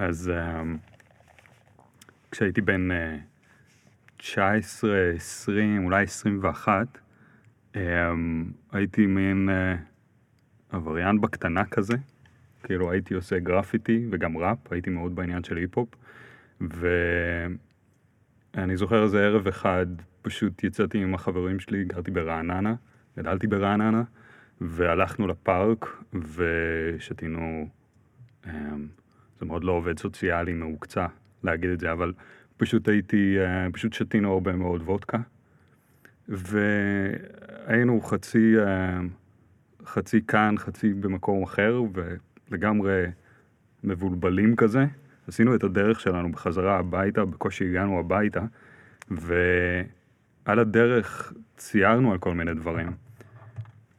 אז 0.00 0.32
um, 0.34 0.78
כשהייתי 2.30 2.60
בן 2.60 2.88
uh, 2.90 2.94
19, 4.16 5.10
20, 5.16 5.84
אולי 5.84 6.02
21, 6.02 6.98
um, 7.74 7.78
הייתי 8.72 9.06
מין 9.06 9.48
uh, 9.48 9.52
עבריין 10.76 11.20
בקטנה 11.20 11.64
כזה. 11.64 11.94
כאילו 12.62 12.92
הייתי 12.92 13.14
עושה 13.14 13.38
גרפיטי 13.38 14.06
וגם 14.10 14.38
ראפ, 14.38 14.72
הייתי 14.72 14.90
מאוד 14.90 15.14
בעניין 15.14 15.44
של 15.44 15.56
היפ-הופ. 15.56 15.88
ואני 16.60 17.56
זוכר 18.76 19.02
איזה 19.02 19.20
ערב 19.20 19.46
אחד, 19.46 19.86
פשוט 20.22 20.64
יצאתי 20.64 20.98
עם 20.98 21.14
החברים 21.14 21.60
שלי, 21.60 21.84
גרתי 21.84 22.10
ברעננה, 22.10 22.74
גדלתי 23.18 23.46
ברעננה, 23.46 24.02
והלכנו 24.60 25.26
לפארק 25.26 26.02
ושתינו, 26.14 27.68
זה 29.40 29.46
מאוד 29.46 29.64
לא 29.64 29.72
עובד 29.72 29.98
סוציאלי 29.98 30.52
מהוקצע 30.52 31.06
להגיד 31.44 31.70
את 31.70 31.80
זה, 31.80 31.92
אבל 31.92 32.12
פשוט 32.56 32.88
הייתי, 32.88 33.36
אה, 33.40 33.66
פשוט 33.72 33.92
שתינו 33.92 34.32
הרבה 34.32 34.52
מאוד 34.52 34.82
וודקה, 34.82 35.18
והיינו 36.28 38.00
חצי, 38.00 38.54
אה, 38.58 39.00
חצי 39.84 40.20
כאן, 40.26 40.54
חצי 40.58 40.92
במקום 40.94 41.42
אחר, 41.42 41.82
ולגמרי 41.92 43.04
מבולבלים 43.84 44.56
כזה. 44.56 44.86
עשינו 45.28 45.54
את 45.54 45.64
הדרך 45.64 46.00
שלנו 46.00 46.32
בחזרה 46.32 46.78
הביתה, 46.78 47.24
בקושי 47.24 47.64
הגענו 47.64 47.98
הביתה, 47.98 48.40
ועל 49.10 50.58
הדרך 50.58 51.32
ציירנו 51.56 52.12
על 52.12 52.18
כל 52.18 52.34
מיני 52.34 52.54
דברים. 52.54 52.92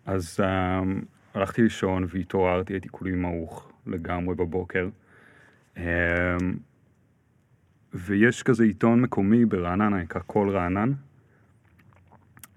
אז 0.05 0.39
um, 0.39 1.05
הלכתי 1.33 1.61
לישון 1.61 2.05
והתעוררתי, 2.09 2.73
הייתי 2.73 2.89
כולי 2.89 3.11
מעוך 3.11 3.71
לגמרי 3.87 4.35
בבוקר. 4.35 4.89
Um, 5.75 5.81
ויש 7.93 8.43
כזה 8.43 8.63
עיתון 8.63 9.01
מקומי 9.01 9.45
ברעננה, 9.45 9.97
נקרא 9.97 10.21
קול 10.21 10.49
רענן, 10.49 10.91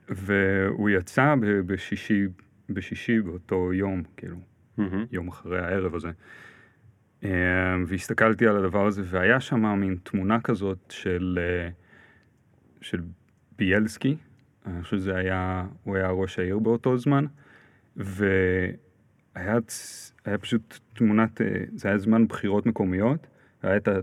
והוא 0.08 0.90
יצא 0.90 1.34
בשישי, 1.66 2.26
בשישי 2.68 3.20
באותו 3.20 3.72
יום, 3.72 4.02
כאילו, 4.16 4.36
mm-hmm. 4.78 4.82
יום 5.12 5.28
אחרי 5.28 5.58
הערב 5.58 5.94
הזה. 5.94 6.10
Um, 7.22 7.26
והסתכלתי 7.86 8.46
על 8.46 8.56
הדבר 8.56 8.86
הזה, 8.86 9.02
והיה 9.04 9.40
שם 9.40 9.80
מין 9.80 9.96
תמונה 10.02 10.40
כזאת 10.40 10.78
של, 10.90 11.38
uh, 11.40 11.72
של 12.80 13.00
ביאלסקי, 13.58 14.16
אני 14.66 14.82
חושב 14.82 14.96
שזה 14.96 15.16
היה, 15.16 15.66
הוא 15.82 15.96
היה 15.96 16.10
ראש 16.10 16.38
העיר 16.38 16.58
באותו 16.58 16.98
זמן, 16.98 17.24
והיה 17.96 19.60
היה 20.25 20.39
פשוט 20.39 20.78
תמונת, 20.92 21.41
אה, 21.41 21.47
זה 21.75 21.89
היה 21.89 21.98
זמן 21.98 22.27
בחירות 22.27 22.67
מקומיות, 22.67 23.27
היה 23.62 23.77
את, 23.77 23.89
ה, 23.89 23.98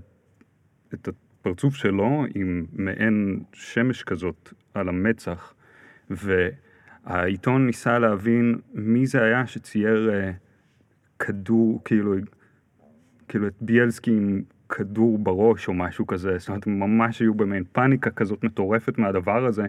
את 0.94 1.08
הפרצוף 1.08 1.76
שלו 1.76 2.26
עם 2.36 2.66
מעין 2.74 3.44
שמש 3.54 4.04
כזאת 4.04 4.54
על 4.74 4.90
המצח, 4.90 5.54
והעיתון 6.10 7.66
ניסה 7.66 8.00
להבין 8.00 8.60
מי 8.74 9.06
זה 9.06 9.24
היה 9.24 9.48
שצייר 9.48 10.12
uh, 10.12 10.34
כדור, 11.26 11.82
כאילו, 11.86 12.16
כאילו 13.28 13.48
את 13.48 13.54
ביאלסקי 13.62 14.12
עם 14.12 14.42
כדור 14.70 15.18
בראש 15.18 15.68
או 15.68 15.74
משהו 15.74 16.08
כזה, 16.08 16.38
זאת 16.38 16.50
אומרת, 16.50 16.68
ממש 16.68 17.20
היו 17.20 17.34
במעין 17.34 17.64
פאניקה 17.72 18.10
כזאת 18.10 18.44
מטורפת 18.44 18.98
מהדבר 18.98 19.46
הזה. 19.46 19.66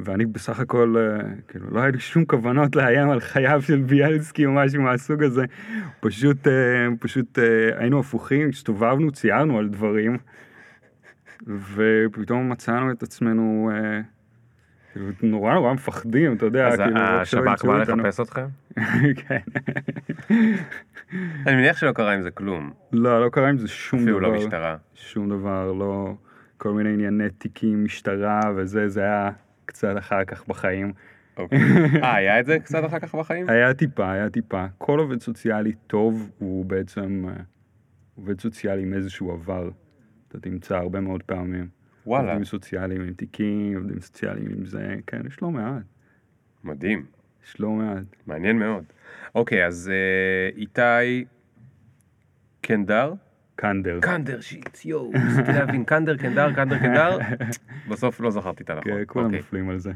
ואני 0.00 0.26
בסך 0.26 0.60
הכל, 0.60 0.94
אה, 0.98 1.28
כאילו, 1.48 1.66
לא 1.70 1.80
היה 1.80 1.90
לי 1.90 1.98
שום 2.00 2.24
כוונות 2.24 2.76
לאיים 2.76 3.10
על 3.10 3.20
חייו 3.20 3.62
של 3.62 3.80
ביאלסקי 3.80 4.46
או 4.46 4.52
משהו 4.52 4.82
מהסוג 4.82 5.22
הזה. 5.22 5.44
פשוט, 6.00 6.48
אה, 6.48 6.86
פשוט 7.00 7.38
אה, 7.38 7.78
היינו 7.78 8.00
הפוכים, 8.00 8.48
הסתובבנו, 8.48 9.10
ציירנו 9.10 9.58
על 9.58 9.68
דברים, 9.68 10.18
ופתאום 11.74 12.48
מצאנו 12.48 12.92
את 12.92 13.02
עצמנו 13.02 13.70
כאילו, 14.92 15.08
נורא 15.22 15.54
נורא 15.54 15.72
מפחדים, 15.72 16.32
אתה 16.32 16.46
יודע, 16.46 16.68
אז 16.68 16.80
כאילו, 16.80 17.00
השב"כ 17.00 17.64
בא 17.64 17.78
לחפש 17.78 18.20
אתכם? 18.20 18.46
כן. 19.28 19.40
אני 21.46 21.56
מניח 21.56 21.76
שלא 21.76 21.92
קרה 21.92 22.12
עם 22.12 22.22
זה 22.22 22.30
כלום. 22.30 22.72
לא, 22.92 23.24
לא 23.24 23.28
קרה 23.28 23.48
עם 23.48 23.58
זה 23.58 23.68
שום 23.68 24.00
דבר. 24.00 24.10
אפילו 24.10 24.20
לא 24.20 24.38
משטרה. 24.38 24.76
שום 24.94 25.28
דבר, 25.28 25.72
לא... 25.72 26.14
כל 26.58 26.72
מיני 26.72 26.92
ענייני 26.92 27.30
תיקים, 27.30 27.84
משטרה 27.84 28.40
וזה, 28.56 28.88
זה 28.88 29.00
היה 29.00 29.30
קצת 29.76 29.98
אחר 29.98 30.24
כך 30.24 30.48
בחיים. 30.48 30.92
אוקיי. 31.36 31.58
אה, 32.02 32.14
היה 32.14 32.40
את 32.40 32.46
זה 32.46 32.58
קצת 32.58 32.84
אחר 32.86 32.98
כך 32.98 33.14
בחיים? 33.14 33.48
היה 33.48 33.74
טיפה, 33.74 34.12
היה 34.12 34.30
טיפה. 34.30 34.66
כל 34.78 34.98
עובד 34.98 35.20
סוציאלי 35.20 35.72
טוב 35.86 36.30
הוא 36.38 36.64
בעצם 36.64 37.24
אה, 37.28 37.34
עובד 38.16 38.40
סוציאלי 38.40 38.82
עם 38.82 38.94
איזשהו 38.94 39.32
עבר. 39.32 39.70
אתה 40.28 40.40
תמצא 40.40 40.76
הרבה 40.76 41.00
מאוד 41.00 41.22
פעמים. 41.22 41.68
וואלה. 42.06 42.28
עובדים 42.28 42.44
סוציאליים 42.44 43.00
עם 43.00 43.12
תיקים, 43.12 43.76
עובדים 43.76 44.00
סוציאליים 44.00 44.48
עם 44.50 44.64
זה, 44.64 44.96
כן, 45.06 45.26
יש 45.26 45.42
לא 45.42 45.50
מעט. 45.50 45.82
מדהים. 46.64 47.06
יש 47.46 47.60
לא 47.60 47.70
מעט. 47.70 48.04
מעניין 48.26 48.58
מאוד. 48.58 48.84
אוקיי, 49.34 49.66
אז 49.66 49.90
אה, 49.92 50.58
איתי 50.60 51.24
קנדר? 52.60 53.14
קנדר. 53.56 53.98
קנדר 54.00 54.40
שיט, 54.40 54.84
יואו, 54.84 55.12
ניסיתי 55.12 55.52
להבין, 55.52 55.84
קנדר, 55.84 56.16
קנדר, 56.16 56.52
קנדר, 56.52 56.78
קנדר, 56.78 57.18
בסוף 57.90 58.20
לא 58.20 58.30
זכרתי 58.30 58.62
את 58.62 58.70
הנכון. 58.70 58.92
כן, 58.92 59.02
כולם 59.06 59.34
נופלים 59.34 59.70
על 59.70 59.78
זה. 59.78 59.92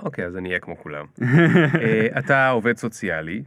אוקיי, 0.00 0.26
אז 0.26 0.36
אני 0.36 0.48
אהיה 0.48 0.60
כמו 0.60 0.76
כולם. 0.78 1.06
אה, 1.22 2.06
אתה 2.18 2.48
עובד 2.48 2.76
סוציאלי, 2.76 3.42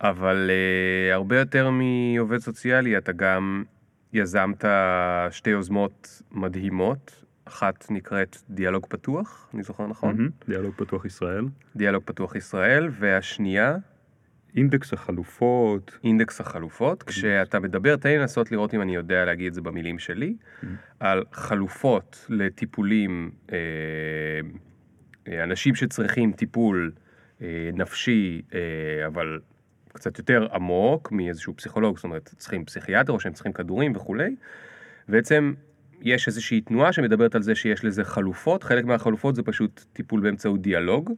אבל 0.00 0.50
uh, 0.50 1.14
הרבה 1.14 1.38
יותר 1.38 1.70
מעובד 1.70 2.38
סוציאלי, 2.38 2.98
אתה 2.98 3.12
גם 3.12 3.64
יזמת 4.12 4.64
שתי 5.30 5.50
יוזמות 5.50 6.22
מדהימות. 6.32 7.22
אחת 7.44 7.86
נקראת 7.90 8.36
דיאלוג 8.50 8.86
פתוח, 8.88 9.50
אני 9.54 9.62
זוכר 9.62 9.86
נכון? 9.86 10.30
דיאלוג 10.48 10.74
פתוח 10.76 11.04
ישראל. 11.04 11.44
דיאלוג 11.76 12.02
פתוח 12.04 12.36
ישראל, 12.36 12.88
והשנייה? 12.92 13.76
אינדקס 14.56 14.92
החלופות. 14.92 15.98
אינדקס 16.04 16.40
החלופות, 16.40 17.02
כשאתה 17.02 17.60
מדבר, 17.60 17.96
תן 17.96 18.08
לי 18.08 18.18
לנסות 18.18 18.52
לראות 18.52 18.74
אם 18.74 18.82
אני 18.82 18.94
יודע 18.94 19.24
להגיד 19.24 19.46
את 19.46 19.54
זה 19.54 19.60
במילים 19.60 19.98
שלי, 19.98 20.36
mm-hmm. 20.36 20.66
על 21.00 21.24
חלופות 21.32 22.26
לטיפולים, 22.28 23.30
אה, 23.52 23.56
אה, 25.28 25.44
אנשים 25.44 25.74
שצריכים 25.74 26.32
טיפול 26.32 26.92
אה, 27.42 27.70
נפשי, 27.72 28.42
אה, 28.54 29.06
אבל 29.06 29.40
קצת 29.92 30.18
יותר 30.18 30.48
עמוק 30.52 31.12
מאיזשהו 31.12 31.56
פסיכולוג, 31.56 31.96
זאת 31.96 32.04
אומרת, 32.04 32.34
צריכים 32.36 32.64
פסיכיאטר 32.64 33.12
או 33.12 33.20
שהם 33.20 33.32
צריכים 33.32 33.52
כדורים 33.52 33.96
וכולי. 33.96 34.36
בעצם 35.08 35.54
יש 36.00 36.28
איזושהי 36.28 36.60
תנועה 36.60 36.92
שמדברת 36.92 37.34
על 37.34 37.42
זה 37.42 37.54
שיש 37.54 37.84
לזה 37.84 38.04
חלופות, 38.04 38.62
חלק 38.62 38.84
מהחלופות 38.84 39.34
זה 39.34 39.42
פשוט 39.42 39.84
טיפול 39.92 40.20
באמצעות 40.20 40.62
דיאלוג, 40.62 41.12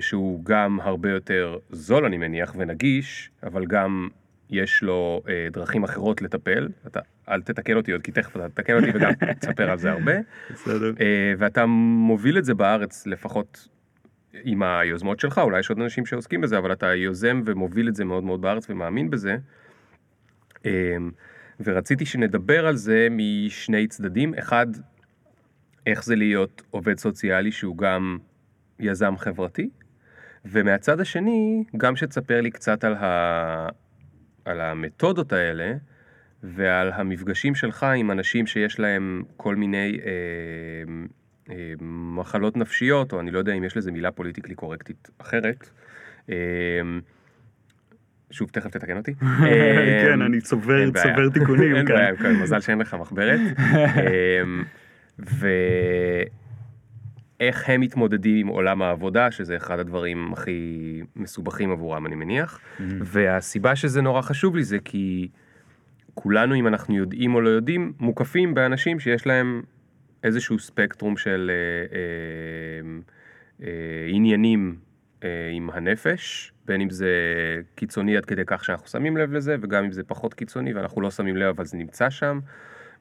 שהוא 0.00 0.44
גם 0.44 0.80
הרבה 0.82 1.10
יותר 1.10 1.58
זול 1.70 2.04
אני 2.04 2.16
מניח 2.16 2.54
ונגיש, 2.58 3.30
אבל 3.42 3.66
גם 3.66 4.08
יש 4.50 4.82
לו 4.82 5.22
אה, 5.28 5.48
דרכים 5.52 5.84
אחרות 5.84 6.22
לטפל, 6.22 6.68
אתה 6.86 7.00
אל 7.28 7.42
תתקן 7.42 7.76
אותי 7.76 7.92
עוד 7.92 8.02
כי 8.02 8.12
תכף 8.12 8.36
אתה 8.36 8.48
תתקן 8.48 8.76
אותי 8.76 8.90
וגם 8.94 9.12
תספר 9.40 9.70
על 9.70 9.78
זה 9.78 9.90
הרבה. 9.90 10.12
בסדר. 10.50 10.92
אה, 11.00 11.32
ואתה 11.38 11.66
מוביל 11.66 12.38
את 12.38 12.44
זה 12.44 12.54
בארץ 12.54 13.06
לפחות 13.06 13.68
עם 14.44 14.62
היוזמות 14.62 15.20
שלך, 15.20 15.38
אולי 15.38 15.60
יש 15.60 15.70
עוד 15.70 15.80
אנשים 15.80 16.06
שעוסקים 16.06 16.40
בזה, 16.40 16.58
אבל 16.58 16.72
אתה 16.72 16.94
יוזם 16.94 17.42
ומוביל 17.44 17.88
את 17.88 17.94
זה 17.94 18.04
מאוד 18.04 18.24
מאוד 18.24 18.40
בארץ 18.40 18.70
ומאמין 18.70 19.10
בזה. 19.10 19.36
ורציתי 21.60 22.06
שנדבר 22.06 22.66
על 22.66 22.76
זה 22.76 23.08
משני 23.10 23.86
צדדים, 23.86 24.34
אחד, 24.34 24.66
איך 25.86 26.04
זה 26.04 26.16
להיות 26.16 26.62
עובד 26.70 26.98
סוציאלי 26.98 27.52
שהוא 27.52 27.78
גם 27.78 28.18
יזם 28.80 29.16
חברתי, 29.16 29.70
ומהצד 30.44 31.00
השני, 31.00 31.64
גם 31.76 31.96
שתספר 31.96 32.40
לי 32.40 32.50
קצת 32.50 32.84
על, 32.84 32.94
ה... 32.94 33.68
על 34.44 34.60
המתודות 34.60 35.32
האלה, 35.32 35.74
ועל 36.42 36.92
המפגשים 36.92 37.54
שלך 37.54 37.86
עם 37.96 38.10
אנשים 38.10 38.46
שיש 38.46 38.80
להם 38.80 39.22
כל 39.36 39.56
מיני 39.56 39.98
אה, 40.04 40.12
אה, 41.50 41.72
מחלות 42.14 42.56
נפשיות, 42.56 43.12
או 43.12 43.20
אני 43.20 43.30
לא 43.30 43.38
יודע 43.38 43.52
אם 43.52 43.64
יש 43.64 43.76
לזה 43.76 43.92
מילה 43.92 44.10
פוליטיקלי 44.10 44.54
קורקטית 44.54 45.10
אחרת. 45.18 45.70
אה, 46.30 46.34
שוב, 48.30 48.50
תכף 48.50 48.70
תתקן 48.70 48.96
אותי. 48.96 49.14
כן, 50.04 50.22
אני 50.22 50.40
צובר, 50.40 50.90
צובר 50.90 51.28
תיקונים. 51.34 51.76
אין 51.76 51.84
בעיה, 51.84 52.12
מזל 52.42 52.60
שאין 52.60 52.78
לך 52.78 52.94
מחברת. 52.94 53.40
ואיך 57.40 57.68
הם 57.68 57.80
מתמודדים 57.80 58.46
עם 58.46 58.46
עולם 58.46 58.82
העבודה, 58.82 59.30
שזה 59.30 59.56
אחד 59.56 59.78
הדברים 59.78 60.32
הכי 60.32 61.00
מסובכים 61.16 61.70
עבורם, 61.70 62.06
אני 62.06 62.14
מניח. 62.14 62.60
Mm-hmm. 62.60 62.82
והסיבה 63.00 63.76
שזה 63.76 64.02
נורא 64.02 64.22
חשוב 64.22 64.56
לי 64.56 64.64
זה 64.64 64.78
כי 64.84 65.28
כולנו, 66.14 66.54
אם 66.54 66.66
אנחנו 66.66 66.96
יודעים 66.96 67.34
או 67.34 67.40
לא 67.40 67.48
יודעים, 67.48 67.92
מוקפים 68.00 68.54
באנשים 68.54 69.00
שיש 69.00 69.26
להם 69.26 69.62
איזשהו 70.24 70.58
ספקטרום 70.58 71.16
של 71.16 71.50
אה, 71.50 71.96
אה, 71.96 72.98
אה, 73.66 74.06
עניינים 74.08 74.76
אה, 75.24 75.50
עם 75.52 75.70
הנפש, 75.72 76.52
בין 76.66 76.80
אם 76.80 76.90
זה 76.90 77.10
קיצוני 77.74 78.16
עד 78.16 78.24
כדי 78.24 78.42
כך 78.46 78.64
שאנחנו 78.64 78.86
שמים 78.86 79.16
לב 79.16 79.32
לזה, 79.32 79.56
וגם 79.60 79.84
אם 79.84 79.92
זה 79.92 80.02
פחות 80.02 80.34
קיצוני 80.34 80.74
ואנחנו 80.74 81.00
לא 81.00 81.10
שמים 81.10 81.36
לב 81.36 81.46
אבל 81.46 81.64
זה 81.64 81.76
נמצא 81.76 82.10
שם. 82.10 82.40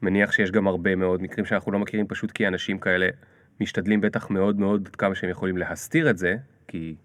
מניח 0.01 0.31
שיש 0.31 0.51
גם 0.51 0.67
הרבה 0.67 0.95
מאוד 0.95 1.21
מקרים 1.21 1.45
שאנחנו 1.45 1.71
לא 1.71 1.79
מכירים 1.79 2.07
פשוט 2.07 2.31
כי 2.31 2.47
אנשים 2.47 2.79
כאלה 2.79 3.09
משתדלים 3.61 4.01
בטח 4.01 4.29
מאוד 4.29 4.59
מאוד 4.59 4.87
עד 4.87 4.95
כמה 4.95 5.15
שהם 5.15 5.29
יכולים 5.29 5.57
להסתיר 5.57 6.09
את 6.09 6.17
זה, 6.17 6.35
כי 6.67 6.95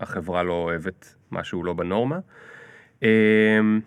החברה 0.00 0.42
לא 0.42 0.52
אוהבת 0.52 1.14
משהו 1.32 1.64
לא 1.64 1.72
בנורמה. 1.72 2.18
אמ, 3.02 3.80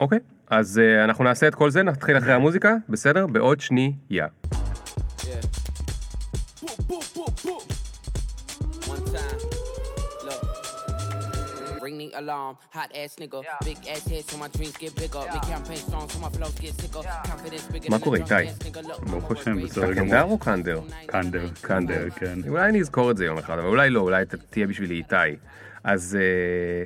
אוקיי, 0.00 0.18
אז 0.46 0.78
אה, 0.78 1.04
אנחנו 1.04 1.24
נעשה 1.24 1.48
את 1.48 1.54
כל 1.54 1.70
זה, 1.70 1.82
נתחיל 1.82 2.18
אחרי 2.18 2.32
המוזיקה, 2.32 2.74
בסדר? 2.88 3.26
בעוד 3.26 3.60
שנייה. 3.60 3.92
Yeah. 4.10 4.63
Ring 11.84 11.98
the 11.98 12.10
alarm, 12.22 12.56
hot 12.76 12.90
ass 13.00 13.12
nigga. 13.20 13.40
Big 13.68 13.80
ass 13.92 14.04
head 14.10 14.24
so 14.30 14.36
my 14.38 14.48
dreams 14.56 14.76
get 14.82 14.92
bigger. 15.02 15.22
Make 15.34 15.46
campaign 15.54 15.82
songs 15.92 16.10
so 16.12 16.18
my 16.24 16.30
flows 16.36 16.56
get 16.64 16.74
sicker. 16.80 17.02
Confidence 17.30 17.66
bigger 17.72 17.90
מה 17.90 17.98
קורה, 17.98 18.18
איתי? 18.18 18.70
ברוך 19.10 19.38
השם. 19.38 19.62
בסדר 19.62 19.92
גמור. 19.92 20.04
קנדר 20.04 20.22
או 20.22 20.38
קנדר? 20.38 20.80
קנדר, 21.06 21.48
קנדר, 21.60 22.10
כן. 22.10 22.38
אולי 22.48 22.68
אני 22.68 22.80
אזכור 22.80 23.10
את 23.10 23.16
זה 23.16 23.24
יום 23.24 23.38
אחד, 23.38 23.58
אבל 23.58 23.68
אולי 23.68 23.90
לא, 23.90 24.00
אולי 24.00 24.24
תהיה 24.50 24.66
בשבילי 24.66 24.94
איתי. 24.94 25.36
אז 25.84 26.18
אה, 26.20 26.84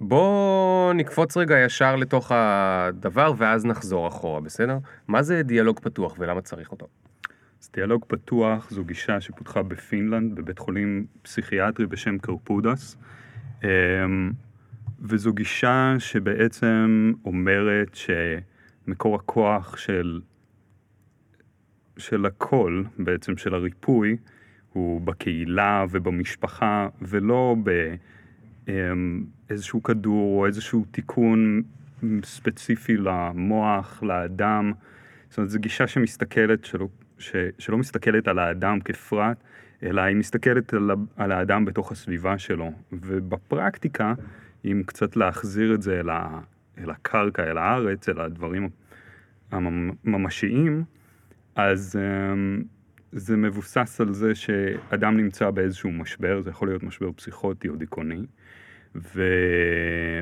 בוא 0.00 0.92
נקפוץ 0.92 1.36
רגע 1.36 1.58
ישר 1.58 1.96
לתוך 1.96 2.32
הדבר 2.34 3.32
ואז 3.36 3.64
נחזור 3.66 4.08
אחורה, 4.08 4.40
בסדר? 4.40 4.78
מה 5.08 5.22
זה 5.22 5.42
דיאלוג 5.42 5.80
פתוח 5.80 6.14
ולמה 6.18 6.40
צריך 6.40 6.70
אותו? 6.70 6.86
אז 7.62 7.70
דיאלוג 7.74 8.04
פתוח 8.08 8.70
זו 8.70 8.84
גישה 8.84 9.20
שפותחה 9.20 9.62
בפינלנד, 9.62 10.34
בבית 10.34 10.58
חולים 10.58 11.06
פסיכיאטרי 11.22 11.86
בשם 11.86 12.18
קרופודס. 12.18 12.96
אמ, 13.64 14.32
וזו 15.00 15.32
גישה 15.32 15.94
שבעצם 15.98 17.12
אומרת 17.24 17.96
שמקור 18.86 19.14
הכוח 19.14 19.76
של, 19.76 20.20
של 21.96 22.26
הכל, 22.26 22.82
בעצם 22.98 23.36
של 23.36 23.54
הריפוי, 23.54 24.16
הוא 24.72 25.00
בקהילה 25.00 25.84
ובמשפחה, 25.90 26.88
ולא 27.02 27.56
באיזשהו 28.66 29.82
כדור 29.82 30.40
או 30.40 30.46
איזשהו 30.46 30.84
תיקון 30.90 31.62
ספציפי 32.24 32.96
למוח, 32.96 34.02
לאדם. 34.02 34.72
זאת 35.28 35.38
אומרת, 35.38 35.50
זו 35.50 35.58
גישה 35.58 35.86
שמסתכלת, 35.86 36.64
שלא, 36.64 36.88
ש, 37.18 37.36
שלא 37.58 37.78
מסתכלת 37.78 38.28
על 38.28 38.38
האדם 38.38 38.80
כפרט, 38.80 39.36
אלא 39.82 40.00
היא 40.00 40.16
מסתכלת 40.16 40.74
על, 40.74 40.90
על 41.16 41.32
האדם 41.32 41.64
בתוך 41.64 41.92
הסביבה 41.92 42.38
שלו. 42.38 42.72
ובפרקטיקה, 42.92 44.14
אם 44.64 44.82
קצת 44.86 45.16
להחזיר 45.16 45.74
את 45.74 45.82
זה 45.82 46.00
אל, 46.00 46.10
ה, 46.10 46.40
אל 46.78 46.90
הקרקע, 46.90 47.42
אל 47.50 47.58
הארץ, 47.58 48.08
אל 48.08 48.20
הדברים 48.20 48.68
הממשיים, 49.52 50.84
אז 51.56 51.98
um, 51.98 52.64
זה 53.12 53.36
מבוסס 53.36 54.00
על 54.00 54.12
זה 54.12 54.34
שאדם 54.34 55.16
נמצא 55.16 55.50
באיזשהו 55.50 55.92
משבר, 55.92 56.40
זה 56.42 56.50
יכול 56.50 56.68
להיות 56.68 56.82
משבר 56.82 57.12
פסיכוטי 57.12 57.68
או 57.68 57.76
דיכאוני, 57.76 58.26
ו... 58.94 59.22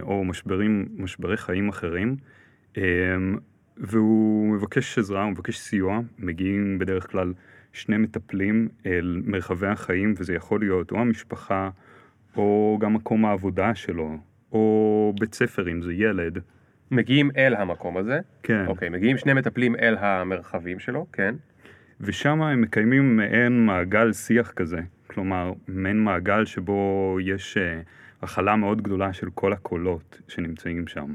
או 0.02 0.25
משברים, 0.25 0.88
משברי 0.97 1.37
חיים 1.37 1.69
אחרים, 1.69 2.17
um, 2.75 2.79
והוא 3.76 4.55
מבקש 4.55 4.99
עזרה, 4.99 5.23
הוא 5.23 5.31
מבקש 5.31 5.59
סיוע, 5.59 6.00
מגיעים 6.19 6.79
בדרך 6.79 7.11
כלל 7.11 7.32
שני 7.76 7.96
מטפלים 7.96 8.69
אל 8.87 9.23
מרחבי 9.25 9.67
החיים, 9.67 10.14
וזה 10.17 10.34
יכול 10.34 10.61
להיות 10.61 10.90
או 10.90 10.99
המשפחה, 10.99 11.70
או 12.37 12.78
גם 12.81 12.94
מקום 12.94 13.25
העבודה 13.25 13.75
שלו, 13.75 14.17
או 14.52 15.14
בית 15.20 15.34
ספר 15.34 15.70
אם 15.70 15.82
זה 15.82 15.93
ילד. 15.93 16.38
מגיעים 16.90 17.31
אל 17.37 17.55
המקום 17.55 17.96
הזה, 17.96 18.20
כן. 18.43 18.67
אוקיי, 18.67 18.88
מגיעים 18.88 19.19
שני 19.19 19.32
מטפלים 19.32 19.76
אל 19.76 19.96
המרחבים 19.99 20.78
שלו, 20.78 21.06
כן. 21.12 21.34
ושם 22.00 22.43
הם 22.43 22.61
מקיימים 22.61 23.17
מעין 23.17 23.67
מעגל 23.67 24.12
שיח 24.12 24.50
כזה, 24.50 24.81
כלומר, 25.06 25.52
מעין 25.69 26.05
מעגל 26.05 26.44
שבו 26.44 27.19
יש 27.23 27.56
אה, 27.56 27.81
הכלה 28.23 28.56
מאוד 28.56 28.82
גדולה 28.82 29.12
של 29.12 29.28
כל 29.34 29.52
הקולות 29.52 30.20
שנמצאים 30.28 30.87
שם. 30.87 31.14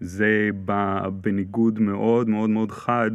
זה 0.00 0.50
בא 0.54 1.08
בניגוד 1.12 1.80
מאוד 1.80 2.28
מאוד 2.28 2.50
מאוד 2.50 2.70
חד 2.72 3.10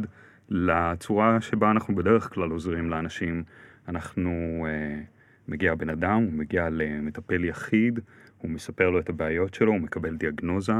לצורה 0.48 1.40
שבה 1.40 1.70
אנחנו 1.70 1.94
בדרך 1.94 2.34
כלל 2.34 2.50
עוזרים 2.50 2.90
לאנשים. 2.90 3.44
אנחנו, 3.88 4.66
אה, 4.68 5.00
מגיע 5.48 5.74
בן 5.74 5.90
אדם, 5.90 6.22
הוא 6.22 6.32
מגיע 6.32 6.68
למטפל 6.70 7.44
יחיד, 7.44 8.00
הוא 8.38 8.50
מספר 8.50 8.90
לו 8.90 9.00
את 9.00 9.08
הבעיות 9.08 9.54
שלו, 9.54 9.72
הוא 9.72 9.80
מקבל 9.80 10.16
דיאגנוזה. 10.16 10.72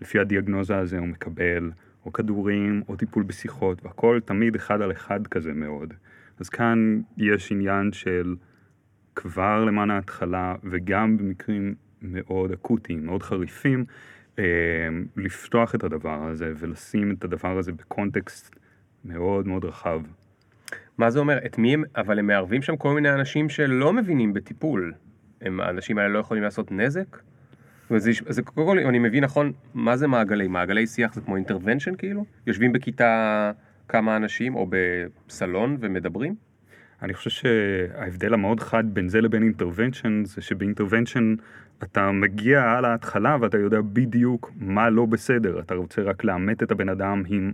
לפי 0.00 0.18
הדיאגנוזה 0.18 0.76
הזה 0.78 0.98
הוא 0.98 1.08
מקבל 1.08 1.70
או 2.06 2.12
כדורים 2.12 2.82
או 2.88 2.96
טיפול 2.96 3.22
בשיחות, 3.22 3.84
והכל 3.84 4.20
תמיד 4.24 4.54
אחד 4.54 4.82
על 4.82 4.92
אחד 4.92 5.26
כזה 5.26 5.52
מאוד. 5.52 5.94
אז 6.40 6.48
כאן 6.48 7.00
יש 7.16 7.52
עניין 7.52 7.92
של 7.92 8.36
כבר 9.14 9.64
למען 9.64 9.90
ההתחלה, 9.90 10.54
וגם 10.64 11.16
במקרים 11.16 11.74
מאוד 12.02 12.52
אקוטיים, 12.52 13.06
מאוד 13.06 13.22
חריפים, 13.22 13.84
אה, 14.38 14.44
לפתוח 15.16 15.74
את 15.74 15.84
הדבר 15.84 16.22
הזה 16.24 16.52
ולשים 16.58 17.12
את 17.12 17.24
הדבר 17.24 17.58
הזה 17.58 17.72
בקונטקסט 17.72 18.58
מאוד 19.04 19.46
מאוד 19.46 19.64
רחב. 19.64 20.00
מה 20.98 21.10
זה 21.10 21.18
אומר? 21.18 21.38
את 21.46 21.58
מי 21.58 21.74
הם, 21.74 21.84
אבל 21.96 22.18
הם 22.18 22.26
מערבים 22.26 22.62
שם 22.62 22.76
כל 22.76 22.94
מיני 22.94 23.10
אנשים 23.10 23.48
שלא 23.48 23.92
מבינים 23.92 24.32
בטיפול. 24.32 24.92
הם, 25.40 25.60
האנשים 25.60 25.98
האלה 25.98 26.08
לא 26.08 26.18
יכולים 26.18 26.42
לעשות 26.42 26.72
נזק? 26.72 27.18
זה, 27.96 28.10
זה 28.28 28.42
קודם 28.42 28.66
כל, 28.66 28.78
אני 28.78 28.98
מבין 28.98 29.24
נכון, 29.24 29.52
מה 29.74 29.96
זה 29.96 30.06
מעגלי? 30.06 30.48
מעגלי 30.48 30.86
שיח 30.86 31.14
זה 31.14 31.20
כמו 31.20 31.36
intervention 31.36 31.94
כאילו? 31.94 32.24
יושבים 32.46 32.72
בכיתה 32.72 33.52
כמה 33.88 34.16
אנשים 34.16 34.54
או 34.54 34.66
בסלון 34.70 35.76
ומדברים? 35.80 36.34
אני 37.02 37.14
חושב 37.14 37.30
שההבדל 37.30 38.34
המאוד 38.34 38.60
חד 38.60 38.84
בין 38.94 39.08
זה 39.08 39.20
לבין 39.20 39.42
intervention 39.42 40.24
זה 40.24 40.42
שב 40.42 40.60
intervention 40.60 41.34
אתה 41.82 42.10
מגיע 42.12 42.62
על 42.62 42.84
ההתחלה 42.84 43.36
ואתה 43.40 43.58
יודע 43.58 43.78
בדיוק 43.92 44.52
מה 44.56 44.90
לא 44.90 45.06
בסדר, 45.06 45.60
אתה 45.60 45.74
רוצה 45.74 46.02
רק 46.02 46.24
לאמת 46.24 46.62
את 46.62 46.70
הבן 46.70 46.88
אדם 46.88 47.22
עם 47.28 47.52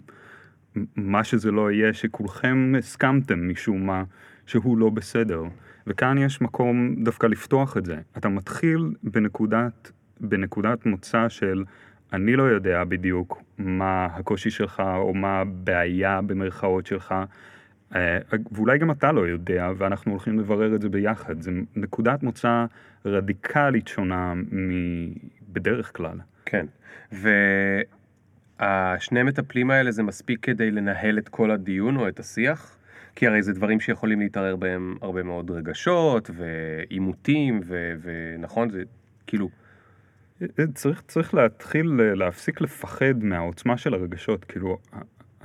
מה 0.97 1.25
שזה 1.25 1.51
לא 1.51 1.71
יהיה, 1.71 1.93
שכולכם 1.93 2.73
הסכמתם 2.79 3.51
משום 3.51 3.87
מה 3.87 4.05
שהוא 4.47 4.79
לא 4.79 4.91
בסדר. 4.91 5.43
וכאן 5.87 6.19
יש 6.19 6.41
מקום 6.41 6.95
דווקא 7.05 7.27
לפתוח 7.27 7.77
את 7.77 7.85
זה. 7.85 7.97
אתה 8.17 8.29
מתחיל 8.29 8.93
בנקודת, 9.03 9.93
בנקודת 10.21 10.87
מוצא 10.87 11.29
של 11.29 11.65
אני 12.13 12.37
לא 12.37 12.43
יודע 12.43 12.85
בדיוק 12.85 13.43
מה 13.59 14.07
הקושי 14.07 14.51
שלך 14.51 14.83
או 14.97 15.15
מה 15.15 15.41
הבעיה 15.41 16.21
במרכאות 16.23 16.87
שלך. 16.87 17.15
אה, 17.95 18.19
ואולי 18.53 18.79
גם 18.79 18.91
אתה 18.91 19.13
לא 19.13 19.21
יודע, 19.21 19.71
ואנחנו 19.77 20.11
הולכים 20.13 20.39
לברר 20.39 20.75
את 20.75 20.83
זה 20.83 20.89
ביחד. 20.89 21.43
זו 21.43 21.51
נקודת 21.77 22.23
מוצא 22.23 22.65
רדיקלית 23.05 23.89
שונה 23.89 24.35
מבדרך 24.37 25.97
כלל. 25.97 26.19
כן. 26.45 26.67
והשני 28.61 29.23
מטפלים 29.23 29.71
האלה 29.71 29.91
זה 29.91 30.03
מספיק 30.03 30.39
כדי 30.43 30.71
לנהל 30.71 31.19
את 31.19 31.29
כל 31.29 31.51
הדיון 31.51 31.97
או 31.97 32.09
את 32.09 32.21
השיח? 32.21 32.77
כי 33.17 33.27
הרי 33.27 33.43
זה 33.43 33.53
דברים 33.53 33.81
שיכולים 33.81 34.21
להתערער 34.21 34.57
בהם 34.57 34.97
הרבה 35.03 35.23
מאוד 35.23 35.51
רגשות 35.51 36.31
ועימותים 36.35 37.61
ונכון 38.03 38.71
זה 38.71 38.83
כאילו 39.27 39.49
צריך, 40.75 41.03
צריך 41.09 41.35
להתחיל 41.35 42.01
אה, 42.01 42.15
להפסיק 42.15 42.61
לפחד 42.61 43.25
מהעוצמה 43.25 43.77
של 43.77 43.95
הרגשות. 43.95 44.45
כאילו, 44.45 44.79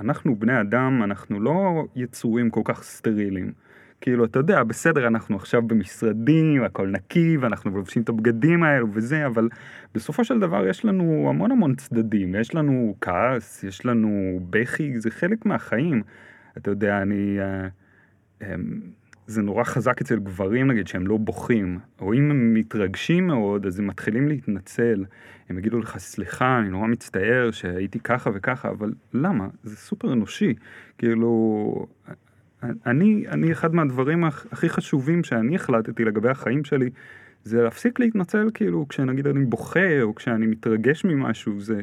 אנחנו 0.00 0.36
בני 0.36 0.60
אדם, 0.60 1.02
אנחנו 1.04 1.40
לא 1.40 1.84
יצורים 1.96 2.50
כל 2.50 2.60
כך 2.64 2.82
סטריליים. 2.82 3.52
כאילו, 4.00 4.24
אתה 4.24 4.38
יודע, 4.38 4.62
בסדר, 4.62 5.06
אנחנו 5.06 5.36
עכשיו 5.36 5.62
במשרדים, 5.62 6.64
הכל 6.64 6.88
נקי, 6.88 7.36
ואנחנו 7.36 7.70
לובשים 7.70 8.02
את 8.02 8.08
הבגדים 8.08 8.62
האלו 8.62 8.86
וזה, 8.92 9.26
אבל 9.26 9.48
בסופו 9.94 10.24
של 10.24 10.38
דבר 10.40 10.66
יש 10.66 10.84
לנו 10.84 11.26
המון 11.28 11.50
המון 11.50 11.74
צדדים. 11.74 12.34
יש 12.34 12.54
לנו 12.54 12.94
כעס, 13.00 13.64
יש 13.64 13.86
לנו 13.86 14.40
בכי, 14.50 15.00
זה 15.00 15.10
חלק 15.10 15.46
מהחיים. 15.46 16.02
אתה 16.58 16.70
יודע, 16.70 17.02
אני... 17.02 17.36
אה, 17.40 17.68
אמ, 18.42 18.80
זה 19.26 19.42
נורא 19.42 19.64
חזק 19.64 20.00
אצל 20.00 20.18
גברים, 20.18 20.70
נגיד, 20.70 20.86
שהם 20.86 21.06
לא 21.06 21.16
בוכים. 21.16 21.78
או 22.00 22.14
אם 22.14 22.30
הם 22.30 22.54
מתרגשים 22.54 23.26
מאוד, 23.26 23.66
אז 23.66 23.78
הם 23.78 23.86
מתחילים 23.86 24.28
להתנצל. 24.28 25.04
הם 25.48 25.58
יגידו 25.58 25.78
לך, 25.78 25.98
סליחה, 25.98 26.58
אני 26.58 26.68
נורא 26.68 26.86
מצטער 26.86 27.50
שהייתי 27.50 28.00
ככה 28.00 28.30
וככה, 28.34 28.70
אבל 28.70 28.92
למה? 29.12 29.48
זה 29.62 29.76
סופר 29.76 30.12
אנושי. 30.12 30.54
כאילו, 30.98 31.86
אני, 32.86 33.24
אני 33.28 33.52
אחד 33.52 33.74
מהדברים 33.74 34.24
הכ- 34.24 34.46
הכי 34.52 34.68
חשובים 34.68 35.24
שאני 35.24 35.54
החלטתי 35.56 36.04
לגבי 36.04 36.28
החיים 36.28 36.64
שלי, 36.64 36.90
זה 37.44 37.62
להפסיק 37.62 38.00
להתנצל, 38.00 38.50
כאילו, 38.54 38.88
כשנגיד 38.88 39.26
אני 39.26 39.44
בוכה, 39.44 40.02
או 40.02 40.14
כשאני 40.14 40.46
מתרגש 40.46 41.04
ממשהו, 41.04 41.60
זה... 41.60 41.82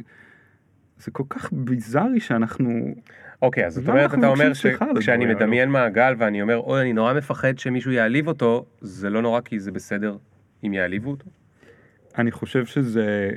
זה 0.99 1.11
כל 1.11 1.23
כך 1.29 1.53
ביזארי 1.53 2.19
שאנחנו... 2.19 2.95
אוקיי, 3.41 3.65
אז 3.65 3.73
זאת 3.73 3.87
אומרת, 3.87 4.13
אתה 4.13 4.27
אומר 4.27 4.53
שכשאני 4.53 5.25
מדמיין 5.25 5.69
מעגל 5.69 6.13
ואני 6.17 6.41
אומר, 6.41 6.57
אוי, 6.57 6.81
אני 6.81 6.93
נורא 6.93 7.13
מפחד 7.13 7.57
שמישהו 7.57 7.91
יעליב 7.91 8.27
אותו, 8.27 8.65
זה 8.81 9.09
לא 9.09 9.21
נורא 9.21 9.41
כי 9.41 9.59
זה 9.59 9.71
בסדר 9.71 10.17
אם 10.63 10.73
יעליבו 10.73 11.09
אותו? 11.09 11.25
אני 12.17 12.31
חושב 12.31 12.65
שזה, 12.65 13.31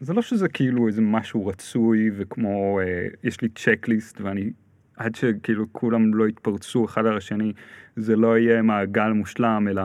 זה 0.00 0.12
לא 0.12 0.22
שזה 0.22 0.48
כאילו 0.48 0.86
איזה 0.86 1.00
משהו 1.02 1.46
רצוי 1.46 2.10
וכמו, 2.16 2.80
אה, 2.80 3.06
יש 3.24 3.40
לי 3.40 3.48
צ'קליסט 3.48 4.20
ואני, 4.20 4.50
עד 4.98 5.14
שכאילו 5.14 5.72
כולם 5.72 6.14
לא 6.14 6.28
יתפרצו 6.28 6.84
אחד 6.84 7.06
על 7.06 7.16
השני, 7.16 7.52
זה 7.96 8.16
לא 8.16 8.38
יהיה 8.38 8.62
מעגל 8.62 9.08
מושלם, 9.08 9.68
אלא 9.70 9.82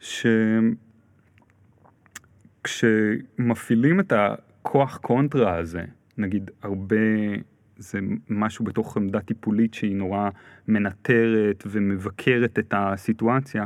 ש... 0.00 0.26
כשמפעילים 2.64 4.00
את 4.00 4.12
הכוח 4.16 4.96
קונטרה 4.96 5.56
הזה, 5.56 5.84
נגיד 6.18 6.50
הרבה, 6.62 6.96
זה 7.76 7.98
משהו 8.30 8.64
בתוך 8.64 8.96
עמדה 8.96 9.20
טיפולית 9.20 9.74
שהיא 9.74 9.96
נורא 9.96 10.30
מנטרת 10.68 11.64
ומבקרת 11.66 12.58
את 12.58 12.74
הסיטואציה, 12.76 13.64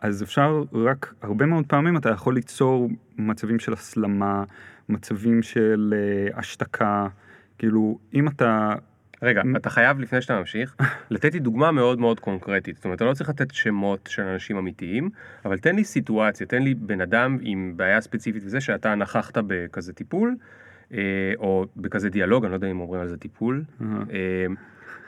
אז 0.00 0.22
אפשר 0.22 0.62
רק, 0.72 1.14
הרבה 1.22 1.46
מאוד 1.46 1.66
פעמים 1.66 1.96
אתה 1.96 2.10
יכול 2.10 2.34
ליצור 2.34 2.90
מצבים 3.18 3.58
של 3.58 3.72
הסלמה, 3.72 4.44
מצבים 4.88 5.42
של 5.42 5.94
uh, 5.94 6.38
השתקה, 6.38 7.06
כאילו 7.58 7.98
אם 8.14 8.28
אתה... 8.28 8.74
רגע, 9.22 9.42
אתה 9.56 9.70
חייב 9.70 10.00
לפני 10.00 10.22
שאתה 10.22 10.38
ממשיך, 10.38 10.76
לתת 11.10 11.34
לי 11.34 11.40
דוגמה 11.40 11.70
מאוד 11.72 11.98
מאוד 11.98 12.20
קונקרטית. 12.20 12.76
זאת 12.76 12.84
אומרת, 12.84 12.96
אתה 12.96 13.04
לא 13.04 13.14
צריך 13.14 13.30
לתת 13.30 13.54
שמות 13.54 14.08
של 14.12 14.22
אנשים 14.22 14.56
אמיתיים, 14.56 15.10
אבל 15.44 15.58
תן 15.58 15.76
לי 15.76 15.84
סיטואציה, 15.84 16.46
תן 16.46 16.62
לי 16.62 16.74
בן 16.74 17.00
אדם 17.00 17.38
עם 17.40 17.72
בעיה 17.76 18.00
ספציפית 18.00 18.42
וזה 18.46 18.60
שאתה 18.60 18.94
נכחת 18.94 19.38
בכזה 19.46 19.92
טיפול, 19.92 20.36
אה, 20.92 20.98
או 21.36 21.66
בכזה 21.76 22.10
דיאלוג, 22.10 22.44
אני 22.44 22.50
לא 22.50 22.56
יודע 22.56 22.70
אם 22.70 22.80
אומרים 22.80 23.00
על 23.00 23.08
זה 23.08 23.16
טיפול, 23.16 23.64
אה, 23.80 24.46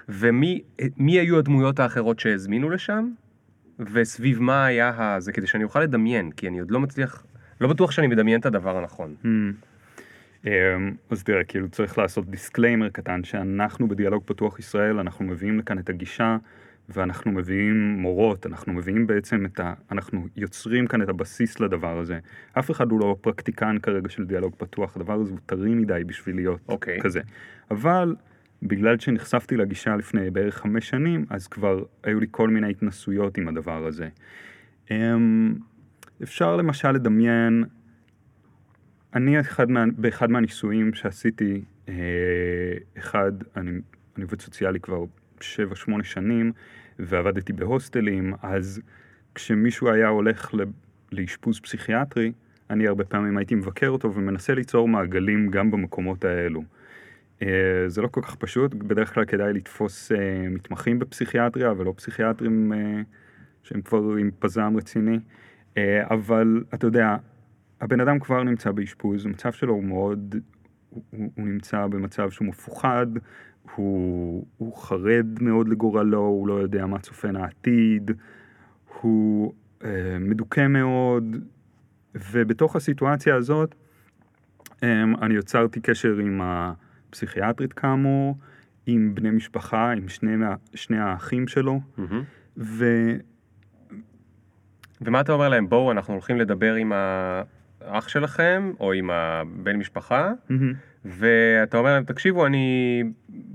ומי 0.09 0.63
מי 0.97 1.13
היו 1.21 1.39
הדמויות 1.39 1.81
האחרות 1.81 2.21
שהזמינו 2.21 2.71
לשם, 2.71 3.11
וסביב 3.79 4.43
מה 4.43 4.65
היה 4.65 5.17
זה, 5.19 5.33
כדי 5.33 5.47
שאני 5.47 5.65
אוכל 5.65 5.81
לדמיין, 5.81 6.31
כי 6.31 6.49
אני 6.49 6.61
עוד 6.61 6.71
לא 6.71 6.81
מצליח, 6.81 7.25
לא 7.61 7.69
בטוח 7.69 7.91
שאני 7.91 8.07
מדמיין 8.07 8.41
את 8.41 8.47
הדבר 8.47 8.77
הנכון. 8.77 9.15
אמ, 10.47 10.51
אז 11.11 11.23
תראה, 11.25 11.45
כאילו 11.45 11.69
צריך 11.69 11.99
לעשות 11.99 12.31
disclaimer 12.31 12.89
קטן 12.89 13.25
שאנחנו 13.25 13.89
בדיאלוג 13.89 14.23
פתוח 14.27 14.59
ישראל, 14.59 14.99
אנחנו 14.99 15.25
מביאים 15.25 15.59
לכאן 15.59 15.79
את 15.79 15.89
הגישה 15.89 16.37
ואנחנו 16.89 17.33
מביאים 17.33 17.97
מורות, 17.99 18.47
אנחנו 18.47 18.73
מביאים 18.73 19.07
בעצם 19.07 19.47
את 19.47 19.61
ה... 19.61 19.75
אנחנו 19.93 20.27
יוצרים 20.37 20.87
כאן 20.87 21.03
את 21.03 21.09
הבסיס 21.09 21.61
לדבר 21.61 21.99
הזה. 21.99 22.19
אף 22.59 22.71
אחד 22.71 22.91
הוא 22.91 23.01
לא 23.01 23.17
פרקטיקן 23.21 23.77
כרגע 23.83 24.09
של 24.09 24.25
דיאלוג 24.25 24.55
פתוח, 24.59 24.97
הדבר 24.97 25.13
הזה 25.13 25.31
הוא 25.31 25.39
טרי 25.47 25.75
מדי 25.75 26.05
בשביל 26.07 26.37
להיות 26.37 26.61
okay. 26.69 26.73
אוקיי. 26.73 27.01
כזה. 27.01 27.21
אבל 27.71 28.17
בגלל 28.63 28.99
שנחשפתי 28.99 29.57
לגישה 29.57 29.97
לפני 29.97 30.31
בערך 30.31 30.57
חמש 30.57 30.89
שנים, 30.89 31.25
אז 31.31 31.47
כבר 31.47 31.83
היו 32.03 32.21
לי 32.21 32.27
כל 32.31 32.49
מיני 32.49 32.71
התנסויות 32.71 33.39
עם 33.39 33.49
הדבר 33.49 33.87
הזה. 33.87 34.09
אמ, 34.91 35.55
אפשר 36.23 36.57
למשל 36.57 36.93
לדמיין, 36.93 37.65
אני 39.15 39.41
אחד 39.41 39.71
מה, 39.71 39.85
באחד 39.97 40.31
מהניסויים 40.31 40.95
שעשיתי, 40.95 41.63
אה, 41.89 41.95
אחד, 42.99 43.33
אני, 43.57 43.71
אני 44.17 44.25
עובד 44.25 44.41
סוציאלי 44.41 44.81
כבר 44.81 45.05
שבע, 45.41 45.75
שמונה 45.75 46.05
שנים, 46.05 46.53
ועבדתי 46.99 47.53
בהוסטלים, 47.53 48.35
אז 48.43 48.81
כשמישהו 49.35 49.91
היה 49.91 50.09
הולך 50.09 50.55
לאשפוז 51.13 51.61
פסיכיאטרי, 51.61 52.33
אני 52.71 52.89
הרבה 52.89 53.05
פעמים 53.05 53.37
הייתי 53.37 53.55
מבקר 53.55 53.89
אותו 53.89 54.15
ומנסה 54.15 54.55
ליצור 54.55 54.89
מעגלים 54.89 55.51
גם 55.51 55.71
במקומות 55.71 56.25
האלו. 56.25 56.63
אה, 57.43 57.49
זה 57.87 58.03
לא 58.03 58.09
כל 58.09 58.21
כך 58.23 58.35
פשוט, 58.35 58.75
בדרך 58.75 59.15
כלל 59.15 59.25
כדאי 59.25 59.53
לתפוס 59.53 60.13
אה, 60.13 60.49
מתמחים 60.49 60.99
בפסיכיאטריה 60.99 61.73
ולא 61.77 61.95
פסיכיאטרים 61.97 62.73
אה, 62.73 63.03
שהם 63.63 63.81
כבר 63.83 63.99
עם 63.99 64.31
פזם 64.39 64.77
רציני, 64.77 65.19
אבל 66.11 66.65
אתה 66.75 66.87
יודע, 66.87 67.17
הבן 67.81 68.01
אדם 68.01 68.19
כבר 68.19 68.43
נמצא 68.43 68.73
באשפוז, 68.73 69.27
המצב 69.27 69.53
שלו 69.53 69.75
הוא 69.75 69.85
מאוד, 69.85 70.37
הוא, 70.91 71.03
הוא 71.11 71.47
נמצא 71.47 71.87
במצב 71.87 72.31
שהוא 72.31 72.49
מפוחד, 72.49 73.07
הוא, 73.77 74.47
הוא 74.57 74.77
חרד 74.77 75.27
מאוד 75.41 75.69
לגורלו, 75.69 76.19
הוא 76.19 76.49
לא 76.49 76.55
יודע 76.55 76.87
מה 76.87 76.99
צופן 76.99 77.37
העתיד, 77.37 78.11
הוא 79.01 79.53
אה, 79.85 80.17
מדוכא 80.21 80.67
מאוד, 80.67 81.37
ובתוך 82.15 82.77
הסיטואציה 82.77 83.35
הזאת 83.35 83.75
אה, 84.83 85.03
אני 85.23 85.35
יוצרתי 85.35 85.81
קשר 85.81 86.17
עם 86.17 86.41
הפסיכיאטרית 86.43 87.73
כאמור, 87.73 88.39
עם 88.87 89.15
בני 89.15 89.31
משפחה, 89.31 89.93
עם 89.93 90.09
שני, 90.09 90.47
שני 90.75 90.99
האחים 90.99 91.49
שלו, 91.49 91.81
mm-hmm. 91.99 92.15
ו... 92.57 92.85
ומה 95.01 95.21
אתה 95.21 95.33
אומר 95.33 95.49
להם? 95.49 95.69
בואו, 95.69 95.93
אנחנו 95.93 96.15
הולכים 96.15 96.39
לדבר 96.39 96.75
עם 96.75 96.93
האח 97.85 98.09
שלכם, 98.09 98.73
או 98.81 98.93
עם 98.93 99.11
הבן 99.11 99.77
משפחה, 99.77 100.33
mm-hmm. 100.51 100.55
ואתה 101.05 101.79
אומר 101.79 101.95
להם, 101.95 102.05
תקשיבו, 102.05 102.47
אני, 102.47 103.03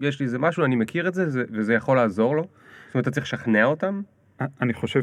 יש 0.01 0.19
לי 0.19 0.25
איזה 0.25 0.39
משהו, 0.39 0.65
אני 0.65 0.75
מכיר 0.75 1.07
את 1.07 1.13
זה, 1.13 1.43
וזה 1.51 1.73
יכול 1.73 1.97
לעזור 1.97 2.35
לו? 2.35 2.41
זאת 2.41 2.93
אומרת, 2.93 3.07
אתה 3.07 3.11
צריך 3.11 3.25
לשכנע 3.25 3.63
אותם? 3.63 4.01
אני 4.61 4.73
חושב, 4.73 5.01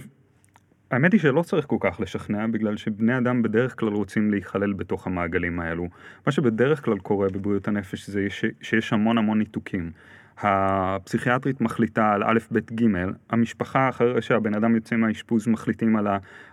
האמת 0.91 1.12
היא 1.12 1.21
שלא 1.21 1.43
צריך 1.43 1.67
כל 1.67 1.76
כך 1.81 2.00
לשכנע, 2.00 2.47
בגלל 2.47 2.76
שבני 2.76 3.19
אדם 3.19 3.43
בדרך 3.43 3.81
כלל 3.81 3.88
רוצים 3.88 4.31
להיכלל 4.31 4.73
בתוך 4.73 5.07
המעגלים 5.07 5.61
האלו. 5.61 5.88
מה 6.26 6.33
שבדרך 6.33 6.85
כלל 6.85 6.99
קורה 6.99 7.29
בבריאות 7.29 7.69
הנפש 7.69 8.11
זה 8.11 8.26
ש, 8.31 8.45
שיש 8.62 8.93
המון 8.93 9.19
המון 9.19 9.38
ניתוקים. 9.38 9.91
הפסיכיאטרית 10.38 11.61
מחליטה 11.61 12.12
על 12.12 12.23
א', 12.25 12.38
ב', 12.52 12.59
ג', 12.59 12.87
המשפחה 13.31 13.88
אחרי 13.88 14.23
שהבן 14.23 14.55
אדם 14.55 14.75
יוצא 14.75 14.97
מהאשפוז 14.97 15.49
מחליטים 15.49 15.97
על, 15.97 16.07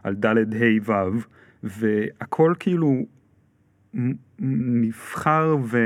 על 0.03 0.15
ד', 0.15 0.37
ה', 0.53 0.91
ו', 0.91 1.19
והכל 1.63 2.53
כאילו 2.59 3.05
נבחר 4.39 5.57
ו, 5.63 5.77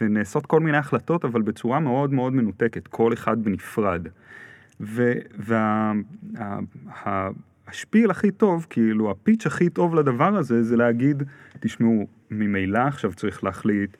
ונעשות 0.00 0.46
כל 0.46 0.60
מיני 0.60 0.76
החלטות, 0.76 1.24
אבל 1.24 1.42
בצורה 1.42 1.80
מאוד 1.80 2.12
מאוד 2.12 2.32
מנותקת, 2.32 2.86
כל 2.86 3.12
אחד 3.12 3.44
בנפרד. 3.44 4.06
והשפיל 7.66 8.10
הכי 8.10 8.30
טוב, 8.30 8.66
כאילו 8.70 9.10
הפיץ' 9.10 9.46
הכי 9.46 9.70
טוב 9.70 9.94
לדבר 9.94 10.36
הזה, 10.36 10.62
זה 10.62 10.76
להגיד, 10.76 11.22
תשמעו, 11.60 12.06
ממילא 12.30 12.78
עכשיו 12.78 13.12
צריך 13.14 13.44
להחליט 13.44 13.96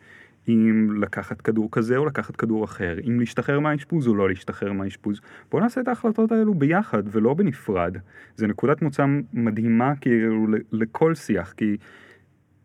אם 0.48 0.96
לקחת 1.00 1.40
כדור 1.40 1.68
כזה 1.72 1.96
או 1.96 2.06
לקחת 2.06 2.36
כדור 2.36 2.64
אחר, 2.64 2.96
אם 3.08 3.20
להשתחרר 3.20 3.60
מהאשפוז 3.60 4.06
או 4.06 4.14
לא 4.14 4.28
להשתחרר 4.28 4.72
מהאשפוז. 4.72 5.20
בואו 5.50 5.62
נעשה 5.62 5.80
את 5.80 5.88
ההחלטות 5.88 6.32
האלו 6.32 6.54
ביחד 6.54 7.02
ולא 7.06 7.34
בנפרד. 7.34 7.96
זה 8.36 8.46
נקודת 8.46 8.82
מוצא 8.82 9.06
מדהימה 9.32 9.96
כאילו 10.00 10.46
לכל 10.72 11.14
שיח, 11.14 11.52
כי... 11.56 11.76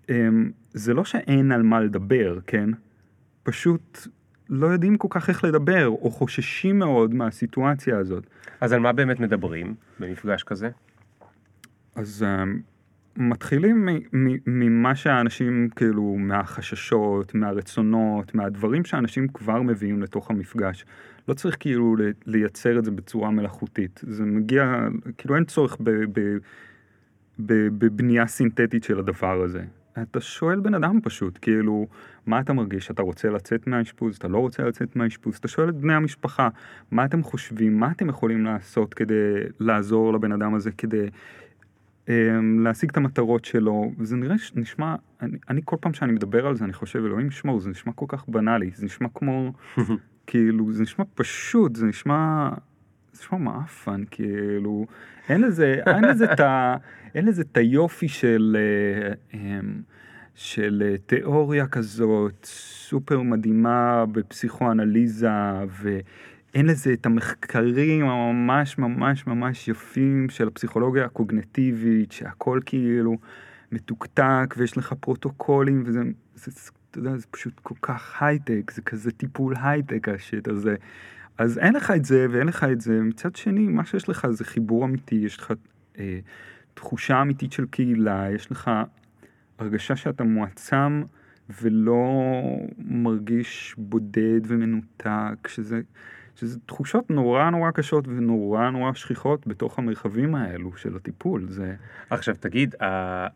אמ, 0.10 0.52
זה 0.74 0.94
לא 0.94 1.06
שאין 1.06 1.52
על 1.52 1.64
מה 1.64 1.80
לדבר, 1.80 2.40
כן? 2.48 2.70
פשוט 3.44 4.08
לא 4.50 4.68
יודעים 4.68 4.98
כל 4.98 5.08
כך 5.12 5.30
איך 5.30 5.44
לדבר, 5.44 5.88
או 5.88 6.12
חוששים 6.12 6.80
מאוד 6.80 7.14
מהסיטואציה 7.14 7.98
הזאת. 7.98 8.24
אז 8.62 8.74
על 8.74 8.80
מה 8.80 8.92
באמת 8.92 9.20
מדברים 9.20 9.76
במפגש 10.00 10.44
כזה? 10.44 10.70
אז 11.96 12.26
uh, 12.26 12.62
מתחילים 13.18 13.88
ממה 14.48 14.96
שהאנשים, 14.96 15.70
כאילו, 15.76 16.16
מהחששות, 16.20 17.36
מהרצונות, 17.36 18.36
מהדברים 18.36 18.86
שאנשים 18.86 19.28
כבר 19.28 19.62
מביאים 19.62 20.02
לתוך 20.02 20.32
המפגש. 20.32 20.86
לא 21.28 21.34
צריך 21.34 21.58
כאילו 21.60 21.96
לייצר 22.26 22.80
את 22.80 22.86
זה 22.86 22.92
בצורה 22.92 23.32
מלאכותית. 23.32 24.02
זה 24.04 24.24
מגיע, 24.24 24.88
כאילו 25.18 25.36
אין 25.36 25.46
צורך 25.46 25.78
בבנייה 27.40 28.28
סינתטית 28.28 28.84
של 28.84 29.00
הדבר 29.00 29.42
הזה. 29.42 29.64
אתה 30.02 30.22
שואל 30.22 30.60
בן 30.60 30.74
אדם 30.74 31.00
פשוט, 31.04 31.40
כאילו, 31.42 31.88
מה 32.26 32.40
אתה 32.40 32.54
מרגיש? 32.54 32.92
אתה 32.92 33.02
רוצה 33.02 33.30
לצאת 33.30 33.68
מהאשפוז? 33.68 34.16
אתה 34.16 34.28
לא 34.28 34.38
רוצה 34.38 34.64
לצאת 34.64 34.96
מהאשפוז? 34.96 35.36
אתה 35.36 35.48
שואל 35.48 35.70
את 35.70 35.76
בני 35.76 35.94
המשפחה, 35.94 36.50
מה 36.92 37.06
אתם 37.06 37.24
חושבים? 37.24 37.80
מה 37.80 37.92
אתם 37.92 38.10
יכולים 38.10 38.46
לעשות 38.46 38.94
כדי 38.94 39.34
לעזור 39.60 40.14
לבן 40.14 40.32
אדם 40.32 40.56
הזה, 40.56 40.72
כדי 40.72 41.06
להשיג 42.60 42.90
את 42.90 42.98
המטרות 42.98 43.46
שלו? 43.46 43.92
וזה 43.98 44.16
נראה, 44.16 44.36
נשמע, 44.56 44.96
אני, 45.22 45.38
אני 45.50 45.62
כל 45.66 45.76
פעם 45.82 45.94
שאני 45.94 46.12
מדבר 46.12 46.48
על 46.48 46.56
זה, 46.56 46.66
אני 46.66 46.74
חושב, 46.74 47.06
אלוהים 47.06 47.28
ישמור, 47.28 47.60
זה 47.60 47.70
נשמע 47.70 47.94
כל 47.94 48.06
כך 48.08 48.30
בנאלי, 48.30 48.72
זה 48.76 48.86
נשמע 48.86 49.08
כמו, 49.14 49.54
כאילו, 50.28 50.74
זה 50.74 50.84
נשמע 50.84 51.06
פשוט, 51.16 51.76
זה 51.76 51.86
נשמע... 51.86 52.50
זה 53.14 53.20
נשמע 53.22 53.38
מעפן, 53.38 54.04
כאילו, 54.12 54.86
אין 55.30 55.42
לזה, 55.42 55.76
אין 55.86 56.04
לזה 56.04 56.34
את 56.34 56.40
ה... 56.40 56.76
אין 57.16 57.26
לזה 57.26 57.42
את 57.42 57.58
היופי 57.58 58.08
של, 58.08 58.58
אה, 58.60 59.14
אמ, 59.34 59.82
של 60.36 60.84
אה, 60.86 60.98
תיאוריה 60.98 61.68
כזאת 61.68 62.46
סופר 62.46 63.22
מדהימה 63.22 64.06
בפסיכואנליזה, 64.12 65.30
ואין 66.54 66.66
לזה 66.66 66.94
את 66.94 67.06
המחקרים 67.06 68.06
הממש 68.06 68.78
ממש 68.78 69.28
ממש 69.28 69.68
יפים 69.68 70.30
של 70.30 70.48
הפסיכולוגיה 70.48 71.06
הקוגנטיבית, 71.06 72.12
שהכל 72.12 72.60
כאילו 72.66 73.18
מתוקתק 73.72 74.56
ויש 74.58 74.78
לך 74.78 74.94
פרוטוקולים, 75.00 75.84
וזה, 75.86 76.02
זה, 76.36 76.72
אתה 76.92 77.00
יודע, 77.00 77.18
זה 77.18 77.26
פשוט 77.32 77.60
כל 77.64 77.76
כך 77.82 78.22
הייטק, 78.22 78.72
זה 78.72 78.82
כזה 78.82 79.12
טיפול 79.12 79.54
הייטק 79.62 80.10
השיט 80.10 80.48
הזה. 80.48 80.76
אז 81.38 81.58
אין 81.58 81.74
לך 81.74 81.92
את 81.92 82.06
זה 82.06 82.28
ואין 82.32 82.48
לך 82.48 82.64
את 82.64 82.82
זה. 82.82 83.02
מצד 83.02 83.36
שני, 83.36 83.68
מה 83.68 83.86
שיש 83.86 84.10
לך 84.10 84.28
זה 84.30 84.46
חיבור 84.46 84.86
אמיתי, 84.86 85.16
יש 85.16 85.38
לך... 85.38 85.54
אה, 86.00 86.20
תחושה 86.74 87.22
אמיתית 87.22 87.52
של 87.52 87.66
קהילה, 87.66 88.28
יש 88.32 88.52
לך 88.52 88.72
הרגשה 89.60 89.96
שאתה 89.96 90.24
מועצם 90.24 91.04
ולא 91.62 92.32
מרגיש 92.78 93.76
בודד 93.78 94.42
ומנותק, 94.44 95.48
שזה, 95.48 95.82
שזה 96.42 96.60
תחושות 96.66 97.10
נורא 97.10 97.50
נורא 97.50 97.72
קשות 97.72 98.08
ונורא 98.08 98.70
נורא 98.70 98.94
שכיחות 98.94 99.48
בתוך 99.48 99.80
המרחבים 99.80 100.36
האלו 100.36 100.78
של 100.78 100.96
הטיפול. 100.96 101.46
זה... 101.50 101.76
עכשיו 102.10 102.36
תגיד, 102.40 102.76
ה- 102.84 103.28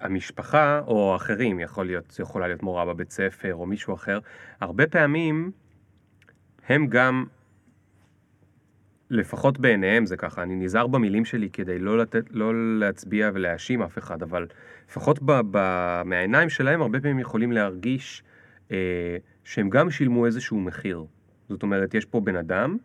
המשפחה 0.00 0.80
או 0.86 1.16
אחרים, 1.16 1.60
יכול 1.60 1.86
להיות, 1.86 2.16
יכולה 2.18 2.46
להיות 2.46 2.62
מורה 2.62 2.84
בבית 2.84 3.10
ספר 3.10 3.54
או 3.54 3.66
מישהו 3.66 3.94
אחר, 3.94 4.18
הרבה 4.60 4.86
פעמים 4.86 5.50
הם 6.68 6.86
גם, 6.86 7.24
לפחות 9.10 9.58
בעיניהם 9.58 10.06
זה 10.06 10.16
ככה, 10.16 10.42
אני 10.42 10.56
נזהר 10.56 10.86
במילים 10.86 11.24
שלי 11.24 11.50
כדי 11.50 11.78
לא, 11.78 11.98
לתת, 11.98 12.24
לא 12.30 12.78
להצביע 12.78 13.30
ולהאשים 13.34 13.82
אף 13.82 13.98
אחד, 13.98 14.22
אבל 14.22 14.46
לפחות 14.88 15.18
ב, 15.22 15.32
ב, 15.50 15.58
מהעיניים 16.04 16.48
שלהם 16.48 16.82
הרבה 16.82 17.00
פעמים 17.00 17.18
יכולים 17.18 17.52
להרגיש 17.52 18.22
אה, 18.70 19.16
שהם 19.44 19.70
גם 19.70 19.90
שילמו 19.90 20.26
איזשהו 20.26 20.60
מחיר. 20.60 21.04
זאת 21.48 21.62
אומרת, 21.62 21.94
יש 21.94 22.04
פה 22.04 22.20
בן 22.20 22.36
אדם 22.36 22.76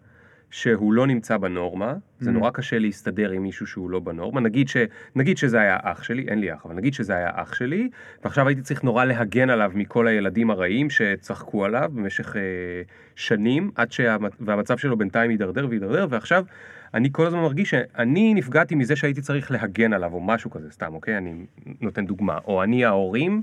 שהוא 0.52 0.94
לא 0.94 1.08
נמצא 1.08 1.38
בנורמה, 1.38 1.94
זה 2.20 2.30
Mm. 2.30 2.34
נורא 2.34 2.50
קשה 2.50 2.80
להסתדר 2.80 3.32
עם 3.32 3.44
מישהו 3.44 3.68
שהוא 3.68 3.90
לא 3.90 4.00
בנורמה, 4.00 4.42
נגיד, 4.42 4.68
ש, 4.68 4.78
נגיד 5.16 5.38
שזה 5.38 5.62
היה 5.62 5.78
אח 5.82 6.04
שלי, 6.04 6.26
אין 6.28 6.40
לי 6.40 6.54
אח, 6.54 6.66
אבל 6.66 6.76
נגיד 6.76 6.94
שזה 6.94 7.16
היה 7.16 7.30
אח 7.34 7.54
שלי, 7.54 7.90
ועכשיו 8.24 8.48
הייתי 8.48 8.62
צריך 8.62 8.84
נורא 8.84 9.06
להגן 9.06 9.50
עליו 9.50 9.72
מכל 9.76 10.08
הילדים 10.08 10.52
הרעים 10.52 10.90
שצחקו 10.90 11.66
עליו 11.66 11.92
במשך 11.94 12.36
אה, 12.36 12.42
שנים, 13.16 13.72
עד 13.76 13.92
שה... 13.92 14.18
והמצב 14.40 14.78
שלו 14.78 14.98
בינתיים 14.98 15.32
הידרדר 15.32 15.68
והידרדר, 15.70 16.08
ועכשיו 16.10 16.46
אני 16.94 17.10
כל 17.12 17.26
הזמן 17.28 17.40
מרגיש 17.40 17.70
שאני 17.70 18.34
נפגעתי 18.34 18.76
מזה 18.76 18.96
שהייתי 18.96 19.22
צריך 19.22 19.52
להגן 19.52 19.94
עליו, 19.94 20.14
או 20.14 20.22
משהו 20.22 20.52
כזה, 20.52 20.72
סתם, 20.72 20.94
אוקיי? 20.94 21.18
אני 21.18 21.34
נותן 21.82 22.06
דוגמה. 22.06 22.38
או 22.48 22.64
אני 22.64 22.86
ההורים, 22.86 23.42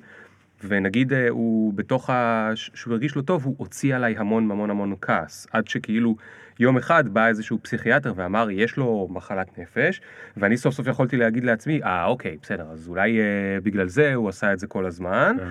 ונגיד 0.64 1.12
אה, 1.12 1.28
הוא 1.28 1.74
בתוך 1.74 2.10
ה... 2.10 2.50
שהוא 2.54 2.92
הרגיש 2.92 3.16
לא 3.16 3.22
טוב, 3.22 3.44
הוא 3.44 3.54
הוציא 3.58 3.96
עליי 3.96 4.14
המון 4.18 4.50
המון 4.50 4.70
המון 4.70 4.94
כעס, 5.00 5.46
עד 5.52 5.68
שכאילו 5.68 6.16
יום 6.58 6.76
אחד 6.76 7.08
בא 7.08 7.26
איזשהו 7.26 7.58
פסיכיאטר 7.62 8.12
ואמר, 8.16 8.50
יש 8.50 8.76
לו 8.76 9.08
מחלת 9.10 9.58
נפש, 9.58 10.00
ואני 10.36 10.56
סוף 10.56 10.74
סוף 10.74 10.86
יכולתי 10.86 11.16
להגיד 11.16 11.44
לעצמי, 11.44 11.82
אה, 11.82 12.04
אוקיי, 12.04 12.36
בסדר, 12.42 12.66
אז 12.72 12.88
אולי 12.88 13.20
אה, 13.20 13.24
בגלל 13.62 13.88
זה 13.88 14.14
הוא 14.14 14.28
עשה 14.28 14.52
את 14.52 14.58
זה 14.58 14.66
כל 14.66 14.86
הזמן, 14.86 15.36
כן. 15.38 15.48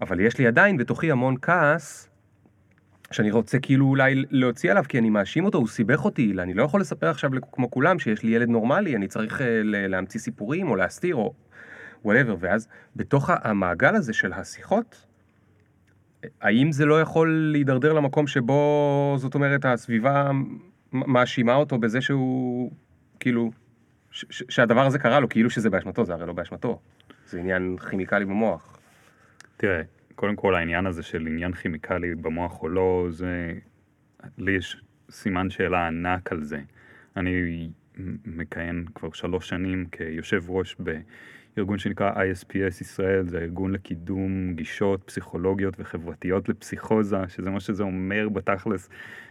אבל 0.00 0.20
יש 0.20 0.38
לי 0.38 0.46
עדיין 0.46 0.76
בתוכי 0.76 1.10
המון 1.10 1.34
כעס, 1.42 2.08
שאני 3.10 3.30
רוצה 3.30 3.58
כאילו 3.58 3.86
אולי 3.86 4.24
להוציא 4.30 4.70
עליו, 4.70 4.84
כי 4.88 4.98
אני 4.98 5.10
מאשים 5.10 5.44
אותו, 5.44 5.58
הוא 5.58 5.68
סיבך 5.68 6.04
אותי, 6.04 6.34
אני 6.38 6.54
לא 6.54 6.62
יכול 6.62 6.80
לספר 6.80 7.08
עכשיו 7.08 7.30
כמו 7.52 7.70
כולם 7.70 7.98
שיש 7.98 8.22
לי 8.22 8.30
ילד 8.30 8.48
נורמלי, 8.48 8.96
אני 8.96 9.08
צריך 9.08 9.40
אה, 9.40 9.60
להמציא 9.64 10.20
סיפורים 10.20 10.70
או 10.70 10.76
להסתיר 10.76 11.16
או 11.16 11.34
whatever, 12.04 12.36
ואז 12.40 12.68
בתוך 12.96 13.30
המעגל 13.30 13.94
הזה 13.94 14.12
של 14.12 14.32
השיחות, 14.32 15.06
האם 16.40 16.72
זה 16.72 16.86
לא 16.86 17.00
יכול 17.00 17.50
להידרדר 17.52 17.92
למקום 17.92 18.26
שבו, 18.26 19.14
זאת 19.18 19.34
אומרת, 19.34 19.64
הסביבה 19.64 20.30
מאשימה 20.92 21.54
אותו 21.54 21.78
בזה 21.78 22.00
שהוא, 22.00 22.72
כאילו, 23.20 23.50
ש- 24.10 24.42
שהדבר 24.48 24.86
הזה 24.86 24.98
קרה 24.98 25.20
לו, 25.20 25.28
כאילו 25.28 25.50
שזה 25.50 25.70
באשמתו, 25.70 26.04
זה 26.04 26.12
הרי 26.14 26.26
לא 26.26 26.32
באשמתו. 26.32 26.80
זה 27.26 27.38
עניין 27.38 27.76
כימיקלי 27.90 28.24
במוח. 28.24 28.78
תראה, 29.56 29.82
קודם 30.14 30.36
כל 30.36 30.54
העניין 30.54 30.86
הזה 30.86 31.02
של 31.02 31.26
עניין 31.26 31.52
כימיקלי 31.52 32.14
במוח 32.14 32.62
או 32.62 32.68
לא, 32.68 33.06
זה... 33.10 33.52
לי 34.38 34.52
יש 34.52 34.82
סימן 35.10 35.50
שאלה 35.50 35.86
ענק 35.86 36.32
על 36.32 36.44
זה. 36.44 36.60
אני 37.16 37.70
מכהן 38.24 38.84
כבר 38.94 39.12
שלוש 39.12 39.48
שנים 39.48 39.86
כיושב 39.92 40.50
ראש 40.50 40.76
בארגון 41.56 41.78
שנקרא 41.78 42.12
ISPS 42.12 42.80
ישראל, 42.80 43.28
זה 43.28 43.38
הארגון 43.38 43.72
לקידום 43.72 44.54
גישות 44.54 45.02
פסיכולוגיות 45.04 45.74
וחברתיות 45.78 46.48
לפסיכוזה, 46.48 47.28
שזה 47.28 47.50
מה 47.50 47.60
שזה 47.60 47.82
אומר 47.82 48.28
בתכלס, 48.28 48.88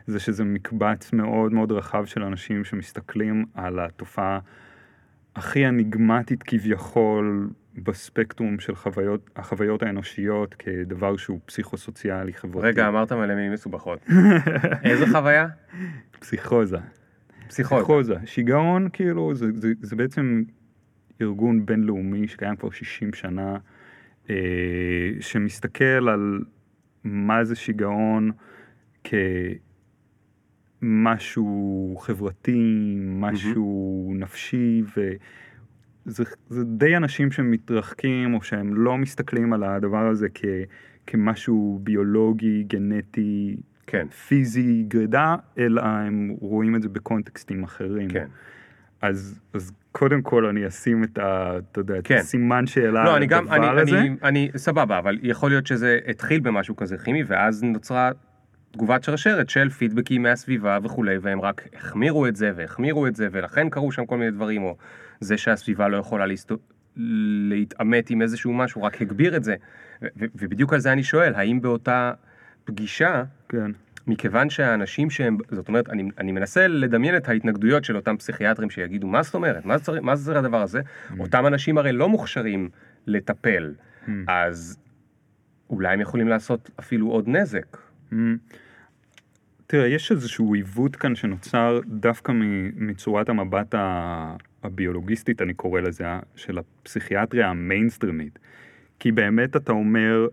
זה 0.07 0.19
שזה 0.19 0.43
מקבץ 0.43 1.13
מאוד 1.13 1.53
מאוד 1.53 1.71
רחב 1.71 2.05
של 2.05 2.23
אנשים 2.23 2.63
שמסתכלים 2.63 3.45
על 3.53 3.79
התופעה 3.79 4.39
הכי 5.35 5.67
אניגמטית 5.67 6.43
כביכול 6.43 7.49
בספקטרום 7.75 8.59
של 8.59 8.75
חוויות, 8.75 9.29
החוויות 9.35 9.83
האנושיות 9.83 10.53
כדבר 10.53 11.17
שהוא 11.17 11.39
פסיכוסוציאלי 11.45 12.33
חברתי. 12.33 12.67
רגע, 12.67 12.87
אמרת 12.87 13.11
מלא 13.11 13.35
מילים 13.35 13.53
מסובכות. 13.53 13.99
איזה 14.83 15.05
חוויה? 15.11 15.47
פסיכוזה. 16.19 16.77
פסיכוזה. 17.47 17.81
פסיכוזה. 17.81 18.15
שיגעון 18.25 18.89
כאילו 18.93 19.35
זה, 19.35 19.45
זה, 19.53 19.71
זה 19.81 19.95
בעצם 19.95 20.43
ארגון 21.21 21.65
בינלאומי 21.65 22.27
שקיים 22.27 22.55
כבר 22.55 22.69
60 22.69 23.13
שנה, 23.13 23.57
אה, 24.29 24.35
שמסתכל 25.19 26.09
על 26.09 26.39
מה 27.03 27.43
זה 27.43 27.55
שיגעון 27.55 28.31
כמשהו 30.81 31.97
חברתי, 31.99 32.95
משהו 32.99 34.13
נפשי, 34.15 34.83
וזה 34.97 36.23
זה 36.49 36.63
די 36.63 36.97
אנשים 36.97 37.31
שמתרחקים 37.31 38.33
או 38.33 38.41
שהם 38.41 38.73
לא 38.73 38.97
מסתכלים 38.97 39.53
על 39.53 39.63
הדבר 39.63 40.07
הזה 40.07 40.27
כ, 40.33 40.45
כמשהו 41.07 41.79
ביולוגי, 41.83 42.63
גנטי, 42.63 43.57
כן, 43.87 44.07
פיזי, 44.07 44.85
גרידה, 44.87 45.35
אלא 45.57 45.81
הם 45.81 46.35
רואים 46.39 46.75
את 46.75 46.81
זה 46.81 46.89
בקונטקסטים 46.89 47.63
אחרים. 47.63 48.09
כן. 48.09 48.27
אז, 49.01 49.39
אז 49.53 49.71
קודם 49.91 50.21
כל 50.21 50.45
אני 50.45 50.67
אשים 50.67 51.03
את 51.03 51.17
ה... 51.17 51.57
אתה 51.71 51.79
יודע, 51.79 51.97
את 51.97 52.07
כן. 52.07 52.17
הסימן 52.17 52.67
שאלה 52.67 53.03
לא, 53.03 53.09
על 53.09 53.15
אני 53.15 53.27
גם, 53.27 53.47
אני, 53.47 53.67
הדבר 53.67 53.81
הזה. 53.81 53.99
אני, 53.99 54.15
אני, 54.23 54.49
סבבה, 54.57 54.97
אבל 54.97 55.17
יכול 55.21 55.51
להיות 55.51 55.67
שזה 55.67 55.99
התחיל 56.07 56.39
במשהו 56.39 56.75
כזה 56.75 56.97
כימי, 56.97 57.23
ואז 57.27 57.63
נוצרה 57.63 58.11
תגובת 58.71 59.03
שרשרת 59.03 59.49
של 59.49 59.69
פידבקים 59.69 60.23
מהסביבה 60.23 60.77
וכולי, 60.83 61.17
והם 61.17 61.41
רק 61.41 61.67
החמירו 61.73 62.27
את 62.27 62.35
זה 62.35 62.51
והחמירו 62.55 63.07
את 63.07 63.15
זה, 63.15 63.27
ולכן 63.31 63.69
קרו 63.69 63.91
שם 63.91 64.05
כל 64.05 64.17
מיני 64.17 64.31
דברים, 64.31 64.63
או 64.63 64.77
זה 65.19 65.37
שהסביבה 65.37 65.87
לא 65.87 65.97
יכולה 65.97 66.25
להסת... 66.25 66.51
להתעמת 67.49 68.09
עם 68.09 68.21
איזשהו 68.21 68.53
משהו, 68.53 68.83
רק 68.83 69.01
הגביר 69.01 69.35
את 69.35 69.43
זה. 69.43 69.55
ובדיוק 70.15 70.73
על 70.73 70.79
זה 70.79 70.91
אני 70.91 71.03
שואל, 71.03 71.33
האם 71.35 71.61
באותה 71.61 72.13
פגישה, 72.63 73.23
כן. 73.49 73.71
מכיוון 74.07 74.49
שהאנשים 74.49 75.09
שהם, 75.09 75.37
זאת 75.51 75.67
אומרת, 75.67 75.89
אני, 75.89 76.09
אני 76.17 76.31
מנסה 76.31 76.67
לדמיין 76.67 77.17
את 77.17 77.29
ההתנגדויות 77.29 77.83
של 77.83 77.95
אותם 77.95 78.17
פסיכיאטרים 78.17 78.69
שיגידו, 78.69 79.07
מה 79.07 79.23
זאת 79.23 79.33
אומרת? 79.33 79.65
מה 79.65 79.77
זה, 79.77 80.01
מה 80.01 80.15
זה 80.15 80.39
הדבר 80.39 80.61
הזה? 80.61 80.81
אותם 81.19 81.47
אנשים 81.47 81.77
הרי 81.77 81.91
לא 81.91 82.09
מוכשרים 82.09 82.69
לטפל, 83.07 83.73
אז 84.27 84.77
אולי 85.69 85.93
הם 85.93 86.01
יכולים 86.01 86.27
לעשות 86.27 86.69
אפילו 86.79 87.07
עוד 87.07 87.27
נזק. 87.27 87.77
Mm. 88.11 88.15
תראה, 89.67 89.87
יש 89.87 90.11
איזשהו 90.11 90.53
עיוות 90.53 90.95
כאן 90.95 91.15
שנוצר 91.15 91.79
דווקא 91.85 92.31
מצורת 92.75 93.29
המבט 93.29 93.75
הביולוגיסטית, 94.63 95.41
אני 95.41 95.53
קורא 95.53 95.81
לזה, 95.81 96.05
של 96.35 96.57
הפסיכיאטריה 96.57 97.47
המיינסטרימית. 97.47 98.39
כי 98.99 99.11
באמת 99.11 99.55
אתה 99.55 99.71
אומר, 99.71 100.27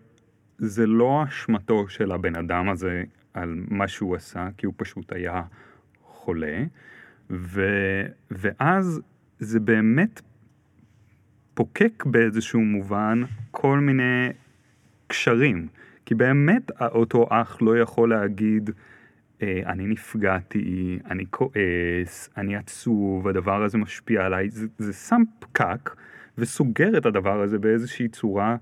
זה 0.59 0.87
לא 0.87 1.25
אשמתו 1.29 1.89
של 1.89 2.13
הבן 2.13 2.37
אדם 2.37 2.69
הזה 2.69 3.05
על 3.35 3.65
מה 3.69 3.89
שהוא 3.89 4.17
עשה, 4.17 4.49
כי 4.57 4.67
הוא 4.67 4.75
פשוט 4.77 5.13
היה 5.13 5.43
חולה, 6.03 6.65
ו... 7.31 7.63
ואז 8.31 9.01
זה 9.39 9.61
באמת 9.61 10.21
פוקק 11.55 12.05
באיזשהו 12.07 12.61
מובן 12.61 13.23
כל 13.51 13.79
מיני 13.79 14.29
קשרים. 15.07 15.69
כי 16.07 16.15
באמת 16.15 16.71
אותו 16.81 17.27
אח 17.31 17.59
לא 17.61 17.79
יכול 17.79 18.11
להגיד, 18.11 18.71
אה, 19.43 19.61
אני 19.67 19.87
נפגעתי, 19.87 20.99
אני 21.11 21.25
כועס, 21.31 22.31
אני 22.37 22.57
עצוב, 22.57 23.29
הדבר 23.29 23.63
הזה 23.63 23.79
משפיע 23.79 24.27
עליי, 24.27 24.51
זה, 24.51 24.67
זה 24.79 24.93
שם 24.93 25.23
פקק 25.39 25.97
וסוגר 26.39 26.99
את 26.99 27.07
הדבר 27.07 27.43
הזה 27.43 27.59
באיזושהי 27.59 28.09
צורה 28.09 28.57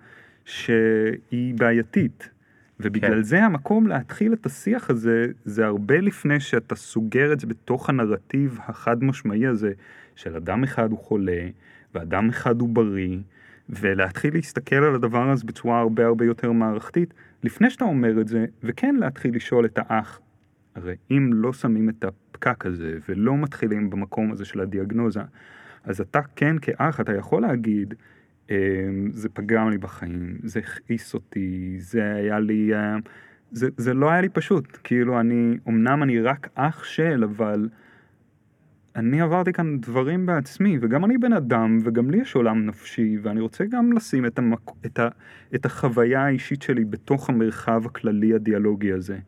שהיא 0.45 1.55
בעייתית. 1.55 2.36
ובגלל 2.81 3.15
כן. 3.17 3.23
זה 3.23 3.45
המקום 3.45 3.87
להתחיל 3.87 4.33
את 4.33 4.47
השיח 4.47 4.91
הזה, 4.91 5.27
זה 5.45 5.67
הרבה 5.67 6.01
לפני 6.01 6.41
שאתה 6.41 6.75
סוגר 6.75 7.33
את 7.33 7.41
זה 7.41 7.47
בתוך 7.47 7.89
הנרטיב 7.89 8.59
החד 8.67 9.05
משמעי 9.05 9.47
הזה 9.47 9.73
של 10.15 10.37
אדם 10.37 10.65
אחד 10.65 10.91
הוא 10.91 10.99
חולה 10.99 11.49
ואדם 11.95 12.29
אחד 12.29 12.61
הוא 12.61 12.69
בריא, 12.69 13.19
ולהתחיל 13.69 14.35
להסתכל 14.35 14.77
על 14.77 14.95
הדבר 14.95 15.31
הזה 15.31 15.45
בצורה 15.47 15.81
הרבה 15.81 16.07
הרבה 16.07 16.25
יותר 16.25 16.53
מערכתית, 16.53 17.15
לפני 17.45 17.71
שאתה 17.71 17.85
אומר 17.85 18.21
את 18.21 18.29
זה, 18.29 18.45
וכן 18.63 18.97
להתחיל 18.97 19.37
לשאול 19.37 19.65
את 19.65 19.79
האח, 19.83 20.21
הרי 20.75 20.95
אם 21.11 21.31
לא 21.33 21.53
שמים 21.53 21.89
את 21.89 22.05
הפקק 22.05 22.67
הזה 22.67 22.99
ולא 23.09 23.37
מתחילים 23.37 23.91
במקום 23.91 24.33
הזה 24.33 24.45
של 24.45 24.61
הדיאגנוזה, 24.61 25.21
אז 25.85 26.01
אתה 26.01 26.21
כן 26.37 26.57
כאח, 26.59 27.01
אתה 27.01 27.17
יכול 27.17 27.43
להגיד, 27.43 27.95
"אמ, 27.95 28.16
זה 29.11 29.29
פגע 29.29 29.65
לי 29.71 29.79
בחיים, 29.79 30.39
זה 30.43 30.61
הכעיס 30.61 31.15
אותי, 31.15 31.77
זה 31.79 32.15
היה 32.15 32.41
לי, 32.41 32.75
אה, 32.75 32.97
זה, 33.51 33.69
זה 33.77 33.95
לא 33.95 34.11
היה 34.11 34.21
לי 34.21 34.29
פשוט, 34.29 34.79
כאילו 34.85 35.21
אני, 35.21 35.59
אמנם 35.69 36.03
אני 36.03 36.21
רק 36.21 36.49
אח 36.55 36.85
של, 36.85 37.25
אבל 37.25 37.69
אני 38.97 39.21
עברתי 39.21 39.53
כאן 39.53 39.81
דברים 39.81 40.27
בעצמי, 40.27 40.79
וגם 40.81 41.05
אני 41.05 41.19
בן 41.19 41.33
אדם, 41.33 41.79
וגם 41.85 42.11
לי 42.11 42.19
יש 42.19 42.35
עולם 42.35 42.67
נפשי, 42.67 43.17
ואני 43.23 43.41
רוצה 43.41 43.65
גם 43.65 43.93
לשים 43.93 44.27
את, 44.27 44.39
המק... 44.39 44.71
את, 44.87 44.99
ה... 44.99 45.09
את 45.55 45.67
החוויה 45.67 46.25
האישית 46.25 46.63
שלי 46.63 46.85
בתוך 46.85 47.29
המרחב 47.31 47.87
הכללי 47.87 48.35
הדיאלוגי 48.35 48.93
הזה. 48.93 49.19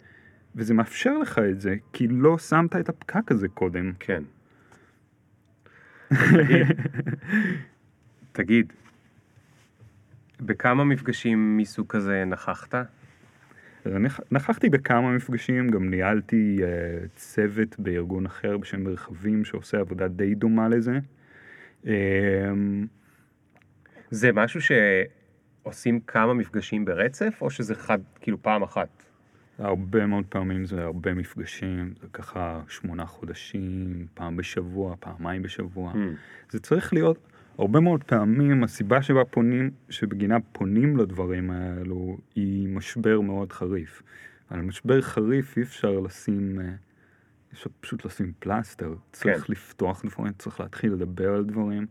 וזה 0.56 0.74
מאפשר 0.74 1.18
לך 1.18 1.38
את 1.38 1.60
זה, 1.60 1.76
כי 1.92 2.08
לא 2.08 2.38
שמת 2.38 2.76
את 2.76 2.88
הפקק 2.88 3.32
הזה 3.32 3.48
קודם. 3.48 3.92
כן. 3.98 4.22
תגיד, 6.08 6.66
תגיד, 8.32 8.72
בכמה 10.40 10.84
מפגשים 10.84 11.56
מסוג 11.56 11.86
כזה 11.88 12.24
נכחת? 12.24 12.74
נכ- 13.86 14.22
נכחתי 14.30 14.68
בכמה 14.68 15.12
מפגשים, 15.16 15.70
גם 15.70 15.90
ניהלתי 15.90 16.58
uh, 16.60 17.08
צוות 17.16 17.78
בארגון 17.78 18.26
אחר 18.26 18.58
בשם 18.58 18.84
מרחבים 18.84 19.44
שעושה 19.44 19.78
עבודה 19.80 20.08
די 20.08 20.34
דומה 20.34 20.68
לזה. 20.68 20.98
Um, 21.84 21.88
זה 24.10 24.32
משהו 24.32 24.60
שעושים 25.64 26.00
כמה 26.00 26.34
מפגשים 26.34 26.84
ברצף, 26.84 27.38
או 27.40 27.50
שזה 27.50 27.74
חד, 27.74 27.98
כאילו 28.20 28.42
פעם 28.42 28.62
אחת? 28.62 28.88
הרבה 29.58 30.06
מאוד 30.06 30.24
פעמים 30.28 30.64
זה 30.64 30.82
הרבה 30.82 31.14
מפגשים, 31.14 31.94
זה 32.00 32.06
ככה 32.12 32.60
שמונה 32.68 33.06
חודשים, 33.06 34.06
פעם 34.14 34.36
בשבוע, 34.36 34.94
פעמיים 35.00 35.42
בשבוע. 35.42 35.92
Hmm. 35.92 35.96
זה 36.50 36.60
צריך 36.60 36.92
להיות 36.92 37.28
הרבה 37.58 37.80
מאוד 37.80 38.04
פעמים, 38.04 38.64
הסיבה 38.64 39.02
שבה 39.02 39.24
פונים, 39.24 39.70
שבגינה 39.90 40.36
פונים 40.52 40.96
לדברים 40.96 41.50
האלו, 41.50 42.18
היא 42.34 42.68
משבר 42.68 43.20
מאוד 43.20 43.52
חריף. 43.52 44.02
על 44.50 44.60
משבר 44.60 45.00
חריף 45.00 45.56
אי 45.56 45.62
אפשר 45.62 46.00
לשים, 46.00 46.60
אה, 46.60 46.64
אי 46.64 46.72
אפשר 47.52 47.70
פשוט 47.80 48.04
לשים 48.04 48.32
פלסטר. 48.38 48.94
צריך 49.12 49.44
כן. 49.44 49.52
לפתוח 49.52 50.02
דברים, 50.04 50.32
צריך 50.38 50.60
להתחיל 50.60 50.92
לדבר 50.92 51.34
על 51.34 51.44
דברים. 51.44 51.86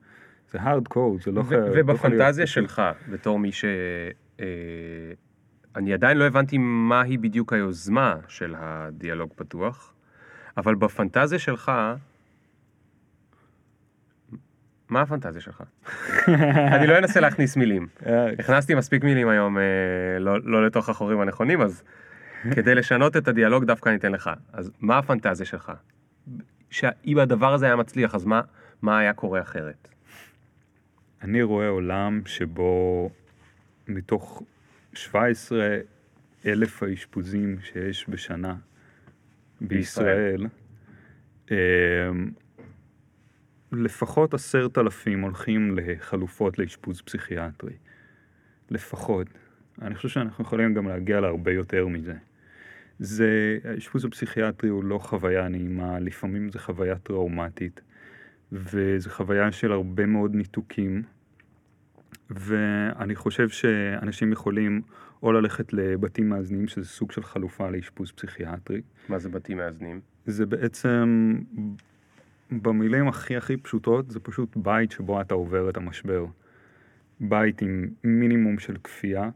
זה 0.51 0.61
הארד 0.61 0.87
קור, 0.87 1.17
זה 1.25 1.31
לא 1.31 1.43
חייב... 1.43 1.63
לא 1.63 1.71
ובפנטזיה 1.75 2.45
פשוט. 2.45 2.63
שלך, 2.63 2.81
בתור 3.11 3.39
מי 3.39 3.51
ש... 3.51 3.65
אה, 4.39 4.45
אני 5.75 5.93
עדיין 5.93 6.17
לא 6.17 6.23
הבנתי 6.23 6.57
מהי 6.57 7.17
בדיוק 7.17 7.53
היוזמה 7.53 8.15
של 8.27 8.55
הדיאלוג 8.57 9.29
פתוח, 9.35 9.93
אבל 10.57 10.75
בפנטזיה 10.75 11.39
שלך, 11.39 11.71
מה 14.89 15.01
הפנטזיה 15.01 15.41
שלך? 15.41 15.63
אני 16.75 16.87
לא 16.87 16.97
אנסה 16.97 17.19
להכניס 17.19 17.57
מילים. 17.57 17.87
אה, 18.05 18.29
הכנסתי 18.39 18.75
מספיק 18.75 19.03
מילים 19.03 19.29
היום, 19.29 19.57
אה, 19.57 19.63
לא, 20.19 20.41
לא 20.43 20.65
לתוך 20.65 20.89
החורים 20.89 21.19
הנכונים, 21.19 21.61
אז 21.61 21.83
כדי 22.51 22.75
לשנות 22.75 23.17
את 23.17 23.27
הדיאלוג 23.27 23.65
דווקא 23.65 23.89
אני 23.89 23.97
אתן 23.97 24.11
לך. 24.11 24.29
אז 24.53 24.71
מה 24.79 24.97
הפנטזיה 24.97 25.45
שלך? 25.45 25.71
שאם 26.69 27.19
הדבר 27.19 27.53
הזה 27.53 27.65
היה 27.65 27.75
מצליח, 27.75 28.15
אז 28.15 28.25
מה, 28.25 28.41
מה 28.81 28.99
היה 28.99 29.13
קורה 29.13 29.41
אחרת? 29.41 29.87
אני 31.21 31.41
רואה 31.41 31.67
עולם 31.67 32.21
שבו 32.25 33.09
מתוך 33.87 34.43
17 34.93 35.77
אלף 36.45 36.83
האשפוזים 36.83 37.57
שיש 37.61 38.09
בשנה 38.09 38.55
בישראל, 39.61 40.47
אמ, 41.51 41.55
לפחות 43.71 44.33
עשרת 44.33 44.77
אלפים 44.77 45.21
הולכים 45.21 45.77
לחלופות 45.77 46.59
לאשפוז 46.59 47.01
פסיכיאטרי. 47.01 47.73
לפחות. 48.71 49.27
אני 49.81 49.95
חושב 49.95 50.09
שאנחנו 50.09 50.43
יכולים 50.43 50.73
גם 50.73 50.87
להגיע 50.87 51.19
להרבה 51.19 51.51
יותר 51.51 51.87
מזה. 51.87 52.13
זה, 52.99 53.57
האשפוז 53.63 54.05
הפסיכיאטרי 54.05 54.69
הוא 54.69 54.83
לא 54.83 54.97
חוויה 54.97 55.47
נעימה, 55.47 55.99
לפעמים 55.99 56.49
זו 56.49 56.59
חוויה 56.59 56.97
טראומטית, 56.97 57.81
וזו 58.51 59.09
חוויה 59.09 59.51
של 59.51 59.71
הרבה 59.71 60.05
מאוד 60.05 60.35
ניתוקים, 60.35 61.03
ואני 62.29 63.15
חושב 63.15 63.49
שאנשים 63.49 64.31
יכולים 64.31 64.81
או 65.23 65.31
ללכת 65.31 65.73
לבתים 65.73 66.29
מאזנים, 66.29 66.67
שזה 66.67 66.85
סוג 66.85 67.11
של 67.11 67.23
חלופה 67.23 67.69
לאשפוז 67.69 68.11
פסיכיאטרי. 68.11 68.81
מה 69.09 69.19
זה 69.19 69.29
בתים 69.29 69.57
מאזנים? 69.57 70.01
זה 70.25 70.45
בעצם, 70.45 71.33
במילים 72.51 73.07
הכי 73.07 73.37
הכי 73.37 73.57
פשוטות, 73.57 74.11
זה 74.11 74.19
פשוט 74.19 74.57
בית 74.57 74.91
שבו 74.91 75.21
אתה 75.21 75.33
עובר 75.33 75.69
את 75.69 75.77
המשבר. 75.77 76.25
בית 77.19 77.61
עם 77.61 77.87
מינימום 78.03 78.59
של 78.59 78.77
כפייה, 78.83 79.29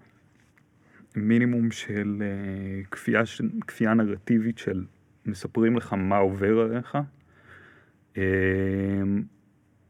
מינימום 1.15 1.71
של 1.71 2.21
uh, 2.21 2.87
כפייה, 2.91 3.21
כפייה 3.67 3.93
נרטיבית 3.93 4.57
של 4.57 4.85
מספרים 5.25 5.77
לך 5.77 5.93
מה 5.93 6.17
עובר 6.17 6.59
עליך. 6.59 6.97
Um, 8.15 8.19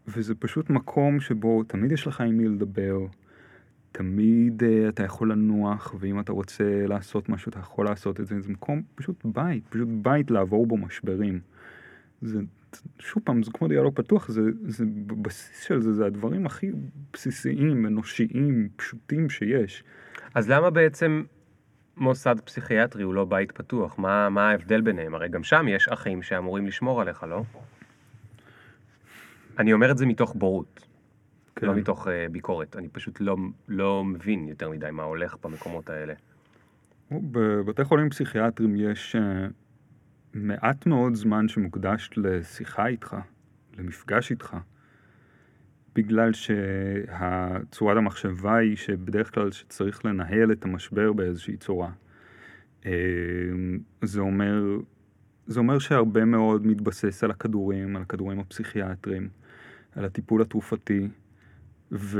וזה 0.07 0.35
פשוט 0.35 0.69
מקום 0.69 1.19
שבו 1.19 1.63
תמיד 1.63 1.91
יש 1.91 2.07
לך 2.07 2.21
עם 2.21 2.37
מי 2.37 2.47
לדבר, 2.47 2.97
תמיד 3.91 4.63
uh, 4.63 4.89
אתה 4.89 5.03
יכול 5.03 5.31
לנוח, 5.31 5.95
ואם 5.99 6.19
אתה 6.19 6.31
רוצה 6.31 6.85
לעשות 6.87 7.29
משהו 7.29 7.49
אתה 7.49 7.59
יכול 7.59 7.85
לעשות 7.85 8.19
את 8.19 8.27
זה, 8.27 8.41
זה 8.41 8.49
מקום, 8.49 8.81
פשוט 8.95 9.25
בית, 9.25 9.63
פשוט 9.69 9.87
בית 10.01 10.31
לעבור 10.31 10.67
בו 10.67 10.77
משברים. 10.77 11.39
זה, 12.21 12.39
שוב 12.99 13.23
פעם, 13.23 13.43
זה 13.43 13.51
כמו 13.51 13.67
דיאלוג 13.67 13.95
פתוח, 13.95 14.27
זה, 14.27 14.41
זה 14.67 14.85
בבסיס 15.05 15.63
של 15.63 15.81
זה, 15.81 15.93
זה 15.93 16.05
הדברים 16.05 16.45
הכי 16.45 16.71
בסיסיים, 17.13 17.85
אנושיים, 17.85 18.69
פשוטים 18.75 19.29
שיש. 19.29 19.83
אז 20.35 20.49
למה 20.49 20.69
בעצם 20.69 21.23
מוסד 21.97 22.35
פסיכיאטרי 22.39 23.03
הוא 23.03 23.13
לא 23.13 23.25
בית 23.25 23.51
פתוח? 23.51 23.99
מה, 23.99 24.29
מה 24.29 24.49
ההבדל 24.49 24.81
ביניהם? 24.81 25.15
הרי 25.15 25.29
גם 25.29 25.43
שם 25.43 25.65
יש 25.69 25.87
אחים 25.87 26.23
שאמורים 26.23 26.67
לשמור 26.67 27.01
עליך, 27.01 27.23
לא? 27.23 27.43
אני 29.59 29.73
אומר 29.73 29.91
את 29.91 29.97
זה 29.97 30.05
מתוך 30.05 30.35
בורות, 30.35 30.87
כן. 31.55 31.67
לא 31.67 31.75
מתוך 31.75 32.07
uh, 32.07 32.09
ביקורת. 32.31 32.75
אני 32.75 32.87
פשוט 32.89 33.21
לא, 33.21 33.37
לא 33.67 34.03
מבין 34.03 34.47
יותר 34.47 34.69
מדי 34.69 34.91
מה 34.91 35.03
הולך 35.03 35.35
במקומות 35.43 35.89
האלה. 35.89 36.13
בבתי 37.11 37.83
חולים 37.83 38.09
פסיכיאטריים 38.09 38.75
יש 38.75 39.15
אה, 39.15 39.47
מעט 40.33 40.85
מאוד 40.85 41.15
זמן 41.15 41.47
שמוקדש 41.47 42.09
לשיחה 42.17 42.87
איתך, 42.87 43.15
למפגש 43.77 44.31
איתך, 44.31 44.57
בגלל 45.95 46.31
שצורת 46.33 47.97
המחשבה 47.97 48.55
היא 48.55 48.75
שבדרך 48.75 49.33
כלל 49.33 49.51
שצריך 49.51 50.05
לנהל 50.05 50.51
את 50.51 50.65
המשבר 50.65 51.13
באיזושהי 51.13 51.57
צורה. 51.57 51.89
אה, 52.85 52.91
זה 54.01 54.21
אומר, 54.21 54.77
זה 55.47 55.59
אומר 55.59 55.79
שהרבה 55.79 56.25
מאוד 56.25 56.67
מתבסס 56.67 57.23
על 57.23 57.31
הכדורים, 57.31 57.95
על 57.95 58.01
הכדורים 58.01 58.39
הפסיכיאטריים, 58.39 59.29
על 59.95 60.05
הטיפול 60.05 60.41
התרופתי, 60.41 61.07
ויש 61.91 62.19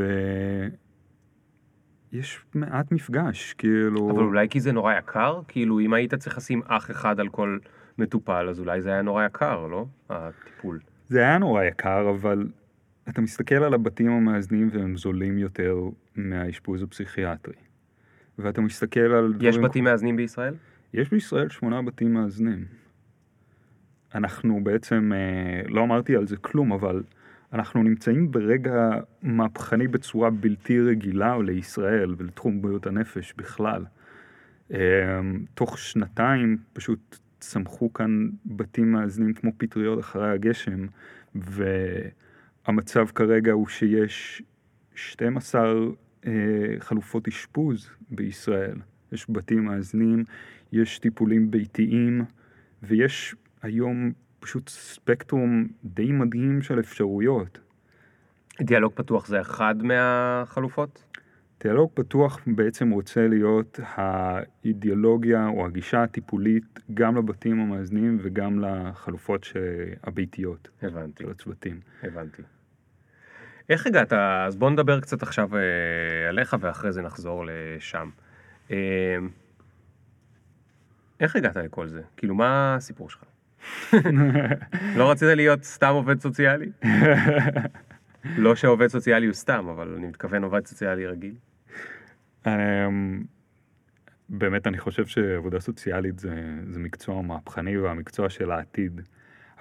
מעט 2.56 2.92
מפגש, 2.92 3.54
כאילו... 3.54 4.12
אבל 4.12 4.24
אולי 4.24 4.50
כי 4.50 4.60
זה 4.60 4.72
נורא 4.72 4.94
יקר? 4.94 5.42
כאילו, 5.48 5.80
אם 5.80 5.94
היית 5.94 6.14
צריך 6.14 6.38
לשים 6.38 6.62
אח 6.66 6.92
אחד 6.92 7.20
על 7.20 7.30
כל 7.30 7.58
מטופל, 7.98 8.48
אז 8.50 8.60
אולי 8.60 8.82
זה 8.82 8.90
היה 8.90 9.02
נורא 9.02 9.26
יקר, 9.26 9.68
לא? 9.68 9.86
הטיפול. 10.10 10.80
זה 11.10 11.20
היה 11.20 11.38
נורא 11.38 11.64
יקר, 11.64 12.10
אבל 12.10 12.48
אתה 13.10 13.22
מסתכל 13.22 13.56
על 13.56 13.74
הבתים 13.74 14.12
המאזנים 14.12 14.70
והם 14.74 14.98
זולים 14.98 15.38
יותר 15.38 15.78
מהאשפוז 16.16 16.84
הפסיכיאטרי. 16.84 17.56
ואתה 18.40 18.62
מסתכל 18.62 19.00
על... 19.00 19.34
יש 19.42 19.56
דברים- 19.56 19.70
בתים 19.70 19.84
מאזנים 19.84 20.16
בישראל? 20.16 20.54
יש 20.94 21.10
בישראל 21.10 21.50
שמונה 21.50 21.82
בתים 21.82 22.14
מאזנים. 22.14 22.66
אנחנו 24.16 24.64
בעצם, 24.64 25.12
אה, 25.16 25.62
לא 25.70 25.84
אמרתי 25.84 26.16
על 26.16 26.28
זה 26.28 26.38
כלום, 26.38 26.72
אבל 26.74 27.04
אנחנו 27.54 27.84
נמצאים 27.84 28.32
ברגע 28.32 28.90
מהפכני 29.22 29.88
בצורה 29.88 30.30
בלתי 30.30 30.80
רגילה 30.80 31.38
לישראל 31.46 32.16
ולתחום 32.18 32.62
בריאות 32.62 32.88
הנפש 32.88 33.34
בכלל. 33.38 33.86
אה, 34.74 34.80
תוך 35.54 35.78
שנתיים 35.78 36.58
פשוט 36.74 37.18
צמחו 37.42 37.94
כאן 37.94 38.30
בתים 38.46 38.92
מאזנים 38.92 39.34
כמו 39.34 39.52
פטריות 39.58 40.00
אחרי 40.00 40.30
הגשם, 40.30 40.86
והמצב 41.36 43.06
כרגע 43.16 43.52
הוא 43.52 43.68
שיש 43.68 44.42
12 44.96 45.74
אה, 46.26 46.32
חלופות 46.80 47.28
אשפוז 47.28 47.90
בישראל. 48.10 48.78
יש 49.12 49.26
בתים 49.30 49.66
מאזנים, 49.66 50.24
יש 50.72 51.00
טיפולים 51.00 51.52
ביתיים, 51.52 52.22
ויש 52.84 53.36
היום 53.62 54.12
פשוט 54.40 54.70
ספקטרום 54.70 55.68
די 55.84 56.12
מדהים 56.12 56.62
של 56.62 56.80
אפשרויות. 56.80 57.60
דיאלוג 58.62 58.94
פתוח 58.96 59.28
זה 59.28 59.42
אחד 59.42 59.76
מהחלופות? 59.84 61.04
דיאלוג 61.64 61.92
פתוח 61.94 62.40
בעצם 62.48 62.90
רוצה 62.90 63.28
להיות 63.28 63.80
האידיאולוגיה 63.84 65.48
או 65.48 65.66
הגישה 65.66 66.04
הטיפולית 66.04 66.80
גם 66.94 67.18
לבתים 67.18 67.60
המאזנים 67.60 68.18
וגם 68.22 68.60
לחלופות 68.60 69.48
הביתיות 70.04 70.70
הבנתי, 70.82 71.24
של 71.24 71.32
הצוותים. 71.32 71.80
הבנתי. 72.04 72.42
איך 73.70 73.88
הגעת? 73.88 74.14
אז 74.48 74.56
בוא 74.56 74.70
נדבר 74.70 75.00
קצת 75.00 75.24
עכשיו 75.24 75.56
אה, 75.56 76.30
עליך 76.30 76.56
ואחרי 76.60 76.92
זה 76.92 77.02
נחזור 77.02 77.46
לשם. 77.46 78.10
אה, 78.72 79.18
איך 81.20 81.36
הגעת 81.36 81.56
לכל 81.56 81.88
זה? 81.88 82.02
כאילו, 82.18 82.36
מה 82.36 82.76
הסיפור 82.76 83.10
שלך? 83.10 83.24
לא 84.98 85.12
רצית 85.12 85.28
להיות 85.36 85.64
סתם 85.64 85.94
עובד 85.94 86.20
סוציאלי? 86.20 86.72
לא 88.38 88.56
שעובד 88.56 88.88
סוציאלי 88.88 89.26
הוא 89.26 89.34
סתם, 89.34 89.68
אבל 89.68 89.94
אני 89.98 90.08
מתכוון 90.08 90.44
עובד 90.44 90.66
סוציאלי 90.66 91.08
רגיל. 91.08 91.34
אמ, 92.48 93.24
באמת 94.30 94.68
אני 94.68 94.78
חושב 94.78 95.06
שעבודה 95.06 95.60
סוציאלית 95.60 96.20
זה, 96.20 96.60
זה 96.70 96.80
מקצוע 96.80 97.22
מהפכני 97.22 97.78
והמקצוע 97.78 98.30
של 98.30 98.52
העתיד. 98.52 99.02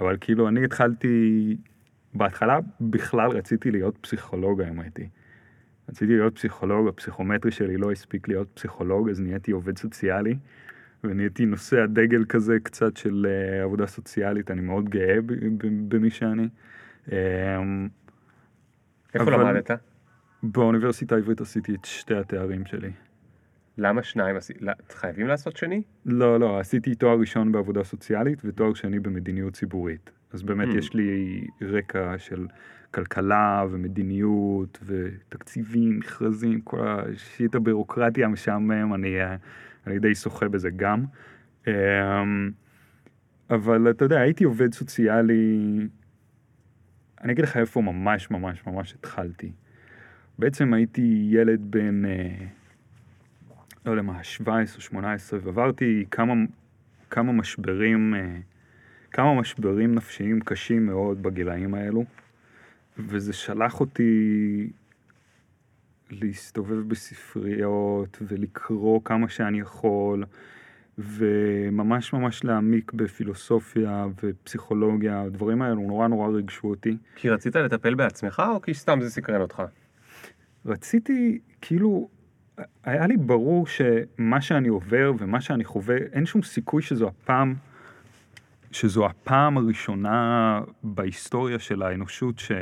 אבל 0.01 0.17
כאילו 0.21 0.49
אני 0.49 0.65
התחלתי, 0.65 1.57
בהתחלה 2.15 2.59
בכלל 2.81 3.31
רציתי 3.31 3.71
להיות 3.71 3.97
פסיכולוג 4.01 4.61
האמת 4.63 4.97
היא. 4.97 5.09
רציתי 5.89 6.17
להיות 6.17 6.35
פסיכולוג, 6.35 6.89
הפסיכומטרי 6.89 7.51
שלי 7.51 7.77
לא 7.77 7.93
הספיק 7.93 8.29
להיות 8.29 8.49
פסיכולוג, 8.55 9.11
אז 9.11 9.21
נהייתי 9.21 9.51
עובד 9.51 9.79
סוציאלי, 9.79 10.37
ונהייתי 11.05 11.47
נושא 11.47 11.81
הדגל 11.81 12.25
כזה 12.29 12.57
קצת 12.63 12.97
של 12.97 13.27
uh, 13.27 13.65
עבודה 13.65 13.87
סוציאלית, 13.87 14.51
אני 14.51 14.61
מאוד 14.61 14.89
גאה 14.89 15.17
במי 15.89 16.11
שאני. 16.11 16.49
Um, 17.07 17.13
איפה 19.15 19.35
אבל... 19.35 19.41
למדת? 19.41 19.71
באוניברסיטה 20.43 21.15
העברית 21.15 21.41
עשיתי 21.41 21.75
את 21.75 21.85
שתי 21.85 22.15
התארים 22.15 22.67
שלי. 22.67 22.91
למה 23.79 24.03
שניים? 24.03 24.37
חייבים 24.91 25.27
לעשות 25.27 25.57
שני? 25.57 25.83
לא, 26.07 26.41
לא, 26.41 26.61
עשיתי 26.61 26.95
תואר 26.95 27.19
ראשון 27.21 27.53
בעבודה 27.53 27.85
סוציאלית 27.85 28.43
ותואר 28.45 28.75
שני 28.75 29.01
במדיניות 29.01 29.55
ציבורית. 29.55 30.11
אז 30.33 30.43
באמת 30.43 30.69
mm. 30.69 30.79
יש 30.79 30.95
לי 30.95 31.41
רקע 31.63 32.19
של 32.19 32.47
כלכלה 32.91 33.65
ומדיניות 33.71 34.79
ותקציבים, 34.85 35.99
מכרזים, 35.99 36.61
כל 36.61 36.89
השיט 36.89 37.55
הבירוקרטיה 37.55 38.27
המשעמם, 38.27 38.95
אני, 38.95 39.17
אני 39.87 39.99
די 39.99 40.15
שוחה 40.15 40.49
בזה 40.49 40.71
גם. 40.77 41.05
אמ, 41.67 41.73
אבל 43.51 43.91
אתה 43.91 44.05
יודע, 44.05 44.21
הייתי 44.21 44.45
עובד 44.45 44.75
סוציאלי, 44.75 45.59
אני 47.21 47.33
אגיד 47.33 47.45
לך 47.45 47.57
איפה 47.57 47.81
ממש 47.81 48.31
ממש 48.31 48.67
ממש 48.67 48.95
התחלתי. 48.95 49.53
בעצם 50.41 50.75
הייתי 50.75 51.29
ילד 51.31 51.61
בן, 51.71 52.05
אה, 52.05 52.47
לא 53.87 53.91
יודע 53.91 54.03
מה, 54.03 54.25
17 54.25 54.81
18, 54.81 55.39
ועברתי 55.43 56.05
כמה, 56.11 56.35
כמה 57.11 57.33
משברים, 57.33 58.15
אה, 58.15 58.37
כמה 59.11 59.35
משברים 59.35 59.95
נפשיים 59.95 60.41
קשים 60.41 60.87
מאוד 60.87 61.23
בגילאים 61.23 61.75
האלו. 61.75 62.05
וזה 62.99 63.33
שלח 63.33 63.81
אותי 63.81 64.71
להסתובב 66.11 66.89
בספריות 66.89 68.19
ולקרוא 68.23 69.01
כמה 69.05 69.29
שאני 69.29 69.61
יכול, 69.61 70.25
וממש 70.99 72.13
ממש 72.13 72.45
להעמיק 72.45 72.93
בפילוסופיה 72.93 74.07
ופסיכולוגיה, 74.23 75.23
הדברים 75.23 75.63
האלו 75.63 75.81
נורא 75.81 76.09
נורא 76.09 76.29
ריגשו 76.29 76.69
אותי. 76.69 76.97
כי 77.17 77.31
רצית 77.31 77.57
לטפל 77.57 77.95
בעצמך 77.95 78.43
או 78.55 78.63
כי 78.63 78.75
סתם 78.75 78.99
זה 79.03 79.11
סקרן 79.11 79.41
אותך? 79.41 79.63
רציתי, 80.67 81.39
כאילו, 81.61 82.09
היה 82.85 83.07
לי 83.07 83.17
ברור 83.17 83.67
שמה 83.67 84.41
שאני 84.41 84.69
עובר 84.69 85.13
ומה 85.19 85.41
שאני 85.41 85.65
חווה, 85.65 85.97
אין 85.97 86.27
שום 86.27 86.43
סיכוי 86.43 86.83
שזו 86.83 87.09
הפעם 87.09 87.55
שזו 88.73 89.07
הפעם 89.07 89.59
הראשונה 89.59 90.61
בהיסטוריה 90.83 91.59
של 91.59 91.83
האנושות 91.83 92.39
ש, 92.39 92.53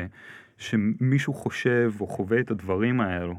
שמישהו 0.58 1.34
חושב 1.34 1.92
או 2.00 2.06
חווה 2.06 2.40
את 2.40 2.50
הדברים 2.50 3.00
האלו. 3.00 3.34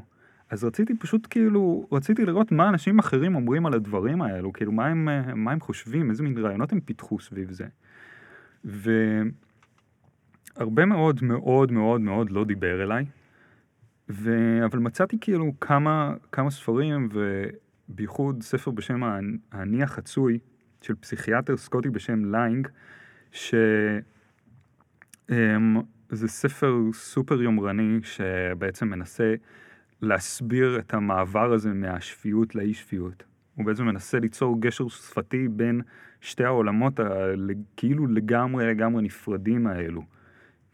אז 0.50 0.64
רציתי 0.64 0.94
פשוט 0.98 1.26
כאילו, 1.30 1.88
רציתי 1.92 2.24
לראות 2.24 2.52
מה 2.52 2.68
אנשים 2.68 2.98
אחרים 2.98 3.34
אומרים 3.34 3.66
על 3.66 3.74
הדברים 3.74 4.22
האלו, 4.22 4.52
כאילו 4.52 4.72
מה 4.72 4.86
הם, 4.86 5.08
מה 5.44 5.52
הם 5.52 5.60
חושבים, 5.60 6.10
איזה 6.10 6.22
מין 6.22 6.38
רעיונות 6.38 6.72
הם 6.72 6.80
פיתחו 6.80 7.20
סביב 7.20 7.50
זה. 7.50 7.66
והרבה 8.64 9.32
מאוד 10.86 11.24
מאוד 11.24 11.72
מאוד 11.72 12.00
מאוד 12.00 12.30
לא 12.30 12.44
דיבר 12.44 12.82
אליי, 12.82 13.04
ו... 14.10 14.58
אבל 14.64 14.78
מצאתי 14.78 15.16
כאילו 15.20 15.52
כמה, 15.60 16.14
כמה 16.32 16.50
ספרים, 16.50 17.08
ובייחוד 17.12 18.42
ספר 18.42 18.70
בשם 18.70 19.02
האני 19.52 19.82
החצוי, 19.82 20.38
של 20.82 20.94
פסיכיאטר 20.94 21.56
סקוטי 21.56 21.90
בשם 21.90 22.34
ליינג, 22.34 22.68
שזה 23.32 24.00
ספר 26.26 26.74
סופר 26.92 27.42
יומרני 27.42 27.98
שבעצם 28.02 28.88
מנסה 28.88 29.34
להסביר 30.02 30.78
את 30.78 30.94
המעבר 30.94 31.52
הזה 31.52 31.72
מהשפיות 31.72 32.54
לאי 32.54 32.74
שפיות. 32.74 33.24
הוא 33.54 33.66
בעצם 33.66 33.84
מנסה 33.84 34.18
ליצור 34.18 34.60
גשר 34.60 34.88
שפתי 34.88 35.48
בין 35.48 35.80
שתי 36.20 36.44
העולמות 36.44 37.00
הכאילו 37.00 38.06
לגמרי 38.06 38.66
לגמרי 38.66 39.02
נפרדים 39.02 39.66
האלו. 39.66 40.02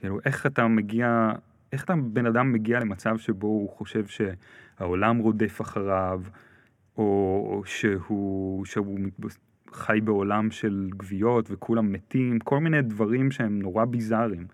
כאילו, 0.01 0.19
איך 0.25 0.47
אתה 0.47 0.69
מגיע, 0.69 1.33
איך 1.73 1.85
אתה 1.85 1.95
בן 1.97 2.27
אדם 2.27 2.53
מגיע 2.53 2.81
למצב 2.81 3.19
שבו 3.19 3.47
הוא 3.47 3.71
חושב 3.71 4.05
שהעולם 4.07 5.19
רודף 5.19 5.61
אחריו, 5.61 6.23
או 6.97 7.63
שהוא, 7.67 8.65
שהוא 8.65 8.99
חי 9.73 10.01
בעולם 10.05 10.51
של 10.51 10.89
גוויות 10.97 11.51
וכולם 11.51 11.93
מתים, 11.93 12.39
כל 12.39 12.61
מיני 12.61 12.83
דברים 12.83 13.31
שהם 13.31 13.59
נורא 13.63 13.85
ביזאריים. 13.85 14.47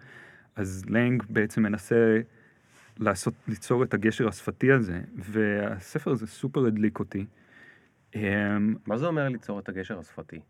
אז 0.57 0.85
לנג 0.89 1.23
בעצם 1.29 1.63
מנסה 1.63 2.21
לעשות, 2.99 3.35
ליצור 3.49 3.83
את 3.83 3.95
הגשר 3.95 4.29
השפתי 4.29 4.73
הזה, 4.73 5.01
והספר 5.15 6.11
הזה 6.11 6.27
סופר 6.27 6.67
הדליק 6.67 6.99
אותי. 6.99 7.27
אמ, 8.15 8.75
מה 8.87 8.99
זה 8.99 9.07
אומר 9.07 9.29
ליצור 9.29 9.59
את 9.59 9.69
הגשר 9.69 9.99
השפתי? 9.99 10.41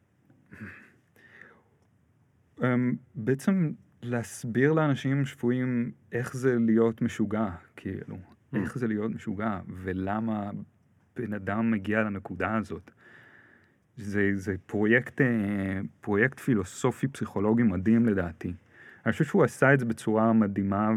אמ, 2.62 2.96
בעצם 3.14 3.72
להסביר 4.02 4.72
לאנשים 4.72 5.24
שפויים 5.24 5.92
איך 6.12 6.36
זה 6.36 6.56
להיות 6.66 7.02
משוגע, 7.02 7.48
כאילו, 7.76 8.16
mm. 8.16 8.56
איך 8.56 8.78
זה 8.78 8.86
להיות 8.86 9.10
משוגע, 9.10 9.60
ולמה 9.68 10.50
בן 11.16 11.32
אדם 11.32 11.70
מגיע 11.70 12.00
לנקודה 12.00 12.56
הזאת. 12.56 12.90
זה, 13.96 14.30
זה 14.34 14.54
פרויקט, 14.66 15.20
אה, 15.20 15.26
פרויקט 16.00 16.40
פילוסופי 16.40 17.08
פסיכולוגי 17.08 17.62
מדהים 17.62 18.06
לדעתי. 18.06 18.52
אני 19.06 19.12
חושב 19.12 19.24
שהוא 19.24 19.44
עשה 19.44 19.74
את 19.74 19.78
זה 19.78 19.84
בצורה 19.84 20.32
מדהימה, 20.32 20.90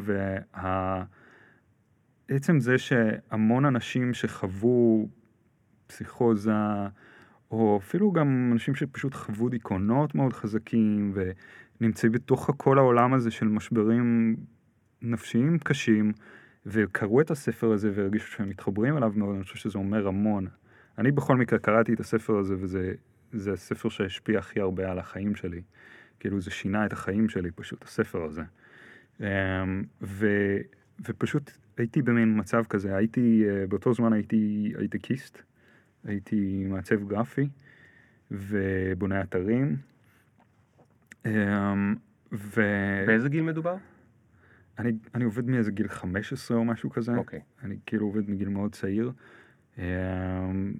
ועצם 2.30 2.60
זה 2.60 2.78
שהמון 2.78 3.66
אנשים 3.66 4.14
שחוו 4.14 5.08
פסיכוזה, 5.88 6.52
או 7.56 7.78
אפילו 7.78 8.12
גם 8.12 8.50
אנשים 8.54 8.76
שפשוט 8.76 9.14
חוו 9.14 9.50
דיכאונות 9.50 10.16
מאוד 10.16 10.34
חזקים, 10.34 11.14
ונמצאים 11.82 12.12
בתוך 12.12 12.50
כל 12.58 12.78
העולם 12.78 13.14
הזה 13.14 13.32
של 13.32 13.48
משברים 13.48 14.36
נפשיים 15.02 15.60
קשים, 15.60 16.12
וקראו 16.66 17.22
את 17.22 17.32
הספר 17.32 17.72
הזה 17.72 17.92
והרגישו 17.96 18.32
שהם 18.32 18.50
מתחברים 18.50 18.98
אליו 18.98 19.12
מאוד, 19.16 19.36
אני 19.36 19.44
חושב 19.44 19.56
שזה 19.56 19.78
אומר 19.78 20.08
המון. 20.08 20.48
אני 20.98 21.12
בכל 21.12 21.36
מקרה 21.36 21.60
קראתי 21.60 21.94
את 21.94 22.00
הספר 22.00 22.38
הזה, 22.38 22.56
וזה 22.60 23.54
הספר 23.54 23.90
שהשפיע 23.90 24.40
הכי 24.40 24.60
הרבה 24.60 24.92
על 24.92 25.00
החיים 25.00 25.36
שלי. 25.36 25.62
כאילו 26.20 26.42
זה 26.42 26.52
שינה 26.52 26.86
את 26.86 26.94
החיים 26.94 27.30
שלי 27.30 27.52
פשוט, 27.52 27.84
הספר 27.84 28.24
הזה. 28.24 28.42
אמ, 29.20 29.26
ו, 30.02 30.28
ופשוט 31.10 31.52
הייתי 31.78 32.02
במין 32.02 32.40
מצב 32.40 32.64
כזה, 32.70 32.96
הייתי, 32.96 33.44
אה, 33.50 33.68
באותו 33.68 33.94
זמן 33.94 34.14
הייתי 34.14 34.74
הייטקיסט, 34.78 35.42
הייתי 36.06 36.66
מעצב 36.70 37.08
גרפי 37.08 37.50
ובונה 38.32 39.22
אתרים. 39.22 39.78
אמ, 41.26 41.96
ו... 42.32 42.62
באיזה 43.08 43.30
גיל 43.30 43.44
מדובר? 43.44 43.76
אני, 44.80 44.92
אני 45.16 45.24
עובד 45.24 45.46
מאיזה 45.48 45.72
גיל 45.72 45.88
15 45.88 46.58
או 46.58 46.66
משהו 46.66 46.90
כזה. 46.90 47.16
אוקיי. 47.16 47.40
Okay. 47.40 47.66
אני 47.66 47.78
כאילו 47.86 48.06
עובד 48.06 48.30
מגיל 48.30 48.50
מאוד 48.50 48.76
צעיר. 48.76 49.12
אמ, 49.78 50.74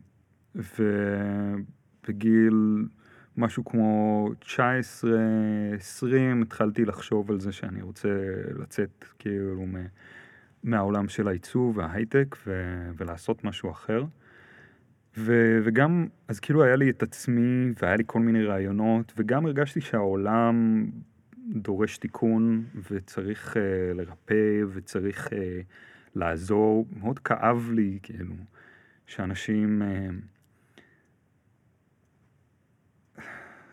ובגיל 2.06 2.88
משהו 3.38 3.66
כמו 3.66 4.30
19-20 4.42 4.46
התחלתי 6.42 6.86
לחשוב 6.86 7.32
על 7.32 7.40
זה 7.40 7.52
שאני 7.52 7.82
רוצה 7.82 8.10
לצאת 8.60 9.06
כאילו 9.20 9.66
מהעולם 10.64 11.10
של 11.10 11.28
העיצוב 11.28 11.78
וההייטק 11.78 12.36
ו- 12.48 12.90
ולעשות 12.98 13.44
משהו 13.44 13.72
אחר. 13.72 14.06
ו- 15.18 15.60
וגם, 15.64 16.08
אז 16.28 16.40
כאילו 16.40 16.64
היה 16.64 16.76
לי 16.76 16.90
את 16.90 17.04
עצמי 17.04 17.74
והיה 17.82 17.96
לי 17.96 18.04
כל 18.08 18.20
מיני 18.20 18.44
רעיונות 18.44 19.14
וגם 19.18 19.46
הרגשתי 19.46 19.82
שהעולם 19.82 20.86
דורש 21.48 21.98
תיקון 21.98 22.64
וצריך 22.92 23.54
uh, 23.54 23.60
לרפא 23.96 24.62
וצריך 24.74 25.28
uh, 25.28 25.32
לעזור. 26.16 26.88
מאוד 27.00 27.20
כאב 27.20 27.72
לי 27.74 28.00
כאילו. 28.04 28.36
שאנשים, 29.08 29.82
אה, 29.82 30.08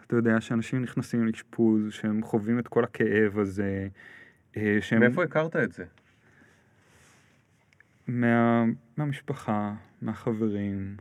אתה 0.06 0.16
יודע, 0.16 0.40
שאנשים 0.40 0.82
נכנסים 0.82 1.26
לאשפוז, 1.26 1.92
שהם 1.92 2.22
חווים 2.22 2.58
את 2.58 2.68
כל 2.68 2.84
הכאב 2.84 3.38
הזה, 3.38 3.88
שהם... 4.80 5.00
מאיפה 5.00 5.24
הכרת 5.24 5.56
את 5.56 5.72
זה? 5.72 5.84
מה, 8.06 8.64
מהמשפחה, 8.96 9.74
מהחברים, 10.02 10.96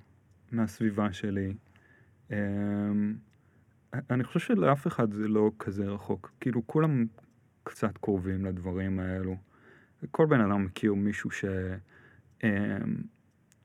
מהסביבה 0.52 1.14
שלי. 1.14 1.54
אה, 2.32 2.38
אני 4.10 4.24
חושב 4.24 4.40
שלאף 4.40 4.88
אחד 4.88 5.14
זה 5.14 5.28
לא 5.28 5.52
כזה 5.60 5.86
רחוק. 5.86 6.32
כאילו, 6.40 6.68
כולם 6.68 7.06
קצת 7.64 7.98
קרובים 7.98 8.46
לדברים 8.46 9.00
האלו. 9.00 9.36
כל 10.12 10.26
בן 10.26 10.42
אדם 10.42 10.66
מכיר 10.66 10.94
מישהו 10.94 11.32
ש... 11.32 11.46
אמ, 12.44 12.50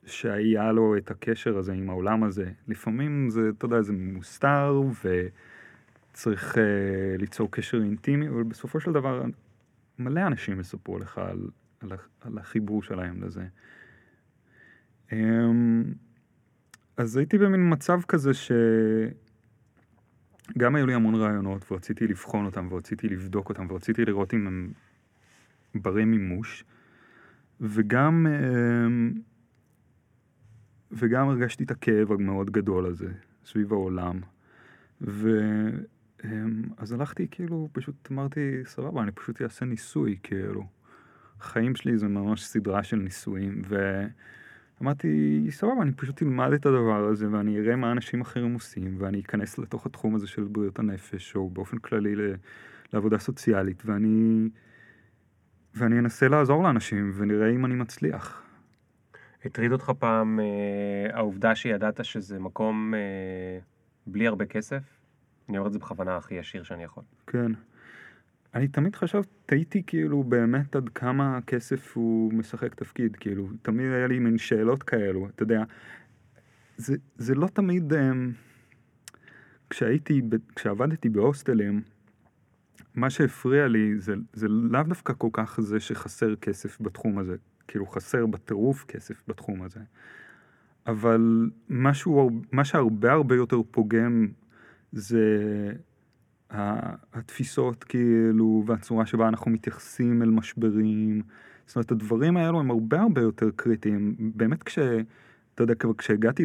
שהיה 0.07 0.73
לו 0.73 0.97
את 0.97 1.11
הקשר 1.11 1.59
הזה 1.59 1.73
עם 1.73 1.91
העולם 1.91 2.25
הזה. 2.25 2.53
לפעמים 2.69 3.31
זה, 3.31 3.41
אתה 3.59 3.65
יודע, 3.65 3.83
זה 3.83 3.93
מוסתר 3.93 4.81
וצריך 6.13 6.55
uh, 6.55 6.59
ליצור 7.19 7.51
קשר 7.51 7.83
אינטימי, 7.83 8.29
אבל 8.29 8.43
בסופו 8.43 8.81
של 8.81 8.93
דבר 8.93 9.25
מלא 9.99 10.27
אנשים 10.27 10.61
יספרו 10.61 10.99
לך 10.99 11.19
על, 11.19 11.49
על, 11.81 11.93
על 12.21 12.39
החיבור 12.39 12.83
שלהם 12.83 13.23
לזה. 13.25 13.47
Um, 15.11 15.15
אז 16.97 17.17
הייתי 17.17 17.39
במין 17.39 17.73
מצב 17.73 18.01
כזה 18.09 18.31
שגם 18.35 18.65
היו 20.75 20.87
לי 20.87 20.95
המון 20.95 21.15
רעיונות 21.15 21.73
ורציתי 21.73 22.07
לבחון 22.07 22.47
אותם 22.47 22.69
ורציתי 22.71 23.09
לבדוק 23.09 23.49
אותם 23.49 23.67
ורציתי 23.71 24.05
לראות 24.05 24.35
אם 24.35 24.47
הם 24.47 24.73
ברי 25.75 26.05
מימוש. 26.05 26.65
וגם, 27.61 28.27
אמ, 28.27 29.13
וגם 30.93 31.29
הרגשתי 31.29 31.65
את 31.65 31.71
הכאב 31.71 32.13
המאוד 32.13 32.51
גדול 32.51 32.87
הזה 32.87 33.13
סביב 33.45 33.73
העולם. 33.73 34.21
ואז 35.01 35.33
אמ, 36.25 37.01
הלכתי 37.01 37.29
כאילו, 37.31 37.69
פשוט 37.73 38.09
אמרתי, 38.13 38.61
סבבה, 38.65 39.03
אני 39.03 39.13
פשוט 39.13 39.43
אעשה 39.43 39.65
ניסוי, 39.65 40.19
כאילו. 40.23 40.67
החיים 41.41 41.77
שלי 41.77 41.99
זה 41.99 42.09
ממש 42.09 42.45
סדרה 42.45 42.83
של 42.83 42.97
ניסויים, 42.97 43.63
ואמרתי, 44.81 45.47
סבבה, 45.51 45.83
אני 45.83 45.93
פשוט 45.93 46.23
אלמד 46.23 46.53
את 46.53 46.67
הדבר 46.67 47.05
הזה, 47.05 47.27
ואני 47.31 47.59
אראה 47.59 47.77
מה 47.77 47.93
אנשים 47.93 48.21
אחרים 48.21 48.55
עושים, 48.55 48.97
ואני 48.99 49.21
אכנס 49.21 49.59
לתוך 49.59 49.87
התחום 49.87 50.15
הזה 50.15 50.27
של 50.27 50.43
בריאות 50.43 50.79
הנפש, 50.79 51.37
או 51.37 51.51
באופן 51.51 51.79
כללי 51.79 52.15
לעבודה 52.93 53.19
סוציאלית, 53.19 53.83
ואני... 53.87 54.49
ואני 55.75 55.99
אנסה 55.99 56.29
לעזור 56.29 56.63
לאנשים 56.63 57.13
ונראה 57.15 57.51
אם 57.51 57.65
אני 57.67 57.75
מצליח. 57.75 58.43
הטריד 59.45 59.73
אותך 59.73 59.93
פעם 59.99 60.41
אה, 60.41 61.17
העובדה 61.17 61.55
שידעת 61.55 62.05
שזה 62.05 62.39
מקום 62.39 62.95
אה, 62.95 63.59
בלי 64.07 64.27
הרבה 64.27 64.47
כסף? 64.47 64.83
אני 65.49 65.59
אומר 65.59 65.69
את 65.69 65.73
זה 65.73 65.79
בכוונה 65.79 66.17
הכי 66.17 66.35
ישיר 66.35 66.63
שאני 66.63 66.85
יכול. 66.85 67.03
כן. 67.27 67.53
אני 68.57 68.69
תמיד 68.69 68.97
חשבתי, 68.97 69.31
תהיתי 69.47 69.83
כאילו 69.87 70.25
באמת 70.25 70.77
עד 70.77 70.89
כמה 70.89 71.37
הכסף 71.37 71.97
הוא 71.97 72.33
משחק 72.33 72.75
תפקיד, 72.75 73.17
כאילו, 73.17 73.49
תמיד 73.63 73.93
היה 73.93 74.07
לי 74.07 74.19
מין 74.19 74.39
שאלות 74.39 74.83
כאלו, 74.83 75.29
אתה 75.29 75.43
יודע, 75.43 75.65
זה, 76.77 76.97
זה 77.17 77.35
לא 77.35 77.47
תמיד, 77.47 77.93
אה, 77.93 78.13
כשהייתי, 79.71 80.23
כשעבדתי 80.57 81.09
בהוסטלים, 81.09 81.83
מה 82.95 83.11
שהפריע 83.11 83.69
לי 83.69 83.99
זה, 83.99 84.15
זה 84.33 84.49
לאו 84.49 84.83
דווקא 84.83 85.13
כל 85.19 85.31
כך 85.33 85.61
זה 85.61 85.81
שחסר 85.81 86.37
כסף 86.37 86.81
בתחום 86.81 87.19
הזה, 87.19 87.37
כאילו 87.69 87.87
חסר 87.87 88.27
בטירוף 88.27 88.85
כסף 88.85 89.23
בתחום 89.29 89.63
הזה, 89.63 89.81
אבל 90.87 91.51
משהו, 91.69 92.31
מה 92.53 92.65
שהרבה 92.65 93.13
הרבה 93.13 93.35
יותר 93.35 93.61
פוגם 93.71 94.29
זה 94.93 95.73
התפיסות 96.51 97.85
כאילו 97.85 98.65
והצורה 98.67 99.07
שבה 99.07 99.29
אנחנו 99.29 99.51
מתייחסים 99.51 100.23
אל 100.23 100.31
משברים, 100.31 101.23
זאת 101.67 101.77
אומרת 101.77 101.91
הדברים 101.91 102.37
האלו 102.37 102.61
הם 102.61 102.71
הרבה 102.71 103.01
הרבה 103.01 103.21
יותר 103.21 103.51
קריטיים, 103.57 104.15
באמת 104.19 104.63
כש... 104.63 104.79
אתה 105.57 105.63
יודע, 105.63 105.75
כשהגעתי 105.99 106.45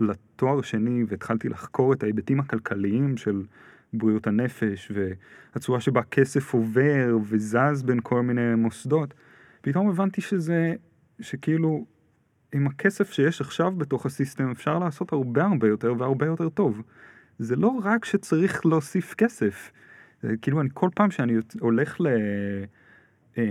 לתואר 0.00 0.62
שני 0.62 1.04
והתחלתי 1.08 1.48
לחקור 1.48 1.92
את 1.92 2.02
ההיבטים 2.02 2.40
הכלכליים 2.40 3.16
של 3.16 3.42
בריאות 3.92 4.26
הנפש 4.26 4.92
והצורה 4.94 5.80
שבה 5.80 6.02
כסף 6.02 6.54
עובר 6.54 7.18
וזז 7.24 7.82
בין 7.84 8.00
כל 8.02 8.22
מיני 8.22 8.54
מוסדות, 8.54 9.14
פתאום 9.60 9.88
הבנתי 9.88 10.20
שזה, 10.20 10.74
שכאילו 11.20 11.84
עם 12.52 12.66
הכסף 12.66 13.12
שיש 13.12 13.40
עכשיו 13.40 13.72
בתוך 13.72 14.06
הסיסטם 14.06 14.50
אפשר 14.50 14.78
לעשות 14.78 15.12
הרבה 15.12 15.44
הרבה 15.44 15.68
יותר 15.68 15.94
והרבה 15.98 16.26
יותר 16.26 16.48
טוב. 16.48 16.82
זה 17.38 17.56
לא 17.56 17.80
רק 17.82 18.04
שצריך 18.04 18.66
להוסיף 18.66 19.14
כסף, 19.14 19.72
כאילו 20.42 20.60
אני 20.60 20.68
כל 20.74 20.88
פעם 20.94 21.10
שאני 21.10 21.34
הולך 21.60 22.00
ל... 22.00 22.06
אה, 23.38 23.44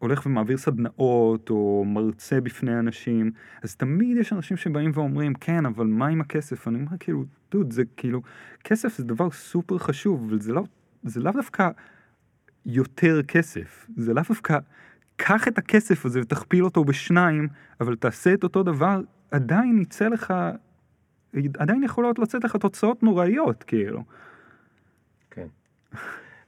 הולך 0.00 0.26
ומעביר 0.26 0.56
סדנאות 0.56 1.50
או 1.50 1.84
מרצה 1.86 2.40
בפני 2.40 2.78
אנשים, 2.78 3.30
אז 3.62 3.76
תמיד 3.76 4.16
יש 4.16 4.32
אנשים 4.32 4.56
שבאים 4.56 4.90
ואומרים, 4.94 5.34
כן, 5.34 5.66
אבל 5.66 5.86
מה 5.86 6.06
עם 6.06 6.20
הכסף? 6.20 6.68
אני 6.68 6.78
אומר, 6.78 6.96
כאילו, 7.00 7.24
דוד, 7.50 7.72
זה 7.72 7.82
כאילו, 7.96 8.22
כסף 8.64 8.96
זה 8.96 9.04
דבר 9.04 9.30
סופר 9.30 9.78
חשוב, 9.78 10.26
אבל 10.28 10.40
זה 10.40 10.52
לא, 10.52 10.64
לאו 11.16 11.32
דווקא 11.32 11.68
יותר 12.66 13.22
כסף, 13.22 13.86
זה 13.96 14.14
לאו 14.14 14.22
דווקא, 14.28 14.58
קח 15.16 15.48
את 15.48 15.58
הכסף 15.58 16.06
הזה 16.06 16.20
ותכפיל 16.20 16.64
אותו 16.64 16.84
בשניים, 16.84 17.48
אבל 17.80 17.96
תעשה 17.96 18.34
את 18.34 18.42
אותו 18.42 18.62
דבר, 18.62 19.00
עדיין 19.30 19.78
יצא 19.78 20.08
לך, 20.08 20.34
עדיין 21.58 21.82
יכולות 21.82 22.18
לצאת 22.18 22.44
לך 22.44 22.56
תוצאות 22.56 23.02
נוראיות, 23.02 23.62
כאילו. 23.62 24.04
כן. 25.30 25.46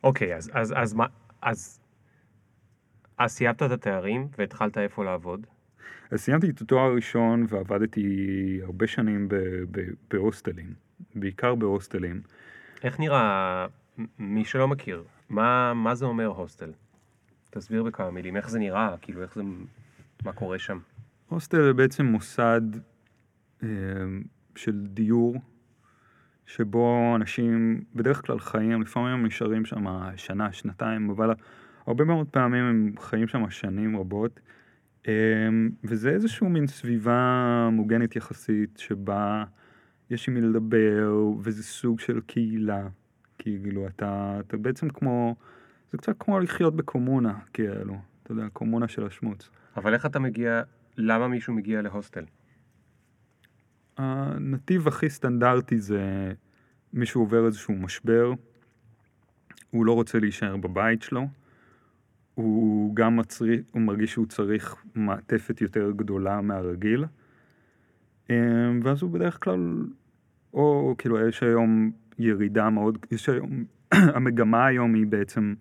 אוקיי, 0.05 0.37
אז, 0.37 0.51
אז, 0.55 0.75
אז 0.77 0.95
מה, 0.95 1.07
אז... 1.43 1.79
אז 3.19 3.31
סיימת 3.33 3.63
את 3.63 3.71
התארים 3.71 4.29
והתחלת 4.39 4.79
איפה 4.79 5.05
לעבוד? 5.05 5.47
אז 6.11 6.21
סיימתי 6.21 6.51
את 6.51 6.61
התואר 6.61 6.83
הראשון 6.83 7.47
ועבדתי 7.49 8.07
הרבה 8.63 8.87
שנים 8.87 9.29
בהוסטלים, 10.11 10.75
בעיקר 11.15 11.55
בהוסטלים. 11.55 12.21
איך 12.85 13.01
נראה, 13.01 13.67
מי 14.19 14.45
שלא 14.45 14.69
מכיר, 14.69 15.05
מה, 15.29 15.75
מה 15.75 15.95
זה 15.95 16.05
אומר 16.05 16.27
הוסטל? 16.27 16.73
תסביר 17.51 17.83
בכמה 17.83 18.11
מילים, 18.11 18.37
איך 18.37 18.51
זה 18.51 18.59
נראה, 18.59 18.95
כאילו 19.01 19.23
איך 19.23 19.35
זה, 19.35 19.43
מה 20.25 20.33
קורה 20.33 20.59
שם? 20.59 20.79
הוסטל 21.29 21.63
זה 21.63 21.73
בעצם 21.73 22.07
מוסד 22.07 22.61
אה, 23.63 23.69
של 24.57 24.87
דיור, 24.87 25.37
שבו 26.47 27.13
אנשים 27.17 27.85
בדרך 27.95 28.27
כלל 28.27 28.39
חיים, 28.39 28.83
לפעמים 28.83 29.09
הם 29.09 29.27
נשארים 29.27 29.65
שם 29.65 29.85
שנה, 30.17 30.53
שנתיים, 30.53 31.11
אבל 31.11 31.35
הרבה 31.87 32.05
מאוד 32.05 32.27
פעמים 32.31 32.65
הם 32.65 32.93
חיים 32.99 33.29
שם 33.29 33.51
שנים 33.51 33.97
רבות, 33.97 34.41
אמ, 35.09 35.71
וזה 35.85 36.11
איזשהו 36.11 36.49
מין 36.49 36.67
סביבה 36.67 37.69
מוגנת 37.73 38.17
יחסית, 38.17 38.79
שבה 38.79 39.45
יש 40.11 40.29
עם 40.29 40.35
מי 40.35 40.41
לדבר, 40.41 41.13
וזה 41.41 41.63
סוג 41.63 42.01
של 42.01 42.21
קהילה. 42.21 42.89
כאילו, 43.39 43.87
אתה, 43.87 44.41
אתה 44.41 44.57
בעצם 44.57 44.89
כמו, 44.89 45.35
זה 45.93 45.99
קצת 45.99 46.13
כמו 46.19 46.41
לחיות 46.41 46.77
בקומונה, 46.77 47.39
כאילו, 47.53 47.95
אתה 48.23 48.33
יודע, 48.33 48.49
קומונה 48.53 48.89
של 48.89 49.07
השמוץ. 49.07 49.51
אבל 49.77 49.95
איך 49.95 50.07
אתה 50.07 50.19
מגיע, 50.19 50.63
למה 50.97 51.29
מישהו 51.29 51.55
מגיע 51.55 51.83
להוסטל? 51.83 52.25
הנתיב 54.03 54.89
הכי 54.89 55.11
סטנדרטי 55.11 55.79
זה 55.79 56.33
מישהו 56.93 57.21
עובר 57.21 57.47
איזשהו 57.47 57.75
משבר, 57.75 58.33
הוא 59.71 59.87
לא 59.87 59.93
רוצה 59.93 60.19
להישאר 60.19 60.57
בבית 60.57 61.03
שלו, 61.03 61.29
הוא 62.35 62.97
גם 62.97 63.17
מצריך, 63.17 63.61
הוא 63.73 63.83
מרגיש 63.83 64.13
שהוא 64.13 64.27
צריך 64.27 64.77
מעטפת 64.95 65.61
יותר 65.61 65.91
גדולה 65.97 66.41
מהרגיל. 66.41 67.05
אמ, 68.31 68.81
ואז 68.83 69.03
הוא 69.03 69.11
בדרך 69.11 69.45
כלל, 69.45 69.87
או 70.55 70.95
כאילו 70.99 71.29
יש 71.29 71.43
היום 71.43 71.91
ירידה 72.19 72.71
מאוד, 72.71 72.99
יש 73.11 73.29
היום, 73.29 73.65
המגמה 74.17 74.67
היום 74.67 74.95
היא 74.95 75.07
בעצם 75.07 75.55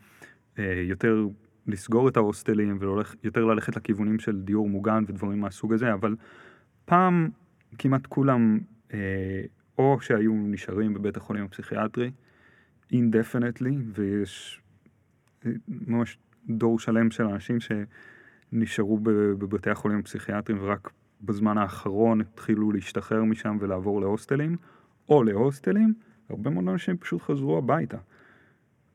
אה, 0.59 0.83
יותר 0.87 1.27
לסגור 1.67 2.07
את 2.07 2.17
ההוסטלים 2.17 2.77
ויותר 3.23 3.45
ללכת 3.45 3.75
לכיוונים 3.75 4.19
של 4.19 4.41
דיור 4.41 4.69
מוגן 4.69 5.03
ודברים 5.07 5.39
מהסוג 5.39 5.73
הזה, 5.73 5.93
אבל 5.93 6.15
פעם 6.85 7.29
כמעט 7.77 8.07
כולם 8.07 8.59
אה, 8.93 9.41
או 9.77 9.97
שהיו 10.01 10.33
נשארים 10.33 10.93
בבית 10.93 11.17
החולים 11.17 11.45
הפסיכיאטרי, 11.45 12.11
indefinitely, 12.93 13.75
ויש 13.93 14.61
אה, 15.45 15.51
ממש 15.67 16.17
דור 16.49 16.79
שלם 16.79 17.11
של 17.11 17.23
אנשים 17.23 17.57
שנשארו 17.59 18.99
בבתי 19.37 19.69
החולים 19.69 19.99
הפסיכיאטריים 19.99 20.61
ורק 20.63 20.91
בזמן 21.21 21.57
האחרון 21.57 22.21
התחילו 22.21 22.71
להשתחרר 22.71 23.23
משם 23.23 23.57
ולעבור 23.59 24.01
להוסטלים, 24.01 24.57
או 25.09 25.23
להוסטלים, 25.23 25.93
הרבה 26.29 26.49
מאוד 26.49 26.67
אנשים 26.67 26.97
פשוט 26.97 27.21
חזרו 27.21 27.57
הביתה 27.57 27.97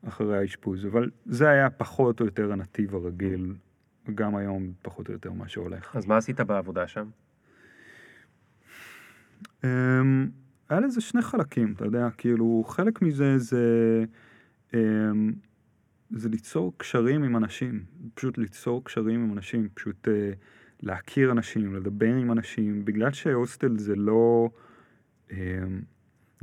אחרי 0.07 0.37
האשפוז, 0.37 0.85
אבל 0.85 1.09
זה 1.25 1.49
היה 1.49 1.69
פחות 1.69 2.19
או 2.19 2.25
יותר 2.25 2.51
הנתיב 2.51 2.95
הרגיל, 2.95 3.55
גם 4.15 4.35
היום 4.35 4.71
פחות 4.81 5.07
או 5.07 5.13
יותר 5.13 5.31
מה 5.31 5.47
שהולך. 5.47 5.95
אז 5.95 6.05
מה 6.05 6.17
עשית 6.17 6.39
בעבודה 6.39 6.87
שם? 6.87 7.09
Um, 9.43 9.65
היה 10.69 10.79
לזה 10.79 11.01
שני 11.01 11.21
חלקים, 11.21 11.73
אתה 11.73 11.85
יודע, 11.85 12.09
כאילו 12.17 12.63
חלק 12.67 13.01
מזה 13.01 13.37
זה 13.37 14.03
um, 14.71 14.75
זה 16.11 16.29
ליצור 16.29 16.73
קשרים 16.77 17.23
עם 17.23 17.37
אנשים, 17.37 17.83
פשוט 18.13 18.37
ליצור 18.37 18.83
קשרים 18.83 19.23
עם 19.23 19.33
אנשים, 19.33 19.69
פשוט 19.73 20.07
uh, 20.07 20.11
להכיר 20.81 21.31
אנשים, 21.31 21.75
לדבר 21.75 22.15
עם 22.15 22.31
אנשים, 22.31 22.85
בגלל 22.85 23.11
שהוסטל 23.11 23.77
זה 23.77 23.95
לא, 23.95 24.49
uh, 25.29 25.33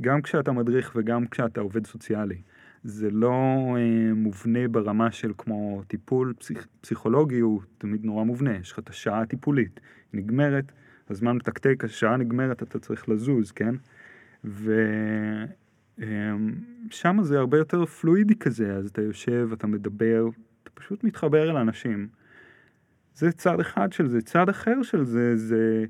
גם 0.01 0.21
כשאתה 0.21 0.51
מדריך 0.51 0.91
וגם 0.95 1.27
כשאתה 1.27 1.61
עובד 1.61 1.85
סוציאלי. 1.85 2.41
זה 2.85 3.11
לא 3.11 3.31
אה, 3.77 4.13
מובנה 4.13 4.67
ברמה 4.67 5.11
של 5.11 5.31
כמו 5.37 5.81
טיפול 5.87 6.33
פסיכ, 6.39 6.67
פסיכולוגי, 6.81 7.39
הוא 7.39 7.61
תמיד 7.77 8.05
נורא 8.05 8.23
מובנה. 8.23 8.55
יש 8.55 8.71
לך 8.71 8.79
את 8.79 8.89
השעה 8.89 9.21
הטיפולית, 9.21 9.79
נגמרת, 10.13 10.71
הזמן 11.09 11.35
מתקתק, 11.35 11.83
השעה 11.83 12.17
נגמרת, 12.17 12.63
אתה 12.63 12.79
צריך 12.79 13.09
לזוז, 13.09 13.51
כן? 13.51 13.75
ושם 15.97 17.17
זה 17.21 17.39
הרבה 17.39 17.57
יותר 17.57 17.85
פלואידי 17.85 18.35
כזה, 18.35 18.75
אז 18.75 18.87
אתה 18.87 19.01
יושב, 19.01 19.49
אתה 19.53 19.67
מדבר, 19.67 20.27
אתה 20.63 20.69
פשוט 20.73 21.03
מתחבר 21.03 21.49
אל 21.51 21.57
אנשים. 21.57 22.07
זה 23.15 23.31
צד 23.31 23.59
אחד 23.59 23.93
של 23.93 24.07
זה. 24.07 24.21
צד 24.21 24.49
אחר 24.49 24.83
של 24.83 25.03
זה, 25.05 25.37
זה, 25.37 25.85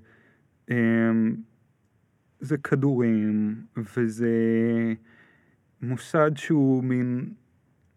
אמ, 0.72 1.36
זה 2.40 2.58
כדורים, 2.58 3.56
וזה 3.78 4.34
מוסד 5.82 6.32
שהוא 6.36 6.84
מין 6.84 7.30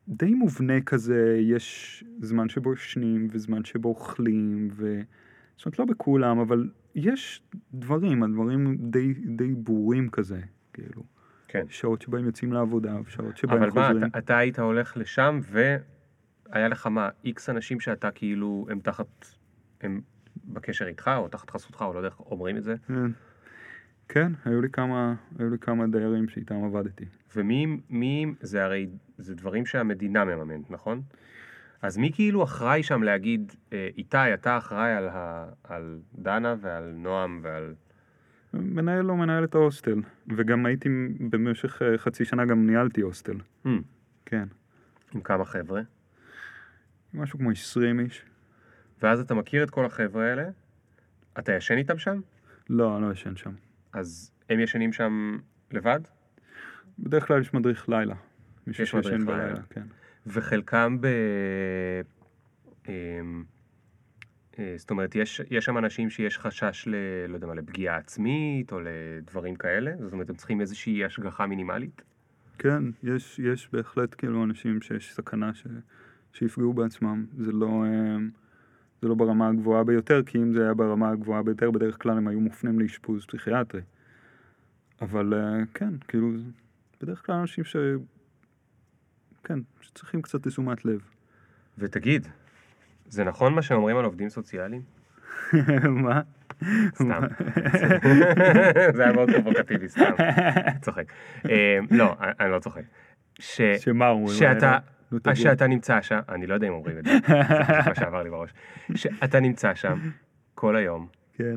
די 0.08 0.34
מובנה 0.34 0.80
כזה, 0.80 1.38
יש 1.40 2.04
זמן 2.20 2.48
שבו 2.48 2.72
ישנים 2.72 3.28
וזמן 3.30 3.64
שבו 3.64 3.88
אוכלים, 3.88 4.68
ו... 4.72 5.00
זאת 5.56 5.66
אומרת, 5.66 5.78
לא 5.78 5.84
בכולם, 5.84 6.38
אבל 6.38 6.68
יש 6.98 7.42
דברים, 7.74 8.22
הדברים 8.22 8.76
די, 8.80 9.14
די 9.14 9.54
ברורים 9.54 10.10
כזה, 10.10 10.40
כאילו. 10.72 11.02
כן. 11.48 11.64
שעות 11.68 12.02
שבהם 12.02 12.24
יוצאים 12.24 12.52
לעבודה, 12.52 12.96
ושעות 13.04 13.36
שבהם 13.36 13.62
אבל 13.62 13.70
חוזרים. 13.70 14.00
מה, 14.00 14.06
אתה, 14.06 14.18
אתה 14.18 14.38
היית 14.38 14.58
הולך 14.58 14.96
לשם, 14.96 15.40
והיה 15.42 16.68
לך 16.68 16.86
מה, 16.86 17.08
איקס 17.24 17.48
אנשים 17.48 17.80
שאתה 17.80 18.10
כאילו, 18.10 18.66
הם 18.70 18.80
תחת, 18.80 19.26
הם 19.80 20.00
בקשר 20.44 20.86
איתך, 20.86 21.10
או 21.16 21.28
תחת 21.28 21.50
חסותך, 21.50 21.82
או 21.82 21.92
לא 21.92 21.98
יודע 21.98 22.08
איך 22.08 22.20
אומרים 22.20 22.56
את 22.56 22.62
זה, 22.62 22.74
כן. 22.86 23.10
כן, 24.08 24.32
היו 24.44 24.60
לי 24.60 24.70
כמה, 24.70 25.14
היו 25.38 25.50
לי 25.50 25.58
כמה 25.58 25.86
דיירים 25.86 26.28
שאיתם 26.28 26.64
עבדתי. 26.64 27.04
ומי, 27.36 27.80
מי, 27.90 28.26
זה 28.40 28.64
הרי, 28.64 28.88
זה 29.18 29.34
דברים 29.34 29.66
שהמדינה 29.66 30.24
מממנת, 30.24 30.70
נכון? 30.70 31.02
אז 31.82 31.96
מי 31.96 32.12
כאילו 32.12 32.44
אחראי 32.44 32.82
שם 32.82 33.02
להגיד, 33.02 33.52
אה, 33.72 33.88
איתי, 33.96 34.34
אתה 34.34 34.58
אחראי 34.58 34.92
על, 34.92 35.08
ה, 35.08 35.48
על 35.64 36.00
דנה 36.14 36.54
ועל 36.60 36.92
נועם 36.96 37.40
ועל... 37.42 37.74
מנהל 38.52 39.10
או 39.10 39.16
מנהלת 39.16 39.54
ההוסטל, 39.54 40.02
וגם 40.36 40.66
הייתי 40.66 40.88
במשך 41.30 41.82
אה, 41.82 41.98
חצי 41.98 42.24
שנה 42.24 42.44
גם 42.44 42.66
ניהלתי 42.66 43.00
הוסטל, 43.00 43.36
Hmm, 43.64 43.68
כן. 44.26 44.48
עם 45.14 45.20
כמה 45.20 45.44
חבר'ה, 45.44 45.80
משהו 47.14 47.38
כמו 47.38 47.50
20 47.50 48.00
איש. 48.00 48.24
ואז 49.02 49.20
אתה 49.20 49.34
מכיר 49.34 49.64
את 49.64 49.70
כל 49.70 49.84
החבר'ה 49.84 50.24
האלה, 50.30 50.48
אתה 51.38 51.52
ישן 51.52 51.76
איתם 51.76 51.98
שם? 51.98 52.20
לא, 52.70 52.96
אני 52.96 53.04
לא 53.04 53.12
ישן 53.12 53.36
שם. 53.36 53.52
אז 53.92 54.32
הם 54.50 54.60
ישנים 54.60 54.92
שם 54.92 55.38
לבד? 55.70 56.00
בדרך 56.98 57.26
כלל 57.26 57.40
יש 57.40 57.54
מדריך 57.54 57.88
לילה. 57.88 58.14
מישהו 58.66 58.82
יש 58.84 58.94
מדריך 58.94 59.14
שישן 59.14 59.30
לילה. 59.30 59.44
בלילה, 59.44 59.62
כן. 59.70 59.86
וחלקם 60.28 60.96
ב... 61.00 61.06
אמ, 62.88 63.44
אה, 64.58 64.74
זאת 64.76 64.90
אומרת, 64.90 65.14
יש, 65.14 65.40
יש 65.50 65.64
שם 65.64 65.78
אנשים 65.78 66.10
שיש 66.10 66.38
חשש 66.38 66.88
ל... 66.88 66.94
לא 67.28 67.34
יודע 67.34 67.46
מה, 67.46 67.54
לפגיעה 67.54 67.96
עצמית 67.96 68.72
או 68.72 68.78
לדברים 68.80 69.56
כאלה? 69.56 69.92
זאת 70.00 70.12
אומרת, 70.12 70.30
הם 70.30 70.36
צריכים 70.36 70.60
איזושהי 70.60 71.04
השגחה 71.04 71.46
מינימלית? 71.46 72.02
כן, 72.58 72.82
יש, 73.02 73.38
יש 73.38 73.68
בהחלט 73.72 74.14
כאילו 74.18 74.44
אנשים 74.44 74.80
שיש 74.80 75.14
סכנה 75.14 75.54
ש, 75.54 75.66
שיפגעו 76.32 76.72
בעצמם. 76.72 77.26
זה 77.38 77.52
לא, 77.52 77.84
אה, 77.84 78.16
זה 79.02 79.08
לא 79.08 79.14
ברמה 79.14 79.48
הגבוהה 79.48 79.84
ביותר, 79.84 80.22
כי 80.22 80.38
אם 80.38 80.52
זה 80.52 80.62
היה 80.62 80.74
ברמה 80.74 81.10
הגבוהה 81.10 81.42
ביותר, 81.42 81.70
בדרך 81.70 82.02
כלל 82.02 82.16
הם 82.16 82.28
היו 82.28 82.40
מופנים 82.40 82.80
לאשפוז 82.80 83.26
פסיכיאטרי. 83.26 83.80
אבל 85.00 85.34
אה, 85.34 85.64
כן, 85.74 85.94
כאילו, 86.08 86.30
בדרך 87.00 87.26
כלל 87.26 87.34
אנשים 87.34 87.64
ש... 87.64 87.76
כן, 89.44 89.58
שצריכים 89.80 90.22
קצת 90.22 90.48
תשומת 90.48 90.84
לב. 90.84 91.00
ותגיד, 91.78 92.28
זה 93.06 93.24
נכון 93.24 93.54
מה 93.54 93.62
שאומרים 93.62 93.96
על 93.96 94.04
עובדים 94.04 94.28
סוציאליים? 94.28 94.82
מה? 96.04 96.20
סתם. 96.94 97.22
זה 98.96 99.02
היה 99.02 99.12
מאוד 99.12 99.30
פרובוקטיבי, 99.30 99.88
סתם. 99.88 100.12
צוחק. 100.82 101.04
אה, 101.50 101.78
לא, 101.90 102.16
אני 102.40 102.50
לא 102.50 102.58
צוחק. 102.58 102.82
שמה 103.78 104.08
אומרים? 104.08 104.38
שאתה, 104.38 104.78
תגיד. 105.22 105.34
שאתה 105.34 105.66
נמצא 105.66 106.00
שם, 106.00 106.20
אני 106.28 106.46
לא 106.46 106.54
יודע 106.54 106.68
אם 106.68 106.72
אומרים 106.72 106.98
את 106.98 107.04
זה, 107.04 107.10
זה 107.28 107.88
מה 107.88 107.94
שעבר 107.94 108.22
לי 108.22 108.30
בראש. 108.30 108.50
שאתה 108.94 109.40
נמצא 109.40 109.74
שם 109.74 109.98
כל 110.54 110.76
היום 110.76 111.08
כן. 111.34 111.54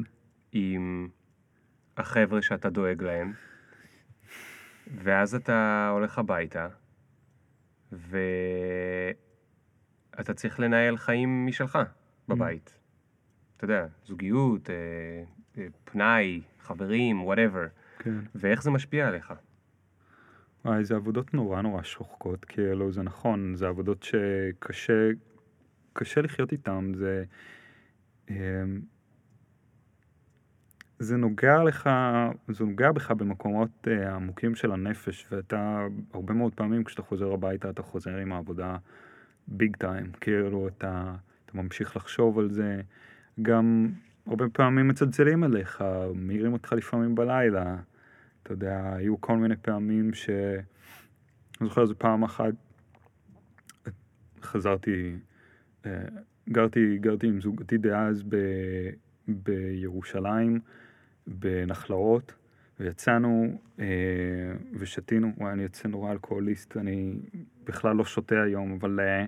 עם 0.51 1.07
החבר'ה 1.97 2.41
שאתה 2.41 2.69
דואג 2.69 3.03
להם, 3.03 3.34
ואז 4.97 5.36
אתה 5.36 5.89
הולך 5.93 6.17
הביתה, 6.17 6.67
ואתה 7.91 9.13
צריך 10.33 10.59
לנהל 10.59 10.97
חיים 10.97 11.45
משלך 11.45 11.79
בבית. 12.27 12.79
אתה 13.57 13.65
יודע, 13.65 13.87
זוגיות, 14.05 14.69
אה, 14.69 14.75
אה, 15.57 15.67
פנאי, 15.83 16.41
חברים, 16.59 17.23
וואטאבר. 17.23 17.67
כן. 17.99 18.19
ואיך 18.35 18.63
זה 18.63 18.71
משפיע 18.71 19.07
עליך? 19.07 19.33
וואי, 20.65 20.85
זה 20.85 20.95
עבודות 20.95 21.33
נורא 21.33 21.61
נורא 21.61 21.83
שוחקות, 21.83 22.45
כאילו, 22.45 22.91
זה 22.91 23.01
נכון, 23.01 23.55
זה 23.55 23.67
עבודות 23.67 24.03
שקשה 24.03 25.09
קשה 25.93 26.21
לחיות 26.21 26.51
איתן, 26.51 26.91
זה... 26.95 27.23
זה 31.01 31.17
נוגע 31.17 31.63
לך, 31.63 31.89
זה 32.47 32.65
נוגע 32.65 32.91
בך 32.91 33.11
במקומות 33.11 33.87
אה, 33.87 34.15
עמוקים 34.15 34.55
של 34.55 34.71
הנפש, 34.71 35.27
ואתה, 35.31 35.87
הרבה 36.13 36.33
מאוד 36.33 36.55
פעמים 36.55 36.83
כשאתה 36.83 37.01
חוזר 37.01 37.33
הביתה, 37.33 37.69
אתה 37.69 37.81
חוזר 37.81 38.17
עם 38.17 38.33
העבודה 38.33 38.77
ביג 39.47 39.75
טיים, 39.75 40.11
כאילו, 40.11 40.67
אתה, 40.67 41.15
אתה 41.45 41.57
ממשיך 41.57 41.95
לחשוב 41.95 42.39
על 42.39 42.49
זה, 42.49 42.81
גם 43.41 43.89
הרבה 44.27 44.45
פעמים 44.49 44.87
מצלצלים 44.87 45.43
אליך, 45.43 45.83
מעירים 46.15 46.53
אותך 46.53 46.73
לפעמים 46.73 47.15
בלילה, 47.15 47.75
אתה 48.43 48.53
יודע, 48.53 48.93
היו 48.95 49.21
כל 49.21 49.37
מיני 49.37 49.55
פעמים 49.55 50.13
ש... 50.13 50.29
אני 51.61 51.69
זוכר 51.69 51.81
איזה 51.81 51.93
פעם 51.93 52.23
אחת, 52.23 52.53
חזרתי, 54.41 55.15
אה, 55.85 55.91
גרתי, 56.49 56.97
גרתי 56.97 57.27
עם 57.27 57.41
זוגתי 57.41 57.77
דאז 57.77 58.23
ב, 58.29 58.35
בירושלים, 59.27 60.59
בנחלאות, 61.28 62.34
ויצאנו 62.80 63.57
אה, 63.80 63.86
ושתינו, 64.74 65.32
וואי, 65.38 65.51
אני 65.53 65.63
יוצא 65.63 65.88
נורא 65.88 66.11
אלכוהוליסט, 66.11 66.78
אני 66.78 67.13
בכלל 67.63 67.95
לא 67.95 68.05
שותה 68.05 68.41
היום, 68.43 68.72
אבל 68.80 68.99
אה, 68.99 69.26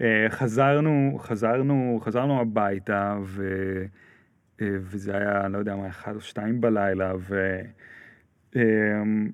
אה, 0.00 0.30
חזרנו, 0.30 1.18
חזרנו, 1.18 2.00
חזרנו 2.02 2.40
הביתה, 2.40 3.18
ו, 3.24 3.42
אה, 4.60 4.76
וזה 4.80 5.16
היה, 5.16 5.48
לא 5.48 5.58
יודע 5.58 5.76
מה, 5.76 5.88
אחד 5.88 6.14
או 6.14 6.20
שתיים 6.20 6.60
בלילה, 6.60 7.12
ו... 7.18 7.60
אמ, 8.56 9.30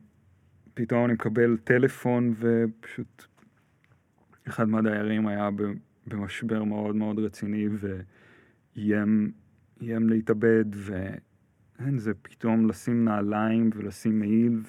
פתאום 0.74 1.04
אני 1.04 1.12
מקבל 1.12 1.56
טלפון 1.64 2.34
ופשוט 2.38 3.24
אחד 4.48 4.68
מהדיירים 4.68 5.26
היה 5.26 5.48
במשבר 6.06 6.64
מאוד 6.64 6.96
מאוד 6.96 7.18
רציני 7.18 7.68
ואיים 8.76 9.32
איים 9.82 10.08
להתאבד 10.08 10.64
ואין 11.78 11.98
זה 11.98 12.12
פתאום 12.22 12.68
לשים 12.68 13.04
נעליים 13.04 13.70
ולשים 13.74 14.18
מעיל 14.18 14.60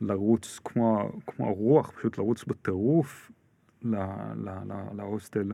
ולרוץ 0.00 0.60
כמו, 0.64 1.20
כמו 1.26 1.46
הרוח, 1.46 1.90
פשוט 1.90 2.18
לרוץ 2.18 2.44
בטירוף 2.44 3.30
להוסטל. 4.92 5.52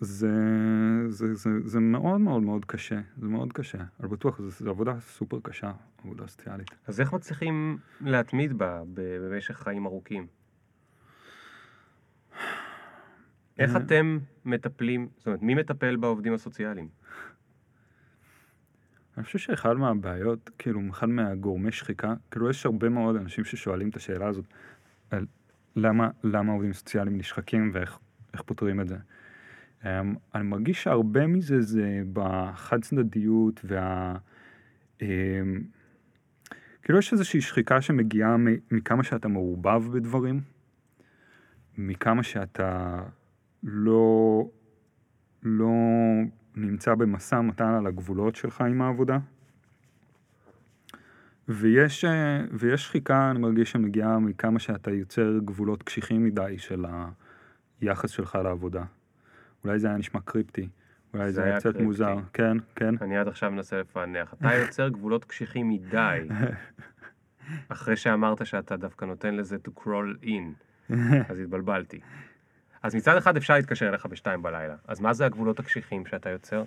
זה, 0.00 0.32
זה, 1.08 1.34
זה, 1.34 1.50
זה 1.64 1.80
מאוד 1.80 2.20
מאוד 2.20 2.42
מאוד 2.42 2.64
קשה, 2.64 3.00
זה 3.16 3.28
מאוד 3.28 3.52
קשה, 3.52 3.78
אבל 4.00 4.08
בטוח, 4.08 4.40
זו, 4.40 4.50
זו 4.50 4.70
עבודה 4.70 5.00
סופר 5.00 5.40
קשה, 5.42 5.72
עבודה 6.04 6.26
סוציאלית. 6.26 6.70
אז 6.86 7.00
איך 7.00 7.12
מצליחים 7.12 7.78
להתמיד 8.00 8.58
בה 8.58 8.82
במשך 8.94 9.58
חיים 9.58 9.86
ארוכים? 9.86 10.26
איך 13.58 13.76
אה. 13.76 13.80
אתם 13.80 14.18
מטפלים, 14.44 15.08
זאת 15.16 15.26
אומרת, 15.26 15.42
מי 15.42 15.54
מטפל 15.54 15.96
בעובדים 15.96 16.34
הסוציאליים? 16.34 16.88
אני 19.18 19.24
חושב 19.24 19.38
שאחד 19.38 19.72
מהבעיות, 19.72 20.50
כאילו, 20.58 20.80
אחד 20.90 21.08
מהגורמי 21.08 21.72
שחיקה, 21.72 22.14
כאילו, 22.30 22.50
יש 22.50 22.66
הרבה 22.66 22.88
מאוד 22.88 23.16
אנשים 23.16 23.44
ששואלים 23.44 23.88
את 23.88 23.96
השאלה 23.96 24.26
הזאת, 24.26 24.44
על 25.10 25.26
למה, 25.76 26.10
למה 26.24 26.52
עובדים 26.52 26.72
סוציאליים 26.72 27.18
נשחקים 27.18 27.70
ואיך 27.74 27.98
איך 28.34 28.42
פותרים 28.42 28.80
את 28.80 28.88
זה. 28.88 28.96
Um, 29.82 29.86
אני 30.34 30.42
מרגיש 30.42 30.82
שהרבה 30.82 31.26
מזה 31.26 31.60
זה 31.60 32.02
בחד 32.12 32.82
צדדיות 32.82 33.60
וה... 33.64 34.16
Um, 34.98 35.02
כאילו 36.82 36.98
יש 36.98 37.12
איזושהי 37.12 37.40
שחיקה 37.40 37.80
שמגיעה 37.80 38.36
מכמה 38.70 39.02
שאתה 39.02 39.28
מעורבב 39.28 39.84
בדברים, 39.92 40.40
מכמה 41.78 42.22
שאתה 42.22 43.02
לא, 43.62 44.42
לא 45.42 45.72
נמצא 46.66 46.94
במשא 46.94 47.34
ומתן 47.34 47.74
על 47.74 47.86
הגבולות 47.86 48.36
שלך 48.36 48.60
עם 48.60 48.82
העבודה. 48.82 49.18
ויש, 51.48 52.04
אה, 52.04 52.44
ויש 52.52 52.84
שחיקה, 52.84 53.30
אני 53.30 53.38
מרגיש 53.38 53.72
שמגיעה 53.72 54.18
מכמה 54.18 54.58
שאתה 54.58 54.90
יוצר 54.90 55.38
גבולות 55.44 55.82
קשיחים 55.82 56.24
מדי 56.24 56.54
של 56.58 56.84
היחס 57.80 58.10
שלך 58.10 58.38
לעבודה. 58.44 58.84
אולי 59.64 59.78
זה 59.78 59.88
היה 59.88 59.96
נשמע 59.96 60.20
קריפטי, 60.20 60.68
אולי 61.14 61.26
זה, 61.26 61.32
זה 61.32 61.44
היה 61.44 61.56
קצת 61.56 61.62
קריפטי. 61.62 61.82
מוזר. 61.82 62.16
כן, 62.32 62.56
כן. 62.74 62.94
אני 63.00 63.18
עד 63.18 63.28
עכשיו 63.28 63.50
מנסה 63.50 63.80
לפענח. 63.80 64.34
אתה 64.34 64.54
יוצר 64.54 64.88
גבולות 64.88 65.24
קשיחים 65.24 65.68
מדי, 65.68 66.18
אחרי 67.68 67.96
שאמרת 67.96 68.46
שאתה 68.46 68.76
דווקא 68.76 69.04
נותן 69.04 69.34
לזה 69.34 69.56
to 69.68 69.80
crawl 69.80 70.24
in, 70.24 70.64
אז 71.30 71.40
התבלבלתי. 71.40 72.00
אז 72.88 72.94
מצד 72.94 73.16
אחד 73.16 73.36
אפשר 73.36 73.54
להתקשר 73.54 73.88
אליך 73.88 74.06
בשתיים 74.06 74.42
בלילה, 74.42 74.74
אז 74.86 75.00
מה 75.00 75.12
זה 75.12 75.26
הגבולות 75.26 75.58
הקשיחים 75.58 76.06
שאתה 76.06 76.30
יוצר? 76.30 76.64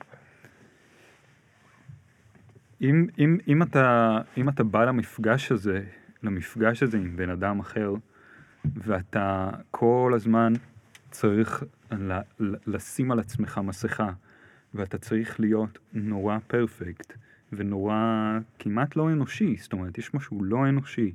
אם, 2.81 3.07
אם, 3.19 3.37
אם, 3.47 3.63
אתה, 3.63 4.17
אם 4.37 4.49
אתה 4.49 4.63
בא 4.63 4.85
למפגש 4.85 5.51
הזה, 5.51 5.83
למפגש 6.23 6.83
הזה 6.83 6.97
עם 6.97 7.15
בן 7.15 7.29
אדם 7.29 7.59
אחר, 7.59 7.93
ואתה 8.65 9.49
כל 9.71 10.11
הזמן 10.15 10.53
צריך 11.11 11.63
לשים 12.67 13.11
על 13.11 13.19
עצמך 13.19 13.61
מסכה, 13.63 14.11
ואתה 14.73 14.97
צריך 14.97 15.39
להיות 15.39 15.79
נורא 15.93 16.37
פרפקט, 16.47 17.13
ונורא 17.53 18.39
כמעט 18.59 18.95
לא 18.95 19.09
אנושי, 19.09 19.55
זאת 19.59 19.73
אומרת, 19.73 19.97
יש 19.97 20.13
משהו 20.13 20.43
לא 20.43 20.69
אנושי 20.69 21.13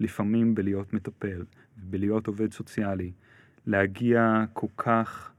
לפעמים 0.00 0.54
בלהיות 0.54 0.92
מטפל, 0.92 1.44
בלהיות 1.76 2.26
עובד 2.26 2.52
סוציאלי, 2.52 3.12
להגיע 3.68 4.44
כל 4.52 4.66
כך 4.76 5.32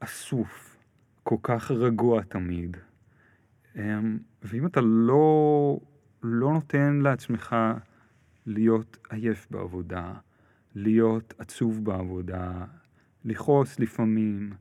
אסוף, 0.00 0.76
כל 1.22 1.36
כך 1.42 1.70
רגוע 1.70 2.22
תמיד. 2.22 2.76
אמ, 3.76 4.18
ואם 4.42 4.66
אתה 4.66 4.80
לא, 4.80 5.78
לא 6.22 6.52
נותן 6.52 7.00
לעצמך 7.02 7.56
להיות 8.46 8.98
עייף 9.10 9.46
בעבודה, 9.50 10.12
להיות 10.74 11.34
עצוב 11.38 11.84
בעבודה, 11.84 12.64
לכעוס 13.24 13.80
לפעמים, 13.80 14.52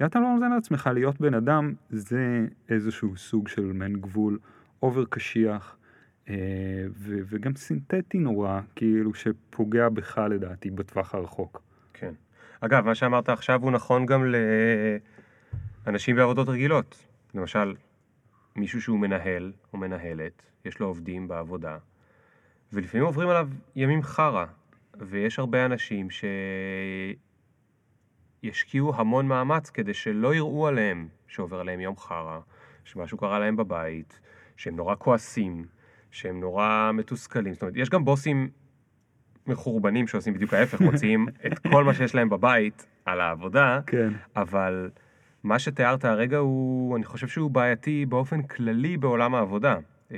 אם 0.00 0.06
אתה 0.06 0.20
לא 0.20 0.34
נותן 0.34 0.50
לעצמך 0.50 0.90
להיות 0.94 1.20
בן 1.20 1.34
אדם, 1.34 1.74
זה 1.90 2.46
איזשהו 2.68 3.16
סוג 3.16 3.48
של 3.48 3.72
מעין 3.72 3.92
גבול 3.92 4.38
אובר 4.82 5.04
קשיח, 5.04 5.76
אה, 6.28 6.86
וגם 6.98 7.56
סינתטי 7.56 8.18
נורא, 8.18 8.60
כאילו 8.76 9.14
שפוגע 9.14 9.88
בך 9.88 10.18
לדעתי 10.30 10.70
בטווח 10.70 11.14
הרחוק. 11.14 11.71
אגב, 12.64 12.86
מה 12.86 12.94
שאמרת 12.94 13.28
עכשיו 13.28 13.62
הוא 13.62 13.70
נכון 13.70 14.06
גם 14.06 14.34
לאנשים 15.86 16.16
בעבודות 16.16 16.48
רגילות. 16.48 17.06
למשל, 17.34 17.74
מישהו 18.56 18.82
שהוא 18.82 18.98
מנהל 18.98 19.52
או 19.72 19.78
מנהלת, 19.78 20.42
יש 20.64 20.78
לו 20.78 20.86
עובדים 20.86 21.28
בעבודה, 21.28 21.78
ולפעמים 22.72 23.06
עוברים 23.06 23.28
עליו 23.28 23.48
ימים 23.76 24.02
חרא, 24.02 24.44
ויש 24.98 25.38
הרבה 25.38 25.64
אנשים 25.64 26.08
שישקיעו 28.42 28.94
המון 28.94 29.28
מאמץ 29.28 29.70
כדי 29.70 29.94
שלא 29.94 30.34
יראו 30.34 30.66
עליהם 30.66 31.08
שעובר 31.28 31.60
עליהם 31.60 31.80
יום 31.80 31.96
חרא, 31.96 32.40
שמשהו 32.84 33.18
קרה 33.18 33.38
להם 33.38 33.56
בבית, 33.56 34.20
שהם 34.56 34.76
נורא 34.76 34.94
כועסים, 34.98 35.66
שהם 36.10 36.40
נורא 36.40 36.90
מתוסכלים. 36.94 37.54
זאת 37.54 37.62
אומרת, 37.62 37.76
יש 37.76 37.88
גם 37.88 38.04
בוסים 38.04 38.50
מחורבנים 39.46 40.06
שעושים 40.06 40.34
בדיוק 40.34 40.54
ההפך, 40.54 40.80
מוציאים 40.80 41.26
את 41.46 41.58
כל 41.58 41.84
מה 41.84 41.94
שיש 41.94 42.14
להם 42.14 42.28
בבית 42.28 42.86
על 43.04 43.20
העבודה, 43.20 43.80
כן. 43.86 44.08
אבל 44.36 44.90
מה 45.44 45.58
שתיארת 45.58 46.04
הרגע 46.04 46.36
הוא, 46.36 46.96
אני 46.96 47.04
חושב 47.04 47.28
שהוא 47.28 47.50
בעייתי 47.50 48.06
באופן 48.06 48.42
כללי 48.42 48.96
בעולם 48.96 49.34
העבודה, 49.34 49.76
אה, 50.12 50.16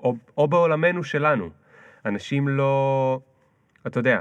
או, 0.00 0.16
או 0.36 0.48
בעולמנו 0.48 1.04
שלנו. 1.04 1.50
אנשים 2.04 2.48
לא, 2.48 3.20
אתה 3.86 3.98
יודע, 3.98 4.20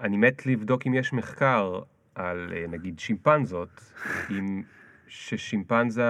אני 0.00 0.16
מת 0.16 0.46
לבדוק 0.46 0.86
אם 0.86 0.94
יש 0.94 1.12
מחקר 1.12 1.80
על 2.14 2.52
אה, 2.56 2.64
נגיד 2.68 2.98
שימפנזות, 2.98 3.92
אם 4.38 4.62
ששימפנזה 5.08 6.02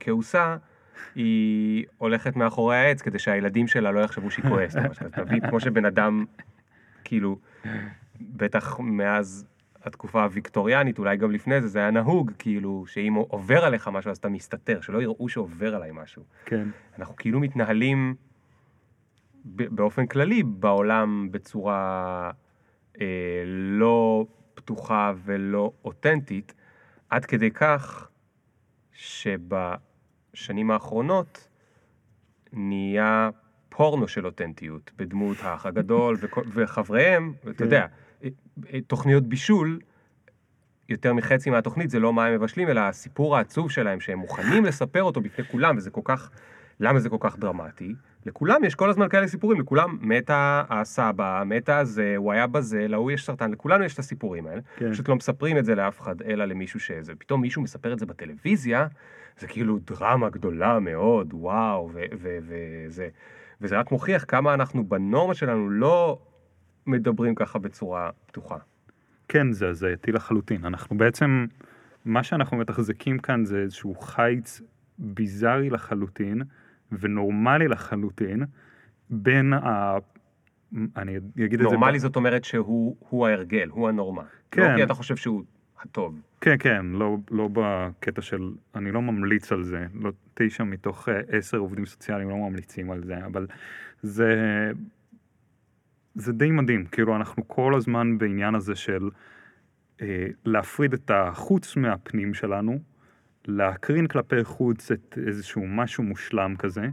כעוסה, 0.00 0.56
היא 1.14 1.84
הולכת 1.98 2.36
מאחורי 2.36 2.76
העץ 2.76 3.02
כדי 3.02 3.18
שהילדים 3.18 3.66
שלה 3.66 3.90
לא 3.90 4.00
יחשבו 4.00 4.30
שהיא 4.30 4.44
כועסת. 4.48 4.80
מבין? 5.22 5.40
כמו 5.48 5.60
שבן 5.60 5.84
אדם, 5.84 6.24
כאילו, 7.04 7.38
בטח 8.20 8.80
מאז 8.80 9.46
התקופה 9.84 10.22
הוויקטוריאנית, 10.22 10.98
אולי 10.98 11.16
גם 11.16 11.30
לפני 11.30 11.60
זה, 11.60 11.68
זה 11.68 11.78
היה 11.78 11.90
נהוג, 11.90 12.30
כאילו, 12.38 12.84
שאם 12.86 13.14
עובר 13.14 13.64
עליך 13.64 13.88
משהו 13.88 14.10
אז 14.10 14.16
אתה 14.16 14.28
מסתתר, 14.28 14.80
שלא 14.80 15.02
יראו 15.02 15.28
שעובר 15.28 15.74
עליי 15.74 15.90
משהו. 15.92 16.22
כן. 16.44 16.68
אנחנו 16.98 17.16
כאילו 17.16 17.40
מתנהלים 17.40 18.14
באופן 19.44 20.06
כללי 20.06 20.42
בעולם 20.42 21.28
בצורה 21.30 22.30
אה, 23.00 23.42
לא 23.46 24.26
פתוחה 24.54 25.12
ולא 25.24 25.72
אותנטית, 25.84 26.54
עד 27.10 27.24
כדי 27.24 27.50
כך 27.50 28.08
שבשנים 30.34 30.70
האחרונות 30.70 31.48
נהיה 32.52 33.30
פורנו 33.68 34.08
של 34.08 34.26
אותנטיות 34.26 34.90
בדמות 34.96 35.36
האח 35.42 35.66
הגדול 35.66 36.16
וחבריהם, 36.54 37.32
ואתה 37.44 37.58
כן. 37.58 37.64
יודע, 37.64 37.86
אה, 38.24 38.28
אה, 38.74 38.80
תוכניות 38.80 39.26
בישול, 39.26 39.80
יותר 40.88 41.14
מחצי 41.14 41.50
מהתוכנית 41.50 41.90
זה 41.90 41.98
לא 41.98 42.12
מה 42.12 42.26
הם 42.26 42.34
מבשלים, 42.34 42.68
אלא 42.68 42.80
הסיפור 42.80 43.36
העצוב 43.36 43.70
שלהם, 43.70 44.00
שהם 44.00 44.18
מוכנים 44.18 44.64
לספר 44.64 45.02
אותו 45.02 45.20
בפני 45.20 45.44
כולם, 45.44 45.76
וזה 45.76 45.90
כל 45.90 46.00
כך, 46.04 46.30
למה 46.80 47.00
זה 47.00 47.08
כל 47.08 47.16
כך 47.20 47.38
דרמטי? 47.38 47.94
לכולם 48.26 48.64
יש 48.64 48.74
כל 48.74 48.90
הזמן 48.90 49.08
כאלה 49.08 49.26
סיפורים, 49.26 49.60
לכולם 49.60 49.98
מתה 50.00 50.62
הסבא, 50.68 51.42
מתה 51.46 51.78
הזה, 51.78 52.14
הוא 52.16 52.32
היה 52.32 52.46
בזה, 52.46 52.88
להוא 52.88 53.10
יש 53.10 53.26
סרטן, 53.26 53.50
לכולנו 53.50 53.84
יש 53.84 53.94
את 53.94 53.98
הסיפורים 53.98 54.46
האלה. 54.46 54.60
כן. 54.76 54.92
פשוט 54.92 55.08
לא 55.08 55.16
מספרים 55.16 55.58
את 55.58 55.64
זה 55.64 55.74
לאף 55.74 56.00
אחד, 56.00 56.22
אלא 56.22 56.44
למישהו 56.44 56.80
שזה. 56.80 57.14
פתאום 57.14 57.40
מישהו 57.40 57.62
מספר 57.62 57.92
את 57.92 57.98
זה 57.98 58.06
בטלוויזיה, 58.06 58.86
זה 59.38 59.46
כאילו 59.46 59.78
דרמה 59.78 60.30
גדולה 60.30 60.78
מאוד, 60.78 61.34
וואו, 61.34 61.90
וזה, 62.12 63.08
וזה 63.60 63.78
רק 63.78 63.92
מוכיח 63.92 64.24
כמה 64.28 64.54
אנחנו 64.54 64.84
בנורמה 64.84 65.34
שלנו 65.34 65.70
לא 65.70 66.18
מדברים 66.86 67.34
ככה 67.34 67.58
בצורה 67.58 68.10
פתוחה. 68.26 68.56
כן, 69.28 69.52
זה 69.52 69.68
הזייתי 69.68 70.12
לחלוטין. 70.12 70.64
אנחנו 70.64 70.98
בעצם, 70.98 71.46
מה 72.04 72.22
שאנחנו 72.22 72.56
מתחזקים 72.56 73.18
כאן 73.18 73.44
זה 73.44 73.58
איזשהו 73.58 73.94
חיץ 73.94 74.60
ביזארי 74.98 75.70
לחלוטין 75.70 76.42
ונורמלי 76.92 77.68
לחלוטין 77.68 78.44
בין 79.10 79.52
ה... 79.52 79.96
אני 80.96 81.16
אגיד 81.16 81.60
את 81.60 81.68
זה... 81.68 81.74
נורמלי 81.74 81.98
זאת 81.98 82.16
אומרת 82.16 82.44
שהוא 82.44 82.96
הוא 83.08 83.26
ההרגל, 83.26 83.68
הוא 83.68 83.88
הנורמה. 83.88 84.22
כן. 84.50 84.62
לא 84.72 84.76
כי 84.76 84.82
אתה 84.82 84.94
חושב 84.94 85.16
שהוא 85.16 85.42
הטוב. 85.80 86.20
כן, 86.40 86.56
כן, 86.58 86.86
לא, 86.86 87.16
לא 87.30 87.48
בקטע 87.52 88.22
של... 88.22 88.52
אני 88.74 88.92
לא 88.92 89.02
ממליץ 89.02 89.52
על 89.52 89.62
זה. 89.62 89.86
לא, 89.94 90.10
תשע 90.34 90.64
מתוך 90.64 91.08
אה, 91.08 91.20
עשר 91.28 91.58
עובדים 91.58 91.86
סוציאליים 91.86 92.30
לא 92.30 92.36
ממליצים 92.36 92.90
על 92.90 93.02
זה, 93.04 93.26
אבל 93.26 93.46
זה... 94.02 94.34
זה 96.14 96.32
די 96.32 96.50
מדהים, 96.50 96.84
כאילו 96.84 97.16
אנחנו 97.16 97.48
כל 97.48 97.74
הזמן 97.74 98.18
בעניין 98.18 98.54
הזה 98.54 98.74
של 98.74 99.10
אה, 100.02 100.26
להפריד 100.44 100.92
את 100.92 101.10
החוץ 101.14 101.76
מהפנים 101.76 102.34
שלנו, 102.34 102.78
להקרין 103.48 104.06
כלפי 104.06 104.44
חוץ 104.44 104.90
את 104.90 105.18
איזשהו 105.26 105.66
משהו 105.66 106.04
מושלם 106.04 106.56
כזה, 106.58 106.88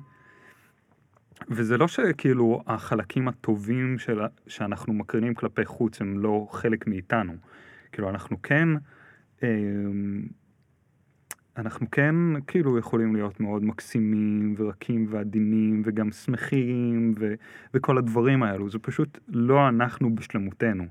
וזה 1.50 1.78
לא 1.78 1.88
שכאילו 1.88 2.64
החלקים 2.68 3.28
הטובים 3.28 4.00
של, 4.00 4.22
שאנחנו 4.48 4.94
מקרינים 4.94 5.34
כלפי 5.34 5.66
חוץ 5.66 6.02
הם 6.02 6.20
לא 6.20 6.48
חלק 6.52 6.88
מאיתנו. 6.88 7.34
כאילו 7.92 8.10
אנחנו 8.10 8.42
כן, 8.42 8.70
אה, 9.44 9.50
אנחנו 11.58 11.92
כן 11.92 12.16
כאילו 12.48 12.78
יכולים 12.78 13.16
להיות 13.16 13.40
מאוד 13.40 13.64
מקסימים 13.64 14.56
ורקים 14.58 15.08
ועדינים 15.10 15.82
וגם 15.86 16.12
שמחים 16.12 17.14
ו, 17.20 17.34
וכל 17.74 17.98
הדברים 17.98 18.44
האלו, 18.44 18.70
זה 18.70 18.80
פשוט 18.80 19.20
לא 19.28 19.70
אנחנו 19.70 20.16
בשלמותנו. 20.16 20.84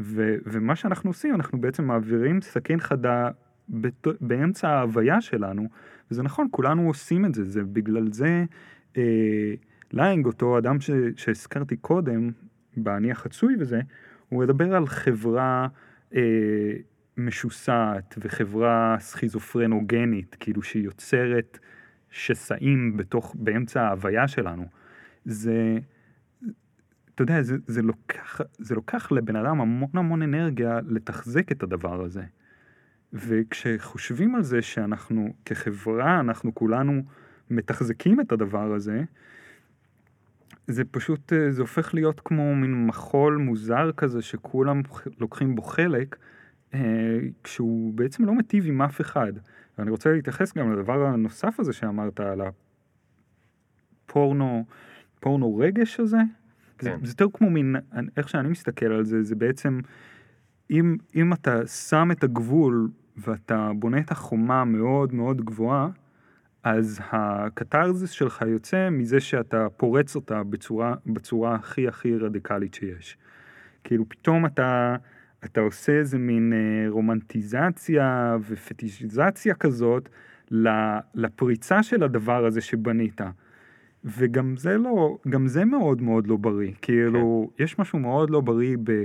ו, 0.00 0.36
ומה 0.44 0.76
שאנחנו 0.76 1.10
עושים, 1.10 1.34
אנחנו 1.34 1.60
בעצם 1.60 1.84
מעבירים 1.84 2.40
סכין 2.40 2.80
חדה 2.80 3.30
בת, 3.68 4.06
באמצע 4.20 4.68
ההוויה 4.68 5.20
שלנו, 5.20 5.68
וזה 6.10 6.22
נכון, 6.22 6.48
כולנו 6.50 6.86
עושים 6.86 7.24
את 7.24 7.34
זה, 7.34 7.44
זה 7.44 7.62
בגלל 7.62 8.12
זה 8.12 8.44
אה, 8.96 9.54
ליינג, 9.92 10.26
אותו 10.26 10.58
אדם 10.58 10.80
ש, 10.80 10.90
שהזכרתי 11.16 11.76
קודם, 11.76 12.30
באני 12.76 13.10
החצוי 13.10 13.54
וזה, 13.58 13.80
הוא 14.28 14.42
מדבר 14.42 14.74
על 14.76 14.86
חברה 14.86 15.68
אה, 16.14 16.20
משוסעת 17.16 18.14
וחברה 18.18 18.96
סכיזופרנוגנית, 19.00 20.36
כאילו 20.40 20.62
שהיא 20.62 20.84
יוצרת 20.84 21.58
שסעים 22.10 22.96
בתוך, 22.96 23.36
באמצע 23.38 23.82
ההוויה 23.82 24.28
שלנו. 24.28 24.64
זה, 25.24 25.78
אתה 27.14 27.22
יודע, 27.22 27.42
זה, 27.42 27.56
זה, 27.66 27.82
לוקח, 27.82 28.40
זה 28.58 28.74
לוקח 28.74 29.12
לבן 29.12 29.36
אדם 29.36 29.60
המון 29.60 29.90
המון 29.94 30.22
אנרגיה 30.22 30.80
לתחזק 30.86 31.52
את 31.52 31.62
הדבר 31.62 32.04
הזה. 32.04 32.22
וכשחושבים 33.12 34.34
על 34.34 34.42
זה 34.42 34.62
שאנחנו 34.62 35.34
כחברה, 35.44 36.20
אנחנו 36.20 36.54
כולנו 36.54 37.02
מתחזקים 37.50 38.20
את 38.20 38.32
הדבר 38.32 38.72
הזה, 38.72 39.02
זה 40.66 40.84
פשוט, 40.84 41.32
אה, 41.32 41.50
זה 41.50 41.60
הופך 41.60 41.94
להיות 41.94 42.20
כמו 42.24 42.54
מין 42.54 42.86
מחול 42.86 43.36
מוזר 43.36 43.92
כזה 43.92 44.22
שכולם 44.22 44.80
לוקחים 45.20 45.54
בו 45.54 45.62
חלק, 45.62 46.16
אה, 46.74 47.18
כשהוא 47.44 47.94
בעצם 47.94 48.24
לא 48.24 48.34
מיטיב 48.34 48.66
עם 48.66 48.82
אף 48.82 49.00
אחד. 49.00 49.32
ואני 49.78 49.90
רוצה 49.90 50.12
להתייחס 50.12 50.56
גם 50.56 50.72
לדבר 50.72 51.06
הנוסף 51.06 51.60
הזה 51.60 51.72
שאמרת, 51.72 52.20
על 52.20 52.40
הפורנו, 54.08 54.64
פורנו 55.20 55.56
רגש 55.56 56.00
הזה. 56.00 56.16
זה, 56.80 56.90
כן. 56.90 56.98
זה 57.02 57.12
יותר 57.12 57.26
כמו 57.32 57.50
מין, 57.50 57.76
איך 58.16 58.28
שאני 58.28 58.48
מסתכל 58.48 58.86
על 58.86 59.04
זה, 59.04 59.22
זה 59.22 59.34
בעצם, 59.34 59.80
אם, 60.70 60.96
אם 61.14 61.32
אתה 61.32 61.66
שם 61.66 62.08
את 62.12 62.24
הגבול 62.24 62.88
ואתה 63.16 63.70
בונה 63.74 63.98
את 63.98 64.10
החומה 64.10 64.64
מאוד 64.64 65.14
מאוד 65.14 65.44
גבוהה, 65.44 65.88
אז 66.64 67.00
הקתרזיס 67.10 68.10
שלך 68.10 68.44
יוצא 68.46 68.88
מזה 68.90 69.20
שאתה 69.20 69.66
פורץ 69.76 70.16
אותה 70.16 70.42
בצורה, 70.42 70.94
בצורה 71.06 71.54
הכי 71.54 71.88
הכי 71.88 72.16
רדיקלית 72.16 72.74
שיש. 72.74 73.16
כאילו 73.84 74.08
פתאום 74.08 74.46
אתה, 74.46 74.96
אתה 75.44 75.60
עושה 75.60 75.92
איזה 75.92 76.18
מין 76.18 76.52
אה, 76.52 76.90
רומנטיזציה 76.90 78.36
ופטישיזציה 78.48 79.54
כזאת 79.54 80.08
לפריצה 81.14 81.82
של 81.82 82.02
הדבר 82.02 82.46
הזה 82.46 82.60
שבנית. 82.60 83.20
וגם 84.04 84.56
זה 84.56 84.78
לא, 84.78 85.18
גם 85.28 85.46
זה 85.46 85.64
מאוד 85.64 86.02
מאוד 86.02 86.26
לא 86.26 86.36
בריא. 86.36 86.72
כאילו, 86.82 87.50
יש 87.58 87.78
משהו 87.78 87.98
מאוד 87.98 88.30
לא 88.30 88.40
בריא 88.40 88.76
ב... 88.84 89.04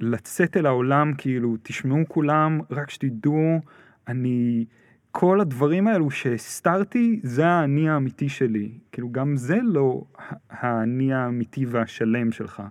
לצאת 0.00 0.56
אל 0.56 0.66
העולם, 0.66 1.12
כאילו, 1.18 1.56
תשמעו 1.62 1.98
כולם, 2.08 2.60
רק 2.70 2.90
שתדעו, 2.90 3.60
אני, 4.08 4.64
כל 5.10 5.40
הדברים 5.40 5.86
האלו 5.86 6.10
שהסתרתי, 6.10 7.20
זה 7.22 7.46
האני 7.46 7.88
האמיתי 7.88 8.28
שלי. 8.28 8.78
כאילו, 8.92 9.12
גם 9.12 9.36
זה 9.36 9.58
לא 9.64 10.04
האני 10.50 11.12
האמיתי 11.14 11.66
והשלם 11.66 12.32
שלך. 12.32 12.62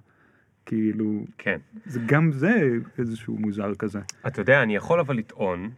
כאילו, 0.66 1.26
כן. 1.38 1.58
זה 1.86 2.00
גם 2.06 2.32
זה 2.32 2.62
איזשהו 2.98 3.38
מוזר 3.38 3.76
כזה. 3.76 4.00
אתה 4.28 4.42
יודע, 4.42 4.64
אני 4.64 4.76
יכול 4.76 5.00
אבל 5.00 5.18
לטעון, 5.18 5.70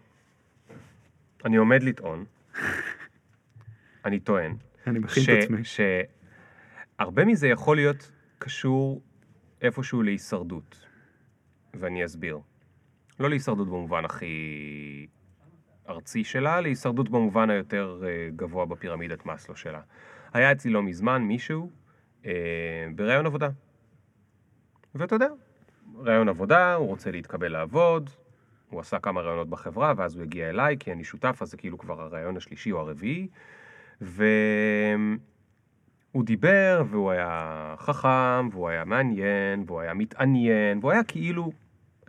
אני 1.45 1.57
עומד 1.57 1.83
לטעון, 1.83 2.25
אני 4.05 4.19
טוען, 4.19 4.55
אני 4.87 4.99
מכין 4.99 5.23
ש- 5.23 5.29
את 5.29 5.43
עצמי. 5.43 5.61
שהרבה 6.97 7.25
מזה 7.25 7.47
יכול 7.47 7.75
להיות 7.75 8.11
קשור 8.39 9.01
איפשהו 9.61 10.03
להישרדות. 10.03 10.90
ואני 11.73 12.05
אסביר. 12.05 12.39
לא 13.19 13.29
להישרדות 13.29 13.67
במובן 13.67 14.05
הכי 14.05 15.07
ארצי 15.89 16.23
שלה, 16.23 16.61
להישרדות 16.61 17.09
במובן 17.09 17.49
היותר 17.49 18.01
אה, 18.03 18.29
גבוה 18.35 18.65
בפירמידת 18.65 19.25
מאסלו 19.25 19.55
שלה. 19.55 19.81
היה 20.33 20.51
אצלי 20.51 20.71
לא 20.71 20.83
מזמן 20.83 21.21
מישהו 21.21 21.69
אה, 22.25 22.31
בראיון 22.95 23.25
עבודה. 23.25 23.49
ואתה 24.95 25.15
יודע, 25.15 25.27
ראיון 25.95 26.29
עבודה, 26.29 26.73
הוא 26.73 26.87
רוצה 26.87 27.11
להתקבל 27.11 27.51
לעבוד, 27.51 28.09
הוא 28.69 28.79
עשה 28.79 28.99
כמה 28.99 29.21
ראיונות 29.21 29.49
בחברה, 29.49 29.93
ואז 29.97 30.15
הוא 30.15 30.23
הגיע 30.23 30.49
אליי, 30.49 30.77
כי 30.79 30.91
אני 30.91 31.03
שותף, 31.03 31.37
אז 31.41 31.51
זה 31.51 31.57
כאילו 31.57 31.77
כבר 31.77 32.01
הראיון 32.01 32.37
השלישי 32.37 32.71
או 32.71 32.79
הרביעי. 32.79 33.27
והוא 34.01 35.17
דיבר, 36.23 36.83
והוא 36.89 37.11
היה 37.11 37.75
חכם, 37.77 38.49
והוא 38.51 38.69
היה 38.69 38.85
מעניין, 38.85 39.63
והוא 39.67 39.81
היה 39.81 39.93
מתעניין, 39.93 40.77
והוא 40.77 40.91
היה 40.91 41.03
כאילו, 41.03 41.51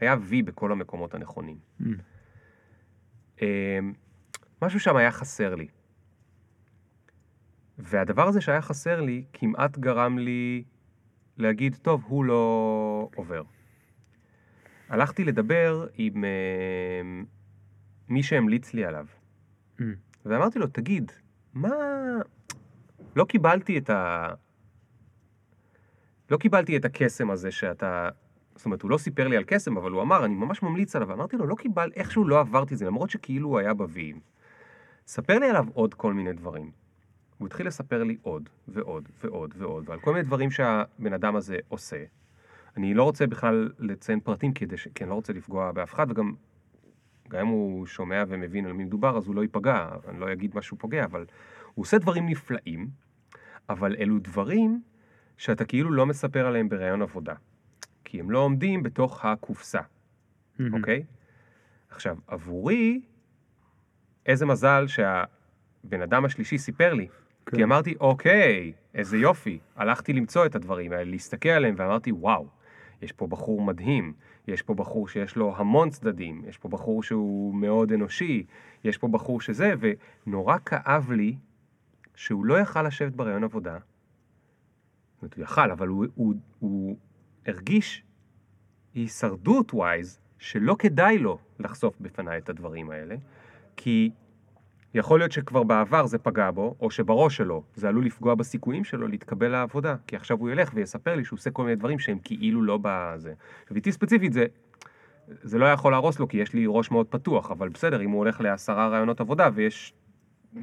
היה 0.02 0.16
וי 0.20 0.42
בכל 0.42 0.72
המקומות 0.72 1.14
הנכונים. 1.14 1.58
Mm. 1.80 1.84
אמ, 3.42 3.92
משהו 4.62 4.80
שם 4.80 4.96
היה 4.96 5.10
חסר 5.12 5.54
לי. 5.54 5.68
והדבר 7.78 8.28
הזה 8.28 8.40
שהיה 8.40 8.62
חסר 8.62 9.00
לי, 9.00 9.24
כמעט 9.32 9.78
גרם 9.78 10.18
לי 10.18 10.64
להגיד, 11.38 11.76
טוב, 11.82 12.04
הוא 12.06 12.24
לא 12.24 13.08
עובר. 13.14 13.42
הלכתי 14.88 15.24
לדבר 15.24 15.86
עם 15.94 16.24
אמ, 16.24 17.24
מי 18.08 18.22
שהמליץ 18.22 18.74
לי 18.74 18.84
עליו, 18.84 19.06
Mm. 19.78 19.82
ואמרתי 20.24 20.58
לו, 20.58 20.66
תגיד, 20.66 21.12
מה... 21.54 21.68
לא 23.16 23.24
קיבלתי 23.24 23.78
את 23.78 23.90
ה... 23.90 24.28
לא 26.30 26.36
קיבלתי 26.36 26.76
את 26.76 26.84
הקסם 26.84 27.30
הזה 27.30 27.50
שאתה... 27.50 28.08
זאת 28.56 28.64
אומרת, 28.64 28.82
הוא 28.82 28.90
לא 28.90 28.98
סיפר 28.98 29.28
לי 29.28 29.36
על 29.36 29.44
קסם, 29.46 29.76
אבל 29.76 29.90
הוא 29.90 30.02
אמר, 30.02 30.24
אני 30.24 30.34
ממש 30.34 30.62
ממליץ 30.62 30.96
עליו. 30.96 31.08
ואמרתי 31.08 31.36
לו, 31.36 31.46
לא 31.46 31.54
קיבל, 31.54 31.90
איכשהו 31.96 32.24
לא 32.24 32.40
עברתי 32.40 32.74
את 32.74 32.78
זה, 32.78 32.86
למרות 32.86 33.10
שכאילו 33.10 33.48
הוא 33.48 33.58
היה 33.58 33.74
בוויים. 33.74 34.20
ספר 35.06 35.38
לי 35.38 35.50
עליו 35.50 35.66
עוד 35.74 35.94
כל 35.94 36.14
מיני 36.14 36.32
דברים. 36.32 36.70
הוא 37.38 37.46
התחיל 37.46 37.66
לספר 37.66 38.04
לי 38.04 38.16
עוד, 38.22 38.48
ועוד, 38.68 39.08
ועוד, 39.24 39.54
ועוד, 39.56 39.84
ועל 39.88 40.00
כל 40.00 40.12
מיני 40.12 40.24
דברים 40.24 40.50
שהבן 40.50 41.12
אדם 41.12 41.36
הזה 41.36 41.56
עושה. 41.68 42.04
אני 42.76 42.94
לא 42.94 43.02
רוצה 43.02 43.26
בכלל 43.26 43.72
לציין 43.78 44.20
פרטים, 44.20 44.52
כדי 44.52 44.76
ש... 44.76 44.88
כי 44.94 45.04
אני 45.04 45.10
לא 45.10 45.14
רוצה 45.14 45.32
לפגוע 45.32 45.72
באף 45.72 45.94
אחד, 45.94 46.10
וגם 46.10 46.32
גם 47.28 47.40
אם 47.40 47.46
הוא 47.46 47.86
שומע 47.86 48.24
ומבין 48.28 48.66
על 48.66 48.72
מי 48.72 48.84
מדובר, 48.84 49.16
אז 49.18 49.26
הוא 49.26 49.34
לא 49.34 49.42
ייפגע, 49.42 49.88
אני 50.08 50.20
לא 50.20 50.32
אגיד 50.32 50.56
משהו 50.56 50.78
פוגע, 50.78 51.04
אבל 51.04 51.24
הוא 51.74 51.82
עושה 51.82 51.98
דברים 51.98 52.26
נפלאים, 52.26 52.88
אבל 53.68 53.96
אלו 53.98 54.18
דברים 54.18 54.82
שאתה 55.36 55.64
כאילו 55.64 55.90
לא 55.90 56.06
מספר 56.06 56.46
עליהם 56.46 56.68
בראיון 56.68 57.02
עבודה. 57.02 57.34
כי 58.12 58.20
הם 58.20 58.30
לא 58.30 58.38
עומדים 58.38 58.82
בתוך 58.82 59.24
הקופסה. 59.24 59.80
אוקיי? 60.72 61.02
עכשיו, 61.90 62.16
עבורי, 62.26 63.00
איזה 64.26 64.46
מזל 64.46 64.86
שהבן 64.86 66.02
אדם 66.02 66.24
השלישי 66.24 66.58
סיפר 66.58 66.94
לי. 66.94 67.08
כן. 67.46 67.56
כי 67.56 67.64
אמרתי, 67.64 67.94
אוקיי, 68.00 68.72
איזה 68.94 69.16
יופי. 69.16 69.58
הלכתי 69.76 70.12
למצוא 70.12 70.46
את 70.46 70.54
הדברים 70.54 70.92
האלה, 70.92 71.10
להסתכל 71.10 71.48
עליהם, 71.48 71.74
ואמרתי, 71.78 72.12
וואו, 72.12 72.46
יש 73.02 73.12
פה 73.12 73.26
בחור 73.26 73.62
מדהים, 73.62 74.12
יש 74.48 74.62
פה 74.62 74.74
בחור 74.74 75.08
שיש 75.08 75.36
לו 75.36 75.56
המון 75.56 75.90
צדדים, 75.90 76.42
יש 76.48 76.58
פה 76.58 76.68
בחור 76.68 77.02
שהוא 77.02 77.54
מאוד 77.54 77.92
אנושי, 77.92 78.46
יש 78.84 78.98
פה 78.98 79.08
בחור 79.08 79.40
שזה, 79.40 79.74
ונורא 80.26 80.56
כאב 80.66 81.12
לי 81.12 81.36
שהוא 82.14 82.44
לא 82.44 82.58
יכל 82.58 82.82
לשבת 82.82 83.12
בראיון 83.12 83.44
עבודה. 83.44 83.78
זאת 85.12 85.22
אומרת, 85.22 85.34
הוא 85.36 85.42
יכל, 85.42 85.70
אבל 85.70 85.88
הוא, 85.88 86.06
הוא, 86.14 86.34
הוא 86.58 86.96
הרגיש 87.46 88.04
הישרדות 88.94 89.74
ווייז, 89.74 90.20
שלא 90.38 90.76
כדאי 90.78 91.18
לו 91.18 91.38
לחשוף 91.58 91.94
בפניי 92.00 92.38
את 92.38 92.48
הדברים 92.48 92.90
האלה, 92.90 93.14
כי 93.76 94.10
יכול 94.94 95.20
להיות 95.20 95.32
שכבר 95.32 95.62
בעבר 95.62 96.06
זה 96.06 96.18
פגע 96.18 96.50
בו, 96.50 96.74
או 96.80 96.90
שבראש 96.90 97.36
שלו 97.36 97.62
זה 97.74 97.88
עלול 97.88 98.06
לפגוע 98.06 98.34
בסיכויים 98.34 98.84
שלו 98.84 99.08
להתקבל 99.08 99.48
לעבודה, 99.48 99.96
כי 100.06 100.16
עכשיו 100.16 100.38
הוא 100.38 100.50
ילך 100.50 100.70
ויספר 100.74 101.14
לי 101.14 101.24
שהוא 101.24 101.36
עושה 101.36 101.50
כל 101.50 101.64
מיני 101.64 101.76
דברים 101.76 101.98
שהם 101.98 102.18
כאילו 102.24 102.62
לא 102.62 102.78
בזה. 102.82 103.34
עכשיו 103.62 103.76
איתי 103.76 103.92
ספציפית 103.92 104.32
זה, 104.32 104.46
זה 105.28 105.58
לא 105.58 105.66
יכול 105.66 105.92
להרוס 105.92 106.18
לו, 106.18 106.28
כי 106.28 106.36
יש 106.36 106.52
לי 106.54 106.64
ראש 106.68 106.90
מאוד 106.90 107.06
פתוח, 107.06 107.50
אבל 107.50 107.68
בסדר, 107.68 108.02
אם 108.02 108.10
הוא 108.10 108.18
הולך 108.18 108.40
לעשרה 108.40 108.88
רעיונות 108.88 109.20
עבודה 109.20 109.48
ויש 109.54 109.94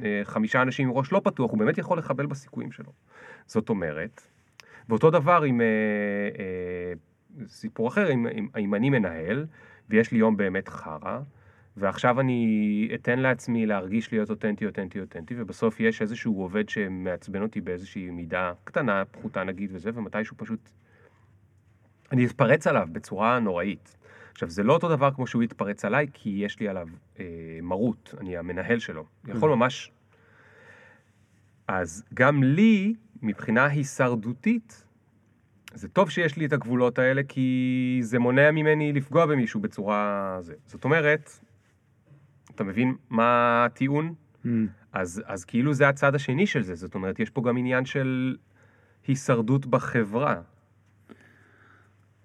אה, 0.02 0.20
חמישה 0.24 0.62
אנשים 0.62 0.88
עם 0.88 0.94
ראש 0.94 1.12
לא 1.12 1.20
פתוח, 1.24 1.50
הוא 1.50 1.58
באמת 1.58 1.78
יכול 1.78 1.98
לחבל 1.98 2.26
בסיכויים 2.26 2.72
שלו. 2.72 2.92
זאת 3.46 3.68
אומרת, 3.68 4.22
ואותו 4.88 5.10
דבר 5.10 5.42
עם 5.42 5.60
אה, 5.60 5.66
אה, 6.38 6.92
סיפור 7.46 7.88
אחר, 7.88 8.12
אם, 8.12 8.26
אם, 8.26 8.48
אם 8.58 8.74
אני 8.74 8.90
מנהל, 8.90 9.46
ויש 9.88 10.12
לי 10.12 10.18
יום 10.18 10.36
באמת 10.36 10.68
חרא, 10.68 11.20
ועכשיו 11.76 12.20
אני 12.20 12.90
אתן 12.94 13.18
לעצמי 13.18 13.66
להרגיש 13.66 14.12
להיות 14.12 14.30
אותנטי, 14.30 14.66
אותנטי, 14.66 15.00
אותנטי, 15.00 15.34
ובסוף 15.38 15.80
יש 15.80 16.02
איזשהו 16.02 16.42
עובד 16.42 16.68
שמעצבן 16.68 17.42
אותי 17.42 17.60
באיזושהי 17.60 18.10
מידה 18.10 18.52
קטנה, 18.64 19.04
פחותה 19.04 19.44
נגיד 19.44 19.70
וזה, 19.72 19.90
ומתישהו 19.94 20.36
פשוט... 20.36 20.70
אני 22.12 22.26
אתפרץ 22.26 22.66
עליו 22.66 22.88
בצורה 22.92 23.38
נוראית. 23.38 23.96
עכשיו, 24.32 24.50
זה 24.50 24.62
לא 24.62 24.72
אותו 24.72 24.88
דבר 24.88 25.10
כמו 25.10 25.26
שהוא 25.26 25.42
יתפרץ 25.42 25.84
עליי, 25.84 26.06
כי 26.14 26.30
יש 26.30 26.60
לי 26.60 26.68
עליו 26.68 26.88
אה, 27.20 27.24
מרות, 27.62 28.14
אני 28.20 28.36
המנהל 28.36 28.78
שלו. 28.78 29.04
יכול 29.28 29.50
ממש... 29.50 29.90
אז 31.68 32.04
גם 32.14 32.42
לי, 32.42 32.94
מבחינה 33.22 33.66
הישרדותית, 33.66 34.84
זה 35.74 35.88
טוב 35.88 36.10
שיש 36.10 36.36
לי 36.36 36.46
את 36.46 36.52
הגבולות 36.52 36.98
האלה, 36.98 37.22
כי 37.28 37.98
זה 38.02 38.18
מונע 38.18 38.50
ממני 38.50 38.92
לפגוע 38.92 39.26
במישהו 39.26 39.60
בצורה... 39.60 40.36
זה. 40.40 40.54
זאת 40.66 40.84
אומרת, 40.84 41.30
אתה 42.54 42.64
מבין 42.64 42.96
מה 43.10 43.64
הטיעון? 43.64 44.14
Mm. 44.44 44.48
אז, 44.92 45.22
אז 45.26 45.44
כאילו 45.44 45.74
זה 45.74 45.88
הצד 45.88 46.14
השני 46.14 46.46
של 46.46 46.62
זה, 46.62 46.74
זאת 46.74 46.94
אומרת, 46.94 47.20
יש 47.20 47.30
פה 47.30 47.42
גם 47.42 47.56
עניין 47.56 47.84
של 47.84 48.36
הישרדות 49.06 49.66
בחברה. 49.66 50.40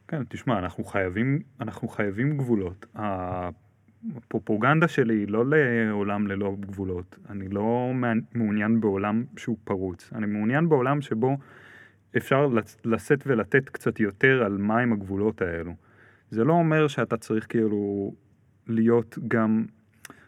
כן, 0.07 0.23
תשמע, 0.29 0.59
אנחנו 0.59 0.83
חייבים, 0.83 1.39
אנחנו 1.59 1.87
חייבים 1.87 2.37
גבולות. 2.37 2.85
הפרופוגנדה 4.15 4.87
שלי 4.87 5.15
היא 5.15 5.27
לא 5.27 5.43
לעולם 5.47 6.27
ללא 6.27 6.55
גבולות. 6.59 7.19
אני 7.29 7.47
לא 7.49 7.91
מעוניין- 8.35 8.79
בעולם 8.81 9.23
שהוא 9.37 9.57
פרוץ. 9.63 10.09
אני 10.15 10.25
מעוניין 10.25 10.69
בעולם 10.69 11.01
שבו 11.01 11.37
אפשר 12.17 12.49
לשאת 12.85 13.23
ולתת 13.27 13.69
קצת 13.69 13.99
יותר 13.99 14.43
על 14.43 14.57
מהם 14.57 14.93
הגבולות 14.93 15.41
האלו. 15.41 15.73
זה 16.29 16.43
לא 16.43 16.53
אומר 16.53 16.87
שאתה 16.87 17.17
צריך 17.17 17.45
כאילו 17.49 18.13
להיות 18.67 19.19
גם, 19.27 19.65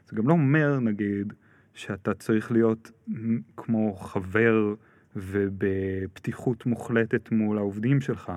זה 0.08 0.16
גם 0.16 0.28
לא 0.28 0.34
אומר, 0.34 0.80
נגיד, 0.80 1.34
שאתה 1.74 2.14
צריך 2.14 2.52
להיות 2.52 2.92
כמו 3.58 3.96
חבר 3.96 4.74
ובפתיחות 5.16 6.66
מוחלטת 6.66 7.32
מול 7.32 7.58
העובדים 7.58 8.02
שלך, 8.02 8.32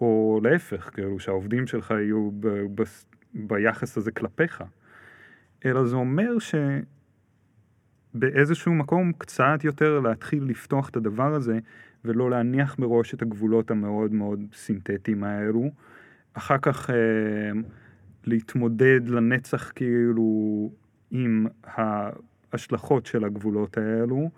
או 0.00 0.40
להפך, 0.42 0.90
כאילו 0.94 1.18
שהעובדים 1.18 1.66
שלך 1.66 1.90
יהיו 1.90 2.30
ביחס 3.34 3.98
הזה 3.98 4.10
כלפיך, 4.10 4.62
אלא 5.64 5.86
זה 5.86 5.96
אומר 5.96 6.36
שבאיזשהו 8.14 8.74
מקום 8.74 9.12
קצת 9.18 9.58
יותר 9.64 10.00
להתחיל 10.00 10.44
לפתוח 10.44 10.88
את 10.88 10.96
הדבר 10.96 11.34
הזה, 11.34 11.58
ולא 12.04 12.30
להניח 12.30 12.78
מראש 12.78 13.14
את 13.14 13.22
הגבולות 13.22 13.70
המאוד 13.70 14.12
מאוד 14.12 14.40
סינתטיים 14.52 15.24
האלו. 15.24 15.70
אחר 16.34 16.58
כך 16.62 16.90
אה, 16.90 16.96
להתמודד 18.24 19.08
לנצח 19.08 19.72
כאילו 19.74 20.70
עם 21.10 21.46
ההשלכות 21.64 23.06
של 23.06 23.24
הגבולות 23.24 23.78
האלו, 23.78 24.30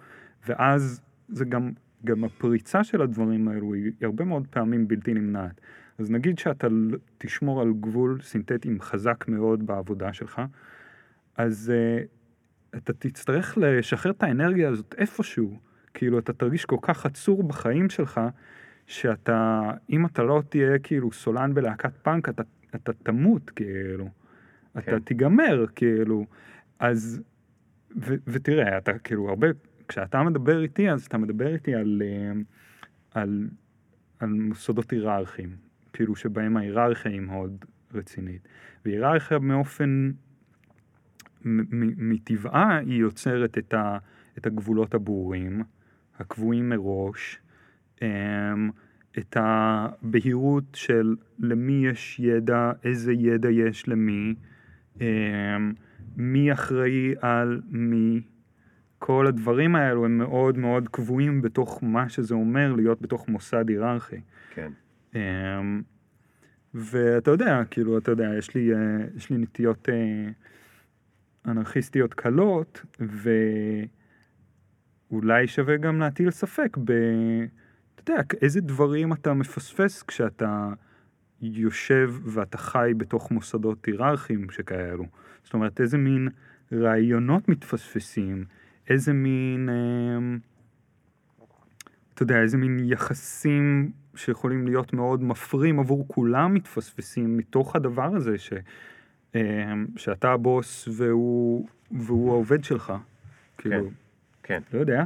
ואז 0.48 1.00
זה 1.28 1.44
גם, 1.44 1.70
גם 2.04 2.24
הפריצה 2.24 2.84
של 2.84 3.02
הדברים 3.02 3.48
האלו 3.48 3.74
היא 3.74 3.92
הרבה 4.02 4.24
מאוד 4.24 4.46
פעמים 4.50 4.88
בלתי 4.88 5.14
נמנעת. 5.14 5.60
אז 6.00 6.10
נגיד 6.10 6.38
שאתה 6.38 6.66
תשמור 7.18 7.60
על 7.60 7.72
גבול 7.80 8.20
סינתטי 8.22 8.68
חזק 8.80 9.24
מאוד 9.28 9.66
בעבודה 9.66 10.12
שלך, 10.12 10.42
אז 11.36 11.72
uh, 11.72 12.76
אתה 12.76 12.92
תצטרך 12.92 13.58
לשחרר 13.60 14.12
את 14.12 14.22
האנרגיה 14.22 14.68
הזאת 14.68 14.94
איפשהו. 14.98 15.58
כאילו 15.94 16.18
אתה 16.18 16.32
תרגיש 16.32 16.64
כל 16.64 16.76
כך 16.82 17.06
עצור 17.06 17.42
בחיים 17.42 17.90
שלך, 17.90 18.20
שאתה, 18.86 19.70
אם 19.90 20.06
אתה 20.06 20.22
לא 20.22 20.42
תהיה 20.48 20.78
כאילו 20.78 21.12
סולן 21.12 21.54
בלהקת 21.54 21.92
פאנק, 22.02 22.28
אתה, 22.28 22.42
אתה 22.74 22.92
תמות 22.92 23.50
כאילו. 23.50 24.04
כן. 24.04 24.80
אתה 24.80 25.00
תיגמר 25.00 25.66
כאילו. 25.74 26.26
אז, 26.78 27.22
ו, 27.96 28.14
ותראה, 28.26 28.78
אתה 28.78 28.98
כאילו 28.98 29.28
הרבה, 29.28 29.46
כשאתה 29.88 30.22
מדבר 30.22 30.62
איתי, 30.62 30.90
אז 30.90 31.06
אתה 31.06 31.18
מדבר 31.18 31.54
איתי 31.54 31.74
על, 31.74 32.02
אה, 32.04 32.32
על, 33.14 33.48
על 34.18 34.28
מוסדות 34.28 34.90
היררכיים, 34.90 35.56
כאילו 35.92 36.16
שבהם 36.16 36.56
ההיררכיה 36.56 37.12
היא 37.12 37.20
מאוד 37.20 37.64
רצינית. 37.94 38.48
והיררכיה 38.84 39.38
באופן, 39.38 40.10
מטבעה 41.44 42.76
היא 42.78 43.00
יוצרת 43.00 43.58
את, 43.58 43.74
ה, 43.74 43.98
את 44.38 44.46
הגבולות 44.46 44.94
הברורים. 44.94 45.62
הקבועים 46.18 46.68
מראש, 46.68 47.40
אמ, 48.02 48.70
את 49.18 49.36
הבהירות 49.40 50.64
של 50.74 51.16
למי 51.38 51.86
יש 51.86 52.20
ידע, 52.20 52.72
איזה 52.84 53.12
ידע 53.12 53.50
יש 53.50 53.88
למי, 53.88 54.34
אמ, 55.00 55.06
מי 56.16 56.52
אחראי 56.52 57.14
על 57.20 57.60
מי. 57.68 58.22
כל 58.98 59.26
הדברים 59.26 59.76
האלו 59.76 60.04
הם 60.04 60.18
מאוד 60.18 60.58
מאוד 60.58 60.88
קבועים 60.88 61.42
בתוך 61.42 61.78
מה 61.82 62.08
שזה 62.08 62.34
אומר 62.34 62.72
להיות 62.72 63.02
בתוך 63.02 63.28
מוסד 63.28 63.68
היררכי. 63.68 64.20
כן. 64.54 64.72
אמ, 65.14 65.82
ואתה 66.74 67.30
יודע, 67.30 67.62
כאילו, 67.70 67.98
אתה 67.98 68.10
יודע, 68.10 68.30
יש 68.38 68.54
לי, 68.54 68.74
אה, 68.74 68.78
יש 69.16 69.30
לי 69.30 69.38
נטיות 69.38 69.88
אה, 69.88 70.30
אנרכיסטיות 71.46 72.14
קלות, 72.14 72.84
ו... 73.00 73.30
אולי 75.10 75.46
שווה 75.46 75.76
גם 75.76 76.00
להטיל 76.00 76.30
ספק 76.30 76.76
ב... 76.84 76.92
אתה 77.94 78.12
יודע, 78.12 78.22
איזה 78.42 78.60
דברים 78.60 79.12
אתה 79.12 79.34
מפספס 79.34 80.02
כשאתה 80.02 80.72
יושב 81.40 82.14
ואתה 82.24 82.58
חי 82.58 82.92
בתוך 82.96 83.30
מוסדות 83.30 83.84
היררכיים 83.86 84.50
שכאלו. 84.50 85.04
זאת 85.44 85.54
אומרת, 85.54 85.80
איזה 85.80 85.98
מין 85.98 86.28
רעיונות 86.72 87.48
מתפספסים, 87.48 88.44
איזה 88.88 89.12
מין, 89.12 89.68
אה, 89.68 90.36
אתה 92.14 92.22
יודע, 92.22 92.42
איזה 92.42 92.56
מין 92.56 92.78
יחסים 92.82 93.92
שיכולים 94.14 94.66
להיות 94.66 94.92
מאוד 94.92 95.22
מפרים 95.22 95.80
עבור 95.80 96.04
כולם 96.08 96.54
מתפספסים 96.54 97.36
מתוך 97.36 97.76
הדבר 97.76 98.10
הזה 98.16 98.38
ש, 98.38 98.52
אה, 99.34 99.72
שאתה 99.96 100.32
הבוס 100.32 100.88
והוא, 100.92 101.68
והוא 101.90 102.30
העובד 102.30 102.64
שלך. 102.64 102.92
כן. 103.58 103.70
כאילו, 103.70 103.90
כן. 104.42 104.60
לא 104.72 104.78
יודע. 104.78 105.04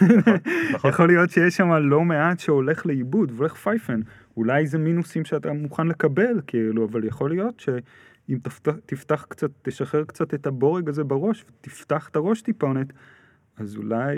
נכון. 0.74 0.90
יכול 0.90 1.06
להיות 1.06 1.30
שיש 1.30 1.56
שם 1.56 1.72
לא 1.72 2.00
מעט 2.00 2.38
שהולך 2.38 2.86
לאיבוד 2.86 3.32
והולך 3.34 3.54
פייפן. 3.54 4.00
אולי 4.36 4.66
זה 4.66 4.78
מינוסים 4.78 5.24
שאתה 5.24 5.52
מוכן 5.52 5.86
לקבל, 5.86 6.40
כאילו, 6.46 6.84
אבל 6.84 7.04
יכול 7.04 7.30
להיות 7.30 7.60
שאם 7.60 8.38
תפתח, 8.42 8.74
תפתח 8.86 9.26
קצת, 9.28 9.50
תשחרר 9.62 10.04
קצת 10.04 10.34
את 10.34 10.46
הבורג 10.46 10.88
הזה 10.88 11.04
בראש 11.04 11.44
ותפתח 11.48 12.08
את 12.08 12.16
הראש 12.16 12.42
טיפונת, 12.42 12.92
אז 13.58 13.76
אולי, 13.76 14.16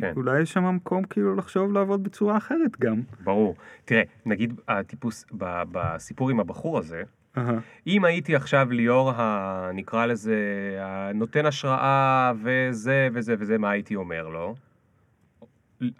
כן. 0.00 0.12
אולי 0.16 0.40
יש 0.40 0.52
שם 0.52 0.74
מקום 0.74 1.04
כאילו 1.04 1.34
לחשוב 1.34 1.72
לעבוד 1.72 2.02
בצורה 2.02 2.36
אחרת 2.36 2.80
גם. 2.80 3.00
ברור. 3.24 3.54
תראה, 3.84 4.02
נגיד 4.26 4.60
הטיפוס, 4.68 5.26
בסיפור 5.72 6.30
עם 6.30 6.40
הבחור 6.40 6.78
הזה, 6.78 7.02
Uh-huh. 7.36 7.40
אם 7.86 8.04
הייתי 8.04 8.36
עכשיו 8.36 8.68
ליאור, 8.70 9.10
ה... 9.10 9.70
נקרא 9.74 10.06
לזה, 10.06 10.36
הנותן 10.80 11.46
השראה 11.46 12.32
וזה 12.42 13.08
וזה 13.12 13.34
וזה, 13.38 13.58
מה 13.58 13.70
הייתי 13.70 13.96
אומר 13.96 14.28
לו? 14.28 14.54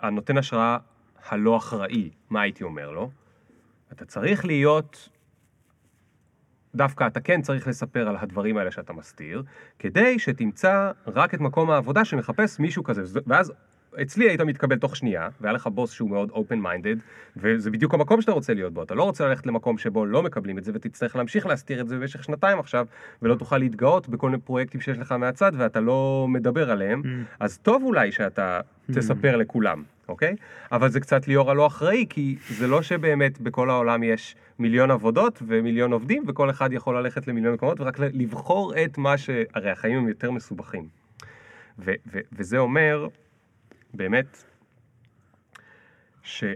הנותן 0.00 0.38
השראה 0.38 0.78
הלא 1.28 1.56
אחראי, 1.56 2.10
מה 2.30 2.40
הייתי 2.40 2.64
אומר 2.64 2.90
לו? 2.90 3.10
אתה 3.92 4.04
צריך 4.04 4.44
להיות, 4.44 5.08
דווקא 6.74 7.06
אתה 7.06 7.20
כן 7.20 7.42
צריך 7.42 7.68
לספר 7.68 8.08
על 8.08 8.16
הדברים 8.20 8.56
האלה 8.56 8.70
שאתה 8.70 8.92
מסתיר, 8.92 9.42
כדי 9.78 10.18
שתמצא 10.18 10.90
רק 11.06 11.34
את 11.34 11.40
מקום 11.40 11.70
העבודה 11.70 12.04
שמחפש 12.04 12.60
מישהו 12.60 12.84
כזה, 12.84 13.20
ואז 13.26 13.52
אצלי 14.02 14.28
היית 14.28 14.40
מתקבל 14.40 14.76
תוך 14.76 14.96
שנייה, 14.96 15.28
והיה 15.40 15.52
לך 15.52 15.66
בוס 15.66 15.92
שהוא 15.92 16.10
מאוד 16.10 16.30
open 16.30 16.64
minded, 16.64 16.98
וזה 17.36 17.70
בדיוק 17.70 17.94
המקום 17.94 18.20
שאתה 18.20 18.32
רוצה 18.32 18.54
להיות 18.54 18.72
בו. 18.72 18.82
אתה 18.82 18.94
לא 18.94 19.02
רוצה 19.02 19.28
ללכת 19.28 19.46
למקום 19.46 19.78
שבו 19.78 20.06
לא 20.06 20.22
מקבלים 20.22 20.58
את 20.58 20.64
זה, 20.64 20.72
ותצטרך 20.74 21.16
להמשיך 21.16 21.46
להסתיר 21.46 21.80
את 21.80 21.88
זה 21.88 21.96
במשך 21.96 22.24
שנתיים 22.24 22.58
עכשיו, 22.58 22.86
ולא 23.22 23.34
תוכל 23.34 23.58
להתגאות 23.58 24.08
בכל 24.08 24.30
מיני 24.30 24.42
פרויקטים 24.42 24.80
שיש 24.80 24.98
לך 24.98 25.12
מהצד, 25.12 25.52
ואתה 25.56 25.80
לא 25.80 26.26
מדבר 26.28 26.70
עליהם. 26.70 27.02
Mm. 27.04 27.06
אז 27.40 27.58
טוב 27.58 27.82
אולי 27.82 28.12
שאתה 28.12 28.60
mm. 28.60 28.94
תספר 28.94 29.36
לכולם, 29.36 29.82
אוקיי? 30.08 30.36
אבל 30.72 30.90
זה 30.90 31.00
קצת 31.00 31.28
ליאור 31.28 31.50
הלא 31.50 31.66
אחראי, 31.66 32.06
כי 32.10 32.36
זה 32.48 32.66
לא 32.66 32.82
שבאמת 32.82 33.40
בכל 33.40 33.70
העולם 33.70 34.02
יש 34.02 34.36
מיליון 34.58 34.90
עבודות 34.90 35.42
ומיליון 35.46 35.92
עובדים, 35.92 36.24
וכל 36.26 36.50
אחד 36.50 36.72
יכול 36.72 36.98
ללכת 36.98 37.28
למיליון 37.28 37.54
מקומות, 37.54 37.80
ורק 37.80 37.98
לבחור 37.98 38.72
את 38.84 38.98
מה 38.98 39.18
ש... 39.18 39.30
הרי 39.54 39.70
החיים 39.70 39.98
הם 39.98 40.08
יותר 40.08 40.30
מסובכים. 40.30 40.88
ו- 41.78 41.94
ו- 42.12 42.20
וזה 42.32 42.58
אומר 42.58 43.08
באמת, 43.94 44.44
שאם 46.22 46.46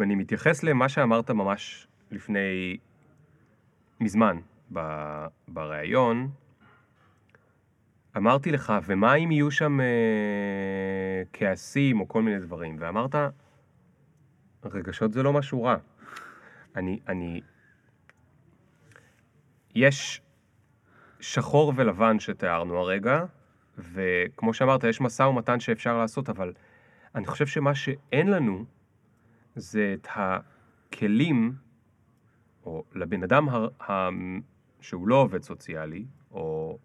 אני 0.00 0.14
מתייחס 0.14 0.62
למה 0.62 0.88
שאמרת 0.88 1.30
ממש 1.30 1.86
לפני, 2.10 2.76
מזמן, 4.00 4.36
בריאיון, 5.48 6.28
אמרתי 8.16 8.50
לך, 8.52 8.72
ומה 8.84 9.14
אם 9.14 9.30
יהיו 9.30 9.50
שם 9.50 9.80
אה, 9.80 9.86
כעסים 11.32 12.00
או 12.00 12.08
כל 12.08 12.22
מיני 12.22 12.40
דברים? 12.40 12.76
ואמרת, 12.78 13.14
רגשות 14.64 15.12
זה 15.12 15.22
לא 15.22 15.32
משהו 15.32 15.62
רע. 15.62 15.76
אני, 16.76 17.00
אני... 17.08 17.40
יש 19.74 20.22
שחור 21.20 21.72
ולבן 21.76 22.18
שתיארנו 22.18 22.78
הרגע, 22.78 23.24
וכמו 23.78 24.54
שאמרת, 24.54 24.84
יש 24.84 25.00
משא 25.00 25.22
ומתן 25.22 25.60
שאפשר 25.60 25.98
לעשות, 25.98 26.28
אבל 26.28 26.52
אני 27.14 27.26
חושב 27.26 27.46
שמה 27.46 27.74
שאין 27.74 28.30
לנו 28.30 28.64
זה 29.56 29.94
את 30.00 30.08
הכלים, 30.14 31.54
או 32.64 32.84
לבן 32.94 33.22
אדם 33.22 33.48
ה... 33.48 33.66
ה... 33.90 34.08
שהוא 34.80 35.08
לא 35.08 35.16
עובד 35.16 35.42
סוציאלי, 35.42 36.04
או 36.30 36.78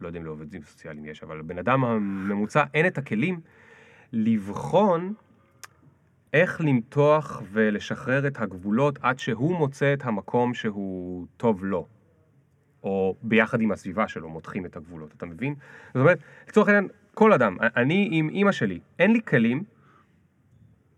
לא 0.00 0.06
יודע 0.06 0.18
אם 0.18 0.24
לעובדים 0.24 0.62
סוציאליים 0.62 1.04
יש, 1.04 1.22
אבל 1.22 1.38
לבן 1.38 1.58
אדם 1.58 1.84
הממוצע 1.84 2.64
אין 2.74 2.86
את 2.86 2.98
הכלים 2.98 3.40
לבחון 4.12 5.14
איך 6.32 6.60
למתוח 6.60 7.42
ולשחרר 7.52 8.26
את 8.26 8.40
הגבולות 8.40 8.98
עד 9.02 9.18
שהוא 9.18 9.56
מוצא 9.56 9.92
את 9.92 10.04
המקום 10.04 10.54
שהוא 10.54 11.26
טוב 11.36 11.64
לו. 11.64 11.86
או 12.82 13.16
ביחד 13.22 13.60
עם 13.60 13.72
הסביבה 13.72 14.08
שלו 14.08 14.28
מותחים 14.28 14.66
את 14.66 14.76
הגבולות, 14.76 15.14
אתה 15.16 15.26
מבין? 15.26 15.54
זאת 15.88 15.96
אומרת, 15.96 16.18
לצורך 16.48 16.68
העניין, 16.68 16.88
כל 17.14 17.32
אדם, 17.32 17.56
אני 17.60 18.08
עם 18.12 18.28
אימא 18.28 18.52
שלי, 18.52 18.80
אין 18.98 19.12
לי 19.12 19.20
כלים, 19.22 19.64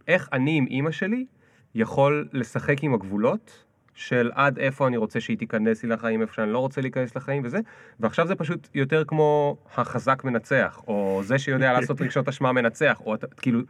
איך 0.09 0.29
אני 0.33 0.59
עם 0.59 0.67
אימא 0.67 0.91
שלי 0.91 1.27
יכול 1.75 2.29
לשחק 2.33 2.83
עם 2.83 2.95
הגבולות 2.95 3.66
של 3.97 4.31
עד 4.35 4.59
איפה 4.59 4.87
אני 4.87 4.97
רוצה 4.97 5.21
שהיא 5.21 5.39
תיכנס 5.39 5.83
לי 5.83 5.89
לחיים, 5.89 6.23
איפה 6.23 6.35
שאני 6.35 6.53
לא 6.53 6.59
רוצה 6.59 6.81
להיכנס 6.81 7.17
לחיים 7.17 7.43
וזה, 7.45 7.59
ועכשיו 8.01 8.27
זה 8.27 8.35
פשוט 8.35 8.69
יותר 8.75 9.05
כמו 9.05 9.57
החזק 9.77 10.25
מנצח, 10.25 10.83
או 10.87 11.21
זה 11.25 11.39
שיודע 11.39 11.73
לעשות 11.73 12.01
רגשות 12.01 12.29
אשמה 12.29 12.53
מנצח, 12.53 13.01
או 13.07 13.15
כאילו, 13.37 13.61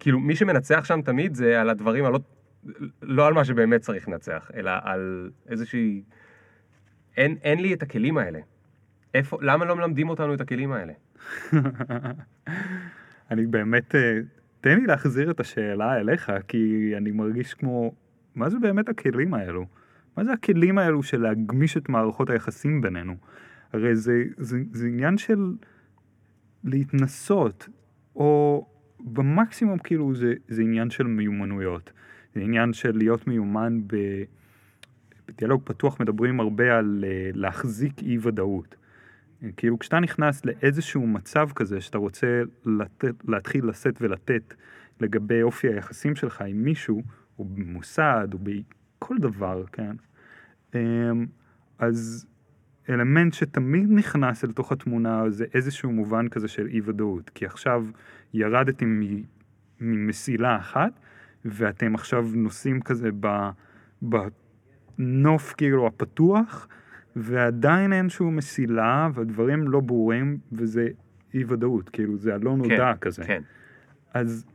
כאילו 0.00 0.20
מי 0.20 0.36
שמנצח 0.36 0.84
שם 0.84 1.02
תמיד 1.02 1.34
זה 1.34 1.60
על 1.60 1.70
הדברים 1.70 2.04
הלא, 2.04 2.18
לא 3.02 3.26
על 3.26 3.34
מה 3.34 3.44
שבאמת 3.44 3.80
צריך 3.80 4.08
לנצח, 4.08 4.50
אלא 4.56 4.70
על 4.82 5.30
איזושהי... 5.48 6.02
אין, 7.16 7.36
אין 7.42 7.60
לי 7.60 7.74
את 7.74 7.82
הכלים 7.82 8.18
האלה. 8.18 8.38
איפה, 9.14 9.38
למה 9.42 9.64
לא 9.64 9.76
מלמדים 9.76 10.08
אותנו 10.08 10.34
את 10.34 10.40
הכלים 10.40 10.72
האלה? 10.72 10.92
אני 13.30 13.46
באמת, 13.46 13.94
אה, 13.94 14.18
תן 14.60 14.80
לי 14.80 14.86
להחזיר 14.86 15.30
את 15.30 15.40
השאלה 15.40 15.96
אליך, 15.96 16.32
כי 16.48 16.92
אני 16.96 17.10
מרגיש 17.10 17.54
כמו, 17.54 17.92
מה 18.34 18.50
זה 18.50 18.58
באמת 18.58 18.88
הכלים 18.88 19.34
האלו? 19.34 19.66
מה 20.16 20.24
זה 20.24 20.32
הכלים 20.32 20.78
האלו 20.78 21.02
של 21.02 21.20
להגמיש 21.20 21.76
את 21.76 21.88
מערכות 21.88 22.30
היחסים 22.30 22.80
בינינו? 22.80 23.16
הרי 23.72 23.96
זה, 23.96 24.24
זה, 24.36 24.58
זה 24.72 24.86
עניין 24.86 25.18
של 25.18 25.54
להתנסות, 26.64 27.68
או 28.16 28.66
במקסימום 29.00 29.78
כאילו 29.78 30.14
זה, 30.14 30.34
זה 30.48 30.62
עניין 30.62 30.90
של 30.90 31.06
מיומנויות. 31.06 31.92
זה 32.34 32.40
עניין 32.40 32.72
של 32.72 32.96
להיות 32.96 33.26
מיומן 33.26 33.80
ב... 33.86 33.96
בדיאלוג 35.28 35.62
פתוח 35.64 36.00
מדברים 36.00 36.40
הרבה 36.40 36.78
על 36.78 37.04
uh, 37.04 37.36
להחזיק 37.36 38.02
אי 38.02 38.18
ודאות. 38.22 38.76
כאילו 39.56 39.78
כשאתה 39.78 40.00
נכנס 40.00 40.44
לאיזשהו 40.44 41.06
מצב 41.06 41.48
כזה 41.54 41.80
שאתה 41.80 41.98
רוצה 41.98 42.42
לתת, 42.66 43.14
להתחיל 43.28 43.66
לשאת 43.66 44.02
ולתת 44.02 44.54
לגבי 45.00 45.42
אופי 45.42 45.68
היחסים 45.68 46.14
שלך 46.14 46.42
עם 46.42 46.64
מישהו, 46.64 47.02
או 47.40 47.44
במוסד, 47.44 48.28
או 48.32 48.38
בכל 48.38 49.18
דבר, 49.18 49.64
כן? 49.72 49.96
אמ, 50.74 51.26
אז 51.78 52.26
אלמנט 52.90 53.34
שתמיד 53.34 53.90
נכנס 53.90 54.44
אל 54.44 54.52
תוך 54.52 54.72
התמונה 54.72 55.30
זה 55.30 55.44
איזשהו 55.54 55.92
מובן 55.92 56.28
כזה 56.28 56.48
של 56.48 56.66
אי 56.66 56.80
ודאות, 56.84 57.30
כי 57.30 57.46
עכשיו 57.46 57.86
ירדתם 58.34 59.00
ממסילה 59.80 60.56
אחת, 60.56 61.00
ואתם 61.44 61.94
עכשיו 61.94 62.26
נוסעים 62.34 62.80
כזה 62.80 63.08
בנוף 64.02 65.54
כאילו 65.56 65.86
הפתוח, 65.86 66.68
ועדיין 67.16 67.92
אין 67.92 68.08
שום 68.08 68.36
מסילה, 68.36 69.08
והדברים 69.14 69.68
לא 69.68 69.80
ברורים, 69.80 70.38
וזה 70.52 70.88
אי 71.34 71.44
ודאות, 71.48 71.88
כאילו 71.88 72.16
זה 72.16 72.34
הלא 72.34 72.56
נודע 72.56 72.92
כן, 72.92 72.98
כזה. 73.00 73.24
כן. 73.24 73.42
אז 74.14 74.46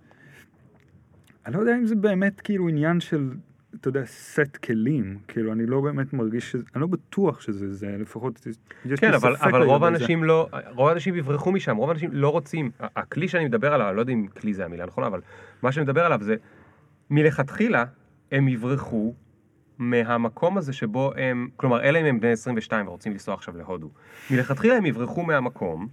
אני 1.45 1.55
לא 1.55 1.59
יודע 1.59 1.75
אם 1.75 1.85
זה 1.85 1.95
באמת 1.95 2.41
כאילו 2.41 2.69
עניין 2.69 2.99
של, 2.99 3.31
אתה 3.75 3.87
יודע, 3.87 4.05
סט 4.05 4.57
כלים, 4.57 5.17
כאילו 5.27 5.51
אני 5.51 5.65
לא 5.65 5.81
באמת 5.81 6.13
מרגיש 6.13 6.51
שזה, 6.51 6.63
אני 6.75 6.81
לא 6.81 6.87
בטוח 6.87 7.41
שזה 7.41 7.73
זה, 7.73 7.95
לפחות 7.99 8.47
יש 8.85 8.99
כן, 8.99 9.11
לי 9.11 9.15
אבל, 9.15 9.35
ספק 9.35 9.43
אבל 9.43 9.63
רוב 9.63 9.83
לגבי 9.83 9.97
זה. 9.97 10.03
האנשים 10.03 10.23
לא, 10.23 10.49
רוב 10.75 10.89
האנשים 10.89 11.15
יברחו 11.15 11.51
משם, 11.51 11.75
רוב 11.75 11.89
האנשים 11.89 12.09
לא 12.13 12.29
רוצים, 12.29 12.71
הכלי 12.79 13.27
שאני 13.27 13.45
מדבר 13.45 13.73
עליו, 13.73 13.87
אני 13.87 13.95
לא 13.95 14.01
יודע 14.01 14.13
אם 14.13 14.27
כלי 14.27 14.53
זה 14.53 14.65
המילה 14.65 14.83
הנכונה, 14.83 15.07
אבל 15.07 15.21
מה 15.61 15.71
שאני 15.71 15.83
מדבר 15.83 16.05
עליו 16.05 16.19
זה, 16.21 16.35
מלכתחילה 17.09 17.85
הם 18.31 18.47
יברחו 18.47 19.13
מהמקום 19.77 20.57
הזה 20.57 20.73
שבו 20.73 21.11
הם, 21.15 21.49
כלומר, 21.55 21.83
אלא 21.83 21.99
אם 21.99 22.05
הם 22.05 22.19
בני 22.19 22.31
22 22.31 22.87
ורוצים 22.87 23.11
לנסוע 23.11 23.33
עכשיו 23.33 23.57
להודו, 23.57 23.89
מלכתחילה 24.31 24.75
הם 24.75 24.85
יברחו 24.85 25.23
מהמקום 25.23 25.87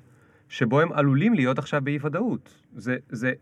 שבו 0.48 0.80
הם 0.80 0.92
עלולים 0.92 1.34
להיות 1.34 1.58
עכשיו 1.58 1.80
באי 1.84 1.98
ודאות. 2.02 2.58
זה, 2.76 2.96
זה, 3.08 3.32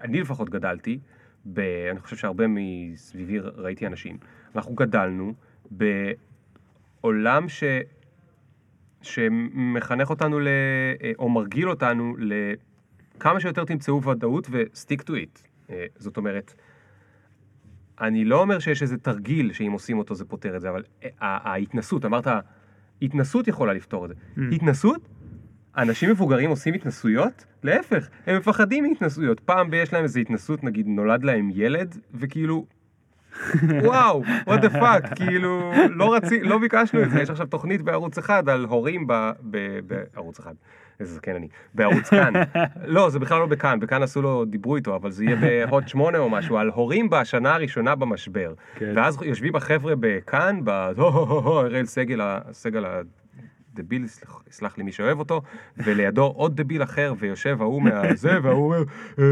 אני 0.00 0.20
לפחות 0.20 0.50
גדלתי, 0.50 0.98
ב, 1.46 1.60
אני 1.90 2.00
חושב 2.00 2.16
שהרבה 2.16 2.44
מסביבי 2.48 3.38
ראיתי 3.38 3.86
אנשים, 3.86 4.18
אנחנו 4.54 4.74
גדלנו 4.74 5.34
בעולם 5.70 7.48
ש... 7.48 7.64
שמחנך 9.02 10.10
אותנו, 10.10 10.40
ל... 10.40 10.48
או 11.18 11.28
מרגיל 11.28 11.70
אותנו 11.70 12.16
לכמה 12.18 13.40
שיותר 13.40 13.64
תמצאו 13.64 14.02
ודאות 14.02 14.46
ו-stick 14.50 15.02
to 15.02 15.10
it. 15.10 15.42
אה, 15.70 15.86
זאת 15.96 16.16
אומרת, 16.16 16.54
אני 18.00 18.24
לא 18.24 18.40
אומר 18.40 18.58
שיש 18.58 18.82
איזה 18.82 18.98
תרגיל 18.98 19.52
שאם 19.52 19.72
עושים 19.72 19.98
אותו 19.98 20.14
זה 20.14 20.24
פותר 20.24 20.56
את 20.56 20.60
זה, 20.60 20.70
אבל 20.70 20.82
אה, 21.04 21.10
ההתנסות, 21.22 22.04
אמרת, 22.04 22.26
התנסות 23.02 23.48
יכולה 23.48 23.72
לפתור 23.72 24.04
את 24.04 24.10
זה. 24.10 24.14
Mm. 24.14 24.54
התנסות? 24.54 25.08
אנשים 25.78 26.10
מבוגרים 26.10 26.50
עושים 26.50 26.74
התנסויות? 26.74 27.44
להפך, 27.62 28.08
הם 28.26 28.36
מפחדים 28.36 28.84
מהתנסויות. 28.84 29.40
פעם 29.40 29.74
יש 29.74 29.92
להם 29.92 30.02
איזו 30.02 30.20
התנסות, 30.20 30.64
נגיד 30.64 30.86
נולד 30.88 31.24
להם 31.24 31.50
ילד, 31.54 31.98
וכאילו, 32.14 32.66
וואו, 33.84 34.22
what 34.24 34.60
the 34.62 34.72
fuck, 34.74 35.14
כאילו, 35.14 35.72
לא 35.90 36.14
רצי, 36.14 36.40
לא 36.42 36.58
ביקשנו 36.58 37.02
את 37.02 37.10
זה, 37.10 37.22
יש 37.22 37.30
עכשיו 37.30 37.46
תוכנית 37.46 37.82
בערוץ 37.82 38.18
אחד 38.18 38.48
על 38.48 38.64
הורים 38.64 39.06
ב... 39.06 39.12
ב- 39.50 39.78
בערוץ 40.14 40.38
אחד, 40.38 40.54
איזה 41.00 41.14
זקן 41.14 41.34
אני, 41.34 41.48
בערוץ 41.74 42.08
כאן, 42.08 42.32
לא, 42.84 43.10
זה 43.10 43.18
בכלל 43.18 43.38
לא 43.38 43.46
בכאן, 43.46 43.80
בכאן 43.80 44.02
עשו 44.02 44.22
לו, 44.22 44.44
דיברו 44.44 44.76
איתו, 44.76 44.96
אבל 44.96 45.10
זה 45.10 45.24
יהיה 45.24 45.36
בהוט 45.66 45.88
שמונה 45.88 46.18
או 46.18 46.30
משהו, 46.30 46.58
על 46.58 46.70
הורים 46.74 47.10
בשנה 47.10 47.54
הראשונה 47.54 47.94
במשבר, 47.94 48.52
כן. 48.74 48.92
ואז 48.96 49.18
יושבים 49.22 49.56
החבר'ה 49.56 49.94
בכאן, 50.00 50.60
ב... 50.64 50.70
הו 50.96 51.10
הו 51.10 51.24
הו 51.24 51.40
הו, 51.40 51.58
אראל 51.58 51.86
סגל, 51.86 52.20
ה- 52.20 52.40
סגל 53.78 53.84
הדביל, 53.84 54.06
סלח- 54.50 54.78
לי 54.78 54.84
מי 54.84 54.92
שאוהב 54.92 55.18
אותו, 55.18 55.42
ולידו 55.76 56.22
עוד 56.24 56.56
דביל 56.60 56.82
אחר, 56.82 57.14
ויושב 57.18 57.62
ההוא 57.62 57.82
מהזה, 57.82 58.30
וההוא 58.42 58.64
אומר, 58.64 58.82
"אה, 59.18 59.24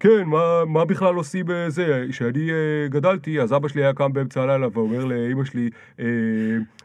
כן, 0.00 0.22
מה, 0.26 0.38
מה 0.66 0.84
בכלל 0.84 1.14
עושים 1.14 1.44
בזה? 1.48 2.04
כשאני 2.10 2.50
אה, 2.50 2.56
גדלתי, 2.88 3.40
אז 3.40 3.52
אבא 3.52 3.68
שלי 3.68 3.82
היה 3.82 3.92
קם 3.94 4.12
באמצע 4.12 4.42
הלילה 4.42 4.66
ואומר 4.72 5.04
לאמא 5.04 5.44
שלי, 5.44 5.70
אה, 6.00 6.04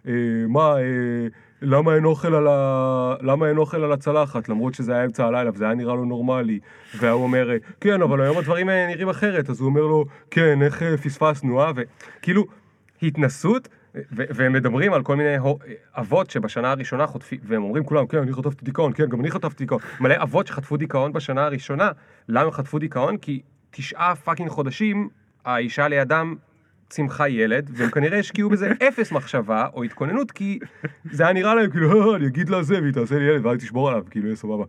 אה, 0.08 0.14
מה, 0.48 0.76
אה, 0.78 1.28
למה 1.62 1.96
אין 1.96 2.06
אוכל 2.06 2.36
על 2.36 2.48
ה... 2.48 3.16
למה 3.22 3.50
אין 3.50 3.58
אוכל 3.58 3.84
על 3.84 3.92
הצלחת, 3.92 4.50
למרות 4.50 4.74
שזה 4.74 4.94
היה 4.94 5.06
אמצע 5.06 5.26
הלילה 5.26 5.52
וזה 5.54 5.66
היה 5.66 5.74
נראה 5.74 5.96
לו 5.96 6.06
נורמלי. 6.06 6.60
וההוא 7.00 7.24
אומר, 7.24 7.50
כן, 7.82 8.02
אבל 8.02 8.22
היום 8.22 8.38
הדברים 8.38 8.70
אה, 8.70 8.88
נראים 8.88 9.10
אחרת, 9.10 9.50
אז 9.50 9.60
הוא 9.60 9.66
אומר 9.70 9.82
לו, 9.82 10.06
כן, 10.32 10.62
איך 10.62 10.84
אה, 10.84 10.98
פספסנו, 10.98 11.62
אה? 11.62 11.72
וכאילו, 11.76 12.46
התנסות, 13.04 13.68
והם 14.12 14.54
מדברים 14.54 14.94
על 14.94 15.04
כל 15.04 15.16
מיני 15.16 15.36
אבות 15.98 16.30
שבשנה 16.30 16.72
הראשונה 16.72 17.08
חוטפים, 17.08 17.40
והם 17.44 17.64
אומרים 17.64 17.84
כולם, 17.84 18.08
כן, 18.08 18.18
אני 18.18 18.34
חטפתי 18.34 18.66
דיכאון, 18.66 18.94
כן, 18.94 19.06
גם 19.10 19.20
אני 19.20 19.32
חטפתי 19.32 19.64
דיכאון. 19.64 19.82
מלא 20.00 20.16
אבות 20.24 20.48
שחטפו 20.48 20.78
דיכאון 20.78 21.14
בשנה 21.14 21.46
הראשונה, 21.46 21.92
למה 22.30 22.42
הם 22.46 22.52
חטפו 22.52 22.80
דיכאון? 22.80 23.18
כי 23.18 23.42
תשעה 23.72 24.16
fucking 24.16 24.50
חודשים, 24.50 25.10
האישה 25.46 25.88
לידם 25.88 26.36
צמחה 26.90 27.30
ילד, 27.30 27.70
והם 27.74 27.90
כנראה 27.90 28.20
השקיעו 28.20 28.50
בזה 28.50 28.72
אפס 28.88 29.12
מחשבה 29.12 29.68
או 29.74 29.84
התכוננות, 29.84 30.32
כי 30.32 30.60
זה 31.12 31.24
היה 31.24 31.34
נראה 31.34 31.56
להם 31.56 31.70
כאילו, 31.72 32.12
"אה, 32.12 32.16
אני 32.18 32.28
אגיד 32.28 32.50
לה 32.50 32.64
זה 32.64 32.82
והיא 32.82 32.94
תעשה 32.94 33.16
לי 33.20 33.24
ילד 33.24 33.46
והיא 33.46 33.58
תשמור 33.58 33.90
עליו, 33.90 34.04
כאילו, 34.10 34.26
יהיה 34.26 34.36
סבבה. 34.36 34.64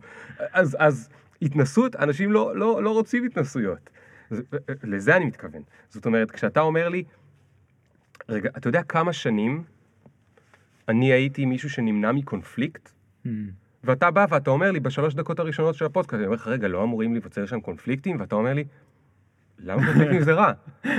אז, 0.53 0.77
אז 0.79 1.09
התנסות, 1.41 1.95
אנשים 1.95 2.31
לא, 2.31 2.55
לא, 2.55 2.83
לא 2.83 2.89
רוצים 2.89 3.23
התנסויות. 3.25 3.89
זה- 4.29 4.41
לזה 4.83 5.15
אני 5.15 5.25
מתכוון. 5.25 5.61
זאת 5.89 6.05
אומרת, 6.05 6.31
כשאתה 6.31 6.61
אומר 6.61 6.89
לי, 6.89 7.03
רגע, 8.31 8.49
אתה 8.57 8.67
יודע 8.67 8.83
כמה 8.83 9.13
שנים 9.13 9.63
אני 10.87 11.13
הייתי 11.13 11.45
מישהו 11.45 11.69
שנמנע 11.69 12.11
מקונפליקט? 12.11 12.89
Mm. 13.25 13.29
ואתה 13.83 14.11
בא 14.11 14.25
ואתה 14.29 14.49
אומר 14.49 14.71
לי 14.71 14.79
בשלוש 14.79 15.13
דקות 15.13 15.39
הראשונות 15.39 15.75
של 15.75 15.85
הפודקאסט, 15.85 16.13
אני 16.13 16.25
אומר 16.25 16.35
לך, 16.35 16.47
רגע, 16.47 16.67
לא 16.67 16.83
אמורים 16.83 17.13
להיווצר 17.13 17.45
שם 17.45 17.59
קונפליקטים? 17.59 18.19
ואתה 18.19 18.35
אומר 18.35 18.53
לי, 18.53 18.63
למה 19.59 19.85
קונפליקטים 19.85 20.21
זה 20.21 20.33
רע? 20.33 20.51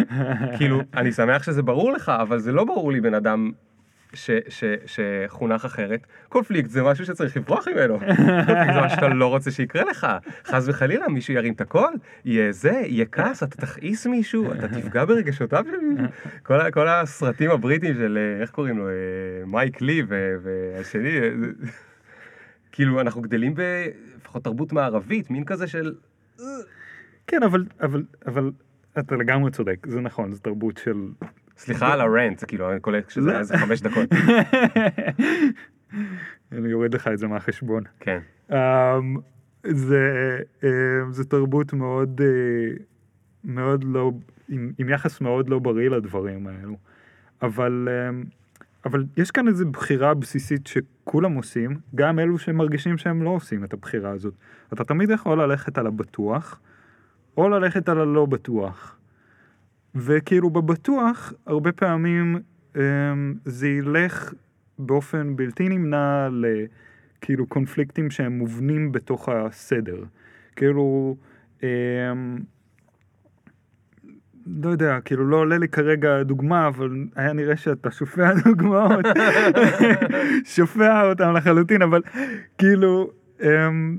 כאילו, 0.58 0.80
אני 0.94 1.12
שמח 1.12 1.42
שזה 1.42 1.62
ברור 1.62 1.92
לך, 1.92 2.08
אבל 2.08 2.38
זה 2.38 2.52
לא 2.52 2.64
ברור 2.64 2.92
לי 2.92 3.00
בן 3.00 3.14
אדם 3.14 3.52
ש, 4.14 4.30
ש, 4.48 4.64
שחונך 4.86 5.64
אחרת. 5.64 6.06
קונפליקט 6.28 6.70
זה 6.70 6.82
משהו 6.82 7.04
שצריך 7.04 7.36
לברוח 7.36 7.68
ממנו. 7.68 7.98
קונפליקט 7.98 8.74
זה 8.74 8.80
משהו 8.80 8.96
שאתה 8.96 9.08
לא 9.08 9.26
רוצה 9.26 9.50
שיקרה 9.50 9.84
לך. 9.84 10.06
חס 10.44 10.68
וחלילה, 10.68 11.08
מישהו 11.08 11.34
ירים 11.34 11.52
את 11.52 11.60
הקול, 11.60 11.94
יהיה 12.24 12.52
זה, 12.52 12.82
יהיה 12.84 13.06
כעס, 13.06 13.42
אתה 13.42 13.56
תכעיס 13.56 14.06
מישהו, 14.06 14.52
אתה 14.52 14.68
תפגע 14.68 15.04
ברגשותיו 15.04 15.64
של 15.70 15.76
מישהו. 15.76 16.06
כל, 16.42 16.70
כל 16.70 16.88
הסרטים 16.88 17.50
הבריטים 17.50 17.94
של, 17.94 18.18
אה, 18.18 18.42
איך 18.42 18.50
קוראים 18.50 18.78
לו, 18.78 18.88
אה, 18.88 18.92
מייק 19.46 19.80
לי 19.80 20.02
והשני, 20.42 21.20
אה, 21.20 21.30
כאילו, 22.72 23.00
אנחנו 23.00 23.22
גדלים 23.22 23.54
לפחות 24.16 24.44
תרבות 24.44 24.72
מערבית, 24.72 25.30
מין 25.30 25.44
כזה 25.44 25.66
של... 25.66 25.94
כן, 27.26 27.42
אבל, 27.42 27.64
אבל, 27.80 28.04
אבל 28.26 28.50
אתה 28.98 29.16
לגמרי 29.16 29.50
צודק, 29.50 29.86
זה 29.86 30.00
נכון, 30.00 30.32
זו 30.32 30.40
תרבות 30.40 30.76
של... 30.76 31.08
סליחה 31.62 31.92
על 31.92 32.00
הרנט, 32.00 32.38
זה 32.38 32.46
כאילו, 32.46 32.72
אני 32.72 32.80
קולט 32.80 33.10
שזה. 33.10 33.30
היה 33.30 33.38
איזה 33.38 33.58
חמש 33.58 33.80
דקות. 33.80 34.08
אני 36.52 36.68
יורד 36.68 36.94
לך 36.94 37.08
את 37.08 37.18
זה 37.18 37.26
מהחשבון. 37.26 37.82
כן. 38.00 38.18
Um, 38.50 38.54
זה, 39.66 40.38
um, 40.60 40.64
זה 41.10 41.24
תרבות 41.24 41.72
מאוד, 41.72 42.20
uh, 42.20 42.82
מאוד 43.44 43.84
לא, 43.84 44.12
עם, 44.48 44.72
עם 44.78 44.88
יחס 44.88 45.20
מאוד 45.20 45.48
לא 45.48 45.58
בריא 45.58 45.90
לדברים 45.90 46.46
האלו. 46.46 46.76
אבל, 47.42 47.88
um, 47.88 48.26
אבל 48.84 49.04
יש 49.16 49.30
כאן 49.30 49.48
איזו 49.48 49.70
בחירה 49.70 50.14
בסיסית 50.14 50.66
שכולם 50.66 51.32
עושים, 51.32 51.76
גם 51.94 52.18
אלו 52.18 52.38
שמרגישים 52.38 52.98
שהם 52.98 53.22
לא 53.22 53.30
עושים 53.30 53.64
את 53.64 53.72
הבחירה 53.72 54.10
הזאת. 54.10 54.34
אתה 54.72 54.84
תמיד 54.84 55.10
יכול 55.10 55.42
ללכת 55.42 55.78
על 55.78 55.86
הבטוח, 55.86 56.60
או 57.36 57.48
ללכת 57.48 57.88
על 57.88 58.00
הלא 58.00 58.26
בטוח. 58.26 58.98
וכאילו 59.94 60.50
בבטוח, 60.50 61.32
הרבה 61.46 61.72
פעמים 61.72 62.40
um, 62.74 62.78
זה 63.44 63.68
ילך 63.68 64.34
באופן 64.78 65.36
בלתי 65.36 65.68
נמנע 65.68 66.28
לכאילו 66.32 67.46
קונפליקטים 67.46 68.10
שהם 68.10 68.32
מובנים 68.32 68.92
בתוך 68.92 69.28
הסדר. 69.28 70.04
כאילו, 70.56 71.16
אמ, 71.62 71.68
לא 74.46 74.70
יודע, 74.70 75.00
כאילו 75.04 75.28
לא 75.28 75.36
עולה 75.36 75.58
לי 75.58 75.68
כרגע 75.68 76.22
דוגמה, 76.22 76.66
אבל 76.66 76.90
היה 77.16 77.32
נראה 77.32 77.56
שאתה 77.56 77.90
שופע 77.90 78.30
דוגמאות, 78.44 79.06
שופע 80.44 81.10
אותם 81.10 81.32
לחלוטין, 81.36 81.82
אבל 81.82 82.02
כאילו, 82.58 83.10
אמ, 83.42 83.98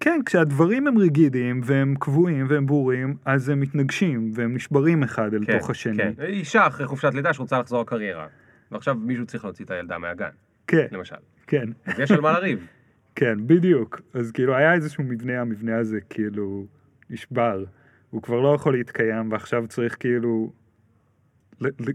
כן, 0.00 0.20
כשהדברים 0.26 0.86
הם 0.86 0.98
ריגידיים 0.98 1.60
והם 1.64 1.94
קבועים 1.98 2.46
והם 2.48 2.66
ברורים, 2.66 3.16
אז 3.24 3.48
הם 3.48 3.60
מתנגשים 3.60 4.30
והם 4.34 4.54
נשברים 4.54 5.02
אחד 5.02 5.34
אל 5.34 5.44
כן, 5.44 5.58
תוך 5.58 5.70
השני. 5.70 5.96
כן. 5.96 6.12
אישה 6.22 6.66
אחרי 6.66 6.86
חופשת 6.86 7.14
לידה 7.14 7.32
שרוצה 7.32 7.58
לחזור 7.58 7.80
לקריירה. 7.80 8.26
ועכשיו 8.72 8.94
מישהו 8.94 9.26
צריך 9.26 9.44
להוציא 9.44 9.64
את 9.64 9.70
הילדה 9.70 9.98
מהגן, 9.98 10.28
כן, 10.66 10.86
למשל. 10.90 11.16
כן, 11.46 11.68
אז 11.86 12.00
יש 12.00 12.10
על 12.10 12.20
מה 12.20 12.32
לריב. 12.32 12.66
כן, 13.16 13.46
בדיוק. 13.46 14.00
אז 14.14 14.32
כאילו 14.32 14.56
היה 14.56 14.74
איזשהו 14.74 15.04
מבנה, 15.04 15.40
המבנה 15.40 15.78
הזה 15.78 16.00
כאילו 16.10 16.66
נשבר. 17.10 17.64
הוא 18.10 18.22
כבר 18.22 18.40
לא 18.40 18.54
יכול 18.54 18.72
להתקיים 18.72 19.32
ועכשיו 19.32 19.66
צריך 19.68 19.96
כאילו 20.00 20.52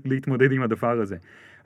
להתמודד 0.06 0.52
עם 0.52 0.62
הדבר 0.62 1.00
הזה. 1.02 1.16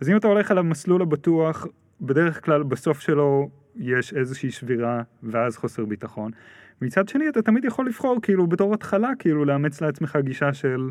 אז 0.01 0.09
אם 0.09 0.17
אתה 0.17 0.27
הולך 0.27 0.51
על 0.51 0.57
המסלול 0.57 1.01
הבטוח, 1.01 1.67
בדרך 2.01 2.45
כלל 2.45 2.63
בסוף 2.63 2.99
שלו 2.99 3.49
יש 3.76 4.13
איזושהי 4.13 4.51
שבירה 4.51 5.01
ואז 5.24 5.57
חוסר 5.57 5.86
ביטחון. 5.86 6.32
מצד 6.82 7.07
שני 7.07 7.30
אתה 7.30 7.41
תמיד 7.41 7.65
יכול 7.65 7.88
לבחור 7.88 8.19
כאילו 8.21 8.47
בתור 8.47 8.74
התחלה 8.74 9.11
כאילו 9.19 9.45
לאמץ 9.45 9.82
לעצמך 9.82 10.17
גישה 10.21 10.53
של 10.53 10.89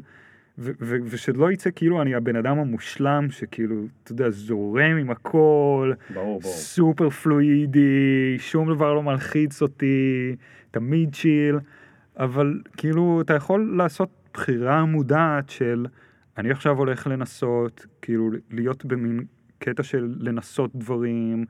ו- 0.59 0.71
ו- 0.81 0.97
ושלא 1.05 1.53
יצא 1.53 1.71
כאילו 1.77 2.03
אני 2.03 2.15
הבן 2.15 2.37
אדם 2.37 2.59
המושלם 2.59 3.31
שכאילו 3.31 3.77
אתה 4.05 4.13
יודע 4.13 4.31
זורם 4.31 4.97
עם 5.01 5.11
הכל 5.11 5.93
ברור, 6.15 6.41
ברור. 6.41 6.53
סופר 6.53 7.11
פלואידי 7.11 8.37
שום 8.39 8.75
דבר 8.75 8.95
לא 8.95 9.03
מלחיץ 9.03 9.63
אותי 9.63 10.37
תמיד 10.71 11.15
צ'יל 11.15 11.59
אבל 12.19 12.61
כאילו 12.77 13.21
אתה 13.21 13.35
יכול 13.35 13.75
לעשות 13.77 14.09
בחירה 14.35 14.85
מודעת 14.85 15.51
של 15.51 15.87
אני 16.39 16.51
עכשיו 16.51 16.79
הולך 16.79 17.07
לנסות 17.07 17.87
כאילו 18.03 18.31
להיות 18.51 18.85
במין 18.85 19.25
קטע 19.59 19.83
של 19.83 20.15
לנסות 20.19 20.71
דברים 20.75 21.45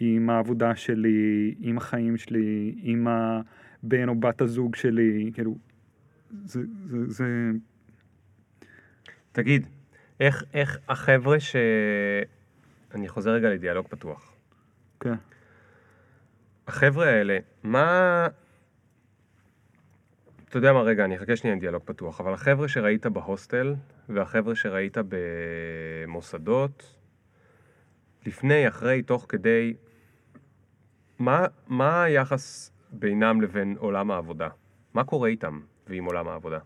עם 0.00 0.30
העבודה 0.30 0.76
שלי 0.76 1.54
עם 1.60 1.76
החיים 1.76 2.16
שלי 2.16 2.74
עם 2.82 3.08
הבן 3.08 4.08
או 4.08 4.14
בת 4.14 4.40
הזוג 4.40 4.74
שלי 4.76 5.30
כאילו 5.34 5.58
זה, 6.44 6.60
זה, 6.86 7.06
זה 7.06 7.50
תגיד, 9.32 9.66
איך, 10.20 10.44
איך 10.54 10.78
החבר'ה 10.88 11.40
ש... 11.40 11.56
אני 12.94 13.08
חוזר 13.08 13.30
רגע 13.30 13.50
לדיאלוג 13.50 13.86
פתוח. 13.88 14.32
כן. 15.00 15.14
החבר'ה 16.66 17.06
האלה, 17.06 17.38
מה... 17.62 18.26
אתה 20.48 20.58
יודע 20.58 20.72
מה, 20.72 20.82
רגע, 20.82 21.04
אני 21.04 21.16
אחכה 21.16 21.36
שנייה 21.36 21.54
עם 21.54 21.60
דיאלוג 21.60 21.82
פתוח, 21.84 22.20
אבל 22.20 22.32
החבר'ה 22.34 22.68
שראית 22.68 23.06
בהוסטל, 23.06 23.74
והחבר'ה 24.08 24.54
שראית 24.54 24.96
במוסדות, 25.08 26.96
לפני, 28.26 28.68
אחרי, 28.68 29.02
תוך 29.02 29.26
כדי, 29.28 29.74
מה, 31.18 31.44
מה 31.68 32.02
היחס 32.02 32.72
בינם 32.92 33.40
לבין 33.40 33.76
עולם 33.78 34.10
העבודה? 34.10 34.48
מה 34.94 35.04
קורה 35.04 35.28
איתם 35.28 35.60
ועם 35.86 36.04
עולם 36.04 36.28
העבודה? 36.28 36.58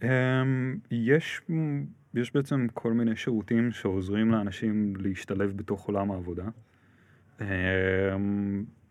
Um, 0.00 0.04
יש, 0.90 1.40
יש 2.14 2.34
בעצם 2.34 2.66
כל 2.74 2.92
מיני 2.92 3.16
שירותים 3.16 3.70
שעוזרים 3.70 4.30
לאנשים 4.30 4.96
להשתלב 4.96 5.52
בתוך 5.56 5.88
עולם 5.88 6.10
העבודה. 6.10 6.44
Um, 7.38 7.42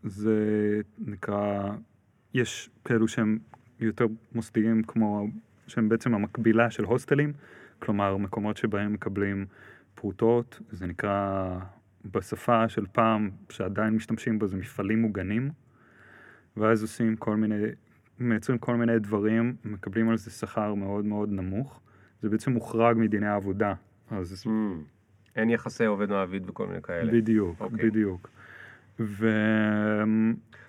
זה 0.04 0.82
נקרא, 0.98 1.70
יש 2.34 2.70
כאלו 2.86 3.08
שהם 3.08 3.40
יותר 3.80 4.06
מוסדיים 4.36 4.84
כמו, 4.84 5.28
שהם 5.68 5.90
בעצם 5.90 6.14
המקבילה 6.14 6.72
של 6.72 6.84
הוסטלים, 6.84 7.34
כלומר 7.80 8.18
מקומות 8.18 8.58
שבהם 8.58 8.94
מקבלים 8.94 9.46
פרוטות, 9.96 10.60
זה 10.72 10.88
נקרא 10.88 11.60
בשפה 12.06 12.70
של 12.70 12.86
פעם 12.92 13.30
שעדיין 13.50 13.94
משתמשים 13.94 14.40
בו 14.40 14.48
זה 14.48 14.58
מפעלים 14.58 15.02
מוגנים, 15.02 15.50
ואז 16.58 16.82
עושים 16.82 17.16
כל 17.16 17.36
מיני 17.36 17.56
מייצרים 18.20 18.58
כל 18.58 18.76
מיני 18.76 19.00
דברים, 19.00 19.56
מקבלים 19.66 20.10
על 20.10 20.18
זה 20.18 20.32
שכר 20.32 20.74
מאוד 20.74 21.06
מאוד 21.06 21.30
נמוך. 21.30 21.82
זה 22.22 22.30
בעצם 22.30 22.52
מוחרג 22.52 22.98
מדיני 22.98 23.28
העבודה. 23.28 23.74
אז 24.12 24.44
Mm. 24.46 24.50
אין 25.36 25.50
יחסי 25.50 25.86
עובד 25.86 26.10
מעביד 26.10 26.50
וכל 26.50 26.68
מיני 26.68 26.82
כאלה. 26.82 27.12
בדיוק, 27.12 27.62
אוקיי. 27.62 27.90
בדיוק. 27.90 28.30
ו... 29.00 29.30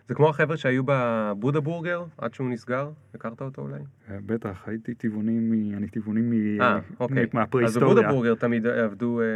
זה 0.09 0.15
כמו 0.15 0.29
החבר'ה 0.29 0.57
שהיו 0.57 0.83
בבודה 0.87 1.61
בורגר 1.61 2.05
עד 2.19 2.35
שהוא 2.35 2.51
נסגר? 2.51 2.91
הכרת 3.15 3.43
אותו 3.43 3.63
אולי? 3.63 3.81
בטח, 4.09 4.69
הייתי 4.69 4.95
טבעוני 4.95 5.39
מ... 5.41 5.75
אני 5.77 5.89
טבעוני 5.89 6.21
מ... 6.21 6.61
אה, 6.61 6.79
אוקיי. 7.01 7.23
אז 7.23 7.29
מהפרה-היסטוריה. 7.33 7.95
בבודה 7.95 8.09
בורגר 8.09 8.35
תמיד 8.35 8.67
עבדו, 8.67 9.21
אה, 9.21 9.27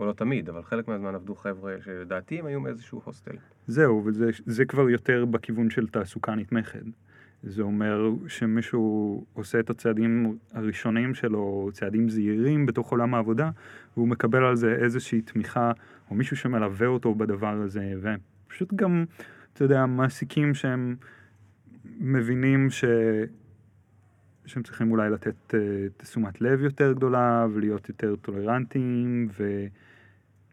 או 0.00 0.06
לא 0.06 0.12
תמיד, 0.12 0.48
אבל 0.48 0.62
חלק 0.62 0.88
מהזמן 0.88 1.14
עבדו 1.14 1.34
חבר'ה 1.34 1.74
שלדעתי 1.84 2.38
הם 2.38 2.46
היו 2.46 2.60
מאיזשהו 2.60 3.00
הוסטל. 3.04 3.36
זהו, 3.66 4.02
וזה 4.04 4.30
זה 4.46 4.64
כבר 4.64 4.90
יותר 4.90 5.24
בכיוון 5.24 5.70
של 5.70 5.86
תעסוקה 5.86 6.34
נתמכת. 6.34 6.82
זה 7.42 7.62
אומר 7.62 8.10
שמישהו 8.26 9.24
עושה 9.32 9.60
את 9.60 9.70
הצעדים 9.70 10.38
הראשונים 10.52 11.14
שלו, 11.14 11.70
צעדים 11.72 12.08
זהירים 12.08 12.66
בתוך 12.66 12.90
עולם 12.90 13.14
העבודה, 13.14 13.50
והוא 13.96 14.08
מקבל 14.08 14.44
על 14.44 14.56
זה 14.56 14.74
איזושהי 14.74 15.22
תמיכה, 15.22 15.72
או 16.10 16.14
מישהו 16.14 16.36
שמלווה 16.36 16.86
אותו 16.86 17.14
בדבר 17.14 17.62
הזה, 17.62 17.92
ופשוט 18.46 18.74
גם, 18.74 19.04
אתה 19.52 19.64
יודע, 19.64 19.86
מעסיקים 19.86 20.54
שהם 20.54 20.96
מבינים 22.00 22.70
ש... 22.70 22.84
שהם 24.46 24.62
צריכים 24.62 24.90
אולי 24.90 25.10
לתת 25.10 25.34
uh, 25.48 25.54
תשומת 25.96 26.40
לב 26.40 26.60
יותר 26.60 26.92
גדולה, 26.92 27.46
ולהיות 27.52 27.88
יותר 27.88 28.16
טולרנטיים, 28.16 29.28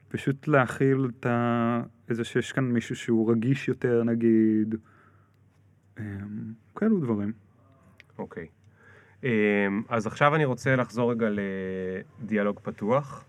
ופשוט 0.07 0.47
להכיל 0.47 1.09
את 1.19 1.25
ה... 1.25 1.81
איזה 2.09 2.23
שיש 2.23 2.51
כאן 2.51 2.63
מישהו 2.63 2.95
שהוא 2.95 3.31
רגיש 3.31 3.67
יותר 3.67 4.03
נגיד, 4.03 4.75
um, 5.97 6.01
כאלו 6.75 6.99
דברים. 6.99 7.33
אוקיי. 8.17 8.47
אמ, 9.23 9.29
אז 9.89 10.07
עכשיו 10.07 10.35
אני 10.35 10.45
רוצה 10.45 10.75
לחזור 10.75 11.11
רגע 11.11 11.27
לדיאלוג 12.21 12.59
פתוח, 12.63 13.25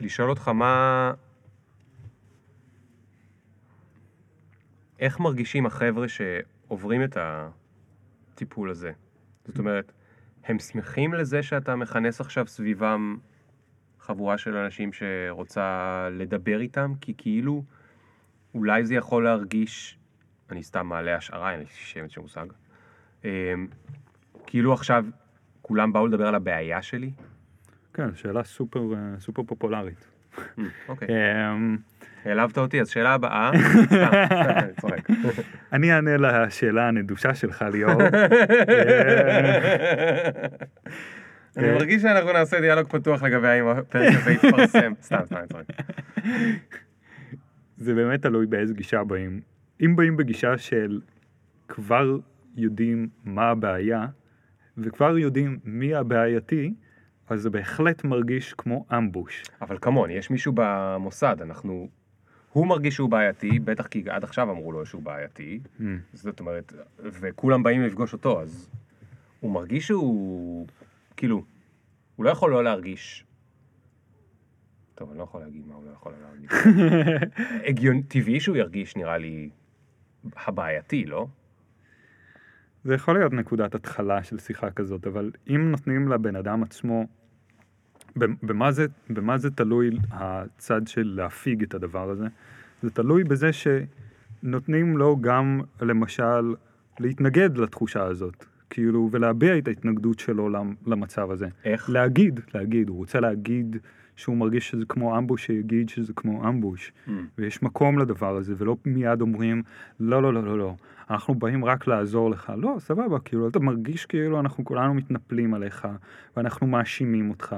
ולשאול 0.00 0.30
אותך 0.30 0.48
מה... 0.48 1.12
איך 4.98 5.20
מרגישים 5.20 5.66
החבר'ה 5.66 6.06
שעוברים 6.08 7.04
את 7.04 7.16
הטיפול 7.20 8.70
הזה? 8.70 8.92
זאת 9.46 9.58
אומרת, 9.58 9.92
הם 10.44 10.58
שמחים 10.58 11.14
לזה 11.14 11.42
שאתה 11.42 11.76
מכנס 11.76 12.20
עכשיו 12.20 12.46
סביבם 12.46 13.16
חבורה 14.06 14.38
של 14.38 14.56
אנשים 14.56 14.90
שרוצה 14.92 16.08
לדבר 16.12 16.60
איתם? 16.60 16.92
כי 17.00 17.14
כאילו, 17.18 17.64
אולי 18.54 18.84
זה 18.84 18.94
יכול 18.94 19.24
להרגיש, 19.24 19.98
אני 20.50 20.62
סתם 20.62 20.86
מעלה 20.86 21.16
השערה, 21.16 21.52
אין 21.52 21.60
לי 21.60 21.66
שמץ 21.68 22.10
של 22.10 22.20
מושג, 22.20 22.46
אמ, 23.24 23.28
כאילו 24.46 24.72
עכשיו 24.72 25.04
כולם 25.62 25.92
באו 25.92 26.06
לדבר 26.06 26.26
על 26.26 26.34
הבעיה 26.34 26.82
שלי? 26.82 27.10
כן, 27.94 28.14
שאלה 28.14 28.44
סופר, 28.44 28.80
סופר 29.18 29.42
פופולרית. 29.42 30.06
אוקיי. 30.88 31.08
אמ, 31.08 31.76
העלבת 32.24 32.58
אותי, 32.58 32.80
אז 32.80 32.88
שאלה 32.88 33.14
הבאה, 33.14 33.50
צוחק. 34.80 35.10
אני 35.72 35.92
אענה 35.92 36.16
לשאלה 36.16 36.88
הנדושה 36.88 37.34
שלך, 37.34 37.64
ליאור. 37.72 38.02
אני 41.56 41.70
מרגיש 41.70 42.02
שאנחנו 42.02 42.32
נעשה 42.32 42.60
דיאלוג 42.60 42.88
פתוח 42.88 43.22
לגבי 43.22 43.48
האם 43.48 43.66
הפרק 43.66 44.14
הזה 44.16 44.30
יתפרסם. 44.30 44.92
סתם, 45.02 45.20
סתם, 45.24 45.40
צוחק. 45.52 45.64
זה 47.76 47.94
באמת 47.94 48.22
תלוי 48.22 48.46
באיזה 48.46 48.74
גישה 48.74 49.04
באים. 49.04 49.40
אם 49.84 49.96
באים 49.96 50.16
בגישה 50.16 50.58
של 50.58 51.00
כבר 51.68 52.16
יודעים 52.56 53.08
מה 53.24 53.48
הבעיה, 53.48 54.06
וכבר 54.78 55.18
יודעים 55.18 55.58
מי 55.64 55.94
הבעייתי, 55.94 56.74
אז 57.28 57.40
זה 57.40 57.50
בהחלט 57.50 58.04
מרגיש 58.04 58.52
כמו 58.52 58.86
אמבוש. 58.96 59.42
אבל 59.62 59.78
כמון, 59.80 60.10
יש 60.10 60.30
מישהו 60.30 60.52
במוסד, 60.56 61.36
אנחנו... 61.40 61.88
הוא 62.52 62.66
מרגיש 62.66 62.94
שהוא 62.94 63.10
בעייתי, 63.10 63.58
בטח 63.58 63.86
כי 63.86 64.04
עד 64.08 64.24
עכשיו 64.24 64.50
אמרו 64.50 64.72
לו 64.72 64.86
שהוא 64.86 65.02
בעייתי, 65.02 65.60
Mm. 65.80 65.82
זאת 66.12 66.40
אומרת, 66.40 66.72
וכולם 66.98 67.62
באים 67.62 67.82
לפגוש 67.82 68.12
אותו, 68.12 68.42
אז 68.42 68.70
הוא 69.40 69.50
מרגיש 69.50 69.86
שהוא, 69.86 70.66
כאילו, 71.16 71.44
הוא 72.16 72.24
לא 72.24 72.30
יכול 72.30 72.50
לא 72.50 72.64
להרגיש. 72.64 73.24
טוב, 74.94 75.10
אני 75.10 75.18
לא 75.18 75.22
יכול 75.22 75.40
להגיד 75.40 75.66
מה 75.66 75.74
הוא 75.74 75.84
לא 75.84 75.90
יכול 75.90 76.12
לא 76.12 76.18
להרגיש. 76.20 76.50
הגיון, 77.68 78.02
טבעי 78.02 78.40
שהוא 78.40 78.56
ירגיש, 78.56 78.96
נראה 78.96 79.18
לי, 79.18 79.50
הבעייתי, 80.36 81.04
לא? 81.04 81.26
זה 82.84 82.94
יכול 82.94 83.18
להיות 83.18 83.32
נקודת 83.32 83.74
התחלה 83.74 84.24
של 84.24 84.38
שיחה 84.38 84.70
כזאת, 84.70 85.06
אבל 85.06 85.30
אם 85.48 85.70
נותנים 85.70 86.08
לבן 86.08 86.36
אדם 86.36 86.62
עצמו, 86.62 87.06
במה 88.16 88.72
זה, 88.72 88.86
במה 89.10 89.38
זה 89.38 89.50
תלוי 89.50 89.90
הצד 90.10 90.88
של 90.88 91.12
להפיג 91.16 91.62
את 91.62 91.74
הדבר 91.74 92.10
הזה? 92.10 92.26
זה 92.82 92.90
תלוי 92.90 93.24
בזה 93.24 93.50
שנותנים 93.52 94.96
לו 94.96 95.16
גם, 95.20 95.60
למשל, 95.80 96.54
להתנגד 97.00 97.58
לתחושה 97.58 98.02
הזאת, 98.02 98.44
כאילו, 98.70 99.08
ולהביע 99.12 99.58
את 99.58 99.68
ההתנגדות 99.68 100.18
שלו 100.18 100.48
למ- 100.48 100.74
למצב 100.86 101.30
הזה. 101.30 101.48
איך? 101.64 101.90
להגיד, 101.90 102.40
להגיד, 102.54 102.88
הוא 102.88 102.96
רוצה 102.96 103.20
להגיד 103.20 103.76
שהוא 104.16 104.36
מרגיש 104.36 104.70
שזה 104.70 104.84
כמו 104.88 105.18
אמבוש 105.18 105.46
שיגיד 105.46 105.88
שזה 105.88 106.12
כמו 106.12 106.48
אמבוש. 106.48 106.92
Mm. 107.06 107.10
ויש 107.38 107.62
מקום 107.62 107.98
לדבר 107.98 108.36
הזה, 108.36 108.54
ולא 108.58 108.76
מיד 108.86 109.20
אומרים, 109.20 109.62
לא, 110.00 110.22
לא, 110.22 110.34
לא, 110.34 110.44
לא, 110.44 110.58
לא, 110.58 110.74
אנחנו 111.10 111.34
באים 111.34 111.64
רק 111.64 111.86
לעזור 111.86 112.30
לך. 112.30 112.52
לא, 112.56 112.76
סבבה, 112.78 113.18
כאילו, 113.18 113.48
אתה 113.48 113.58
מרגיש 113.58 114.06
כאילו 114.06 114.40
אנחנו 114.40 114.64
כולנו 114.64 114.94
מתנפלים 114.94 115.54
עליך, 115.54 115.88
ואנחנו 116.36 116.66
מאשימים 116.66 117.30
אותך. 117.30 117.56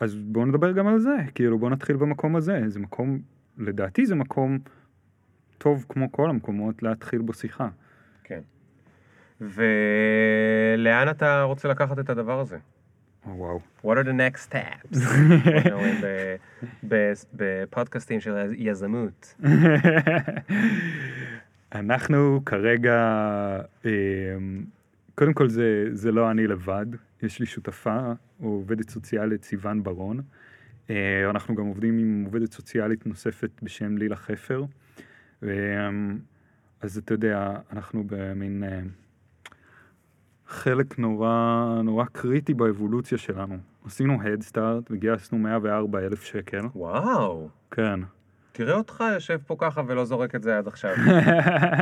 אז 0.00 0.14
בואו 0.14 0.44
נדבר 0.46 0.72
גם 0.72 0.86
על 0.86 0.98
זה, 0.98 1.16
כאילו, 1.34 1.58
בואו 1.58 1.70
נתחיל 1.70 1.96
במקום 1.96 2.36
הזה. 2.36 2.62
זה 2.66 2.80
מקום, 2.80 3.18
לדעתי 3.58 4.06
זה 4.06 4.14
מקום 4.14 4.58
טוב 5.58 5.86
כמו 5.88 6.12
כל 6.12 6.30
המקומות 6.30 6.82
להתחיל 6.82 7.20
בו 7.22 7.32
שיחה. 7.32 7.68
ולאן 9.42 11.08
אתה 11.10 11.42
רוצה 11.42 11.68
לקחת 11.68 11.98
את 11.98 12.10
הדבר 12.10 12.40
הזה? 12.40 12.58
או, 13.26 13.30
וואו. 13.30 13.60
What 13.84 14.04
are 14.04 14.06
the 14.06 14.12
next 14.12 14.52
steps? 14.52 14.98
בפודקאסטים 17.34 18.20
של 18.20 18.34
יזמות. 18.56 19.34
אנחנו 21.74 22.40
כרגע, 22.46 22.96
אמ, 23.84 24.64
קודם 25.14 25.32
כל 25.32 25.48
זה, 25.48 25.86
זה 25.92 26.12
לא 26.12 26.30
אני 26.30 26.46
לבד, 26.46 26.86
יש 27.22 27.40
לי 27.40 27.46
שותפה, 27.46 28.12
עובדת 28.40 28.90
סוציאלית 28.90 29.44
סיוון 29.44 29.82
ברון. 29.82 30.20
אה, 30.90 31.30
אנחנו 31.30 31.54
גם 31.54 31.66
עובדים 31.66 31.98
עם 31.98 32.24
עובדת 32.24 32.52
סוציאלית 32.52 33.06
נוספת 33.06 33.50
בשם 33.62 33.96
לילה 33.96 34.16
חפר. 34.16 34.64
אז 36.80 36.98
אתה 36.98 37.14
יודע, 37.14 37.56
אנחנו 37.72 38.04
במין 38.06 38.64
אה, 38.64 38.80
חלק 40.52 40.98
נורא, 40.98 41.80
נורא 41.84 42.04
קריטי 42.04 42.54
באבולוציה 42.54 43.18
שלנו. 43.18 43.56
עשינו 43.86 44.18
הדסטארט 44.22 44.90
וגייסנו 44.90 45.38
104 45.38 45.98
אלף 45.98 46.22
שקל. 46.22 46.60
וואו, 46.74 47.48
כן. 47.70 48.00
תראה 48.52 48.74
אותך 48.74 49.04
יושב 49.14 49.38
פה 49.46 49.56
ככה 49.58 49.82
ולא 49.86 50.04
זורק 50.04 50.34
את 50.34 50.42
זה 50.42 50.58
עד 50.58 50.66
עכשיו. 50.66 50.94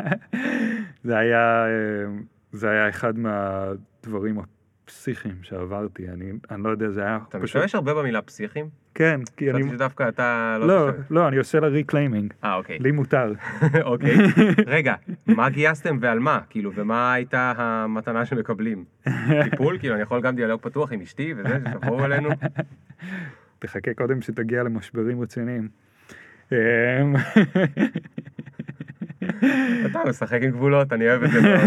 זה 1.04 1.18
היה, 1.18 1.66
אה, 1.66 2.12
זה 2.52 2.70
היה 2.70 2.88
אחד 2.88 3.18
מהדברים 3.18 4.38
הפסיכיים 4.90 5.34
שעברתי, 5.42 6.08
אני, 6.08 6.32
אני 6.50 6.62
לא 6.62 6.68
יודע, 6.68 6.90
זה 6.90 7.02
היה 7.02 7.18
אתה 7.28 7.38
משתמש 7.38 7.74
הרבה 7.74 7.94
במילה 7.94 8.22
פסיכים? 8.22 8.68
כן, 8.94 9.20
כי 9.36 9.50
אני, 9.50 9.58
חשבתי 9.58 9.74
שדווקא 9.74 10.08
אתה 10.08 10.56
לא 10.60 10.66
לא, 10.66 10.88
משתמש. 10.88 11.06
לא, 11.10 11.28
אני 11.28 11.36
עושה 11.36 11.60
לה 11.60 11.66
reclaiming, 11.66 12.32
אה, 12.44 12.54
אוקיי. 12.54 12.78
לי 12.78 12.90
מותר. 12.90 13.32
אוקיי. 13.82 14.16
רגע, 14.66 14.94
מה 15.26 15.50
גייסתם 15.50 15.98
ועל 16.00 16.18
מה? 16.18 16.40
כאילו, 16.50 16.72
ומה 16.74 17.12
הייתה 17.12 17.52
המתנה 17.56 18.24
שמקבלים? 18.26 18.84
טיפול? 19.50 19.78
כאילו, 19.78 19.94
אני 19.94 20.02
יכול 20.02 20.20
גם 20.20 20.36
דיאלוג 20.36 20.60
פתוח 20.60 20.92
עם 20.92 21.00
אשתי 21.00 21.34
וזה, 21.36 21.58
שתבואו 21.70 22.04
אלינו? 22.04 22.30
תחכה 23.58 23.94
קודם 23.94 24.22
שתגיע 24.22 24.62
למשברים 24.62 25.22
רציניים. 25.22 25.68
אתה 29.86 29.98
משחק 30.08 30.38
עם 30.42 30.50
גבולות, 30.50 30.92
אני 30.92 31.08
אוהב 31.10 31.22
את 31.22 31.30
זה 31.30 31.40
מאוד. 31.40 31.60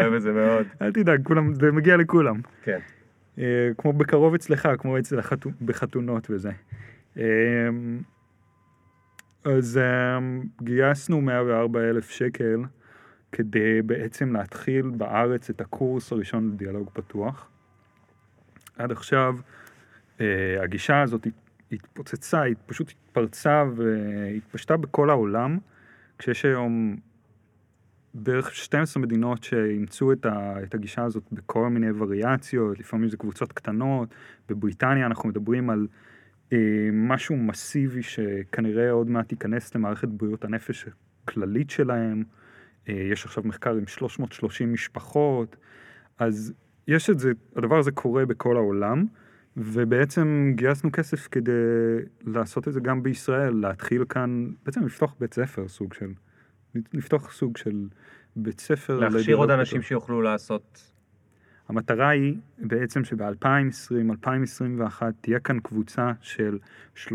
אוהב 0.00 0.12
את 0.12 0.22
זה 0.22 0.32
מאוד. 0.32 0.66
אל 0.82 0.92
תדאג, 0.92 1.24
כולם, 1.24 1.54
זה 1.54 1.72
מגיע 1.72 1.96
לכולם. 1.96 2.40
כן. 2.62 2.78
אה, 3.38 3.44
כמו 3.78 3.92
בקרוב 3.92 4.34
אצלך, 4.34 4.68
כמו 4.78 4.98
אצל 4.98 5.18
החתו, 5.18 5.50
בחתונות 5.64 6.30
וזה. 6.30 6.50
אה, 7.18 7.24
אז 9.44 9.78
אה, 9.78 10.18
גייסנו 10.62 11.20
104 11.20 11.80
אלף 11.80 12.10
שקל 12.10 12.62
כדי 13.32 13.82
בעצם 13.82 14.32
להתחיל 14.36 14.90
בארץ 14.96 15.50
את 15.50 15.60
הקורס 15.60 16.12
הראשון 16.12 16.50
לדיאלוג 16.52 16.90
פתוח. 16.92 17.48
עד 18.78 18.92
עכשיו 18.92 19.36
הגישה 20.62 21.02
הזאת 21.02 21.26
הת- 21.26 21.32
התפוצצה, 21.72 22.40
היא 22.40 22.54
פשוט 22.66 22.90
התפרצה 22.90 23.64
והתפשטה 23.76 24.76
בכל 24.76 25.10
העולם, 25.10 25.58
כשיש 26.18 26.44
היום 26.44 26.96
בערך 28.22 28.54
12 28.54 29.02
מדינות 29.02 29.44
שאימצו 29.44 30.12
את, 30.12 30.26
ה, 30.26 30.62
את 30.62 30.74
הגישה 30.74 31.04
הזאת 31.04 31.22
בכל 31.32 31.68
מיני 31.68 31.90
וריאציות, 31.90 32.78
לפעמים 32.78 33.08
זה 33.08 33.16
קבוצות 33.16 33.52
קטנות, 33.52 34.08
בבריטניה 34.48 35.06
אנחנו 35.06 35.28
מדברים 35.28 35.70
על 35.70 35.86
אה, 36.52 36.88
משהו 36.92 37.36
מסיבי 37.36 38.02
שכנראה 38.02 38.90
עוד 38.90 39.10
מעט 39.10 39.32
ייכנס 39.32 39.74
למערכת 39.74 40.08
בריאות 40.08 40.44
הנפש 40.44 40.86
הכללית 41.24 41.70
שלהם, 41.70 42.24
אה, 42.88 42.94
יש 43.12 43.24
עכשיו 43.24 43.44
מחקר 43.46 43.74
עם 43.74 43.86
330 43.86 44.72
משפחות, 44.72 45.56
אז 46.18 46.52
יש 46.88 47.10
את 47.10 47.18
זה, 47.18 47.32
הדבר 47.56 47.78
הזה 47.78 47.90
קורה 47.90 48.26
בכל 48.26 48.56
העולם, 48.56 49.06
ובעצם 49.56 50.52
גייסנו 50.56 50.92
כסף 50.92 51.28
כדי 51.30 51.52
לעשות 52.26 52.68
את 52.68 52.72
זה 52.72 52.80
גם 52.80 53.02
בישראל, 53.02 53.54
להתחיל 53.54 54.04
כאן, 54.08 54.50
בעצם 54.66 54.86
לפתוח 54.86 55.14
בית 55.20 55.34
ספר 55.34 55.68
סוג 55.68 55.94
של, 55.94 56.12
לפתוח 56.74 57.32
סוג 57.32 57.56
של 57.56 57.86
בית 58.36 58.60
ספר. 58.60 58.98
להכשיר 58.98 59.36
עוד 59.36 59.48
פתוח. 59.48 59.60
אנשים 59.60 59.82
שיוכלו 59.82 60.22
לעשות... 60.22 60.92
המטרה 61.68 62.08
היא 62.08 62.34
בעצם 62.58 63.04
שב-2020-2021 63.04 65.02
תהיה 65.20 65.40
כאן 65.40 65.60
קבוצה 65.60 66.12
של 66.20 66.58
30-40 67.06 67.08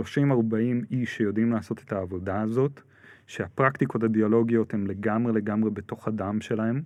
איש 0.91 1.17
שיודעים 1.17 1.51
לעשות 1.51 1.81
את 1.85 1.93
העבודה 1.93 2.41
הזאת, 2.41 2.81
שהפרקטיקות 3.27 4.03
הדיאלוגיות 4.03 4.73
הן 4.73 4.87
לגמרי 4.87 5.33
לגמרי 5.33 5.69
בתוך 5.71 6.07
הדם 6.07 6.41
שלהם, 6.41 6.81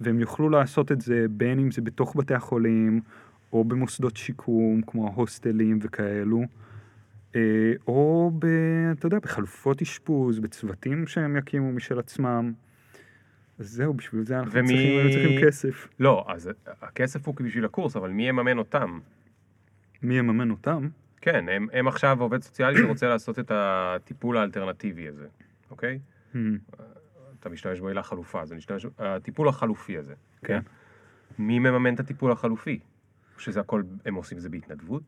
והם 0.00 0.20
יוכלו 0.20 0.48
לעשות 0.48 0.92
את 0.92 1.00
זה 1.00 1.26
בין 1.30 1.58
אם 1.58 1.70
זה 1.70 1.82
בתוך 1.82 2.16
בתי 2.16 2.34
החולים, 2.34 3.00
או 3.52 3.64
במוסדות 3.64 4.16
שיקום, 4.16 4.80
כמו 4.86 5.06
ההוסטלים 5.06 5.78
וכאלו, 5.82 6.42
או 7.86 8.30
ב, 8.38 8.46
אתה 8.98 9.06
יודע, 9.06 9.18
בחלופות 9.18 9.82
אשפוז, 9.82 10.38
בצוותים 10.38 11.06
שהם 11.06 11.36
יקימו 11.36 11.72
משל 11.72 11.98
עצמם. 11.98 12.52
אז 13.58 13.68
זהו, 13.70 13.94
בשביל 13.94 14.22
זה 14.24 14.38
אנחנו 14.38 14.52
ומי- 14.54 14.68
צריכים, 14.68 15.10
צריכים 15.12 15.46
כסף. 15.46 15.88
לא, 16.00 16.24
אז 16.28 16.50
הכסף 16.66 17.26
הוא 17.26 17.34
בשביל 17.34 17.64
הקורס, 17.64 17.96
אבל 17.96 18.10
מי 18.10 18.28
יממן 18.28 18.58
אותם? 18.58 18.98
מי 20.02 20.14
יממן 20.18 20.50
אותם? 20.50 20.88
כן, 21.20 21.48
הם, 21.48 21.66
הם 21.72 21.88
עכשיו 21.88 22.20
עובד 22.20 22.42
סוציאלי 22.42 22.78
שרוצה 22.78 23.08
לעשות 23.08 23.38
את 23.38 23.50
הטיפול 23.54 24.36
האלטרנטיבי 24.38 25.08
הזה, 25.08 25.26
אוקיי? 25.70 25.98
Hmm, 26.34 26.36
אתה 27.40 27.48
משתמש 27.48 27.80
במילה 27.80 28.02
חלופה, 28.02 28.42
אני 28.50 28.56
משתמש, 28.56 28.86
הטיפול 28.98 29.48
החלופי 29.48 29.98
הזה, 29.98 30.14
כן. 30.44 30.60
מי 31.38 31.58
מממן 31.58 31.94
את 31.94 32.00
הטיפול 32.00 32.32
החלופי? 32.32 32.78
שזה 33.38 33.60
הכל, 33.60 33.82
הם 34.06 34.14
עושים 34.14 34.38
את 34.38 34.42
זה 34.42 34.48
בהתנדבות? 34.48 35.02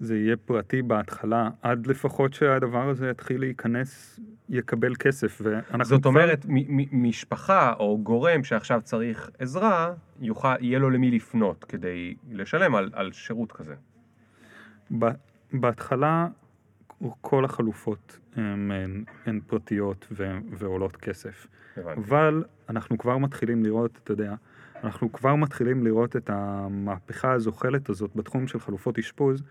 זה 0.00 0.16
יהיה 0.18 0.36
פרטי 0.36 0.82
בהתחלה, 0.82 1.50
עד 1.62 1.86
לפחות 1.86 2.34
שהדבר 2.34 2.88
הזה 2.88 3.10
יתחיל 3.10 3.40
להיכנס, 3.40 4.20
יקבל 4.48 4.94
כסף, 4.94 5.40
זאת 5.82 6.00
כבר- 6.02 6.10
אומרת, 6.10 6.46
מ- 6.48 6.76
מ- 6.76 7.08
משפחה 7.08 7.72
או 7.78 7.98
גורם 8.02 8.44
שעכשיו 8.44 8.80
צריך 8.84 9.30
עזרה, 9.38 9.94
יוכל, 10.20 10.48
יהיה 10.60 10.78
לו 10.78 10.90
למי 10.90 11.10
לפנות 11.10 11.64
כדי 11.64 12.14
לשלם 12.30 12.74
על, 12.74 12.90
על 12.92 13.12
שירות 13.12 13.52
כזה. 13.52 13.74
בהתחלה 15.52 16.28
כל 17.20 17.44
החלופות 17.44 18.18
הן, 18.36 18.70
הן, 18.70 19.04
הן 19.26 19.40
פרטיות 19.46 20.06
ו, 20.12 20.38
ועולות 20.52 20.96
כסף, 20.96 21.46
הבנתי. 21.76 22.00
אבל 22.00 22.44
אנחנו 22.68 22.98
כבר 22.98 23.18
מתחילים 23.18 23.64
לראות, 23.64 24.00
אתה 24.04 24.12
יודע, 24.12 24.34
אנחנו 24.84 25.12
כבר 25.12 25.34
מתחילים 25.34 25.84
לראות 25.84 26.16
את 26.16 26.30
המהפכה 26.32 27.32
הזוחלת 27.32 27.88
הזאת 27.88 28.10
בתחום 28.16 28.46
של 28.46 28.60
חלופות 28.60 28.98
אשפוז, 28.98 29.42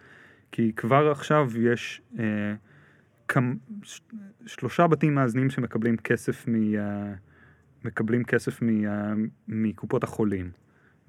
כי 0.51 0.73
כבר 0.75 1.11
עכשיו 1.11 1.49
יש 1.57 2.01
אה, 2.19 2.53
כמה, 3.27 3.53
ש, 3.83 4.01
שלושה 4.45 4.87
בתים 4.87 5.15
מאזנים 5.15 5.49
שמקבלים 5.49 5.97
כסף, 5.97 6.47
מ, 6.47 6.75
אה, 6.75 7.13
מקבלים 7.83 8.23
כסף 8.23 8.61
מ, 8.61 8.85
אה, 8.85 9.13
מקופות 9.47 10.03
החולים 10.03 10.51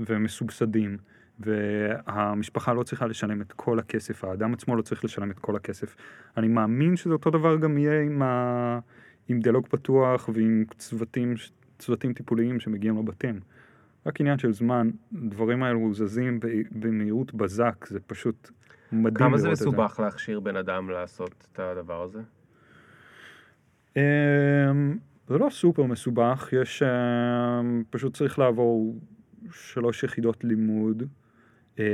ומסובסדים, 0.00 0.96
והמשפחה 1.40 2.72
לא 2.72 2.82
צריכה 2.82 3.06
לשלם 3.06 3.40
את 3.40 3.52
כל 3.52 3.78
הכסף, 3.78 4.24
האדם 4.24 4.54
עצמו 4.54 4.76
לא 4.76 4.82
צריך 4.82 5.04
לשלם 5.04 5.30
את 5.30 5.38
כל 5.38 5.56
הכסף. 5.56 5.96
אני 6.36 6.48
מאמין 6.48 6.96
שזה 6.96 7.12
אותו 7.12 7.30
דבר 7.30 7.56
גם 7.56 7.78
יהיה 7.78 8.02
עם, 8.02 8.22
ה, 8.22 8.78
עם 9.28 9.40
דיאלוג 9.40 9.66
פתוח 9.66 10.30
ועם 10.34 10.64
צוותים, 10.78 11.34
צוותים 11.78 12.12
טיפוליים 12.12 12.60
שמגיעים 12.60 12.98
לבתים. 12.98 13.40
רק 14.06 14.20
עניין 14.20 14.38
של 14.38 14.52
זמן, 14.52 14.90
הדברים 15.12 15.62
האלו 15.62 15.94
זזים 15.94 16.40
במהירות 16.72 17.34
בזק, 17.34 17.86
זה 17.88 18.00
פשוט 18.00 18.50
מדהים 18.92 19.14
כמה 19.14 19.28
לראות 19.28 19.40
זה 19.40 19.52
את 19.52 19.56
זה. 19.56 19.66
מסובך 19.66 20.00
להכשיר 20.00 20.40
בן 20.40 20.56
אדם 20.56 20.90
לעשות 20.90 21.46
את 21.52 21.58
הדבר 21.58 22.02
הזה? 22.02 22.20
אמ, 23.96 24.96
זה 25.28 25.38
לא 25.38 25.48
סופר 25.50 25.82
מסובך, 25.82 26.48
יש 26.52 26.82
אמ, 26.82 27.82
פשוט 27.90 28.16
צריך 28.16 28.38
לעבור 28.38 29.00
שלוש 29.50 30.02
יחידות 30.02 30.44
לימוד. 30.44 31.02
אמ, 31.78 31.84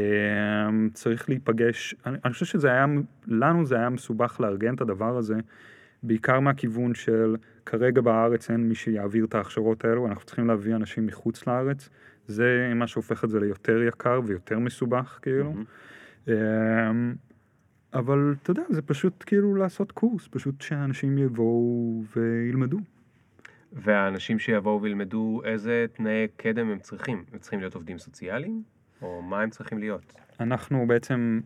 צריך 0.92 1.28
להיפגש, 1.28 1.94
אני, 2.06 2.18
אני 2.24 2.32
חושב 2.32 2.46
שזה 2.46 2.68
היה, 2.68 2.86
לנו 3.26 3.66
זה 3.66 3.76
היה 3.76 3.90
מסובך 3.90 4.40
לארגן 4.40 4.74
את 4.74 4.80
הדבר 4.80 5.16
הזה, 5.16 5.34
בעיקר 6.02 6.40
מהכיוון 6.40 6.94
של 6.94 7.36
כרגע 7.66 8.00
בארץ 8.00 8.50
אין 8.50 8.68
מי 8.68 8.74
שיעביר 8.74 9.24
את 9.24 9.34
ההכשרות 9.34 9.84
האלו, 9.84 10.06
אנחנו 10.06 10.24
צריכים 10.24 10.46
להביא 10.46 10.74
אנשים 10.74 11.06
מחוץ 11.06 11.46
לארץ, 11.46 11.88
זה 12.26 12.72
מה 12.74 12.86
שהופך 12.86 13.24
את 13.24 13.30
זה 13.30 13.40
ליותר 13.40 13.82
יקר 13.82 14.20
ויותר 14.24 14.58
מסובך 14.58 15.18
כאילו. 15.22 15.52
מהמם. 15.52 15.64
אמ, 16.28 17.14
אבל 17.94 18.34
אתה 18.42 18.50
יודע, 18.50 18.62
זה 18.70 18.82
פשוט 18.82 19.24
כאילו 19.26 19.54
לעשות 19.54 19.92
קורס, 19.92 20.28
פשוט 20.30 20.60
שאנשים 20.60 21.18
יבואו 21.18 22.02
וילמדו. 22.16 22.78
והאנשים 23.72 24.38
שיבואו 24.38 24.82
וילמדו 24.82 25.40
איזה 25.44 25.86
תנאי 25.92 26.26
קדם 26.36 26.70
הם 26.70 26.78
צריכים? 26.78 27.24
הם 27.32 27.38
צריכים 27.38 27.60
להיות 27.60 27.74
עובדים 27.74 27.98
סוציאליים? 27.98 28.62
או 29.02 29.22
מה 29.22 29.40
הם 29.40 29.50
צריכים 29.50 29.78
להיות? 29.78 30.12
אנחנו 30.40 30.86
בעצם, 30.86 31.40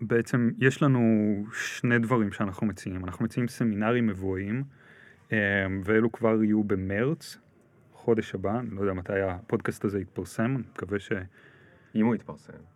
בעצם 0.00 0.50
יש 0.58 0.82
לנו 0.82 1.00
שני 1.52 1.98
דברים 1.98 2.32
שאנחנו 2.32 2.66
מציעים. 2.66 3.04
אנחנו 3.04 3.24
מציעים 3.24 3.48
סמינרים 3.48 4.06
מבואים, 4.06 4.64
אה, 5.32 5.38
ואלו 5.84 6.12
כבר 6.12 6.42
יהיו 6.42 6.64
במרץ, 6.64 7.38
חודש 7.92 8.34
הבא, 8.34 8.58
אני 8.58 8.70
לא 8.70 8.80
יודע 8.80 8.92
מתי 8.92 9.20
הפודקאסט 9.20 9.84
הזה 9.84 10.00
יתפרסם, 10.00 10.56
אני 10.56 10.64
מקווה 10.74 10.98
ש... 10.98 11.12
אם 11.94 12.06
הוא 12.06 12.14
יתפרסם. 12.14 12.75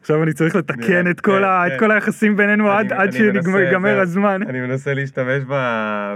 עכשיו 0.00 0.22
אני 0.22 0.32
צריך 0.32 0.56
לתקן 0.56 1.10
את 1.10 1.20
כל, 1.20 1.42
כן, 1.70 1.78
כל 1.78 1.90
היחסים 1.90 2.36
בינינו 2.36 2.70
עד, 2.70 3.10
שיגמר 3.12 3.94
זה- 3.96 4.02
הזמן. 4.02 4.40
אני 4.48 4.60
מנסה 4.60 4.94
להשתמש 4.94 5.42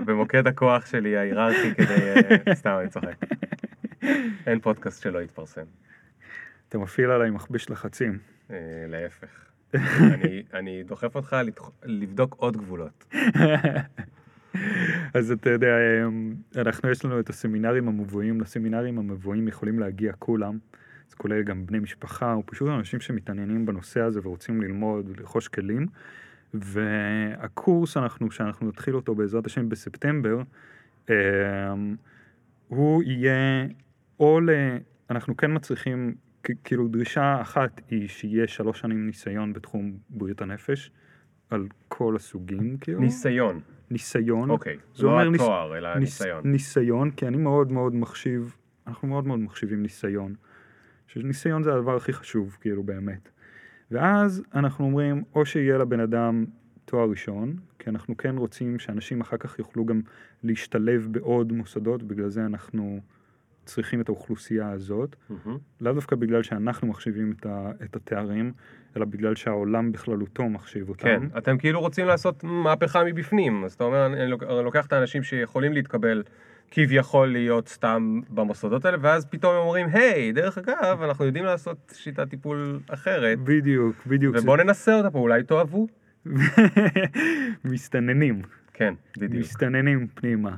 במוקד 0.05 0.47
הכוח 0.47 0.87
שלי 0.87 1.17
ההיררכי 1.17 1.75
כדי... 1.75 2.13
אה, 2.49 2.55
סתם, 2.55 2.77
אני 2.81 2.89
צוחק. 2.89 3.15
אין 4.47 4.61
פודקאסט 4.61 5.03
שלא 5.03 5.19
יתפרסם. 5.23 5.65
אתה 6.69 6.79
מפעיל 6.79 7.11
עליי 7.11 7.31
מכבש 7.31 7.71
לחצים. 7.71 8.19
אה, 8.51 8.57
להפך. 8.89 9.29
אני- 10.55 10.83
דוחף 10.87 11.15
אותך 11.15 11.37
לבדוק 11.85 12.35
עוד 12.39 12.57
גבולות. 12.57 13.15
אז 15.15 15.31
אתה 15.31 15.51
יודע, 15.51 15.77
אמ, 16.07 16.35
אנחנו 16.57 16.91
יש 16.91 17.05
לנו 17.05 17.21
את 17.21 17.29
הסמינרים 17.29 17.89
המבואים, 17.89 18.41
לסמינרים 18.41 18.99
המבואים 18.99 19.49
יכולים 19.49 19.79
להגיע 19.79 20.13
כולם, 20.19 20.59
זה 21.09 21.17
כולל 21.17 21.43
גם 21.43 21.67
בני 21.67 21.79
משפחה, 21.79 22.33
או 22.33 22.43
פשוט 22.47 22.69
אנשים 22.69 23.01
שמתעניינים 23.01 23.67
בנושא 23.67 24.01
הזה 24.01 24.21
ורוצים 24.23 24.63
ללמוד, 24.63 25.19
לרכוש 25.19 25.49
כלים. 25.49 25.87
והקורס 26.55 27.97
אנחנו, 27.97 28.31
שאנחנו 28.31 28.69
נתחיל 28.69 28.97
אותו 28.97 29.15
בעזרת 29.15 29.47
השם 29.47 29.69
בספטמבר, 29.69 30.43
אמ, 31.11 31.15
הוא 32.69 33.03
יהיה 33.03 33.67
או 34.21 34.41
ל... 34.41 34.51
אנחנו 35.11 35.37
כן 35.37 35.55
מצריכים, 35.55 36.15
כ- 36.43 36.51
כאילו 36.65 36.89
דרישה 36.89 37.41
אחת 37.41 37.81
היא 37.91 38.09
שיהיה 38.09 38.49
שלוש 38.49 38.81
שנים 38.81 39.07
ניסיון 39.07 39.53
בתחום 39.53 39.93
בריאות 40.11 40.41
הנפש, 40.43 40.91
על 41.51 41.67
כל 41.89 42.17
הסוגים, 42.17 42.77
כאילו. 42.81 43.01
ניסיון. 43.01 43.61
ניסיון. 43.91 44.51
אוקיי. 44.51 44.77
זה 44.95 45.03
לא 45.07 45.11
אומר 45.11 45.29
ניס- 45.29 45.41
התואר, 45.41 45.79
אלא 45.79 45.95
ניס- 45.95 46.01
ניסיון. 46.23 46.41
ניסיון, 46.53 47.11
כי 47.11 47.27
אני 47.29 47.37
מאוד 47.37 47.73
מאוד 47.73 47.95
מחשיב, 47.95 48.57
אנחנו 48.87 49.09
מאוד 49.09 49.27
מאוד 49.27 49.39
מחשיבים 49.39 49.83
ניסיון. 49.83 50.35
שניסיון 51.07 51.63
זה 51.63 51.75
הדבר 51.75 51.97
הכי 51.97 52.13
חשוב, 52.13 52.57
כאילו 52.61 52.83
באמת. 52.83 53.29
ואז 53.91 54.43
אנחנו 54.55 54.85
אומרים, 54.85 55.23
או 55.35 55.47
שיהיה 55.47 55.79
לבן 55.79 56.01
אדם 56.01 56.45
תואר 56.85 57.11
ראשון, 57.11 57.57
כי 57.79 57.91
אנחנו 57.91 58.17
כן 58.17 58.37
רוצים 58.37 58.79
שאנשים 58.79 59.21
אחר 59.21 59.37
כך 59.37 59.59
יוכלו 59.59 59.87
גם 59.87 60.01
להשתלב 60.45 61.09
בעוד 61.11 61.53
מוסדות, 61.53 62.03
בגלל 62.03 62.29
זה 62.29 62.47
אנחנו 62.47 63.01
צריכים 63.69 64.01
את 64.01 64.09
האוכלוסייה 64.09 64.71
הזאת. 64.71 65.17
מהמם. 65.31 65.59
לאו 65.81 65.93
דווקא 65.93 66.17
בגלל 66.17 66.43
שאנחנו 66.43 66.87
מחשיבים 66.89 67.35
את, 67.41 67.47
ה, 67.47 67.71
את 67.85 67.97
התארים, 67.97 68.53
אלא 68.97 69.05
בגלל 69.05 69.35
שהעולם 69.35 69.93
בכללותו 69.93 70.49
מחשיב 70.49 70.89
אותם. 70.89 71.03
כן, 71.05 71.23
אתם 71.39 71.59
כאילו 71.59 71.81
רוצים 71.81 72.07
לעשות 72.07 72.45
מהפכה 72.45 73.05
מבפנים, 73.05 73.65
אז 73.65 73.73
אתה 73.73 73.85
אומר, 73.85 74.07
אני 74.07 74.31
לוק- 74.31 74.43
אני 74.43 74.65
לוקח 74.65 74.87
את 74.87 74.93
האנשים 74.93 75.23
שיכולים 75.23 75.73
להתקבל 75.73 76.23
כביכול 76.71 77.29
להיות 77.33 77.69
סתם 77.69 78.21
במוסדות 78.31 78.85
האלה, 78.85 78.97
ואז 79.01 79.27
פתאום 79.27 79.55
הם 79.55 79.61
אומרים, 79.61 79.87
היי, 79.93 80.33
דרך 80.33 80.59
אגב, 80.59 81.03
אנחנו 81.03 81.25
יודעים 81.25 81.45
לעשות 81.45 81.93
שיטת 81.97 82.29
טיפול 82.31 82.81
אחרת, 82.89 83.39
בדיוק, 83.39 83.97
בדיוק. 84.07 84.37
ובואו 84.39 84.57
ננסה 84.57 84.95
אותה 84.95 85.11
פה, 85.11 85.19
אולי 85.19 85.43
תאהבו. 85.43 85.87
מסתננים, 87.65 88.43
כן, 88.75 88.95
בדיוק. 89.19 89.43
מסתננים 89.45 90.07
פנימה. 90.15 90.57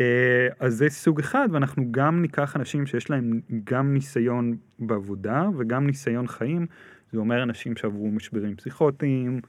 אה, 0.00 0.48
אז 0.60 0.74
זה 0.74 0.88
סוג 0.88 1.20
אחד, 1.20 1.48
ואנחנו 1.52 1.84
גם 1.90 2.22
ניקח 2.22 2.56
אנשים 2.56 2.86
שיש 2.86 3.10
להם 3.10 3.40
גם 3.64 3.94
ניסיון 3.94 4.56
בעבודה 4.78 5.48
וגם 5.58 5.86
ניסיון 5.86 6.28
חיים. 6.28 6.66
זה 7.12 7.18
אומר 7.18 7.42
אנשים 7.42 7.76
שעברו 7.76 8.10
משברים 8.10 8.56
פסיכוטיים, 8.56 9.40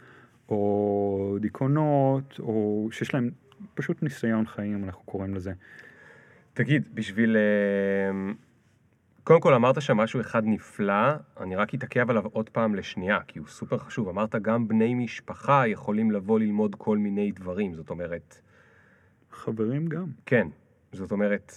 או 0.50 1.38
דיכאונות, 1.42 2.40
או 2.40 2.88
שיש 2.92 3.14
להם 3.14 3.30
פשוט 3.74 4.04
ניסיון 4.04 4.46
חיים, 4.46 4.84
אנחנו 4.84 5.04
קוראים 5.04 5.36
לזה. 5.36 5.52
תגיד, 6.54 6.90
בשביל... 6.94 7.38
אה, 7.38 8.34
קודם 9.24 9.42
כל 9.42 9.54
אמרת 9.54 9.82
שם 9.82 9.98
משהו 9.98 10.22
אחד 10.22 10.42
נפלא, 10.46 11.14
אני 11.40 11.56
רק 11.56 11.76
אתעכב 11.76 12.10
עליו 12.10 12.24
עוד 12.26 12.50
פעם 12.50 12.76
לשנייה, 12.76 13.20
כי 13.28 13.40
הוא 13.40 13.48
סופר 13.48 13.78
חשוב. 13.78 14.10
אמרת 14.10 14.36
גם 14.36 14.68
בני 14.68 14.94
משפחה 14.94 15.68
יכולים 15.68 16.12
לבוא 16.12 16.40
ללמוד 16.40 16.76
כל 16.76 16.98
מיני 16.98 17.32
דברים, 17.32 17.74
זאת 17.74 17.90
אומרת... 17.90 18.42
חברים 19.34 19.88
גם. 19.88 20.06
כן, 20.26 20.48
זאת 20.92 21.12
אומרת, 21.12 21.54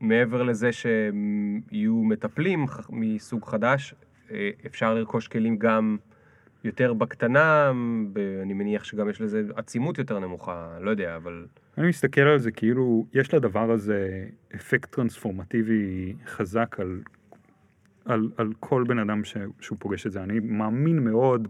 מעבר 0.00 0.42
לזה 0.42 0.70
שיהיו 0.72 1.94
מטפלים 2.04 2.66
מסוג 2.90 3.44
חדש, 3.44 3.94
אה, 4.30 4.50
אפשר 4.66 4.94
לרכוש 4.94 5.28
כלים 5.28 5.56
גם 5.56 5.96
יותר 6.64 6.92
בקטנה, 6.92 7.72
ב- 8.12 8.40
אני 8.42 8.52
מניח 8.52 8.84
שגם 8.84 9.08
יש 9.08 9.20
לזה 9.20 9.42
עצימות 9.56 9.98
יותר 9.98 10.18
נמוכה, 10.18 10.78
לא 10.80 10.90
יודע, 10.90 11.16
אבל... 11.16 11.46
אני 11.78 11.88
מסתכל 11.88 12.20
על 12.20 12.38
זה 12.38 12.50
כאילו, 12.50 13.06
יש 13.14 13.34
לדבר 13.34 13.70
הזה 13.70 14.26
אפקט 14.54 14.94
טרנספורמטיבי 14.94 16.14
חזק 16.26 16.76
על, 16.80 17.00
על, 18.04 18.30
על 18.36 18.52
כל 18.60 18.84
בן 18.88 18.98
אדם 18.98 19.24
ש, 19.24 19.36
שהוא 19.60 19.78
פוגש 19.80 20.06
את 20.06 20.12
זה. 20.12 20.22
אני 20.22 20.40
מאמין 20.40 20.98
מאוד 21.04 21.48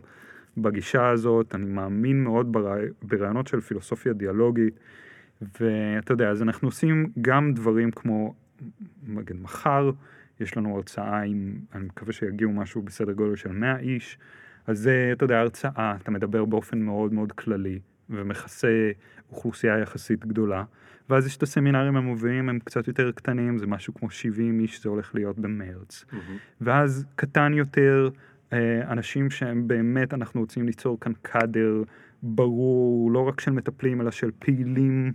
בגישה 0.57 1.09
הזאת, 1.09 1.55
אני 1.55 1.65
מאמין 1.65 2.25
מאוד 2.25 2.53
ברעי, 2.53 2.87
ברעיונות 3.03 3.47
של 3.47 3.61
פילוסופיה 3.61 4.13
דיאלוגית, 4.13 4.75
ואתה 5.61 6.13
יודע, 6.13 6.29
אז 6.29 6.43
אנחנו 6.43 6.69
עושים 6.69 7.07
גם 7.21 7.55
דברים 7.55 7.91
כמו, 7.91 8.35
נגיד 9.07 9.37
מחר, 9.37 9.91
יש 10.41 10.57
לנו 10.57 10.77
הרצאה 10.77 11.23
עם, 11.23 11.55
אני 11.75 11.85
מקווה 11.85 12.13
שיגיעו 12.13 12.53
משהו 12.53 12.83
בסדר 12.83 13.13
גודל 13.13 13.37
של 13.37 13.53
100 13.53 13.79
איש, 13.79 14.19
אז 14.67 14.79
זה, 14.79 15.11
אתה 15.13 15.25
יודע, 15.25 15.39
הרצאה, 15.39 15.97
אתה 16.03 16.11
מדבר 16.11 16.45
באופן 16.45 16.79
מאוד 16.79 17.13
מאוד 17.13 17.33
כללי, 17.33 17.79
ומכסה 18.11 18.91
אוכלוסייה 19.31 19.79
יחסית 19.79 20.27
גדולה. 20.27 20.65
ואז 21.11 21.27
יש 21.27 21.37
את 21.37 21.43
הסמינרים 21.43 21.97
המובילים, 21.97 22.49
הם 22.49 22.59
קצת 22.59 22.89
יותר 22.89 23.13
קטנים, 23.13 23.59
זה 23.59 23.67
משהו 23.67 23.95
כמו 23.95 24.11
70 24.11 24.61
איש, 24.61 24.83
זה 24.83 24.89
הולך 24.89 25.15
להיות 25.15 25.39
במרץ. 25.39 26.05
ואז 26.61 27.07
קטן 27.15 27.55
יותר, 27.55 28.09
אה, 28.53 28.93
אנשים 28.93 29.31
שהם 29.31 29.69
באמת, 29.69 30.15
אנחנו 30.15 30.41
רוצים 30.41 30.67
ליצור 30.67 31.01
כאן 31.01 31.13
קאדר 31.23 31.83
ברור, 32.23 33.11
לא 33.11 33.29
רק 33.29 33.41
של 33.41 33.51
מטפלים, 33.51 34.01
אלא 34.01 34.11
של 34.11 34.31
פעילים 34.39 35.13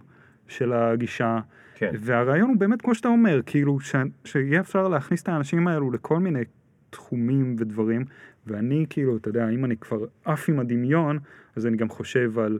של 0.48 0.74
הגישה. 0.74 1.40
כן. 1.76 1.91
והרעיון 1.99 2.49
הוא 2.49 2.57
באמת, 2.57 2.82
כמו 2.82 2.95
שאתה 2.95 3.07
אומר, 3.07 3.41
כאילו, 3.45 3.80
ש... 3.80 3.95
שיהיה 4.26 4.60
אפשר 4.60 4.88
להכניס 4.88 5.24
את 5.24 5.30
האנשים 5.30 5.68
האלו 5.68 5.91
לכל 5.91 6.19
מיני 6.19 6.41
תחומים 6.90 7.56
ודברים, 7.60 8.06
ואני, 8.48 8.86
כאילו, 8.90 9.18
אתה 9.18 9.30
יודע, 9.30 9.49
אם 9.49 9.65
אני 9.65 9.78
כבר 9.78 10.06
עף 10.26 10.49
עם 10.49 10.60
הדמיון, 10.60 11.19
אז 11.56 11.65
אני 11.65 11.78
גם 11.78 11.90
חושב 11.90 12.40
על 12.40 12.60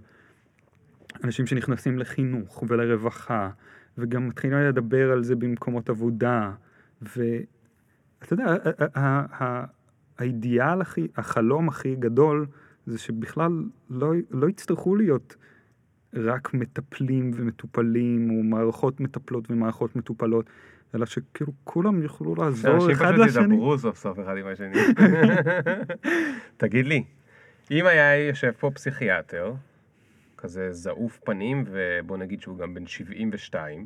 אנשים 1.24 1.46
שנכנסים 1.46 2.00
לחינוך 2.00 2.64
ולרווחה, 2.68 3.50
וגם 3.98 4.28
מתחילים 4.28 4.58
לדבר 4.58 5.12
על 5.12 5.24
זה 5.24 5.36
במקומות 5.36 5.90
עבודה, 5.90 6.52
ואתה 7.02 8.34
יודע, 8.34 8.56
האידיאל 10.18 10.82
הכי, 10.82 11.08
החלום 11.18 11.68
הכי 11.68 11.96
גדול, 11.96 12.46
זה 12.86 12.98
שבכלל 12.98 13.64
לא, 13.90 14.12
לא 14.32 14.50
יצטרכו 14.50 14.96
להיות 14.96 15.36
רק 16.14 16.54
מטפלים 16.54 17.32
ומטופלים, 17.36 18.30
או 18.30 18.44
מערכות 18.44 19.00
מטפלות 19.00 19.52
ומערכות 19.52 19.96
מטופלות, 19.96 20.50
אלא 20.96 21.06
שכאילו 21.06 21.54
כולם 21.64 22.04
יוכלו 22.04 22.36
לעזור 22.36 22.92
אחד 22.92 23.14
פשוט 23.14 23.28
לשני. 23.28 23.44
ידברו 23.44 23.78
סוף 23.78 23.98
סוף 23.98 24.20
אחד 24.20 24.38
עם 24.38 24.48
השני. 24.48 24.76
תגיד 26.58 26.86
לי, 26.86 27.04
אם 27.72 27.86
היה 27.86 28.28
יושב 28.28 28.52
פה 28.60 28.72
פסיכיאטר, 28.72 29.54
כזה 30.38 30.74
זעוף 30.74 31.20
פנים, 31.24 31.64
ובוא 31.68 32.18
נגיד 32.18 32.42
שהוא 32.42 32.58
גם 32.58 32.74
בן 32.74 32.88
72, 32.88 33.86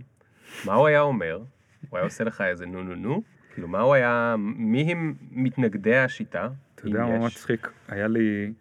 מה 0.66 0.74
הוא 0.74 0.88
היה 0.88 1.02
אומר? 1.02 1.42
הוא 1.90 1.98
היה 1.98 2.04
עושה 2.04 2.24
לך 2.24 2.42
איזה 2.42 2.66
נו 2.66 2.84
נו 2.84 2.96
נו? 2.96 3.24
כאילו, 3.54 3.68
מה 3.68 3.82
הוא 3.82 3.94
היה, 3.94 4.36
מי 4.40 4.92
הם 4.92 5.14
מתנגדי 5.32 5.98
השיטה? 5.98 6.50
אתה 6.76 6.88
יודע 6.88 7.06
מה? 7.06 7.20
מצחיק? 7.20 7.72
היה 7.88 8.08
לי... 8.08 8.54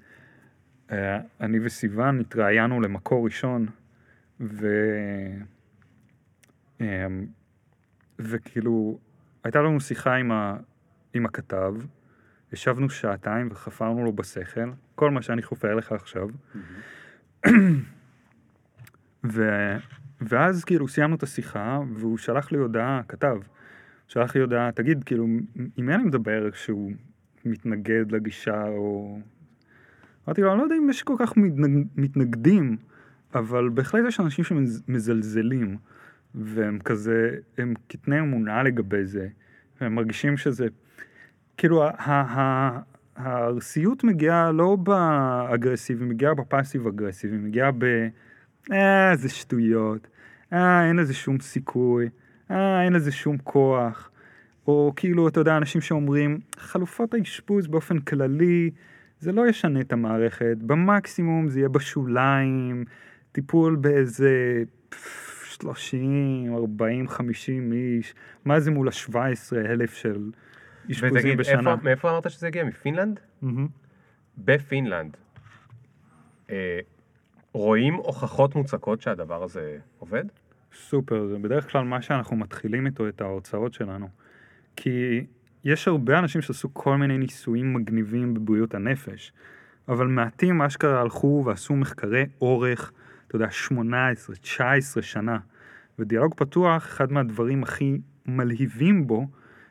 אה, 0.92 1.20
אני 1.40 1.58
וסיוון 1.62 2.20
התראיינו 2.20 2.80
למקור 2.80 3.24
ראשון, 3.24 3.66
ו... 4.40 4.66
אה, 6.80 7.06
וכאילו, 8.18 8.98
הייתה 9.44 9.62
לנו 9.62 9.80
שיחה 9.80 10.14
עם, 10.14 10.32
ה... 10.32 10.56
עם 11.14 11.26
הכתב, 11.26 11.74
ישבנו 12.52 12.90
שעתיים 12.90 13.48
וחפרנו 13.50 14.04
לו 14.04 14.12
בשכל, 14.12 14.70
כל 14.94 15.10
מה 15.10 15.22
שאני 15.22 15.42
חופר 15.42 15.74
לך 15.74 15.92
עכשיו. 15.92 16.28
ו... 19.32 19.50
ואז 20.20 20.64
כאילו 20.64 20.88
סיימנו 20.88 21.16
את 21.16 21.22
השיחה, 21.22 21.80
והוא 21.94 22.18
שלח 22.18 22.52
לי 22.52 22.58
הודעה, 22.58 23.00
כתב, 23.08 23.36
שלח 24.08 24.34
לי 24.34 24.40
הודעה, 24.40 24.72
תגיד, 24.72 25.04
כאילו, 25.04 25.26
עם 25.76 25.86
מי 25.86 25.94
אני 25.94 26.02
מדבר 26.04 26.50
כשהוא 26.50 26.92
מתנגד 27.44 28.12
לגישה 28.12 28.68
או... 28.68 29.18
אמרתי 30.26 30.40
לו, 30.42 30.50
אני 30.50 30.58
לא 30.58 30.62
יודע 30.62 30.76
אם 30.76 30.90
יש 30.90 31.02
כל 31.02 31.14
כך 31.18 31.36
מתנג... 31.36 31.86
מתנגדים, 31.96 32.76
אבל 33.34 33.68
בהחלט 33.68 34.04
יש 34.08 34.20
אנשים 34.20 34.44
שמזלזלים, 34.44 35.76
והם 36.34 36.78
כזה, 36.78 37.36
הם 37.58 37.74
קטני 37.88 38.20
אמונה 38.20 38.62
לגבי 38.62 39.04
זה, 39.04 39.28
והם 39.80 39.94
מרגישים 39.94 40.36
שזה, 40.36 40.66
כאילו, 41.56 41.84
הארסיות 43.16 44.04
מגיעה 44.04 44.52
לא 44.52 44.76
באגרסיבי, 44.76 46.04
היא 46.04 46.10
מגיעה 46.10 46.34
בפאסיב 46.34 46.86
אגרסיבי, 46.86 47.36
היא 47.36 47.42
מגיעה 47.42 47.70
ב... 47.78 47.84
אה, 48.72 49.16
זה 49.16 49.28
שטויות, 49.28 50.08
אה, 50.52 50.88
אין 50.88 50.96
לזה 50.96 51.14
שום 51.14 51.40
סיכוי, 51.40 52.08
אה, 52.50 52.84
אין 52.84 52.92
לזה 52.92 53.12
שום 53.12 53.36
כוח. 53.44 54.10
או 54.66 54.92
כאילו, 54.96 55.28
אתה 55.28 55.40
יודע, 55.40 55.56
אנשים 55.56 55.80
שאומרים, 55.80 56.40
חלופות 56.56 57.14
האשפוז 57.14 57.66
באופן 57.66 57.98
כללי, 57.98 58.70
זה 59.20 59.32
לא 59.32 59.48
ישנה 59.48 59.80
את 59.80 59.92
המערכת, 59.92 60.56
במקסימום 60.60 61.48
זה 61.48 61.58
יהיה 61.58 61.68
בשוליים, 61.68 62.84
טיפול 63.32 63.76
באיזה 63.76 64.62
30, 65.44 66.54
40, 66.54 67.08
50 67.08 67.72
איש, 67.72 68.14
מה 68.44 68.60
זה 68.60 68.70
מול 68.70 68.88
ה-17 68.88 69.56
אלף 69.56 69.94
של 69.94 70.30
אשפוזים 70.90 71.16
ותגיד, 71.16 71.38
בשנה? 71.38 71.72
איפה, 71.72 71.84
מאיפה 71.84 72.10
אמרת 72.10 72.30
שזה 72.30 72.46
הגיע? 72.46 72.64
מפינלנד? 72.64 73.20
בפינלנד. 74.38 75.16
אה, 76.50 76.80
רואים 77.52 77.94
הוכחות 77.94 78.54
מוצקות 78.54 79.00
שהדבר 79.00 79.42
הזה 79.42 79.78
עובד? 79.98 80.24
סופר, 80.74 81.26
זה 81.26 81.38
בדרך 81.38 81.72
כלל 81.72 81.84
מה 81.84 82.02
שאנחנו 82.02 82.36
מתחילים 82.36 82.86
איתו 82.86 83.08
את 83.08 83.20
ההוצאות 83.20 83.74
שלנו. 83.74 84.08
כי 84.76 85.26
יש 85.64 85.88
הרבה 85.88 86.18
אנשים 86.18 86.40
שעשו 86.42 86.74
כל 86.74 86.96
מיני 86.96 87.18
ניסויים 87.18 87.74
מגניבים 87.74 88.34
בבריאות 88.34 88.74
הנפש, 88.74 89.32
אבל 89.88 90.06
מעטים 90.06 90.62
אשכרה 90.62 91.00
הלכו 91.00 91.42
ועשו 91.46 91.76
מחקרי 91.76 92.26
אורך, 92.40 92.92
אתה 93.26 93.36
יודע, 93.36 93.50
18, 93.50 94.36
19 94.36 95.02
שנה. 95.02 95.38
ודיאלוג 95.98 96.34
פתוח, 96.34 96.86
אחד 96.86 97.12
מהדברים 97.12 97.62
הכי 97.62 97.98
מלהיבים 98.26 99.06
בו, 99.06 99.26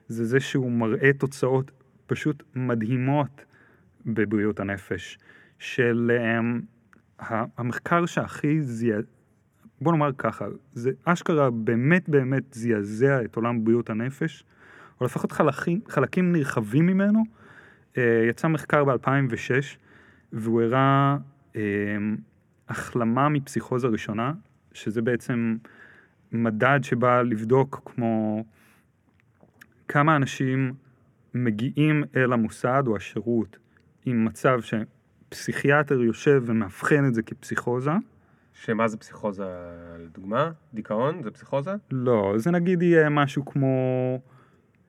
זה 0.08 0.26
זה 0.26 0.40
שהוא 0.40 0.72
מראה 0.72 1.14
תוצאות 1.14 1.72
פשוט 2.08 2.44
מדהימות 2.56 3.46
בבריאות 4.06 4.60
הנפש. 4.60 5.18
של 5.60 6.12
um, 6.18 7.26
המחקר 7.58 8.06
שהכי 8.06 8.62
זיע... 8.62 8.98
בוא 9.82 9.92
נאמר 9.92 10.12
ככה, 10.18 10.46
זה 10.74 10.92
אשכרה 11.06 11.50
באמת 11.50 12.10
באמת 12.10 12.44
זעזע 12.54 13.22
את 13.22 13.36
עולם 13.36 13.64
בריאות 13.64 13.90
הנפש, 13.90 14.44
או 15.02 15.06
לפחות 15.06 15.32
חלקים, 15.32 15.82
חלקים 15.88 16.32
נרחבים 16.32 16.86
ממנו. 16.86 17.24
אה, 17.98 18.26
יצא 18.30 18.48
מחקר 18.48 18.84
ב-2006, 18.84 19.78
והוא 20.34 20.62
הראה 20.62 21.18
אה, 21.56 21.62
החלמה 22.70 23.30
מפסיכוזה 23.30 23.88
ראשונה, 23.88 24.34
שזה 24.74 25.02
בעצם 25.02 25.58
מדד 26.32 26.80
שבא 26.84 27.22
לבדוק 27.22 27.82
כמו 27.86 28.44
כמה 29.88 30.16
אנשים 30.16 30.74
מגיעים 31.34 32.04
אל 32.16 32.34
המוסד 32.34 32.84
או 32.88 32.96
השירות 32.96 33.58
עם 34.06 34.26
מצב 34.26 34.60
שפסיכיאטר 34.62 36.02
יושב 36.02 36.44
ומאבחן 36.46 37.06
את 37.08 37.14
זה 37.14 37.22
כפסיכוזה. 37.22 37.92
שמה 38.54 38.88
זה 38.88 38.98
פסיכוזה 38.98 39.48
לדוגמה? 40.00 40.52
דיכאון? 40.74 41.24
זה 41.24 41.32
פסיכוזה? 41.32 41.72
לא, 41.92 42.34
זה 42.36 42.52
נגיד 42.52 42.82
יהיה 42.82 43.10
משהו 43.10 43.46
כמו 43.46 43.76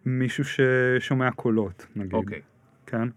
מישהו 0.07 0.45
ששומע 0.45 1.31
קולות, 1.31 1.87
נגיד. 1.97 2.15
אוקיי. 2.15 2.41
כן? 2.87 3.09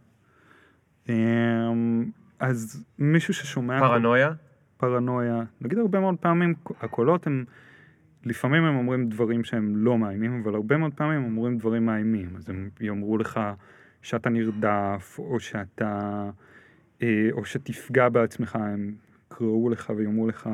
אמ, 1.10 2.06
אז 2.40 2.86
מישהו 3.00 3.34
ששומע... 3.34 3.80
פרנויה? 3.80 4.32
פרנויה. 4.78 5.44
נגיד 5.62 5.78
הרבה 5.78 6.00
מאוד 6.00 6.16
פעמים 6.20 6.54
הקולות 6.82 7.28
הם, 7.28 7.46
לפעמים 8.26 8.64
הם 8.64 8.76
אומרים 8.76 9.10
דברים 9.10 9.44
שהם 9.44 9.76
לא 9.76 9.98
מאיימים, 9.98 10.42
אבל 10.44 10.56
הרבה 10.56 10.78
מאוד 10.78 10.94
פעמים 10.94 11.18
הם 11.18 11.26
אומרים 11.26 11.58
דברים 11.58 11.86
מאיימים. 11.86 12.36
אז 12.38 12.50
הם 12.50 12.70
יאמרו 12.82 13.18
לך 13.18 13.40
שאתה 14.02 14.30
נרדף, 14.30 15.16
או 15.20 15.40
שאתה, 15.40 16.30
אה, 17.02 17.30
או 17.32 17.46
שתפגע 17.46 18.10
בעצמך, 18.10 18.56
הם 18.56 18.96
יקראו 19.26 19.70
לך 19.70 19.92
ויאמרו 19.98 20.28
לך 20.28 20.50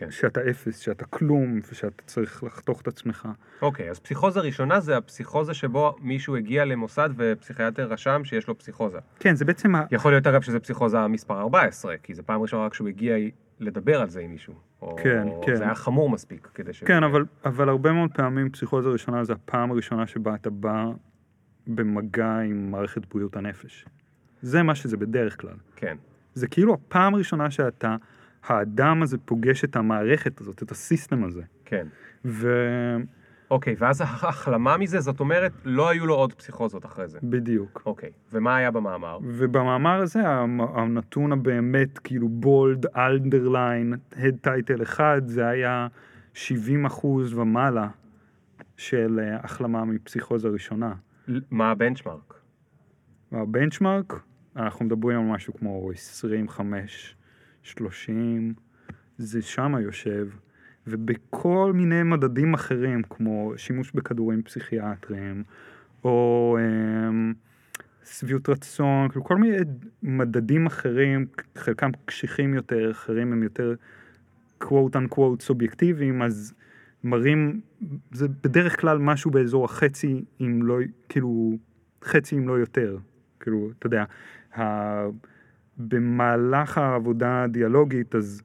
כן. 0.00 0.10
שאתה 0.10 0.40
אפס, 0.50 0.78
שאתה 0.78 1.04
כלום, 1.04 1.60
ושאתה 1.72 2.02
צריך 2.06 2.44
לחתוך 2.44 2.80
את 2.80 2.88
עצמך. 2.88 3.28
אוקיי, 3.62 3.90
אז 3.90 3.98
פסיכוזה 4.00 4.40
ראשונה 4.40 4.80
זה 4.80 4.96
הפסיכוזה 4.96 5.54
שבו 5.54 5.96
מישהו 6.00 6.36
הגיע 6.36 6.64
למוסד 6.64 7.10
ופסיכיאטר 7.16 7.86
רשם 7.92 8.20
שיש 8.24 8.48
לו 8.48 8.58
פסיכוזה. 8.58 8.98
כן, 9.18 9.34
זה 9.34 9.44
בעצם, 9.44 9.74
ה- 9.74 9.84
יכול 9.90 10.12
להיות 10.12 10.26
אגב 10.26 10.42
שזה 10.42 10.60
פסיכוזה 10.60 11.06
מספר 11.06 11.40
14, 11.40 11.96
כי 12.02 12.14
זה 12.14 12.22
פעם 12.22 12.42
ראשונה 12.42 12.64
רק 12.66 12.74
שהוא 12.74 12.88
הגיע 12.88 13.14
לדבר 13.60 14.00
על 14.00 14.08
זה 14.10 14.20
עם 14.20 14.30
מישהו. 14.30 14.54
או, 14.82 14.96
כן, 15.02 15.28
או 15.28 15.42
כן. 15.46 15.56
זה 15.56 15.64
היה 15.64 15.74
חמור 15.74 16.10
מספיק 16.10 16.48
כדי 16.54 16.72
ש... 16.72 16.84
כן, 16.84 17.02
אבל, 17.04 17.24
אבל 17.44 17.68
הרבה 17.68 17.92
מאוד 17.92 18.10
פעמים 18.14 18.50
פסיכוזה 18.50 18.88
ראשונה 18.88 19.24
זה 19.24 19.32
הפעם 19.32 19.70
הראשונה 19.70 20.06
שבה 20.06 20.34
אתה 20.34 20.50
בא 20.50 20.84
במגע 21.66 22.38
עם 22.38 22.70
מערכת 22.70 23.06
בריאות 23.14 23.36
הנפש. 23.36 23.84
זה 24.42 24.62
מה 24.62 24.74
שזה 24.74 24.96
בדרך 24.96 25.40
כלל. 25.40 25.54
כן. 25.76 25.96
זה 26.34 26.46
כאילו 26.46 26.74
הפעם 26.74 27.14
הראשונה 27.14 27.50
שאתה, 27.50 27.96
האדם 28.46 29.02
הזה 29.02 29.18
פוגש 29.18 29.64
את 29.64 29.76
המערכת 29.76 30.40
הזאת, 30.40 30.62
את 30.62 30.70
הסיסטם 30.70 31.24
הזה. 31.24 31.42
כן. 31.64 31.86
ובדיוק, 32.24 33.20
אוקיי, 33.50 33.74
ואז 33.78 34.00
ההחלמה 34.00 34.76
מזה, 34.76 35.00
זאת 35.00 35.20
אומרת, 35.20 35.52
לא 35.64 35.88
היו 35.88 36.06
לו 36.06 36.14
עוד 36.14 36.32
פסיכוזות 36.32 36.84
אחרי 36.84 37.08
זה. 37.08 37.18
אוקיי, 37.86 38.10
ומה 38.32 38.56
היה 38.56 38.70
במאמר? 38.70 39.18
ובמאמר 39.22 40.00
הזה 40.02 40.20
הנתון 40.74 41.32
הבאמת 41.32 41.98
כאילו 41.98 42.28
bold, 42.28 42.86
underline, 42.96 43.94
head 44.16 44.36
title 44.40 44.82
אחד, 44.82 45.22
זה 45.26 45.46
היה 45.46 45.86
70 46.34 46.86
אחוז 46.86 47.34
ומעלה 47.34 47.88
של 48.76 49.20
אה, 49.22 49.36
החלמה 49.36 49.84
מפסיכוזה 49.84 50.48
ראשונה. 50.48 50.94
מה 51.50 51.70
ה 51.70 51.76
benchmark? 51.76 52.34
וה 53.32 53.47
benchmark, 53.47 54.22
אנחנו 54.56 54.84
מדברים 54.84 55.20
על 55.20 55.26
משהו 55.26 55.54
כמו 55.54 55.90
25, 55.92 57.16
30, 57.62 58.54
זה 59.18 59.42
שמה 59.42 59.80
יושב, 59.80 60.28
ובכל 60.86 61.72
מיני 61.74 62.02
מדדים 62.02 62.54
אחרים, 62.54 63.02
כמו 63.02 63.52
שימוש 63.56 63.92
בכדורים 63.92 64.42
פסיכיאטריים, 64.42 65.44
או 66.04 66.58
אמ, 66.60 67.32
שביעות 68.04 68.48
רצון, 68.48 69.08
כאילו 69.08 69.24
כל 69.24 69.36
מיני 69.36 69.56
מדדים 70.02 70.66
אחרים, 70.66 71.26
חלקם 71.56 71.90
קשיחים 72.04 72.54
יותר, 72.54 72.90
אחרים 72.90 73.32
הם 73.32 73.42
יותר 73.42 73.74
quote 74.64 74.94
unquote 74.94 75.40
סובייקטיביים, 75.40 76.22
אז 76.22 76.54
מראים, 77.04 77.60
זה 78.12 78.28
בדרך 78.28 78.80
כלל 78.80 78.98
משהו 78.98 79.30
באזור 79.30 79.64
החצי, 79.64 80.24
אם 80.40 80.62
לא, 80.62 80.78
כאילו, 81.08 81.52
חצי 82.04 82.36
אם 82.36 82.48
לא 82.48 82.52
יותר. 82.52 82.98
כאילו, 83.40 83.70
אתה 83.78 83.86
יודע. 83.86 84.04
במהלך 85.88 86.78
העבודה 86.78 87.42
הדיאלוגית, 87.42 88.14
אז 88.14 88.42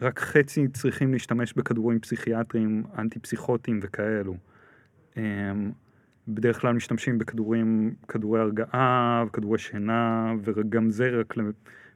רק 0.00 0.18
חצי 0.18 0.68
צריכים 0.68 1.12
להשתמש 1.12 1.52
בכדורים 1.52 2.00
פסיכיאטריים, 2.00 2.84
אנטי-פסיכוטיים 2.98 3.80
וכאלו. 3.82 4.34
אמ, 5.16 5.70
בדרך 6.28 6.60
כלל 6.60 6.72
משתמשים 6.72 7.18
בכדורים, 7.18 7.94
כדורי 8.08 8.40
הרגעה, 8.40 9.24
וכדורי 9.26 9.58
שינה, 9.58 10.34
וגם 10.42 10.90
זה 10.90 11.10
רק 11.20 11.34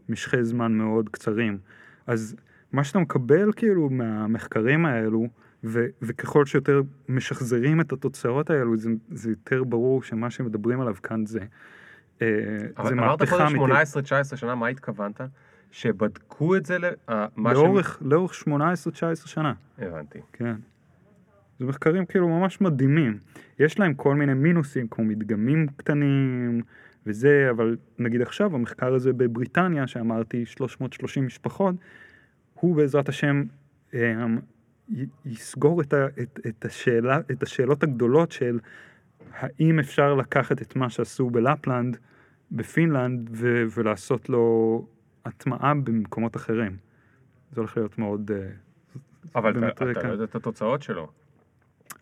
למשכי 0.09 0.45
זמן 0.45 0.73
מאוד 0.73 1.09
קצרים. 1.09 1.59
אז 2.07 2.37
מה 2.73 2.85
שאתה 2.85 2.99
מקבל 2.99 3.53
כאילו 3.57 3.91
מהמחקרים 3.91 4.87
האלו, 4.87 5.27
ו- 5.65 5.87
וככל 6.03 6.47
שיותר 6.47 6.83
משחזרים 7.09 7.81
את 7.81 7.93
התוצאות 7.93 8.51
האלו, 8.51 8.77
זה, 8.77 8.91
זה 9.11 9.31
יותר 9.31 9.65
ברור 9.65 10.03
שמה 10.03 10.31
שמדברים 10.31 10.81
עליו 10.81 10.95
כאן 11.03 11.27
זה, 11.27 11.41
אה, 12.22 12.26
אבל 12.76 12.89
זה 12.89 12.94
אמרת 12.94 13.20
מהפכה 13.20 13.36
קודם 13.36 13.62
אמיתית. 13.62 13.94
18-19 14.32 14.36
שנה, 14.36 14.55
מה 14.55 14.68
התכוונת? 14.68 15.20
שבדקו 15.70 16.56
את 16.56 16.66
זה. 16.66 16.76
אה, 17.09 17.26
לאורך, 17.36 17.98
לאורך 18.01 18.32
18-19 18.32 18.47
שנה, 19.26 19.52
הבנתי. 19.78 20.18
כן. 20.32 20.55
זה 21.59 21.66
מחקרים 21.66 22.06
כאילו 22.06 22.28
ממש 22.28 22.60
מדהימים. 22.60 23.18
יש 23.59 23.78
להם 23.78 23.94
כל 23.94 24.14
מיני 24.14 24.34
מינוסים 24.34 24.89
כמו 24.89 25.05
מדגמים 25.05 25.66
קטנים 25.76 26.62
וזה, 27.06 27.47
אבל 27.51 27.76
נגיד 27.98 28.22
עכשיו 28.22 28.55
המחקר 28.55 28.94
הזה 28.94 29.12
בבריטניה, 29.12 29.86
שאמרתי 29.86 30.47
330 30.47 31.26
משפחות, 31.26 31.74
הוא 32.55 32.76
בעזרת 32.76 33.09
השם 33.09 33.43
אה, 33.94 34.26
י- 34.89 35.06
יסגור 35.26 35.80
את, 35.80 35.93
ה, 35.93 36.06
את, 36.22 36.40
את, 36.47 36.64
השאלה, 36.64 37.20
את 37.30 37.43
השאלות 37.43 37.82
הגדולות 37.82 38.32
של 38.32 38.59
האם 39.39 39.79
אפשר 39.79 40.15
לקחת 40.15 40.63
את 40.63 40.77
מה 40.77 40.91
שעשו 40.91 41.31
בלפלנד, 41.31 41.97
בפינלנד, 42.53 43.31
ו, 43.33 43.65
ולעשות 43.77 44.29
לו 44.29 44.87
הטמעה 45.25 45.75
במקומות 45.75 46.37
אחרים. 46.37 46.77
זה 47.53 47.61
הולך 47.61 47.77
להיות 47.77 47.99
מאוד... 47.99 48.31
אה, 48.31 48.49
אבל 49.35 49.59
אתה 49.59 49.69
אתה 49.69 49.85
רקע. 49.85 50.09
לא 50.09 50.13
יודע 50.13 50.25
את 50.25 50.35
התוצאות 50.35 50.83
שלו. 50.83 51.09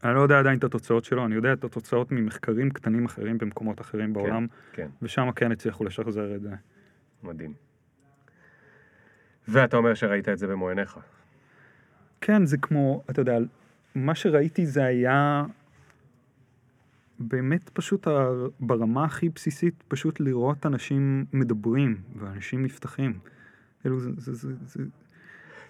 אני 0.04 0.14
לא 0.14 0.20
יודע 0.20 0.38
עדיין 0.38 0.58
את 0.58 0.64
התוצאות 0.64 1.04
שלו, 1.04 1.26
אני 1.26 1.34
יודע 1.34 1.52
את 1.52 1.64
התוצאות 1.64 2.12
ממחקרים 2.12 2.70
קטנים 2.70 3.04
אחרים 3.04 3.38
במקומות 3.38 3.80
אחרים 3.80 4.12
בעולם, 4.12 4.46
כן, 4.72 4.88
ושם 5.02 5.32
כן 5.36 5.52
הצליחו 5.52 5.84
לשחזר 5.84 6.34
את 6.34 6.42
זה. 6.42 6.50
מדהים. 7.22 7.52
ואתה 9.48 9.76
אומר 9.76 9.94
שראית 9.94 10.28
את 10.28 10.38
זה 10.38 10.46
במו 10.46 10.68
עיניך. 10.68 10.98
כן, 12.20 12.46
זה 12.46 12.56
כמו, 12.58 13.02
אתה 13.10 13.20
יודע, 13.20 13.38
מה 13.94 14.14
שראיתי 14.14 14.66
זה 14.66 14.84
היה 14.84 15.44
באמת 17.20 17.70
פשוט 17.72 18.06
ברמה 18.60 19.04
הכי 19.04 19.28
בסיסית, 19.28 19.74
פשוט 19.88 20.20
לראות 20.20 20.66
אנשים 20.66 21.24
מדברים 21.32 21.96
ואנשים 22.18 22.62
נפתחים. 22.64 23.18
כאילו 23.80 24.00
זה, 24.00 24.10
זה, 24.16 24.32
זה, 24.34 24.48
זה... 24.66 24.82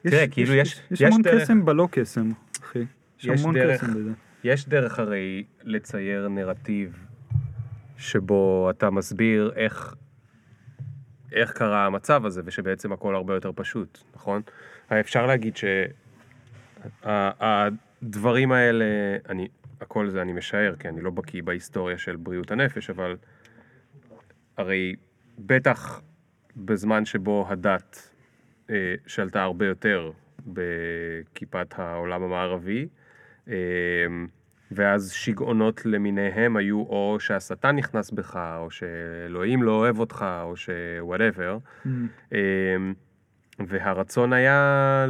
תראה, 0.02 0.28
כאילו 0.28 0.54
יש- 0.54 0.72
יש, 0.90 1.00
יש 1.00 1.02
המון 1.02 1.22
דרך- 1.22 1.42
קסם 1.42 1.64
בלא 1.64 1.88
קסם, 1.90 2.30
אחי. 2.62 2.78
יש, 2.78 2.86
יש 3.24 3.40
המון 3.40 3.54
דרך- 3.54 3.84
קסם 3.84 3.94
בזה. 3.94 4.10
יש 4.44 4.68
דרך 4.68 4.98
הרי 4.98 5.44
לצייר 5.62 6.28
נרטיב 6.28 7.06
שבו 7.96 8.70
אתה 8.70 8.90
מסביר 8.90 9.52
איך, 9.56 9.94
איך 11.32 11.52
קרה 11.52 11.86
המצב 11.86 12.26
הזה 12.26 12.42
ושבעצם 12.44 12.92
הכל 12.92 13.14
הרבה 13.14 13.34
יותר 13.34 13.50
פשוט, 13.54 13.98
נכון? 14.16 14.42
אפשר 15.00 15.26
להגיד 15.26 15.54
שהדברים 17.02 18.52
האלה, 18.52 18.84
אני, 19.28 19.48
הכל 19.80 20.10
זה 20.10 20.22
אני 20.22 20.32
משער, 20.32 20.74
כי 20.78 20.88
אני 20.88 21.00
לא 21.00 21.10
בקיא 21.10 21.42
בהיסטוריה 21.42 21.98
של 21.98 22.16
בריאות 22.16 22.50
הנפש, 22.50 22.90
אבל 22.90 23.16
הרי 24.56 24.94
בטח 25.38 26.00
בזמן 26.56 27.04
שבו 27.04 27.46
הדת 27.48 28.12
אה, 28.70 28.94
שלטה 29.06 29.42
הרבה 29.42 29.66
יותר 29.66 30.10
בכיפת 30.46 31.74
העולם 31.78 32.22
המערבי, 32.22 32.88
אה, 33.48 33.54
ואז 34.70 35.12
שיגעונות 35.12 35.86
למיניהם 35.86 36.56
היו 36.56 36.76
או 36.76 37.16
שהשטן 37.20 37.76
נכנס 37.76 38.10
בך, 38.10 38.36
או 38.58 38.70
שאלוהים 38.70 39.62
לא 39.62 39.72
אוהב 39.72 39.98
אותך, 39.98 40.26
או 40.42 40.56
שוואטאבר. 40.56 41.58
אמ, 42.32 42.38
והרצון 43.58 44.32
היה 44.32 45.06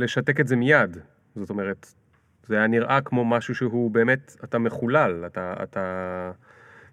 לשתק 0.00 0.40
את 0.40 0.48
זה 0.48 0.56
מיד. 0.56 0.96
זאת 1.36 1.50
אומרת, 1.50 1.94
זה 2.48 2.56
היה 2.56 2.66
נראה 2.66 3.00
כמו 3.00 3.24
משהו 3.24 3.54
שהוא 3.54 3.90
באמת, 3.90 4.36
אתה 4.44 4.58
מחולל, 4.58 5.22
אתה, 5.26 5.54
אתה 5.62 6.32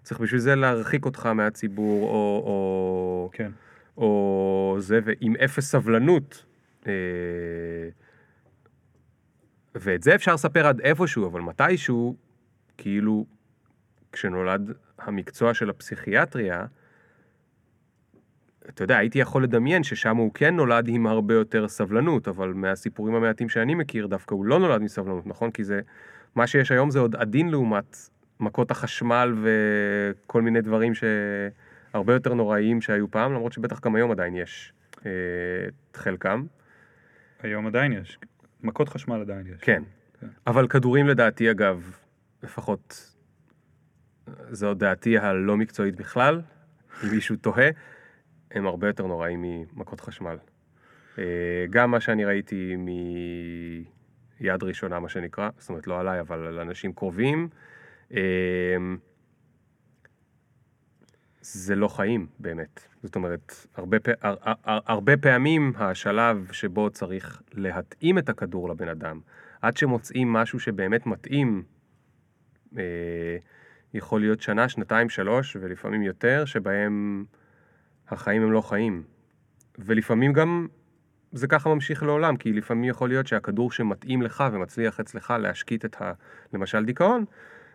צריך 0.02 0.20
בשביל 0.20 0.40
זה 0.40 0.54
להרחיק 0.54 1.04
אותך 1.04 1.26
מהציבור, 1.26 2.08
או, 2.08 2.42
או, 2.46 3.30
כן. 3.32 3.50
או 3.96 4.76
זה, 4.78 5.00
ועם 5.04 5.36
אפס 5.36 5.70
סבלנות. 5.70 6.44
אה, 6.86 6.92
ואת 9.74 10.02
זה 10.02 10.14
אפשר 10.14 10.34
לספר 10.34 10.66
עד 10.66 10.80
איפשהו, 10.80 11.26
אבל 11.26 11.40
מתישהו, 11.40 12.16
כאילו, 12.78 13.26
כשנולד 14.12 14.72
המקצוע 14.98 15.54
של 15.54 15.70
הפסיכיאטריה, 15.70 16.66
אתה 18.68 18.84
יודע, 18.84 18.98
הייתי 18.98 19.18
יכול 19.18 19.42
לדמיין 19.44 19.82
ששם 19.82 20.16
הוא 20.16 20.30
כן 20.34 20.56
נולד 20.56 20.88
עם 20.88 21.06
הרבה 21.06 21.34
יותר 21.34 21.68
סבלנות, 21.68 22.28
אבל 22.28 22.52
מהסיפורים 22.52 23.14
המעטים 23.14 23.48
שאני 23.48 23.74
מכיר, 23.74 24.06
דווקא 24.06 24.34
הוא 24.34 24.44
לא 24.44 24.58
נולד 24.58 24.82
מסבלנות, 24.82 25.26
נכון? 25.26 25.50
כי 25.50 25.64
זה, 25.64 25.80
מה 26.34 26.46
שיש 26.46 26.72
היום 26.72 26.90
זה 26.90 26.98
עוד 26.98 27.16
עדין 27.16 27.48
לעומת 27.48 27.96
מכות 28.40 28.70
החשמל 28.70 29.34
וכל 29.42 30.42
מיני 30.42 30.60
דברים 30.60 30.92
שהרבה 30.94 32.12
יותר 32.12 32.34
נוראיים 32.34 32.80
שהיו 32.80 33.10
פעם, 33.10 33.32
למרות 33.32 33.52
שבטח 33.52 33.80
גם 33.80 33.94
היום 33.94 34.10
עדיין 34.10 34.36
יש 34.36 34.72
אה, 35.06 35.10
את 35.90 35.96
חלקם. 35.96 36.44
היום 37.42 37.66
עדיין 37.66 37.92
יש. 37.92 38.18
מכות 38.62 38.88
חשמל 38.88 39.20
עדיין 39.20 39.46
יש. 39.46 39.60
כן. 39.60 39.82
כן. 40.20 40.26
אבל 40.46 40.68
כדורים 40.68 41.06
לדעתי, 41.06 41.50
אגב, 41.50 41.96
לפחות, 42.42 43.14
זו 44.50 44.74
דעתי 44.74 45.18
הלא 45.18 45.56
מקצועית 45.56 45.96
בכלל, 45.96 46.40
אם 47.04 47.10
מישהו 47.10 47.36
תוהה, 47.36 47.68
הם 48.54 48.66
הרבה 48.66 48.86
יותר 48.86 49.06
נוראים 49.06 49.42
ממכות 49.42 50.00
חשמל. 50.00 50.36
אה, 51.18 51.24
גם 51.70 51.90
מה 51.90 52.00
שאני 52.00 52.24
ראיתי 52.24 52.76
מיד 52.76 54.62
ראשונה, 54.62 55.00
מה 55.00 55.08
שנקרא, 55.08 55.50
זאת 55.58 55.68
אומרת, 55.68 55.86
לא 55.86 56.00
עליי, 56.00 56.20
אבל 56.20 56.46
על 56.46 56.58
אנשים 56.58 56.92
קרובים, 56.92 57.48
אה, 58.14 58.76
זה 61.40 61.74
לא 61.76 61.88
חיים 61.88 62.26
באמת. 62.38 62.80
זאת 63.02 63.16
אומרת, 63.16 63.66
הרבה, 64.86 65.16
פעמים 65.16 65.72
השלב 65.76 66.48
שבו 66.52 66.90
צריך 66.90 67.42
להתאים 67.52 68.18
את 68.18 68.28
הכדור 68.28 68.68
לבן 68.68 68.88
אדם, 68.88 69.20
עד 69.62 69.76
שמוצאים 69.76 70.32
משהו 70.32 70.60
שבאמת 70.60 71.06
מתאים, 71.06 71.62
אה, 72.78 73.36
יכול 73.94 74.20
להיות 74.20 74.40
שנה, 74.40 74.68
שנתיים, 74.68 75.08
שלוש, 75.08 75.56
ולפעמים 75.60 76.02
יותר, 76.02 76.44
שבהם 76.44 77.24
החיים 78.08 78.42
הם 78.42 78.52
לא 78.52 78.60
חיים. 78.60 79.02
ולפעמים 79.78 80.32
גם 80.32 80.66
זה 81.32 81.46
ככה 81.46 81.68
ממשיך 81.68 82.02
לעולם, 82.02 82.36
כי 82.36 82.52
לפעמים 82.52 82.84
יכול 82.84 83.08
להיות 83.08 83.26
שהכדור 83.26 83.72
שמתאים 83.72 84.22
לך 84.22 84.44
ומצליח 84.52 85.00
אצלך 85.00 85.34
להשקיט 85.40 85.84
את 85.84 86.02
ה... 86.02 86.12
למשל 86.52 86.84
דיכאון, 86.84 87.24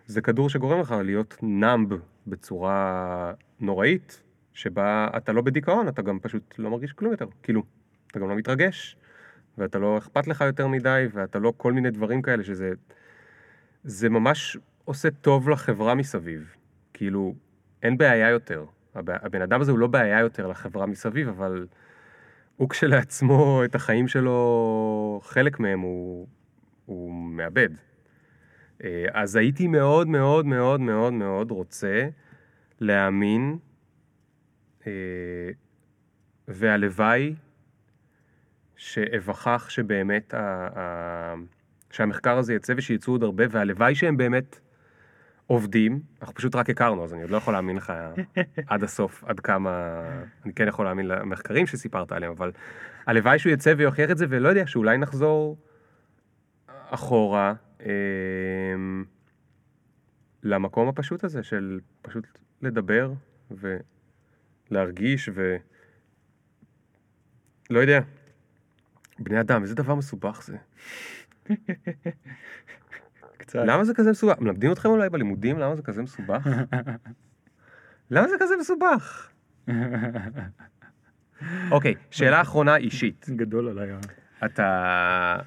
זה 0.06 0.22
כדור 0.22 0.50
שגורם 0.50 0.80
לך 0.80 0.96
להיות 1.04 1.38
נאמב 1.42 1.94
בצורה 2.28 3.34
נוראית, 3.60 4.24
שבה 4.54 5.08
אתה 5.18 5.32
לא 5.32 5.42
בדיכאון, 5.42 5.88
אתה 5.88 6.02
גם 6.02 6.20
פשוט 6.20 6.56
לא 6.58 6.70
מרגיש 6.70 6.94
כלום 6.94 7.12
יותר. 7.12 7.28
כאילו, 7.44 7.64
אתה 8.12 8.20
גם 8.20 8.30
לא 8.30 8.36
מתרגש, 8.36 8.98
ואתה 9.58 9.80
לא 9.80 9.98
אכפת 9.98 10.28
לך 10.28 10.42
יותר 10.42 10.68
מדי, 10.68 11.06
ואתה 11.14 11.40
לא 11.40 11.54
כל 11.58 11.74
מיני 11.74 11.92
דברים 11.92 12.22
כאלה, 12.22 12.44
שזה... 12.44 12.72
זה 13.84 14.10
ממש 14.10 14.58
עושה 14.86 15.12
טוב 15.12 15.50
לחברה 15.50 15.96
מסביב. 15.96 16.56
כאילו, 16.94 17.36
אין 17.84 17.98
בעיה 17.98 18.30
יותר. 18.30 18.66
הב- 18.96 19.10
הבן 19.10 19.42
אדם 19.42 19.62
הזה 19.62 19.72
הוא 19.72 19.80
לא 19.80 19.88
בעיה 19.88 20.20
יותר 20.20 20.48
לחברה 20.48 20.86
מסביב, 20.86 21.28
אבל 21.28 21.68
הוא 22.58 22.70
כשלעצמו, 22.70 23.62
את 23.66 23.76
החיים 23.76 24.08
שלו, 24.08 25.22
חלק 25.24 25.60
מהם 25.60 25.80
הוא, 25.80 26.28
הוא 26.86 27.14
מאבד. 27.14 27.70
אה, 28.84 29.06
אז 29.14 29.36
הייתי 29.36 29.68
מאוד 29.68 30.08
מאוד 30.08 30.46
מאוד 30.46 30.82
מאוד 30.82 31.14
מאוד 31.14 31.52
רוצה 31.52 32.08
להאמין, 32.80 33.58
אה, 34.88 34.92
והלוואי 36.48 37.36
שאבכח 38.76 39.70
שבאמת, 39.70 40.34
ה, 40.34 40.68
ה, 40.80 41.34
שהמחקר 41.92 42.38
הזה 42.38 42.54
יצא 42.54 42.74
ושיצאו 42.78 43.14
עוד 43.14 43.24
הרבה, 43.24 43.44
והלוואי 43.50 43.96
שהם 43.96 44.18
באמת 44.18 44.60
עובדים, 45.48 46.02
אנחנו 46.22 46.36
פשוט 46.36 46.56
רק 46.56 46.70
הכרנו, 46.70 47.04
אז 47.04 47.14
אני 47.14 47.22
עוד 47.22 47.32
לא 47.32 47.38
יכול 47.38 47.54
להאמין 47.54 47.76
לך 47.76 47.94
עד 48.68 48.84
הסוף, 48.84 49.24
עד 49.24 49.40
כמה, 49.40 50.02
אני 50.46 50.54
כן 50.54 50.68
יכול 50.68 50.86
להאמין 50.86 51.08
למחקרים 51.08 51.68
שסיפרת 51.68 52.12
עליהם, 52.12 52.32
אבל 52.32 52.52
הלוואי 53.06 53.40
שהוא 53.40 53.54
יצא 53.54 53.74
ויוכיח 53.78 54.12
את 54.12 54.18
זה, 54.18 54.26
ולא 54.30 54.50
יודע, 54.50 54.68
שאולי 54.68 54.98
נחזור 54.98 55.58
אחורה 56.68 57.54
אמ, 57.82 59.06
למקום 60.44 60.88
הפשוט 60.88 61.24
הזה 61.24 61.44
של 61.44 61.80
פשוט 62.02 62.28
לדבר 62.62 63.14
ולהרגיש 64.72 65.30
ו... 65.34 65.58
לא 67.70 67.80
יודע. 67.80 68.00
בני 69.20 69.40
אדם, 69.40 69.62
איזה 69.62 69.76
דבר 69.76 69.96
מסובך 69.96 70.44
זה. 70.44 70.58
קצת. 73.48 73.60
למה 73.66 73.84
זה 73.84 73.94
כזה 73.94 74.12
מסובך? 74.12 74.40
מלמדים 74.40 74.72
אתכם 74.72 74.90
אולי 74.90 75.10
בלימודים 75.10 75.60
למה 75.60 75.76
זה 75.76 75.82
כזה 75.82 76.02
מסובך? 76.04 76.48
למה 78.12 78.28
זה 78.28 78.36
כזה 78.40 78.54
מסובך? 78.60 79.30
אוקיי, 81.72 81.94
שאלה 82.12 82.42
אחרונה 82.42 82.76
אישית. 82.78 83.26
גדול 83.36 83.68
עליי. 83.68 83.90
אתה... 84.46 85.38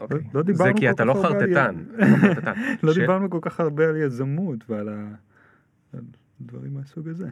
אוקיי. 0.00 0.18
לא 0.34 0.42
דיברנו 0.42 0.72
זה 0.72 0.80
כי 0.80 0.86
כל 0.86 0.92
אתה 0.94 1.02
כך 1.02 1.06
לא 1.06 1.12
הרבה 1.12 1.28
על 1.28 1.34
חרטטן. 1.34 1.76
י- 1.78 1.94
אתה 1.94 2.10
לא 2.10 2.16
חרטטן. 2.34 2.76
לא 2.86 2.92
דיברנו 2.94 3.30
כל 3.30 3.38
כך 3.42 3.60
הרבה 3.60 3.88
על 3.88 3.96
יזמות 3.96 4.70
ועל 4.70 4.88
ה- 4.88 5.14
על 5.94 6.00
דברים 6.40 6.74
מהסוג 6.74 7.08
הזה. 7.08 7.28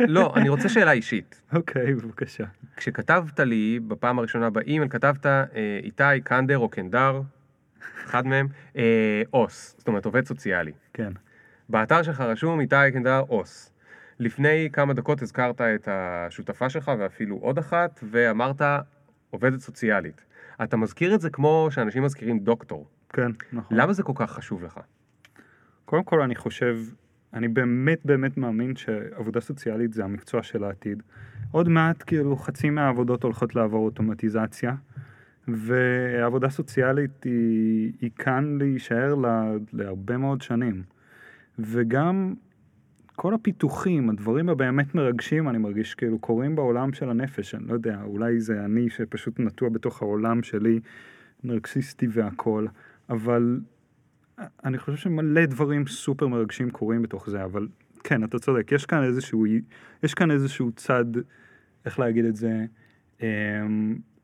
לא, 0.00 0.32
אני 0.36 0.48
רוצה 0.48 0.68
שאלה 0.68 0.92
אישית. 0.92 1.42
אוקיי, 1.52 1.94
בבקשה. 1.94 2.44
כשכתבת 2.76 3.40
לי 3.40 3.80
בפעם 3.88 4.18
הראשונה 4.18 4.50
באימייל, 4.50 4.90
כתבת 4.90 5.26
אה, 5.26 5.44
איתי, 5.82 6.20
קנדר 6.24 6.58
או 6.58 6.68
קנדר, 6.68 7.22
אחד 8.04 8.26
מהם, 8.26 8.48
אה, 8.76 9.22
עוס, 9.30 9.74
זאת 9.78 9.88
אומרת 9.88 10.04
עובד 10.04 10.26
סוציאלי. 10.26 10.72
כן. 10.92 11.12
באתר 11.68 12.02
שלך 12.02 12.20
רשום 12.20 12.60
איתי 12.60 12.76
קנדר 12.92 13.22
עוס. 13.28 13.72
לפני 14.18 14.68
כמה 14.72 14.94
דקות 14.94 15.22
הזכרת 15.22 15.60
את 15.60 15.88
השותפה 15.90 16.70
שלך 16.70 16.90
ואפילו 16.98 17.36
עוד 17.36 17.58
אחת, 17.58 18.00
ואמרת 18.10 18.62
עובדת 19.30 19.60
סוציאלית. 19.60 20.24
אתה 20.62 20.76
מזכיר 20.76 21.14
את 21.14 21.20
זה 21.20 21.30
כמו 21.30 21.68
שאנשים 21.70 22.02
מזכירים 22.02 22.38
דוקטור. 22.38 22.86
כן, 23.08 23.30
נכון. 23.52 23.76
למה 23.76 23.92
זה 23.92 24.02
כל 24.02 24.12
כך 24.14 24.30
חשוב 24.30 24.64
לך? 24.64 24.80
קודם 25.84 26.04
כל 26.04 26.22
אני 26.22 26.34
חושב, 26.34 26.76
אני 27.34 27.48
באמת 27.48 28.00
באמת 28.04 28.36
מאמין 28.36 28.76
שעבודה 28.76 29.40
סוציאלית 29.40 29.92
זה 29.92 30.04
המקצוע 30.04 30.42
של 30.42 30.64
העתיד. 30.64 31.02
עוד 31.50 31.68
מעט 31.68 32.02
כאילו 32.06 32.36
חצי 32.36 32.70
מהעבודות 32.70 33.22
הולכות 33.22 33.54
לעבור 33.54 33.84
אוטומטיזציה. 33.84 34.74
ועבודה 35.48 36.48
סוציאלית 36.48 37.24
היא, 37.24 37.92
היא 38.00 38.10
כאן 38.16 38.58
להישאר 38.58 39.14
לה, 39.14 39.52
להרבה 39.72 40.16
מאוד 40.16 40.42
שנים. 40.42 40.82
וגם 41.58 42.34
כל 43.16 43.34
הפיתוחים, 43.34 44.10
הדברים 44.10 44.48
הבאמת 44.48 44.94
מרגשים, 44.94 45.48
אני 45.48 45.58
מרגיש 45.58 45.94
כאילו 45.94 46.18
קורים 46.18 46.56
בעולם 46.56 46.92
של 46.92 47.10
הנפש, 47.10 47.54
אני 47.54 47.68
לא 47.68 47.72
יודע, 47.72 48.00
אולי 48.04 48.40
זה 48.40 48.64
אני 48.64 48.90
שפשוט 48.90 49.40
נטוע 49.40 49.68
בתוך 49.68 50.02
העולם 50.02 50.42
שלי, 50.42 50.80
נרקסיסטי 51.44 52.06
והכל, 52.10 52.66
אבל 53.10 53.60
אני 54.64 54.78
חושב 54.78 54.96
שמלא 54.96 55.46
דברים 55.46 55.86
סופר 55.86 56.26
מרגשים 56.26 56.70
קורים 56.70 57.02
בתוך 57.02 57.30
זה, 57.30 57.44
אבל 57.44 57.68
כן, 58.04 58.24
אתה 58.24 58.38
צודק, 58.38 58.72
יש 58.72 58.86
כאן 58.86 59.02
איזשהו, 59.02 59.46
יש 60.02 60.14
כאן 60.14 60.30
איזשהו 60.30 60.72
צד, 60.72 61.04
איך 61.84 61.98
להגיד 61.98 62.24
את 62.24 62.36
זה, 62.36 62.64
אה, 63.22 63.66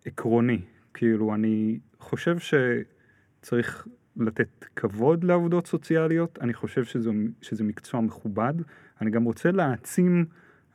עקרוני. 0.05 0.61
כאילו, 0.95 1.35
אני 1.35 1.79
חושב 1.99 2.37
שצריך 2.39 3.87
לתת 4.17 4.65
כבוד 4.77 5.25
לעבודות 5.25 5.67
סוציאליות, 5.67 6.39
אני 6.41 6.55
חושב 6.55 6.85
שזה, 6.85 7.11
שזה 7.43 7.65
מקצוע 7.65 8.01
מכובד, 8.01 8.55
אני 9.01 9.11
גם 9.11 9.25
רוצה 9.25 9.51
להעצים, 9.51 10.25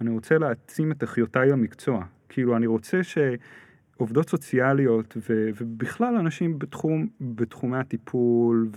אני 0.01 0.09
רוצה 0.09 0.37
להעצים 0.37 0.91
את 0.91 1.03
אחיותיי 1.03 1.49
למקצוע. 1.49 2.05
כאילו, 2.29 2.57
אני 2.57 2.67
רוצה 2.67 2.99
שעובדות 3.03 4.29
סוציאליות 4.29 5.17
ו, 5.29 5.49
ובכלל 5.61 6.15
אנשים 6.15 6.59
בתחום, 6.59 7.07
בתחומי 7.21 7.77
הטיפול 7.77 8.69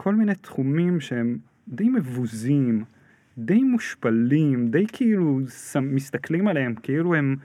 וכל 0.00 0.14
מיני 0.14 0.34
תחומים 0.34 1.00
שהם 1.00 1.38
די 1.68 1.88
מבוזים, 1.88 2.84
די 3.38 3.62
מושפלים, 3.62 4.68
די 4.70 4.86
כאילו 4.92 5.40
מסתכלים 5.82 6.48
עליהם 6.48 6.74
כאילו 6.82 7.14
הם 7.14 7.36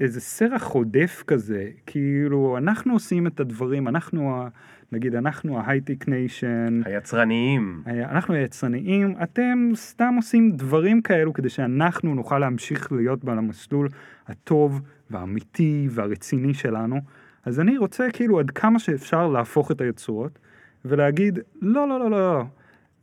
איזה 0.00 0.20
סרח 0.20 0.66
עודף 0.66 1.24
כזה, 1.26 1.70
כאילו 1.86 2.58
אנחנו 2.58 2.92
עושים 2.92 3.26
את 3.26 3.40
הדברים, 3.40 3.88
אנחנו, 3.88 4.44
נגיד 4.92 5.14
אנחנו 5.14 5.58
ההייטק 5.60 6.08
ניישן. 6.08 6.80
היצרניים. 6.84 7.82
אנחנו 7.86 8.34
היצרניים, 8.34 9.14
אתם 9.22 9.70
סתם 9.74 10.14
עושים 10.16 10.52
דברים 10.52 11.02
כאלו 11.02 11.32
כדי 11.32 11.48
שאנחנו 11.48 12.14
נוכל 12.14 12.38
להמשיך 12.38 12.92
להיות 12.92 13.28
על 13.28 13.38
המסלול 13.38 13.88
הטוב 14.28 14.80
והאמיתי 15.10 15.88
והרציני 15.90 16.54
שלנו. 16.54 17.00
אז 17.44 17.60
אני 17.60 17.78
רוצה 17.78 18.06
כאילו 18.12 18.38
עד 18.38 18.50
כמה 18.50 18.78
שאפשר 18.78 19.28
להפוך 19.28 19.70
את 19.70 19.80
היצורות 19.80 20.38
ולהגיד 20.84 21.38
לא 21.62 21.88
לא 21.88 21.98
לא 21.98 22.10
לא, 22.10 22.34
לא. 22.34 22.44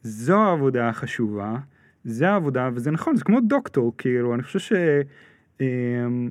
זו 0.03 0.41
העבודה 0.41 0.89
החשובה. 0.89 1.57
זה 2.03 2.29
העבודה, 2.29 2.69
וזה 2.73 2.91
נכון, 2.91 3.15
זה 3.15 3.23
כמו 3.23 3.39
דוקטור, 3.41 3.93
כאילו, 3.97 4.33
אני 4.33 4.43
חושב 4.43 4.59
ש... 4.59 4.73
אמ, 5.61 6.29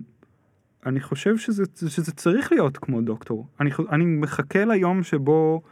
אני 0.87 1.01
חושב 1.01 1.37
שזה, 1.37 1.63
שזה 1.89 2.13
צריך 2.13 2.53
להיות 2.53 2.77
כמו 2.77 3.01
דוקטור. 3.01 3.47
אני, 3.61 3.71
אני 3.93 4.05
מחכה 4.05 4.65
ליום 4.65 5.03
שבו 5.03 5.63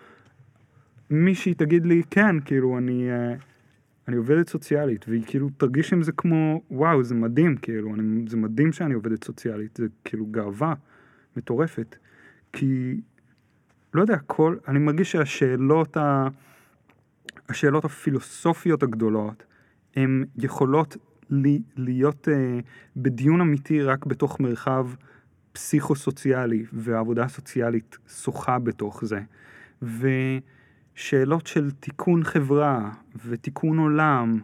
מישהי 1.10 1.54
תגיד 1.54 1.86
לי, 1.86 2.02
כן, 2.10 2.40
כאילו, 2.40 2.78
אני, 2.78 3.10
אה, 3.10 3.34
אני 4.08 4.16
עובדת 4.16 4.48
סוציאלית, 4.48 5.04
והיא 5.08 5.22
כאילו 5.26 5.48
תרגיש 5.56 5.92
עם 5.92 6.02
זה 6.02 6.12
כמו, 6.12 6.62
וואו, 6.70 7.04
זה 7.04 7.14
מדהים, 7.14 7.56
כאילו, 7.56 7.94
אני, 7.94 8.24
זה 8.28 8.36
מדהים 8.36 8.72
שאני 8.72 8.94
עובדת 8.94 9.24
סוציאלית, 9.24 9.76
זה 9.76 9.86
כאילו 10.04 10.26
גאווה 10.26 10.74
מטורפת. 11.36 11.96
כי, 12.52 13.00
לא 13.94 14.02
יודע, 14.02 14.16
כל, 14.26 14.56
אני 14.68 14.78
מרגיש 14.78 15.12
שהשאלות 15.12 15.96
ה... 15.96 16.28
השאלות 17.48 17.84
הפילוסופיות 17.84 18.82
הגדולות, 18.82 19.44
הן 19.96 20.24
יכולות 20.36 20.96
לי, 21.30 21.62
להיות 21.76 22.28
uh, 22.28 22.64
בדיון 22.96 23.40
אמיתי 23.40 23.82
רק 23.82 24.06
בתוך 24.06 24.40
מרחב 24.40 24.88
פסיכו-סוציאלי, 25.52 26.64
והעבודה 26.72 27.24
הסוציאלית 27.24 27.96
שוחה 28.08 28.58
בתוך 28.58 29.04
זה. 29.04 29.20
ושאלות 29.82 31.46
של 31.46 31.70
תיקון 31.70 32.24
חברה 32.24 32.90
ותיקון 33.26 33.78
עולם, 33.78 34.40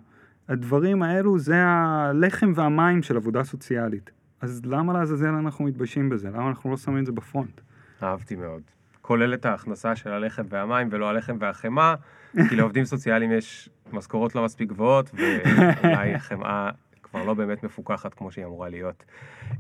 הדברים 0.49 1.03
האלו 1.03 1.39
זה 1.39 1.63
הלחם 1.65 2.53
והמים 2.57 3.03
של 3.03 3.17
עבודה 3.17 3.45
סוציאלית. 3.45 4.11
אז 4.41 4.61
למה 4.65 4.93
לעזאזל 4.93 5.29
אנחנו 5.29 5.65
מתביישים 5.65 6.09
בזה? 6.09 6.29
למה 6.29 6.49
אנחנו 6.49 6.71
לא 6.71 6.77
שמים 6.77 6.99
את 6.99 7.07
זה 7.07 7.13
בפרונט? 7.13 7.61
אהבתי 8.03 8.37
מאוד. 8.37 8.63
כולל 9.11 9.35
את 9.35 9.47
ההכנסה 9.47 9.97
של 9.97 10.11
הלחם 10.11 10.43
והמים 10.49 10.89
ולא 10.91 11.09
הלחם 11.09 11.37
והחמאה, 11.41 11.95
כי 12.49 12.57
לעובדים 12.57 12.85
סוציאליים 12.85 13.33
יש 13.33 13.69
משכורות 13.93 14.35
לא 14.35 14.45
מספיק 14.45 14.69
גבוהות, 14.69 15.11
ואולי 15.15 16.15
החמאה 16.19 16.71
כבר 17.03 17.25
לא 17.25 17.35
באמת 17.35 17.63
מפוקחת 17.63 18.15
כמו 18.15 18.31
שהיא 18.31 18.45
אמורה 18.45 18.69
להיות. 18.69 19.05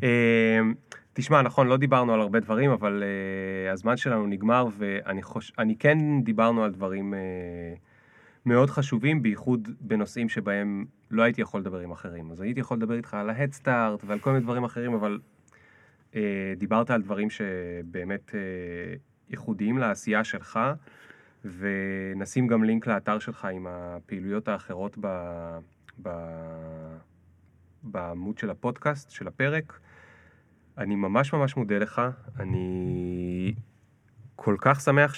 אמ, 0.03 0.75
תשמע, 1.13 1.43
נכון, 1.43 1.67
לא 1.67 1.77
דיברנו 1.77 2.15
על 2.15 2.21
הרבה 2.21 2.41
דברים, 2.41 2.71
אבל 2.71 3.03
uh, 3.03 3.73
הזמן 3.73 3.97
שלנו 3.97 4.27
נגמר, 4.27 4.67
ואני 4.79 5.23
חוש... 5.23 5.53
כן 5.79 5.99
דיברנו 6.23 6.65
על 6.65 6.71
דברים 6.71 7.15
uh, 7.15 7.79
מאוד 8.47 8.71
חשובים, 8.71 9.23
בייחוד 9.23 9.69
בנושאים 9.81 10.29
שבהם 10.29 10.85
לא 11.11 11.23
הייתי 11.23 11.41
יכול 11.41 11.61
לדבר 11.61 11.79
עם 11.79 11.93
אחרים. 11.93 12.31
אז 12.31 12.41
הייתי 12.41 12.61
יכול 12.61 12.77
לדבר 12.77 12.95
איתך 12.95 13.15
על 13.15 13.31
Start 13.31 14.05
ועל 14.05 14.19
כל 14.19 14.31
מיני 14.31 14.43
דברים 14.43 14.65
אחרים, 14.65 14.95
אבל 14.95 15.19
uh, 16.13 16.17
דיברת 16.57 16.91
על 16.91 17.03
דברים 17.03 17.31
שבאמת 17.31 18.31
uh, 18.31 19.10
ייחודיים 19.31 19.78
לעשייה 19.78 20.24
שלך, 20.24 20.61
ונשים 21.44 22.47
גם 22.47 22.65
לינק 22.65 22.86
לאתר 22.86 23.19
שלך 23.19 23.44
עם 23.44 23.66
הפעילויות 23.70 24.48
האחרות 24.48 24.97
ב... 25.01 25.07
ב... 26.02 26.11
בעמוד 27.82 28.39
של 28.39 28.51
הפודקאסט, 28.51 29.11
של 29.11 29.28
הפרק. 29.28 29.81
אני 30.78 30.94
ממש 30.94 31.32
ממש 31.32 31.57
מודה 31.57 31.78
לך, 31.78 32.02
אני 32.39 33.55
כל 34.36 34.57
כך 34.59 34.81
שמח 34.81 35.15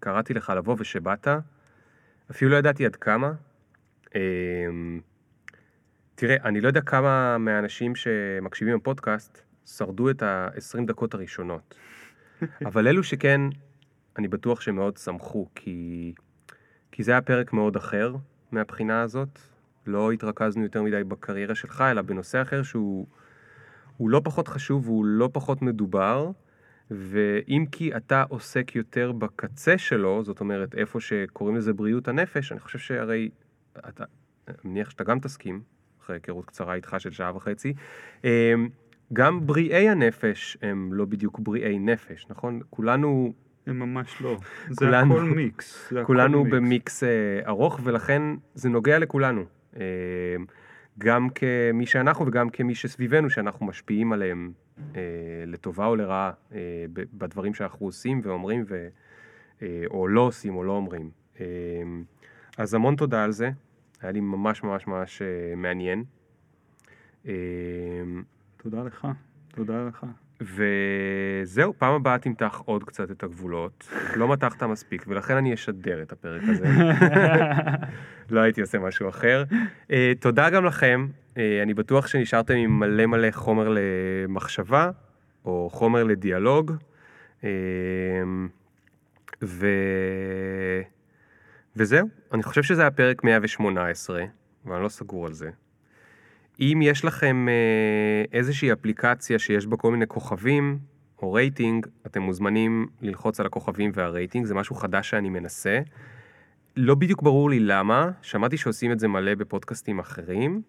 שקראתי 0.00 0.34
לך 0.34 0.52
לבוא 0.56 0.76
ושבאת, 0.78 1.28
אפילו 2.30 2.50
לא 2.50 2.56
ידעתי 2.56 2.86
עד 2.86 2.96
כמה. 2.96 3.32
אמ, 4.14 5.00
תראה, 6.14 6.36
אני 6.44 6.60
לא 6.60 6.68
יודע 6.68 6.80
כמה 6.80 7.38
מהאנשים 7.38 7.94
שמקשיבים 7.94 8.78
בפודקאסט 8.78 9.42
שרדו 9.66 10.10
את 10.10 10.22
ה-20 10.22 10.86
דקות 10.86 11.14
הראשונות, 11.14 11.74
אבל 12.68 12.88
אלו 12.88 13.02
שכן, 13.02 13.40
אני 14.18 14.28
בטוח 14.28 14.60
שמאוד 14.60 14.96
שמחו, 14.96 15.48
כי, 15.54 16.12
כי 16.92 17.02
זה 17.02 17.12
היה 17.12 17.20
פרק 17.20 17.52
מאוד 17.52 17.76
אחר 17.76 18.14
מהבחינה 18.52 19.02
הזאת. 19.02 19.38
לא 19.86 20.12
התרכזנו 20.12 20.62
יותר 20.62 20.82
מדי 20.82 21.04
בקריירה 21.04 21.54
שלך, 21.54 21.84
אלא 21.90 22.02
בנושא 22.02 22.42
אחר 22.42 22.62
שהוא 22.62 23.06
לא 24.00 24.20
פחות 24.24 24.48
חשוב 24.48 24.88
והוא 24.88 25.04
לא 25.04 25.28
פחות 25.32 25.62
מדובר, 25.62 26.30
ואם 26.90 27.64
כי 27.72 27.96
אתה 27.96 28.24
עוסק 28.28 28.76
יותר 28.76 29.12
בקצה 29.12 29.78
שלו, 29.78 30.24
זאת 30.24 30.40
אומרת, 30.40 30.74
איפה 30.74 31.00
שקוראים 31.00 31.56
לזה 31.56 31.72
בריאות 31.72 32.08
הנפש, 32.08 32.52
אני 32.52 32.60
חושב 32.60 32.78
שהרי, 32.78 33.30
אתה, 33.88 34.04
אני 34.48 34.56
מניח 34.64 34.90
שאתה 34.90 35.04
גם 35.04 35.20
תסכים, 35.20 35.62
אחרי 36.02 36.16
היכרות 36.16 36.44
קצרה 36.44 36.74
איתך 36.74 36.96
של 36.98 37.10
שעה 37.10 37.36
וחצי, 37.36 37.74
אמ, 38.24 38.68
גם 39.12 39.46
בריאי 39.46 39.88
הנפש 39.88 40.56
הם 40.62 40.92
לא 40.92 41.04
בדיוק 41.04 41.38
בריאי 41.38 41.78
נפש, 41.78 42.26
נכון? 42.30 42.60
כולנו... 42.70 43.32
הם 43.66 43.78
ממש 43.78 44.20
לא. 44.20 44.36
זה 44.68 44.76
כולנו, 44.78 45.14
הכל 45.14 45.24
מיקס. 45.24 45.90
זה 45.90 46.02
כולנו 46.04 46.40
הכל 46.40 46.50
במיקס 46.50 47.04
אה, 47.04 47.08
ארוך, 47.46 47.80
ולכן 47.82 48.22
זה 48.54 48.68
נוגע 48.68 48.98
לכולנו. 48.98 49.44
אמ, 49.76 49.80
גם 50.98 51.28
כמי 51.30 51.86
שאנחנו 51.86 52.26
וגם 52.26 52.50
כמי 52.50 52.74
שסביבנו, 52.74 53.30
שאנחנו 53.30 53.66
משפיעים 53.66 54.12
עליהם 54.12 54.52
אה, 54.96 55.00
לטובה 55.46 55.86
או 55.86 55.96
לרעה 55.96 56.32
אה, 56.54 56.58
בדברים 56.92 57.54
שאנחנו 57.54 57.86
עושים 57.86 58.20
ואומרים, 58.24 58.64
ו, 58.68 58.88
אה, 59.62 59.82
או 59.90 60.08
לא 60.08 60.20
עושים 60.20 60.56
או 60.56 60.64
לא 60.64 60.72
אומרים. 60.72 61.10
אה, 61.40 61.46
אז 62.58 62.74
המון 62.74 62.96
תודה 62.96 63.24
על 63.24 63.32
זה, 63.32 63.50
היה 64.00 64.12
לי 64.12 64.20
ממש 64.20 64.62
ממש 64.62 64.86
ממש 64.86 65.22
אה, 65.22 65.54
מעניין. 65.56 66.04
תודה 68.62 68.82
לך, 68.82 69.06
תודה 69.54 69.84
לך. 69.88 70.06
וזהו, 70.40 71.74
פעם 71.78 71.94
הבאה 71.94 72.18
תמתח 72.18 72.62
עוד 72.64 72.84
קצת 72.84 73.10
את 73.10 73.22
הגבולות. 73.22 73.88
לא 74.16 74.28
מתחת 74.28 74.62
מספיק, 74.62 75.04
ולכן 75.08 75.36
אני 75.36 75.54
אשדר 75.54 76.02
את 76.02 76.12
הפרק 76.12 76.42
הזה. 76.48 76.64
לא 78.30 78.40
הייתי 78.40 78.60
עושה 78.60 78.78
משהו 78.78 79.08
אחר. 79.08 79.44
Uh, 79.88 79.92
תודה 80.20 80.50
גם 80.50 80.64
לכם, 80.64 81.06
uh, 81.34 81.38
אני 81.62 81.74
בטוח 81.74 82.06
שנשארתם 82.06 82.54
עם 82.54 82.80
מלא 82.80 83.06
מלא 83.06 83.30
חומר 83.30 83.74
למחשבה, 83.74 84.90
או 85.44 85.70
חומר 85.72 86.04
לדיאלוג. 86.04 86.72
Uh, 87.40 87.44
ו... 89.42 89.66
וזהו, 91.76 92.08
אני 92.32 92.42
חושב 92.42 92.62
שזה 92.62 92.82
היה 92.82 92.90
פרק 92.90 93.24
118, 93.24 94.24
ואני 94.64 94.82
לא 94.82 94.88
סגור 94.88 95.26
על 95.26 95.32
זה. 95.32 95.50
אם 96.60 96.80
יש 96.82 97.04
לכם 97.04 97.46
אה, 97.48 98.38
איזושהי 98.38 98.72
אפליקציה 98.72 99.38
שיש 99.38 99.66
בה 99.66 99.76
כל 99.76 99.92
מיני 99.92 100.06
כוכבים 100.06 100.78
או 101.22 101.32
רייטינג, 101.32 101.86
אתם 102.06 102.22
מוזמנים 102.22 102.86
ללחוץ 103.00 103.40
על 103.40 103.46
הכוכבים 103.46 103.90
והרייטינג, 103.94 104.46
זה 104.46 104.54
משהו 104.54 104.76
חדש 104.76 105.10
שאני 105.10 105.28
מנסה. 105.28 105.80
לא 106.76 106.94
בדיוק 106.94 107.22
ברור 107.22 107.50
לי 107.50 107.60
למה, 107.60 108.10
שמעתי 108.22 108.56
שעושים 108.56 108.92
את 108.92 108.98
זה 109.00 109.08
מלא 109.08 109.34
בפודקאסטים 109.34 109.98
אחרים, 109.98 110.62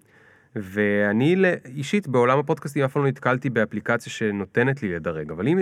ואני 0.56 1.36
אישית 1.66 2.08
בעולם 2.08 2.40
הפודקאסטים 2.40 2.84
אף 2.84 2.94
פעם 2.94 3.04
לא 3.04 3.10
נתקלתי 3.10 3.50
באפליקציה 3.50 4.12
שנותנת 4.12 4.84
לי 4.84 4.96
לדרג, 4.96 5.32
אבל 5.32 5.48
אם 5.48 5.60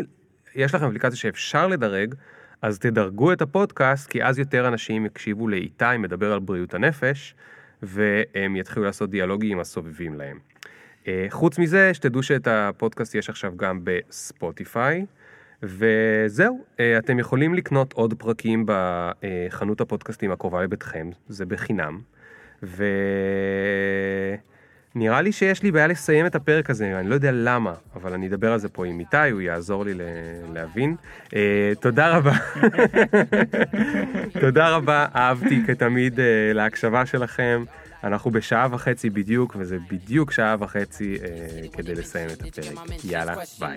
יש 0.55 0.75
לכם 0.75 0.85
אפליקציה 0.85 1.17
שאפשר 1.17 1.67
לדרג, 1.67 2.15
אז 2.61 2.79
תדרגו 2.79 3.33
את 3.33 3.41
הפודקאסט, 3.41 4.09
כי 4.09 4.23
אז 4.23 4.39
יותר 4.39 4.67
אנשים 4.67 5.05
יקשיבו 5.05 5.47
לאיתי 5.47 5.97
מדבר 5.99 6.33
על 6.33 6.39
בריאות 6.39 6.73
הנפש, 6.73 7.35
והם 7.81 8.55
יתחילו 8.55 8.85
לעשות 8.85 9.09
דיאלוגים 9.09 9.51
עם 9.51 9.59
הסובבים 9.59 10.13
להם. 10.13 10.39
אה, 11.07 11.25
חוץ 11.29 11.59
מזה, 11.59 11.93
שתדעו 11.93 12.23
שאת 12.23 12.47
הפודקאסט 12.47 13.15
יש 13.15 13.29
עכשיו 13.29 13.53
גם 13.57 13.79
בספוטיפיי, 13.83 15.05
וזהו, 15.63 16.63
אה, 16.79 16.97
אתם 16.97 17.19
יכולים 17.19 17.53
לקנות 17.53 17.93
עוד 17.93 18.13
פרקים 18.13 18.65
בחנות 18.65 19.81
הפודקאסטים 19.81 20.31
הקרובה 20.31 20.63
לביתכם, 20.63 21.09
זה 21.27 21.45
בחינם, 21.45 22.01
ונראה 24.95 25.21
לי 25.21 25.31
שיש 25.31 25.63
לי 25.63 25.71
בעיה 25.71 25.87
לסיים 25.87 26.25
את 26.25 26.35
הפרק 26.35 26.69
הזה, 26.69 26.99
אני 26.99 27.09
לא 27.09 27.13
יודע 27.13 27.31
למה, 27.33 27.73
אבל 27.95 28.13
אני 28.13 28.27
אדבר 28.27 28.53
על 28.53 28.59
זה 28.59 28.69
פה 28.69 28.85
עם 28.85 28.99
איתי, 28.99 29.29
הוא 29.31 29.41
יעזור 29.41 29.85
לי 29.85 29.93
להבין. 30.53 30.95
אה, 31.35 31.71
תודה 31.79 32.17
רבה. 32.17 32.33
תודה 34.41 34.69
רבה, 34.75 35.05
אהבתי 35.15 35.61
כתמיד 35.67 36.19
אה, 36.19 36.25
להקשבה 36.53 37.05
שלכם. 37.05 37.63
אנחנו 38.03 38.31
בשעה 38.31 38.67
וחצי 38.71 39.09
בדיוק, 39.09 39.55
וזה 39.59 39.77
בדיוק 39.91 40.31
שעה 40.31 40.55
וחצי 40.59 41.17
אה, 41.23 41.67
כדי 41.73 41.95
לסיים 41.95 42.29
את 42.29 42.41
הפרק. 42.41 43.03
יאללה, 43.03 43.35
ביי. 43.59 43.75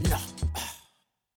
Really? 0.00 0.33